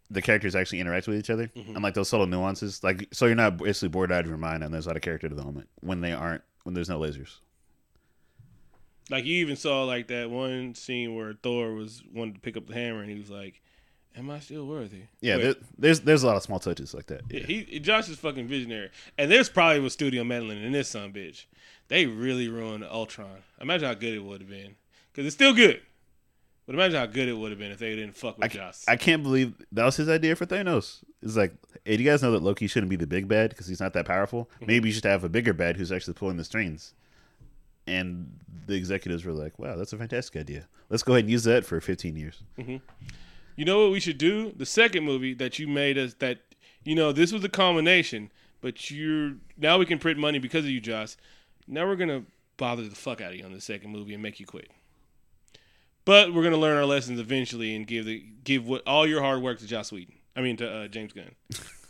the 0.10 0.22
characters 0.22 0.56
actually 0.56 0.80
interact 0.80 1.08
with 1.08 1.18
each 1.18 1.30
other, 1.30 1.50
and 1.56 1.82
like 1.82 1.94
those 1.94 2.10
subtle 2.10 2.28
nuances, 2.28 2.84
like 2.84 3.08
so 3.12 3.28
you're 3.28 3.36
not 3.36 3.58
basically 3.58 3.90
bored 3.90 4.12
out 4.12 4.22
of 4.22 4.28
your 4.28 4.38
mind, 4.38 4.64
and 4.64 4.74
there's 4.74 4.88
not 4.88 4.98
a 4.98 5.00
character 5.00 5.30
development 5.30 5.70
when 5.80 6.02
they 6.02 6.12
aren't 6.12 6.42
when 6.64 6.74
there's 6.74 6.90
no 6.90 7.00
lasers. 7.00 7.38
Like 9.10 9.26
you 9.26 9.36
even 9.38 9.56
saw 9.58 9.84
like 9.84 10.08
that 10.08 10.30
one 10.30 10.74
scene 10.74 11.16
where 11.16 11.34
Thor 11.34 11.74
was 11.74 12.04
wanted 12.14 12.36
to 12.36 12.40
pick 12.42 12.58
up 12.58 12.68
the 12.68 12.74
hammer, 12.74 13.02
and 13.02 13.12
he 13.12 13.18
was 13.20 13.30
like, 13.30 13.62
"Am 14.16 14.30
I 14.30 14.40
still 14.40 14.66
worthy?" 14.66 15.04
Yeah, 15.20 15.38
there, 15.38 15.56
there's 15.78 16.00
there's 16.02 16.24
a 16.24 16.28
lot 16.28 16.36
of 16.36 16.44
small 16.44 16.60
touches 16.60 16.94
like 16.94 17.08
that. 17.08 17.22
Yeah, 17.30 17.44
he 17.44 17.80
Josh 17.80 18.10
is 18.10 18.18
fucking 18.18 18.48
visionary, 18.48 18.90
and 19.18 19.32
there's 19.32 19.50
probably 19.50 19.80
was 19.80 19.94
studio 19.94 20.24
meddling 20.24 20.64
in 20.64 20.72
this 20.72 20.90
son 20.90 21.12
bitch. 21.14 21.46
They 21.88 22.06
really 22.06 22.48
ruined 22.48 22.86
Ultron. 22.86 23.44
Imagine 23.60 23.88
how 23.88 23.94
good 23.94 24.14
it 24.14 24.24
would 24.24 24.42
have 24.42 24.50
been, 24.50 24.76
because 25.12 25.26
it's 25.26 25.36
still 25.36 25.54
good. 25.54 25.82
But 26.66 26.76
imagine 26.76 27.00
how 27.00 27.06
good 27.06 27.28
it 27.28 27.34
would 27.34 27.52
have 27.52 27.60
been 27.60 27.72
if 27.72 27.80
they 27.80 27.96
didn't 27.96 28.16
fuck 28.16 28.38
with 28.38 28.52
Josh. 28.52 28.84
I 28.88 28.96
can't 28.96 29.24
believe 29.24 29.54
that 29.72 29.84
was 29.84 29.98
his 29.98 30.08
idea 30.08 30.36
for 30.36 30.46
Thanos. 30.46 31.04
It's 31.22 31.36
like, 31.36 31.54
hey, 31.84 31.98
do 31.98 32.04
you 32.04 32.10
guys 32.10 32.22
know 32.22 32.32
that 32.32 32.44
Loki 32.44 32.68
shouldn't 32.68 32.90
be 32.90 32.96
the 32.96 33.08
big 33.08 33.28
bad 33.28 33.50
because 33.50 33.68
he's 33.68 33.80
not 33.80 33.94
that 33.94 34.06
powerful? 34.06 34.50
Mm-hmm. 34.56 34.66
Maybe 34.68 34.90
you 34.90 34.94
should 34.94 35.04
have 35.06 35.24
a 35.24 35.30
bigger 35.30 35.54
bad 35.54 35.76
who's 35.76 35.92
actually 35.92 36.14
pulling 36.14 36.38
the 36.38 36.46
strings. 36.46 36.94
And 37.88 38.40
the 38.68 38.76
executives 38.76 39.26
were 39.26 39.34
like, 39.34 39.58
wow, 39.60 39.76
that's 39.76 39.92
a 39.92 39.98
fantastic 39.98 40.40
idea. 40.40 40.68
Let's 40.90 41.04
go 41.04 41.14
ahead 41.14 41.26
and 41.26 41.32
use 41.32 41.44
that 41.46 41.66
for 41.66 41.82
15 41.82 42.16
years. 42.16 42.44
Mm-hmm. 42.58 42.78
You 43.62 43.66
know 43.66 43.84
what 43.84 43.92
we 43.92 44.00
should 44.00 44.18
do? 44.18 44.52
The 44.58 44.66
second 44.66 45.04
movie 45.04 45.36
that 45.36 45.60
you 45.60 45.68
made 45.68 45.96
us 45.96 46.16
that 46.16 46.40
you 46.84 46.96
know 46.96 47.12
this 47.12 47.32
was 47.32 47.44
a 47.44 47.50
combination, 47.50 48.32
but 48.60 48.90
you're 48.90 49.36
now 49.56 49.78
we 49.78 49.86
can 49.86 50.00
print 50.00 50.18
money 50.18 50.40
because 50.40 50.66
of 50.66 50.72
you, 50.72 50.82
Josh. 50.82 51.16
Now 51.68 51.86
we're 51.86 51.96
gonna 51.96 52.24
bother 52.58 52.82
the 52.90 52.96
fuck 52.96 53.22
out 53.22 53.34
of 53.34 53.38
you 53.38 53.46
on 53.46 53.52
the 53.52 53.62
second 53.62 53.92
movie 53.92 54.16
and 54.16 54.24
make 54.24 54.40
you 54.40 54.48
quit. 54.48 54.72
But 56.06 56.34
we're 56.34 56.42
gonna 56.42 56.58
learn 56.58 56.76
our 56.76 56.86
lessons 56.86 57.20
eventually 57.20 57.76
and 57.76 57.86
give 57.86 58.06
the 58.06 58.26
give 58.44 58.66
what 58.66 58.82
all 58.88 59.06
your 59.06 59.22
hard 59.22 59.44
work 59.44 59.60
to 59.60 59.68
Joss 59.68 59.92
Whedon. 59.92 60.16
I 60.36 60.42
mean 60.42 60.58
to 60.58 60.68
uh, 60.68 60.88
James 60.88 61.14
Gunn. 61.14 61.36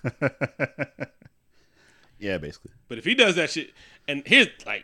yeah, 2.19 2.38
basically. 2.38 2.72
But 2.89 2.97
if 2.97 3.05
he 3.05 3.15
does 3.15 3.38
that 3.38 3.49
shit, 3.49 3.72
and 4.09 4.28
his 4.28 4.49
like, 4.65 4.84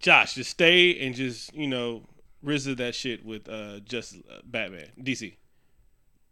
Josh, 0.00 0.34
just 0.34 0.50
stay 0.50 0.98
and 0.98 1.14
just 1.14 1.54
you 1.54 1.68
know 1.68 2.02
RZA 2.44 2.76
that 2.78 2.94
shit 2.94 3.24
with 3.24 3.48
uh 3.48 3.80
just 3.80 4.16
uh, 4.16 4.40
Batman 4.44 4.88
DC. 5.00 5.36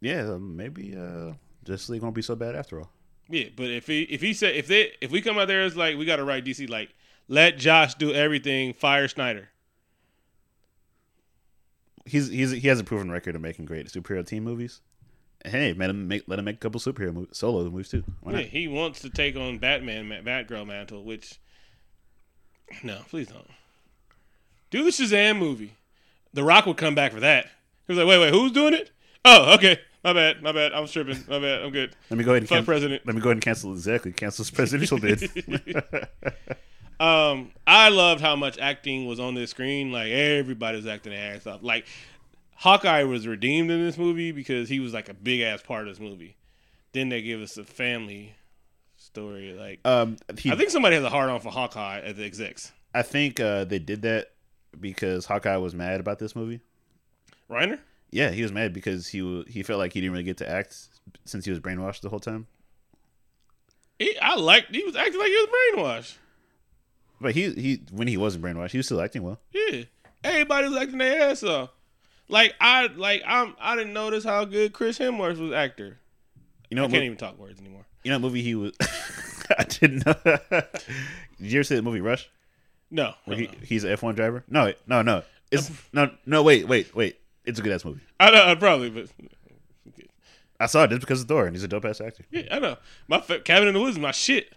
Yeah, 0.01 0.23
um, 0.33 0.57
maybe 0.57 0.97
uh, 0.97 1.35
Justice 1.65 1.91
League 1.91 2.03
won't 2.03 2.15
be 2.15 2.23
so 2.23 2.35
bad 2.35 2.55
after 2.57 2.81
all. 2.81 2.91
Yeah, 3.29 3.49
but 3.55 3.71
if 3.71 3.87
he 3.87 4.03
if 4.03 4.21
he 4.21 4.33
said 4.33 4.57
if 4.57 4.67
they 4.67 4.93
if 5.01 5.11
we 5.11 5.21
come 5.23 5.39
out 5.39 5.47
there 5.49 5.63
as 5.63 5.77
like 5.77 5.97
we 5.97 6.05
got 6.05 6.17
to 6.17 6.25
write 6.25 6.45
DC 6.45 6.69
like 6.69 6.95
let 7.29 7.59
Josh 7.59 7.95
do 7.95 8.13
everything, 8.13 8.73
fire 8.75 9.07
Snyder. 9.09 9.51
He's 12.05 12.29
he's 12.29 12.51
he 12.51 12.67
has 12.69 12.81
a 12.81 12.85
proven 12.85 13.11
record 13.11 13.37
of 13.37 13.41
making 13.43 13.67
great 13.67 13.87
superhero 13.87 14.27
team 14.27 14.43
movies. 14.43 14.81
Hey, 15.45 15.73
let 15.75 15.91
him 15.91 16.09
make 16.09 16.25
let 16.27 16.39
him 16.39 16.45
make 16.45 16.57
a 16.57 16.59
couple 16.59 16.81
superhero 16.81 17.15
movies, 17.15 17.31
solo 17.37 17.69
movies 17.71 17.89
too. 17.89 18.03
Why 18.21 18.33
Yeah, 18.33 18.39
not? 18.39 18.47
he 18.47 18.69
wants 18.69 19.01
to 19.03 19.11
take 19.11 19.37
on 19.37 19.59
Batman, 19.59 20.09
Batgirl 20.25 20.67
mantle, 20.67 21.05
which 21.05 21.39
no, 22.83 22.99
please 23.09 23.29
don't. 23.29 23.47
Do 24.71 24.83
the 24.85 24.91
Shazam 24.91 25.39
movie. 25.39 25.75
The 26.33 26.45
Rock 26.45 26.66
would 26.66 26.76
come 26.76 26.95
back 26.95 27.12
for 27.12 27.20
that. 27.20 27.47
He 27.87 27.93
was 27.93 27.99
like, 27.99 28.07
wait, 28.07 28.18
wait, 28.18 28.33
who's 28.33 28.53
doing 28.53 28.74
it? 28.74 28.91
Oh, 29.24 29.55
okay, 29.55 29.78
my 30.05 30.12
bad, 30.12 30.43
my 30.43 30.53
bad. 30.53 30.72
I'm 30.72 30.87
tripping. 30.87 31.18
My 31.28 31.39
bad. 31.41 31.62
I'm 31.62 31.70
good. 31.72 31.95
Let 32.09 32.16
me 32.18 32.24
go 32.24 32.31
ahead 32.33 32.43
and 32.43 32.49
Fuck 32.49 32.59
can- 32.59 32.64
president. 32.64 33.03
Let 33.05 33.14
me 33.14 33.20
go 33.20 33.28
ahead 33.31 33.37
and 33.37 33.43
cancel 33.43 33.72
exactly 33.72 34.12
cancel 34.12 34.45
his 34.45 34.51
presidential 34.51 34.99
bid. 35.01 35.28
Um, 36.99 37.53
I 37.66 37.89
loved 37.89 38.20
how 38.20 38.37
much 38.37 38.59
acting 38.59 39.07
was 39.07 39.18
on 39.18 39.35
this 39.35 39.51
screen. 39.53 39.91
Like 39.91 40.11
everybody 40.12 40.76
was 40.76 40.87
acting 40.87 41.12
their 41.12 41.35
ass 41.35 41.47
off. 41.47 41.62
Like 41.62 41.87
Hawkeye 42.57 43.05
was 43.05 43.26
redeemed 43.26 43.70
in 43.70 43.83
this 43.83 43.97
movie 43.97 44.33
because 44.33 44.68
he 44.68 44.81
was 44.81 44.93
like 44.93 45.09
a 45.09 45.14
big 45.14 45.41
ass 45.41 45.62
part 45.62 45.89
of 45.89 45.95
this 45.95 45.99
movie. 46.01 46.37
Then 46.93 47.09
they 47.09 47.22
give 47.22 47.41
us 47.41 47.57
a 47.57 47.64
family 47.64 48.35
story. 48.97 49.55
Like 49.55 49.81
um, 49.87 50.18
he, 50.37 50.53
I 50.53 50.57
think 50.57 50.68
somebody 50.68 50.95
has 50.97 51.05
a 51.05 51.09
hard 51.09 51.31
on 51.31 51.41
for 51.41 51.51
Hawkeye 51.51 52.01
at 52.01 52.16
the 52.16 52.24
execs. 52.26 52.70
I 52.95 53.01
think 53.01 53.41
uh, 53.41 53.64
they 53.64 53.78
did 53.78 54.03
that 54.03 54.33
because 54.79 55.27
Hawkeye 55.27 55.57
was 55.57 55.75
mad 55.75 56.01
about 56.01 56.18
this 56.18 56.37
movie. 56.37 56.61
Renner? 57.49 57.81
Yeah, 58.11 58.31
he 58.31 58.43
was 58.43 58.53
mad 58.53 58.73
because 58.73 59.09
he 59.09 59.45
he 59.49 59.62
felt 59.62 59.79
like 59.79 59.93
he 59.93 60.01
didn't 60.01 60.12
really 60.12 60.25
get 60.25 60.37
to 60.39 60.51
act 60.51 60.77
since 61.25 61.45
he 61.45 61.51
was 61.51 61.61
brainwashed 61.61 62.01
the 62.01 62.09
whole 62.09 62.21
time. 62.21 62.47
He, 63.99 64.16
I 64.21 64.35
liked. 64.37 64.75
He 64.75 64.83
was 64.83 64.97
acting 64.97 65.18
like 65.18 65.29
he 65.29 65.35
was 65.35 65.49
brainwashed. 65.77 66.14
But 67.21 67.35
he 67.35 67.53
he 67.53 67.83
when 67.93 68.09
he 68.09 68.16
wasn't 68.16 68.45
brainwashed, 68.45 68.71
he 68.71 68.79
was 68.79 68.87
still 68.87 69.01
acting 69.01 69.23
well. 69.23 69.39
Yeah, 69.53 69.83
everybody 70.25 70.68
was 70.68 70.77
acting 70.79 70.99
their 70.99 71.31
ass 71.31 71.43
off. 71.43 71.71
Like 72.29 72.55
I 72.61 72.87
like 72.87 73.23
I'm 73.27 73.55
I 73.61 73.77
didn't 73.77 73.93
notice 73.93 74.25
how 74.25 74.45
good 74.45 74.73
Chris 74.73 74.99
Hemsworth 74.99 75.39
was 75.39 75.53
actor. 75.53 75.99
You 76.71 76.77
know 76.77 76.85
I 76.85 76.87
can't 76.89 77.01
mo- 77.03 77.07
even 77.07 77.18
talk 77.18 77.39
words 77.39 77.61
anymore. 77.61 77.85
you 78.05 78.11
know 78.11 78.18
movie 78.18 78.43
he 78.43 78.55
was. 78.55 78.73
I 79.59 79.64
didn't 79.64 80.07
know. 80.07 80.14
Did 81.41 81.53
you 81.53 81.59
ever 81.59 81.64
see 81.64 81.75
the 81.75 81.83
movie 81.83 82.01
Rush? 82.01 82.31
No, 82.91 83.14
no, 83.26 83.36
he, 83.36 83.47
no. 83.47 83.53
he's 83.62 83.84
an 83.84 83.93
F 83.93 84.03
one 84.03 84.14
driver? 84.14 84.45
No, 84.49 84.72
no, 84.86 85.03
no. 85.03 85.22
It's 85.51 85.70
no, 85.93 86.11
no. 86.26 86.43
Wait, 86.43 86.66
wait, 86.68 86.95
wait. 86.95 87.18
It's 87.45 87.59
a 87.59 87.62
good 87.62 87.72
ass 87.72 87.84
movie. 87.84 88.01
I 88.18 88.30
know 88.30 88.55
probably, 88.57 88.91
but 88.91 89.09
I 90.59 90.66
saw 90.66 90.84
it 90.84 90.91
just 90.91 91.01
because 91.01 91.22
of 91.22 91.28
Thor, 91.28 91.47
and 91.47 91.57
he's 91.57 91.64
a 91.64 91.68
dope 91.68 91.84
ass 91.84 92.01
actor. 92.01 92.24
Yeah, 92.30 92.49
I 92.51 92.59
know. 92.59 92.76
My 93.09 93.20
fa- 93.20 93.41
cabin 93.41 93.68
in 93.68 93.74
the 93.74 93.80
woods 93.80 93.97
is 93.97 94.03
my 94.03 94.12
shit. 94.12 94.53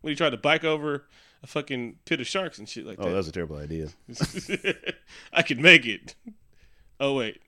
When 0.00 0.10
he 0.10 0.16
tried 0.16 0.30
to 0.30 0.36
bike 0.36 0.64
over 0.64 1.04
a 1.42 1.46
fucking 1.46 1.96
pit 2.04 2.20
of 2.20 2.26
sharks 2.26 2.58
and 2.58 2.68
shit 2.68 2.86
like 2.86 2.96
that. 2.96 3.02
Oh, 3.02 3.06
that 3.06 3.10
that. 3.10 3.16
was 3.18 3.28
a 3.28 3.32
terrible 3.32 3.56
idea. 3.56 3.88
I 5.32 5.42
could 5.42 5.60
make 5.60 5.86
it. 5.86 6.14
Oh 6.98 7.14
wait, 7.14 7.40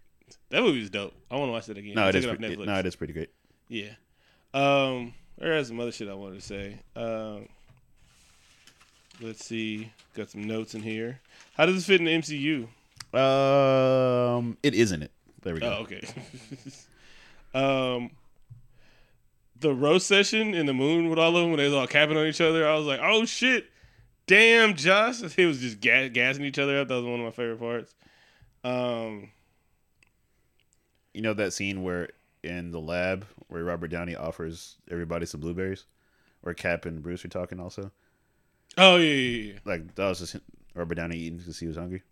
that 0.51 0.63
movie 0.63 0.81
was 0.81 0.91
dope. 0.91 1.15
I 1.31 1.37
want 1.37 1.49
to 1.49 1.53
watch 1.53 1.67
that 1.67 1.79
again. 1.79 1.95
No, 1.95 2.09
it 2.09 2.15
is. 2.15 2.25
it 2.25 2.41
Netflix. 2.41 2.67
no, 2.67 2.79
it 2.79 2.87
is 2.87 2.97
pretty 2.97 3.13
great. 3.13 3.31
Yeah. 3.69 3.91
Um, 4.53 5.15
There's 5.39 5.69
some 5.69 5.81
other 5.81 5.93
shit 5.93 6.09
I 6.09 6.15
wanted 6.15 6.41
to 6.41 6.47
say. 6.47 6.79
Um, 6.95 7.49
let's 9.21 9.45
see. 9.45 9.93
Got 10.15 10.31
some 10.31 10.45
notes 10.45 10.75
in 10.75 10.83
here. 10.83 11.21
How 11.57 11.67
does 11.67 11.75
this 11.77 11.87
fit 11.87 12.01
in 12.01 12.07
the 12.07 12.13
MCU? 12.13 12.69
Um, 13.19 14.57
it 14.63 14.75
isn't 14.75 15.03
it. 15.03 15.11
There 15.43 15.55
we 15.55 15.61
go. 15.61 15.79
Oh, 15.79 15.83
okay. 15.83 16.03
um, 17.55 18.11
the 19.61 19.73
roast 19.75 20.07
session 20.07 20.55
in 20.55 20.67
the 20.67 20.75
moon 20.75 21.09
with 21.09 21.19
all 21.19 21.37
of 21.37 21.43
them 21.43 21.51
when 21.51 21.59
they 21.59 21.65
was 21.65 21.75
all 21.75 21.87
capping 21.87 22.17
on 22.17 22.27
each 22.27 22.41
other. 22.41 22.69
I 22.69 22.77
was 22.77 22.87
like, 22.87 23.01
oh 23.03 23.25
shit, 23.25 23.67
damn, 24.27 24.75
Josh. 24.75 25.21
He 25.37 25.45
was 25.47 25.61
just 25.61 25.81
ga- 25.81 26.09
gassing 26.09 26.45
each 26.45 26.59
other 26.59 26.81
up. 26.81 26.89
That 26.89 26.97
was 26.97 27.05
one 27.05 27.21
of 27.21 27.25
my 27.27 27.31
favorite 27.31 27.61
parts. 27.61 27.95
Um, 28.65 29.31
You 31.13 31.23
know 31.23 31.35
that 31.35 31.53
scene 31.53 31.83
where 31.83 32.09
in 32.43 32.71
the 32.73 32.81
lab 32.81 33.27
where 33.49 33.65
Robert 33.65 33.89
Downey 33.89 34.17
offers 34.17 34.77
everybody 34.91 35.27
some 35.27 35.41
blueberries, 35.41 35.85
where 36.41 36.55
Cap 36.55 36.87
and 36.87 37.03
Bruce 37.03 37.25
are 37.25 37.29
talking 37.29 37.61
also. 37.61 37.93
Oh 38.79 38.97
yeah, 38.97 39.13
yeah, 39.15 39.53
yeah. 39.55 39.59
Like 39.65 39.95
that 39.95 40.09
was 40.09 40.19
just 40.21 40.37
Robert 40.75 40.95
Downey 40.97 41.17
eating 41.17 41.39
because 41.39 41.59
he 41.59 41.67
was 41.67 41.77
hungry. 41.77 42.03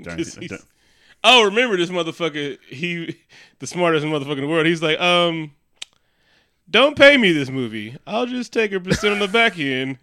During- 0.00 0.18
'Cause 0.24 0.34
he's- 0.36 0.66
Oh, 1.26 1.44
remember 1.44 1.76
this 1.78 1.88
motherfucker? 1.88 2.58
He, 2.68 3.16
the 3.58 3.66
smartest 3.66 4.04
motherfucker 4.04 4.32
in 4.36 4.40
the 4.42 4.46
world. 4.48 4.66
He's 4.66 4.82
like, 4.82 5.00
um, 5.00 5.52
don't 6.70 6.98
pay 6.98 7.16
me 7.16 7.32
this 7.32 7.48
movie. 7.48 7.96
I'll 8.06 8.26
just 8.26 8.52
take 8.52 8.72
a 8.72 8.80
percent 8.80 9.14
on 9.14 9.18
the 9.20 9.28
back 9.28 9.58
end. 9.58 9.96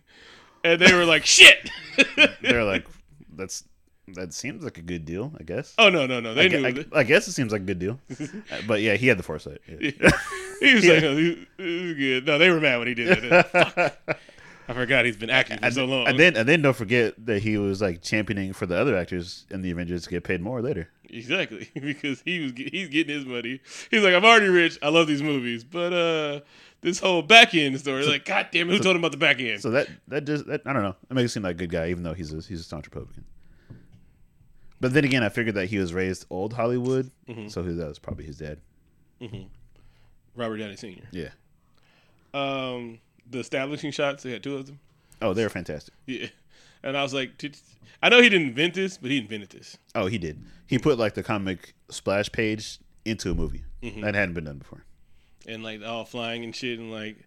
And 0.64 0.82
they 0.82 0.93
were 0.95 1.06
like, 1.06 1.24
shit. 1.26 1.70
they're 2.41 2.64
like, 2.64 2.88
that's 3.36 3.64
that 4.16 4.34
seems 4.34 4.64
like 4.64 4.78
a 4.80 4.82
good 4.82 5.06
deal, 5.06 5.32
I 5.39 5.43
guess. 5.43 5.76
oh 5.78 5.89
no, 5.89 6.08
no, 6.08 6.20
no. 6.20 6.34
They 6.34 6.45
I, 6.45 6.72
knew. 6.72 6.86
I, 6.91 6.99
I 6.99 7.04
guess 7.04 7.28
it 7.28 7.34
seems 7.34 7.52
like 7.52 7.62
a 7.62 7.66
good 7.66 7.80
deal, 7.80 7.99
Uh, 8.20 8.62
but 8.68 8.82
yeah, 8.82 8.95
he 8.95 9.06
had 9.08 9.18
the 9.20 9.24
foresight. 9.24 9.60
Yeah. 9.68 9.91
he 10.60 10.74
was 10.74 10.86
like, 10.86 11.02
no, 11.04 11.16
this 11.16 11.38
is 11.60 11.93
good. 11.97 12.26
No, 12.26 12.38
they 12.39 12.49
were 12.49 12.60
mad 12.60 12.80
when 12.80 12.88
he 12.88 12.93
did 12.95 13.30
that. 13.30 14.20
I 14.72 14.74
forgot 14.74 15.05
he's 15.05 15.17
been 15.17 15.30
acting 15.30 15.57
for 15.59 15.69
so 15.72 15.86
long. 15.86 16.07
and 16.07 16.17
then 16.19 16.36
and 16.38 16.47
then 16.47 16.61
don't 16.61 16.76
forget 16.76 17.13
that 17.26 17.41
he 17.43 17.57
was 17.57 17.82
like 17.82 18.01
championing 18.01 18.53
for 18.53 18.65
the 18.65 18.78
other 18.78 18.95
actors 18.95 19.45
in 19.49 19.61
the 19.61 19.72
Avengers 19.72 20.03
to 20.03 20.09
get 20.09 20.24
paid 20.24 20.41
more 20.41 20.61
later. 20.61 20.88
exactly 21.09 21.69
because 21.76 22.22
he 22.22 22.39
was 22.39 22.53
he's 22.55 22.88
getting 22.89 23.13
his 23.15 23.26
money. 23.26 23.59
He's 23.89 24.01
like, 24.03 24.13
I'm 24.13 24.24
already 24.26 24.47
rich. 24.47 24.78
I 24.82 24.89
love 24.89 25.07
these 25.07 25.22
movies, 25.22 25.63
but 25.65 25.91
uh, 25.93 26.39
this 26.82 26.99
whole 26.99 27.22
back 27.22 27.53
end 27.53 27.80
story, 27.80 28.05
like, 28.07 28.24
God 28.26 28.47
damn 28.51 28.69
it, 28.69 28.74
who 28.74 28.80
told 28.80 28.95
him 28.95 29.01
about 29.01 29.11
the 29.11 29.17
back 29.17 29.39
end? 29.39 29.61
So 29.61 29.72
that 29.72 29.88
that 30.07 30.26
just 30.26 30.47
that, 30.47 30.61
I 30.65 30.74
don't 30.74 30.84
know. 30.84 30.95
It 31.09 31.13
makes 31.13 31.36
him 31.36 31.41
seem 31.41 31.43
like 31.43 31.55
a 31.55 31.59
good 31.59 31.69
guy, 31.72 31.89
even 31.89 32.03
though 32.03 32.13
he's 32.13 32.32
a 32.34 32.38
he's 32.38 32.61
a 32.61 32.63
staunch 32.63 32.86
Republican. 32.88 33.26
But 34.80 34.93
then 34.93 35.03
again, 35.05 35.22
I 35.22 35.30
figured 35.30 35.55
that 35.55 35.67
he 35.67 35.78
was 35.78 35.93
raised 35.93 36.26
old 36.30 36.53
Hollywood, 36.53 37.11
Mm-hmm. 37.28 37.49
so 37.49 37.61
that 37.61 37.88
was 37.88 37.99
probably 37.99 38.26
his 38.26 38.38
dad. 38.38 38.59
Robert 40.36 40.57
Downey 40.57 40.76
Sr. 40.78 41.03
Yeah. 41.11 41.30
Um, 42.34 42.99
the 43.32 43.40
establishing 43.40 43.92
shots, 43.92 44.24
they 44.24 44.32
had 44.32 44.44
two 44.44 44.56
of 44.56 44.66
them. 44.68 44.80
Oh, 45.22 45.34
they 45.34 45.44
were 45.44 45.50
fantastic. 45.50 45.94
Yeah, 46.06 46.28
and 46.84 46.96
I 46.98 47.04
was 47.04 47.14
like, 47.14 47.32
I 48.04 48.10
know 48.10 48.22
he 48.22 48.30
didn't 48.30 48.48
invent 48.50 48.74
this, 48.74 48.98
but 48.98 49.12
he 49.12 49.18
invented 49.18 49.50
this. 49.52 49.78
Oh, 49.96 50.08
he 50.08 50.18
did. 50.18 50.44
He 50.68 50.78
put 50.80 50.98
like 50.98 51.14
the 51.14 51.24
comic 51.24 51.74
splash 51.90 52.32
page 52.32 52.80
into 53.06 53.32
a 53.32 53.34
movie 53.36 53.64
Mm-hmm. 53.84 54.02
that 54.02 54.14
hadn't 54.14 54.36
been 54.36 54.44
done 54.44 54.60
before. 54.60 54.84
and 55.48 55.64
like 55.64 55.82
all 55.84 56.06
flying 56.06 56.44
and 56.44 56.56
shit 56.56 56.78
and 56.78 56.92
like 56.92 57.18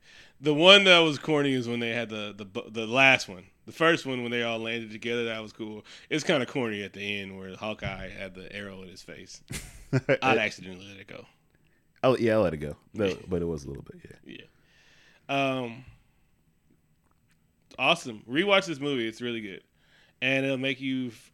the 0.40 0.54
one 0.54 0.84
that 0.84 1.00
was 1.00 1.18
corny 1.18 1.52
is 1.52 1.66
when 1.66 1.80
they 1.80 1.90
had 1.90 2.08
the 2.10 2.32
the 2.36 2.70
the 2.70 2.86
last 2.86 3.28
one 3.28 3.42
the 3.66 3.72
first 3.72 4.06
one 4.06 4.22
when 4.22 4.30
they 4.30 4.44
all 4.44 4.60
landed 4.60 4.92
together 4.92 5.24
that 5.24 5.42
was 5.42 5.52
cool 5.52 5.84
it's 6.10 6.22
kind 6.22 6.44
of 6.44 6.48
corny 6.48 6.84
at 6.84 6.92
the 6.92 7.20
end 7.20 7.36
where 7.36 7.56
hawkeye 7.56 8.08
had 8.08 8.36
the 8.36 8.54
arrow 8.54 8.82
in 8.82 8.88
his 8.88 9.02
face 9.02 9.42
i'd 10.22 10.38
accidentally 10.38 10.86
let 10.86 11.00
it 11.00 11.08
go 11.08 11.26
Oh 12.04 12.16
yeah, 12.18 12.34
I 12.34 12.36
let 12.36 12.54
it 12.54 12.58
go, 12.58 12.76
No, 12.92 13.16
but 13.28 13.42
it 13.42 13.46
was 13.46 13.64
a 13.64 13.68
little 13.68 13.82
bit. 13.82 14.18
Yeah. 14.26 14.36
yeah 15.28 15.62
um 15.64 15.84
awesome 17.78 18.22
rewatch 18.28 18.66
this 18.66 18.80
movie 18.80 19.06
it's 19.06 19.20
really 19.20 19.40
good 19.40 19.62
and 20.22 20.44
it'll 20.44 20.56
make 20.58 20.80
you 20.80 21.08
f- 21.08 21.32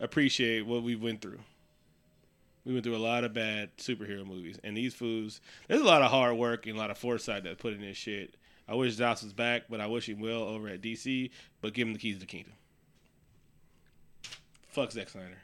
appreciate 0.00 0.66
what 0.66 0.82
we 0.82 0.96
went 0.96 1.20
through 1.20 1.38
we 2.64 2.72
went 2.72 2.84
through 2.84 2.96
a 2.96 2.98
lot 2.98 3.24
of 3.24 3.34
bad 3.34 3.76
superhero 3.76 4.26
movies, 4.26 4.58
and 4.64 4.76
these 4.76 4.94
fools. 4.94 5.40
There's 5.68 5.82
a 5.82 5.84
lot 5.84 6.02
of 6.02 6.10
hard 6.10 6.36
work 6.36 6.66
and 6.66 6.76
a 6.76 6.78
lot 6.78 6.90
of 6.90 6.98
foresight 6.98 7.44
that 7.44 7.58
put 7.58 7.74
in 7.74 7.80
this 7.80 7.96
shit. 7.96 8.36
I 8.66 8.74
wish 8.74 8.96
Joss 8.96 9.22
was 9.22 9.34
back, 9.34 9.64
but 9.68 9.80
I 9.80 9.86
wish 9.86 10.06
he 10.06 10.14
will 10.14 10.42
over 10.42 10.68
at 10.68 10.80
DC. 10.80 11.30
But 11.60 11.74
give 11.74 11.86
him 11.86 11.92
the 11.92 11.98
keys 11.98 12.16
to 12.16 12.20
the 12.20 12.26
kingdom. 12.26 12.54
Fuck 14.68 14.92
Zack 14.92 15.10
Snyder. 15.10 15.38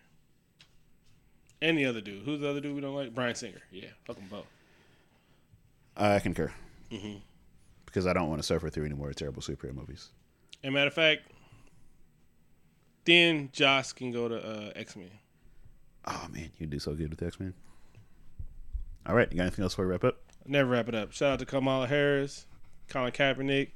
And 1.61 1.76
the 1.76 1.84
other 1.84 2.01
dude. 2.01 2.24
Who's 2.24 2.41
the 2.41 2.49
other 2.49 2.61
dude 2.61 2.74
we 2.74 2.80
don't 2.80 2.95
like? 2.95 3.14
Bryan 3.14 3.34
Singer. 3.34 3.61
Yeah, 3.70 3.88
fuck 4.07 4.16
them 4.16 4.26
both. 4.30 4.47
I 5.95 6.18
concur. 6.20 6.51
Mm-hmm. 6.91 7.18
Because 7.84 8.07
I 8.07 8.14
don't 8.14 8.30
want 8.30 8.41
to 8.41 8.47
suffer 8.47 8.70
through 8.70 8.86
any 8.86 8.95
more 8.95 9.12
terrible 9.12 9.43
superhero 9.43 9.74
movies. 9.74 10.09
And 10.62 10.74
matter 10.74 10.88
of 10.88 10.94
fact, 10.94 11.22
then 13.04 13.50
Joss 13.52 13.92
can 13.92 14.11
go 14.11 14.28
to 14.28 14.36
uh, 14.36 14.72
X 14.76 14.96
Men. 14.96 15.11
Oh 16.06 16.26
man, 16.32 16.50
you 16.58 16.66
do 16.66 16.78
so 16.78 16.94
good 16.94 17.11
with 17.11 17.22
X 17.22 17.40
Men. 17.40 17.54
All 19.06 19.14
right, 19.14 19.30
you 19.30 19.38
got 19.38 19.44
anything 19.44 19.62
else 19.62 19.72
before 19.72 19.86
we 19.86 19.92
wrap 19.92 20.04
up? 20.04 20.18
Never 20.46 20.70
wrap 20.70 20.88
it 20.88 20.94
up. 20.94 21.12
Shout 21.12 21.32
out 21.32 21.38
to 21.38 21.46
Kamala 21.46 21.86
Harris, 21.86 22.46
Colin 22.88 23.12
Kaepernick, 23.12 23.70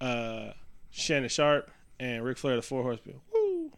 uh, 0.00 0.50
Shannon 0.90 1.28
Sharpe, 1.28 1.70
and 1.98 2.24
Ric 2.24 2.38
Flair, 2.38 2.56
the 2.56 2.62
Four 2.62 2.82
Horsemen. 2.82 3.20
Woo! 3.32 3.70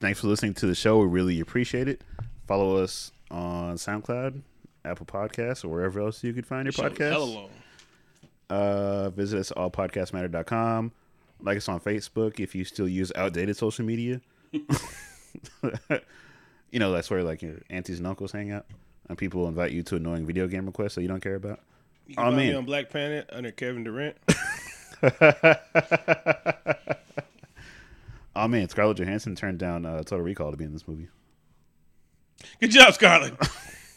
Thanks 0.00 0.20
for 0.20 0.28
listening 0.28 0.54
to 0.54 0.66
the 0.66 0.74
show. 0.74 0.98
We 0.98 1.06
really 1.06 1.40
appreciate 1.40 1.88
it. 1.88 2.02
Follow 2.46 2.76
us 2.76 3.12
on 3.30 3.76
SoundCloud, 3.76 4.40
Apple 4.84 5.06
Podcasts, 5.06 5.64
or 5.64 5.68
wherever 5.68 6.00
else 6.00 6.24
you 6.24 6.32
could 6.32 6.46
find 6.46 6.64
your 6.64 6.72
podcast. 6.72 7.12
podcasts. 7.12 7.50
Uh, 8.48 9.10
visit 9.10 9.38
us 9.38 9.50
at 9.50 9.56
allpodcastmatter.com. 9.58 10.92
Like 11.42 11.56
us 11.56 11.68
on 11.68 11.80
Facebook 11.80 12.38
if 12.40 12.54
you 12.54 12.64
still 12.64 12.88
use 12.88 13.10
outdated 13.16 13.56
social 13.56 13.84
media. 13.84 14.20
you 14.52 14.60
know, 16.78 16.92
that's 16.92 17.10
where 17.10 17.22
like 17.22 17.42
your 17.42 17.56
aunties 17.70 17.98
and 17.98 18.06
uncles 18.06 18.32
hang 18.32 18.50
out. 18.52 18.66
And 19.08 19.16
people 19.18 19.48
invite 19.48 19.72
you 19.72 19.82
to 19.84 19.96
annoying 19.96 20.26
video 20.26 20.46
game 20.46 20.66
requests 20.66 20.94
that 20.94 21.02
you 21.02 21.08
don't 21.08 21.20
care 21.22 21.34
about. 21.36 21.60
You 22.06 22.14
can 22.14 22.24
Oh, 22.24 22.26
find 22.28 22.36
me 22.36 22.46
man. 22.48 22.56
on 22.56 22.64
Black 22.64 22.90
Planet 22.90 23.28
under 23.32 23.50
Kevin 23.50 23.84
Durant. 23.84 24.16
Oh 28.36 28.46
man, 28.46 28.68
Scarlett 28.68 28.96
Johansson 28.98 29.34
turned 29.34 29.58
down 29.58 29.84
uh, 29.84 29.98
Total 29.98 30.20
Recall 30.20 30.52
to 30.52 30.56
be 30.56 30.64
in 30.64 30.72
this 30.72 30.86
movie. 30.86 31.08
Good 32.60 32.70
job, 32.70 32.94
Scarlett. 32.94 33.34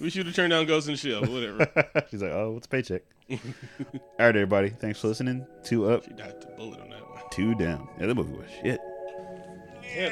we 0.02 0.10
should 0.10 0.26
have 0.26 0.36
turned 0.36 0.50
down 0.52 0.66
Ghost 0.66 0.88
in 0.88 0.94
the 0.94 0.98
Shell, 0.98 1.22
but 1.22 1.30
whatever. 1.30 2.04
She's 2.12 2.22
like, 2.24 2.32
oh, 2.32 2.52
what's 2.52 2.66
a 2.66 2.70
paycheck? 2.70 3.04
All 3.30 3.38
right, 4.20 4.36
everybody. 4.36 4.70
Thanks 4.70 5.00
for 5.00 5.08
listening. 5.08 5.46
Two 5.64 5.88
up, 5.90 6.04
She 6.06 6.10
dodged 6.14 6.42
the 6.42 6.48
bullet 6.58 6.80
on 6.82 6.90
that. 6.90 7.03
Two 7.34 7.56
down. 7.56 7.88
Yeah, 8.00 8.06
the 8.06 8.16
movie 8.16 8.34
was 8.34 8.48
shit. 8.62 8.80
Yeah, 9.96 10.10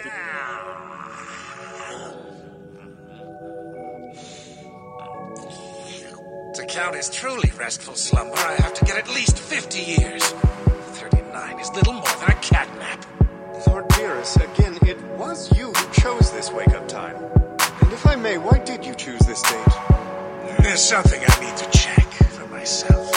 To 6.55 6.65
count 6.65 6.95
his 6.95 7.09
truly 7.09 7.49
restful 7.57 7.95
slumber, 7.95 8.35
I 8.35 8.55
have 8.55 8.73
to 8.73 8.85
get 8.85 8.97
at 8.97 9.07
least 9.09 9.37
50 9.39 9.79
years. 9.79 10.23
39 10.23 11.59
is 11.59 11.69
little 11.73 11.93
more 11.93 12.03
than 12.03 12.31
a 12.31 12.39
catnap. 12.41 13.67
Lord 13.67 13.87
Beerus, 13.89 14.35
again, 14.35 14.77
it 14.81 14.99
was 15.17 15.55
you 15.57 15.67
who 15.67 15.93
chose 15.93 16.31
this 16.31 16.51
wake 16.51 16.69
up 16.69 16.87
time. 16.87 17.15
And 17.15 17.93
if 17.93 18.05
I 18.05 18.15
may, 18.15 18.37
why 18.37 18.57
did 18.59 18.83
you 18.85 18.95
choose 18.95 19.21
this 19.21 19.41
date? 19.43 19.67
There's 20.59 20.83
something 20.83 21.21
I 21.25 21.39
need 21.39 21.55
to 21.57 21.69
check 21.69 22.05
for 22.33 22.47
myself. 22.47 23.10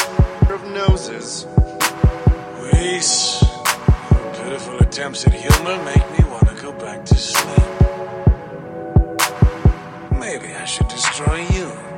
Attempts 4.95 5.27
at 5.27 5.35
humor 5.35 5.77
make 5.85 6.09
me 6.17 6.25
want 6.31 6.47
to 6.47 6.55
go 6.63 6.71
back 6.71 7.05
to 7.05 7.17
sleep. 7.17 7.59
Maybe 10.13 10.55
I 10.55 10.65
should 10.67 10.87
destroy 10.87 11.45
you. 11.53 11.94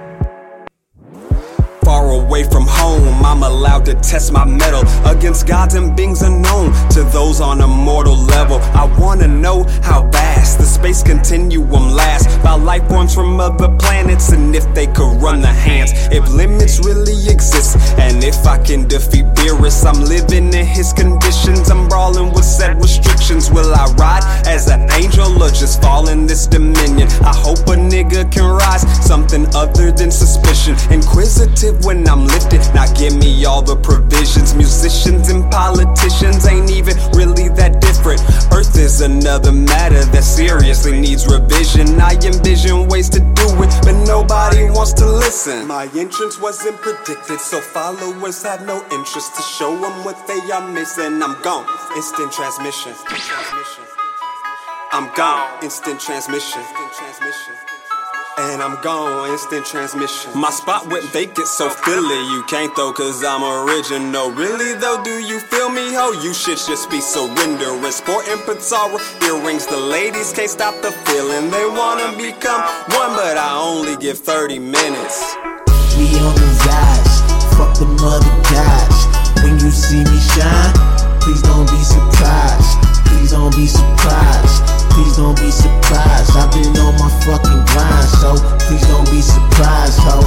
Away 2.26 2.42
from 2.42 2.66
home, 2.66 3.24
I'm 3.24 3.44
allowed 3.44 3.84
to 3.84 3.94
test 3.94 4.32
my 4.32 4.44
mettle 4.44 4.82
against 5.06 5.46
gods 5.46 5.76
and 5.76 5.96
beings 5.96 6.22
unknown 6.22 6.72
to 6.90 7.04
those 7.04 7.40
on 7.40 7.60
a 7.60 7.68
mortal 7.68 8.16
level. 8.16 8.58
I 8.74 8.84
wanna 8.98 9.28
know 9.28 9.62
how 9.84 10.10
vast 10.10 10.58
the 10.58 10.64
space 10.64 11.04
continuum 11.04 11.92
lasts 11.92 12.36
by 12.38 12.54
life 12.54 12.88
forms 12.88 13.14
from 13.14 13.38
other 13.38 13.68
planets 13.78 14.32
and 14.32 14.56
if 14.56 14.66
they 14.74 14.88
could 14.88 15.22
run 15.22 15.40
the 15.40 15.54
hands. 15.68 15.92
If 16.10 16.28
limits 16.32 16.80
really 16.84 17.14
exist 17.30 17.78
and 17.96 18.24
if 18.24 18.44
I 18.44 18.58
can 18.58 18.88
defeat 18.88 19.26
Beerus, 19.36 19.86
I'm 19.86 20.02
living 20.02 20.52
in 20.52 20.66
his 20.66 20.92
conditions. 20.92 21.70
I'm 21.70 21.86
brawling 21.86 22.32
with 22.32 22.44
set 22.44 22.74
restrictions. 22.76 23.52
Will 23.52 23.72
I 23.72 23.86
ride 23.94 24.24
as 24.48 24.68
an 24.68 24.90
angel 24.94 25.40
or 25.40 25.50
just 25.50 25.80
fall 25.80 26.08
in 26.08 26.26
this 26.26 26.48
dominion? 26.48 27.06
I 27.22 27.34
hope 27.36 27.60
a 27.68 27.78
nigga 27.78 28.30
can 28.32 28.50
rise, 28.50 28.82
something 29.06 29.46
other 29.54 29.92
than 29.92 30.10
suspicion. 30.10 30.74
Inquisitive 30.90 31.84
when 31.84 32.08
I'm 32.08 32.15
lifted, 32.24 32.62
now 32.74 32.86
give 32.94 33.16
me 33.16 33.44
all 33.44 33.62
the 33.62 33.76
provisions. 33.76 34.54
Musicians 34.54 35.28
and 35.28 35.50
politicians 35.50 36.46
ain't 36.46 36.70
even 36.70 36.96
really 37.12 37.48
that 37.60 37.80
different. 37.80 38.20
Earth 38.52 38.76
is 38.78 39.00
another 39.00 39.52
matter 39.52 40.04
that 40.04 40.24
seriously 40.24 41.00
needs 41.00 41.26
revision. 41.26 42.00
I 42.00 42.14
envision 42.24 42.88
ways 42.88 43.08
to 43.10 43.20
do 43.20 43.46
it 43.62 43.72
but 43.84 43.94
nobody 44.06 44.70
wants 44.70 44.92
to 44.94 45.06
listen. 45.06 45.66
My 45.66 45.88
entrance 45.94 46.40
wasn't 46.40 46.76
predicted, 46.78 47.40
so 47.40 47.60
followers 47.60 48.42
have 48.42 48.66
no 48.66 48.84
interest 48.92 49.36
to 49.36 49.42
show 49.42 49.72
them 49.76 50.04
what 50.04 50.16
they 50.26 50.40
are 50.52 50.66
missing. 50.66 51.22
I'm 51.22 51.40
gone, 51.42 51.66
instant 51.96 52.32
transmission. 52.32 52.94
I'm 54.92 55.12
gone, 55.14 55.62
instant 55.62 56.00
transmission. 56.00 56.62
And 58.38 58.62
I'm 58.62 58.78
gone, 58.82 59.30
instant 59.30 59.64
transmission. 59.64 60.38
My 60.38 60.50
spot 60.50 60.86
went 60.88 61.06
vacant, 61.06 61.46
so 61.46 61.70
Philly, 61.70 62.20
you 62.32 62.44
can't 62.44 62.74
though, 62.76 62.92
cause 62.92 63.24
I'm 63.24 63.42
original. 63.42 64.30
Really 64.30 64.78
though, 64.78 65.02
do 65.02 65.24
you 65.24 65.40
feel 65.40 65.70
me, 65.70 65.94
ho? 65.94 66.12
You 66.20 66.34
should 66.34 66.58
just 66.58 66.90
be 66.90 67.00
surrendering. 67.00 67.90
Sporting 67.90 68.36
Potara 68.44 69.00
earrings, 69.24 69.66
the 69.66 69.78
ladies 69.78 70.34
can't 70.34 70.50
stop 70.50 70.74
the 70.82 70.92
feeling. 71.08 71.50
They 71.50 71.64
wanna 71.64 72.12
become 72.18 72.60
one, 72.92 73.16
but 73.16 73.38
I 73.38 73.56
only 73.56 73.96
give 73.96 74.18
30 74.18 74.58
minutes. 74.58 75.34
We 75.96 76.04
on 76.20 76.36
the 76.36 76.50
rise, 76.68 77.16
fuck 77.56 77.72
the 77.80 77.88
mother 78.04 78.36
guys. 78.52 79.42
When 79.42 79.58
you 79.60 79.70
see 79.70 80.04
me 80.04 80.20
shine, 80.36 80.76
please 81.24 81.40
don't 81.40 81.64
be 81.70 81.80
surprised. 81.80 82.84
Please 83.08 83.30
don't 83.30 83.56
be 83.56 83.66
surprised. 83.66 84.75
Please 85.06 85.18
don't 85.18 85.38
be 85.40 85.52
surprised. 85.52 86.36
I've 86.36 86.50
been 86.50 86.76
on 86.78 86.98
my 86.98 87.08
fucking 87.22 87.64
grind, 87.70 88.08
so 88.18 88.34
please 88.66 88.84
don't 88.88 89.08
be 89.08 89.20
surprised, 89.20 90.00
ho. 90.02 90.18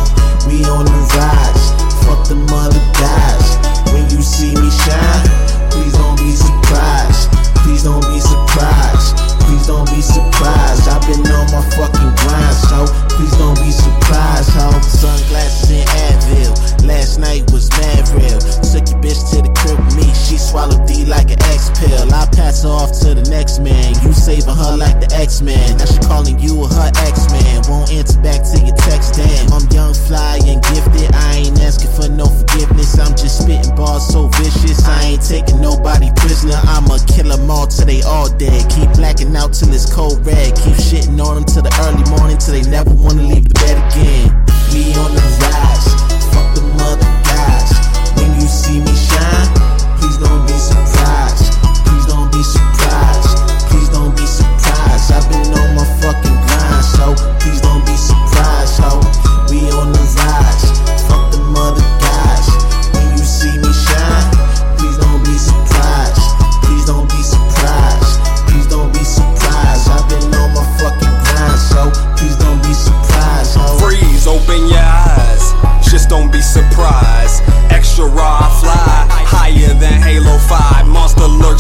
We 0.48 0.64
on 0.64 0.86
the 0.86 1.00
rise, 1.20 1.76
fuck 2.06 2.26
the 2.26 2.36
mother 2.36 2.80
guys. 2.96 3.60
When 3.92 4.10
you 4.10 4.22
see 4.22 4.56
me 4.56 4.72
shine, 4.72 5.70
please 5.70 5.92
don't 5.92 6.18
be 6.18 6.32
surprised. 6.32 7.30
Please 7.60 7.84
don't 7.84 8.08
be 8.08 8.22
surprised. 8.22 9.19
Please 9.50 9.66
don't 9.66 9.90
be 9.90 10.00
surprised. 10.00 10.88
I've 10.88 11.02
been 11.10 11.26
on 11.26 11.50
my 11.50 11.66
fucking 11.74 12.14
grind, 12.22 12.56
so 12.70 12.86
please 13.10 13.34
don't 13.42 13.58
be 13.58 13.72
surprised, 13.72 14.54
ho. 14.54 14.70
Sunglasses 14.86 15.72
and 15.72 15.90
Advil. 15.90 16.86
Last 16.86 17.18
night 17.18 17.50
was 17.52 17.68
mad 17.82 18.06
real. 18.14 18.38
Took 18.62 18.86
your 18.94 19.02
bitch 19.02 19.18
to 19.34 19.42
the 19.42 19.50
crib 19.58 19.82
with 19.82 19.98
me. 19.98 20.14
She 20.14 20.38
swallowed 20.38 20.86
D 20.86 21.04
like 21.06 21.32
an 21.32 21.42
X 21.50 21.72
pill. 21.82 22.14
I 22.14 22.30
pass 22.30 22.62
her 22.62 22.70
off 22.70 22.94
to 23.02 23.16
the 23.16 23.26
next 23.32 23.58
man. 23.58 23.98
You 24.06 24.14
saving 24.14 24.54
her 24.54 24.78
like 24.78 24.99
X 25.30 25.44
Men. 25.44 25.78
Now 25.78 25.86
she 25.86 26.00
calling 26.10 26.40
you 26.40 26.66
her 26.66 26.92
X 27.06 27.30
Man. 27.30 27.62
Won't 27.70 27.94
answer 27.94 28.18
back 28.26 28.42
to 28.50 28.58
your 28.66 28.76
text. 28.76 29.14
Damn, 29.14 29.54
I'm 29.54 29.62
young, 29.70 29.94
fly, 29.94 30.42
and 30.42 30.58
gifted. 30.74 31.14
I 31.14 31.46
ain't 31.46 31.62
asking 31.62 31.94
for 31.94 32.10
no 32.10 32.26
forgiveness. 32.26 32.98
I'm 32.98 33.14
just 33.14 33.46
spitting 33.46 33.76
bars 33.76 34.08
so 34.10 34.26
vicious. 34.42 34.82
I 34.90 35.14
ain't 35.14 35.22
taking 35.22 35.62
nobody 35.62 36.10
prisoner. 36.18 36.58
I'ma 36.74 36.98
kill 37.06 37.30
them 37.30 37.46
all 37.46 37.68
till 37.68 37.86
they 37.86 38.02
all 38.02 38.28
dead. 38.42 38.72
Keep 38.74 38.98
blacking 38.98 39.36
out 39.36 39.54
till 39.54 39.72
it's 39.72 39.86
cold 39.86 40.26
red. 40.26 40.58
Keep 40.66 40.82
shitting 40.82 41.22
on 41.22 41.36
them 41.36 41.46
till 41.46 41.62
the 41.62 41.74
early 41.86 42.02
morning 42.10 42.40
till 42.40 42.58
they 42.58 42.66
never 42.66 42.90
wanna 42.90 43.22
leave 43.22 43.46
the 43.46 43.54
bed 43.54 43.78
again. 43.86 44.34
We 44.74 44.98
on 44.98 45.14
the 45.14 45.22
rise. 45.46 45.94
Fuck 46.34 46.58
the 46.58 46.66
mother 46.74 47.06
guys. 47.30 47.70
When 48.18 48.34
you 48.42 48.48
see 48.50 48.82
me 48.82 48.94
shine, 48.98 49.59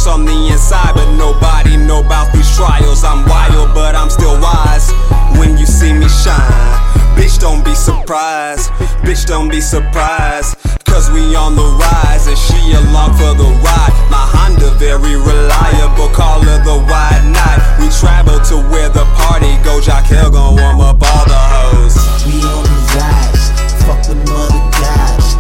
on 0.10 0.26
the 0.26 0.50
inside, 0.50 0.94
but 0.96 1.10
nobody 1.14 1.78
know 1.78 2.02
about 2.02 2.34
these 2.34 2.50
trials. 2.58 3.04
I'm 3.04 3.22
wild, 3.30 3.74
but 3.74 3.96
I'm 3.96 4.10
still 4.10 4.34
wise 4.42 4.92
when 5.38 5.58
you 5.58 5.66
see 5.66 5.94
me 5.94 6.10
shine. 6.10 6.74
Bitch, 7.14 7.40
don't 7.40 7.64
be 7.64 7.76
surprised. 7.76 8.72
Bitch, 9.06 9.26
don't 9.26 9.50
be 9.50 9.62
surprised. 9.62 10.58
Cause 10.86 11.12
we 11.12 11.36
on 11.36 11.56
the 11.56 11.70
rise 11.78 12.26
and 12.28 12.38
she 12.38 12.60
along 12.74 13.14
for 13.14 13.38
the 13.38 13.50
ride. 13.62 13.94
My 14.10 14.26
Honda 14.34 14.72
very 14.82 15.16
reliable, 15.16 16.10
call 16.10 16.42
her 16.42 16.60
the 16.66 16.78
wide 16.90 17.26
night. 17.30 17.62
We 17.80 17.88
travel 18.02 18.40
to 18.50 18.58
where 18.74 18.90
the 18.90 19.06
party 19.16 19.54
goes. 19.64 19.86
Jock 19.86 20.06
Hill 20.06 20.32
gon' 20.32 20.58
warm 20.58 20.82
up 20.82 20.98
all 21.00 21.26
the 21.30 21.42
hoes. 21.54 21.96
We 22.26 22.42
on 22.42 22.64
the 22.66 22.80
rise, 22.98 23.46
fuck 23.86 24.02
the 24.04 24.16
mother 24.28 24.64
guys. 24.82 25.39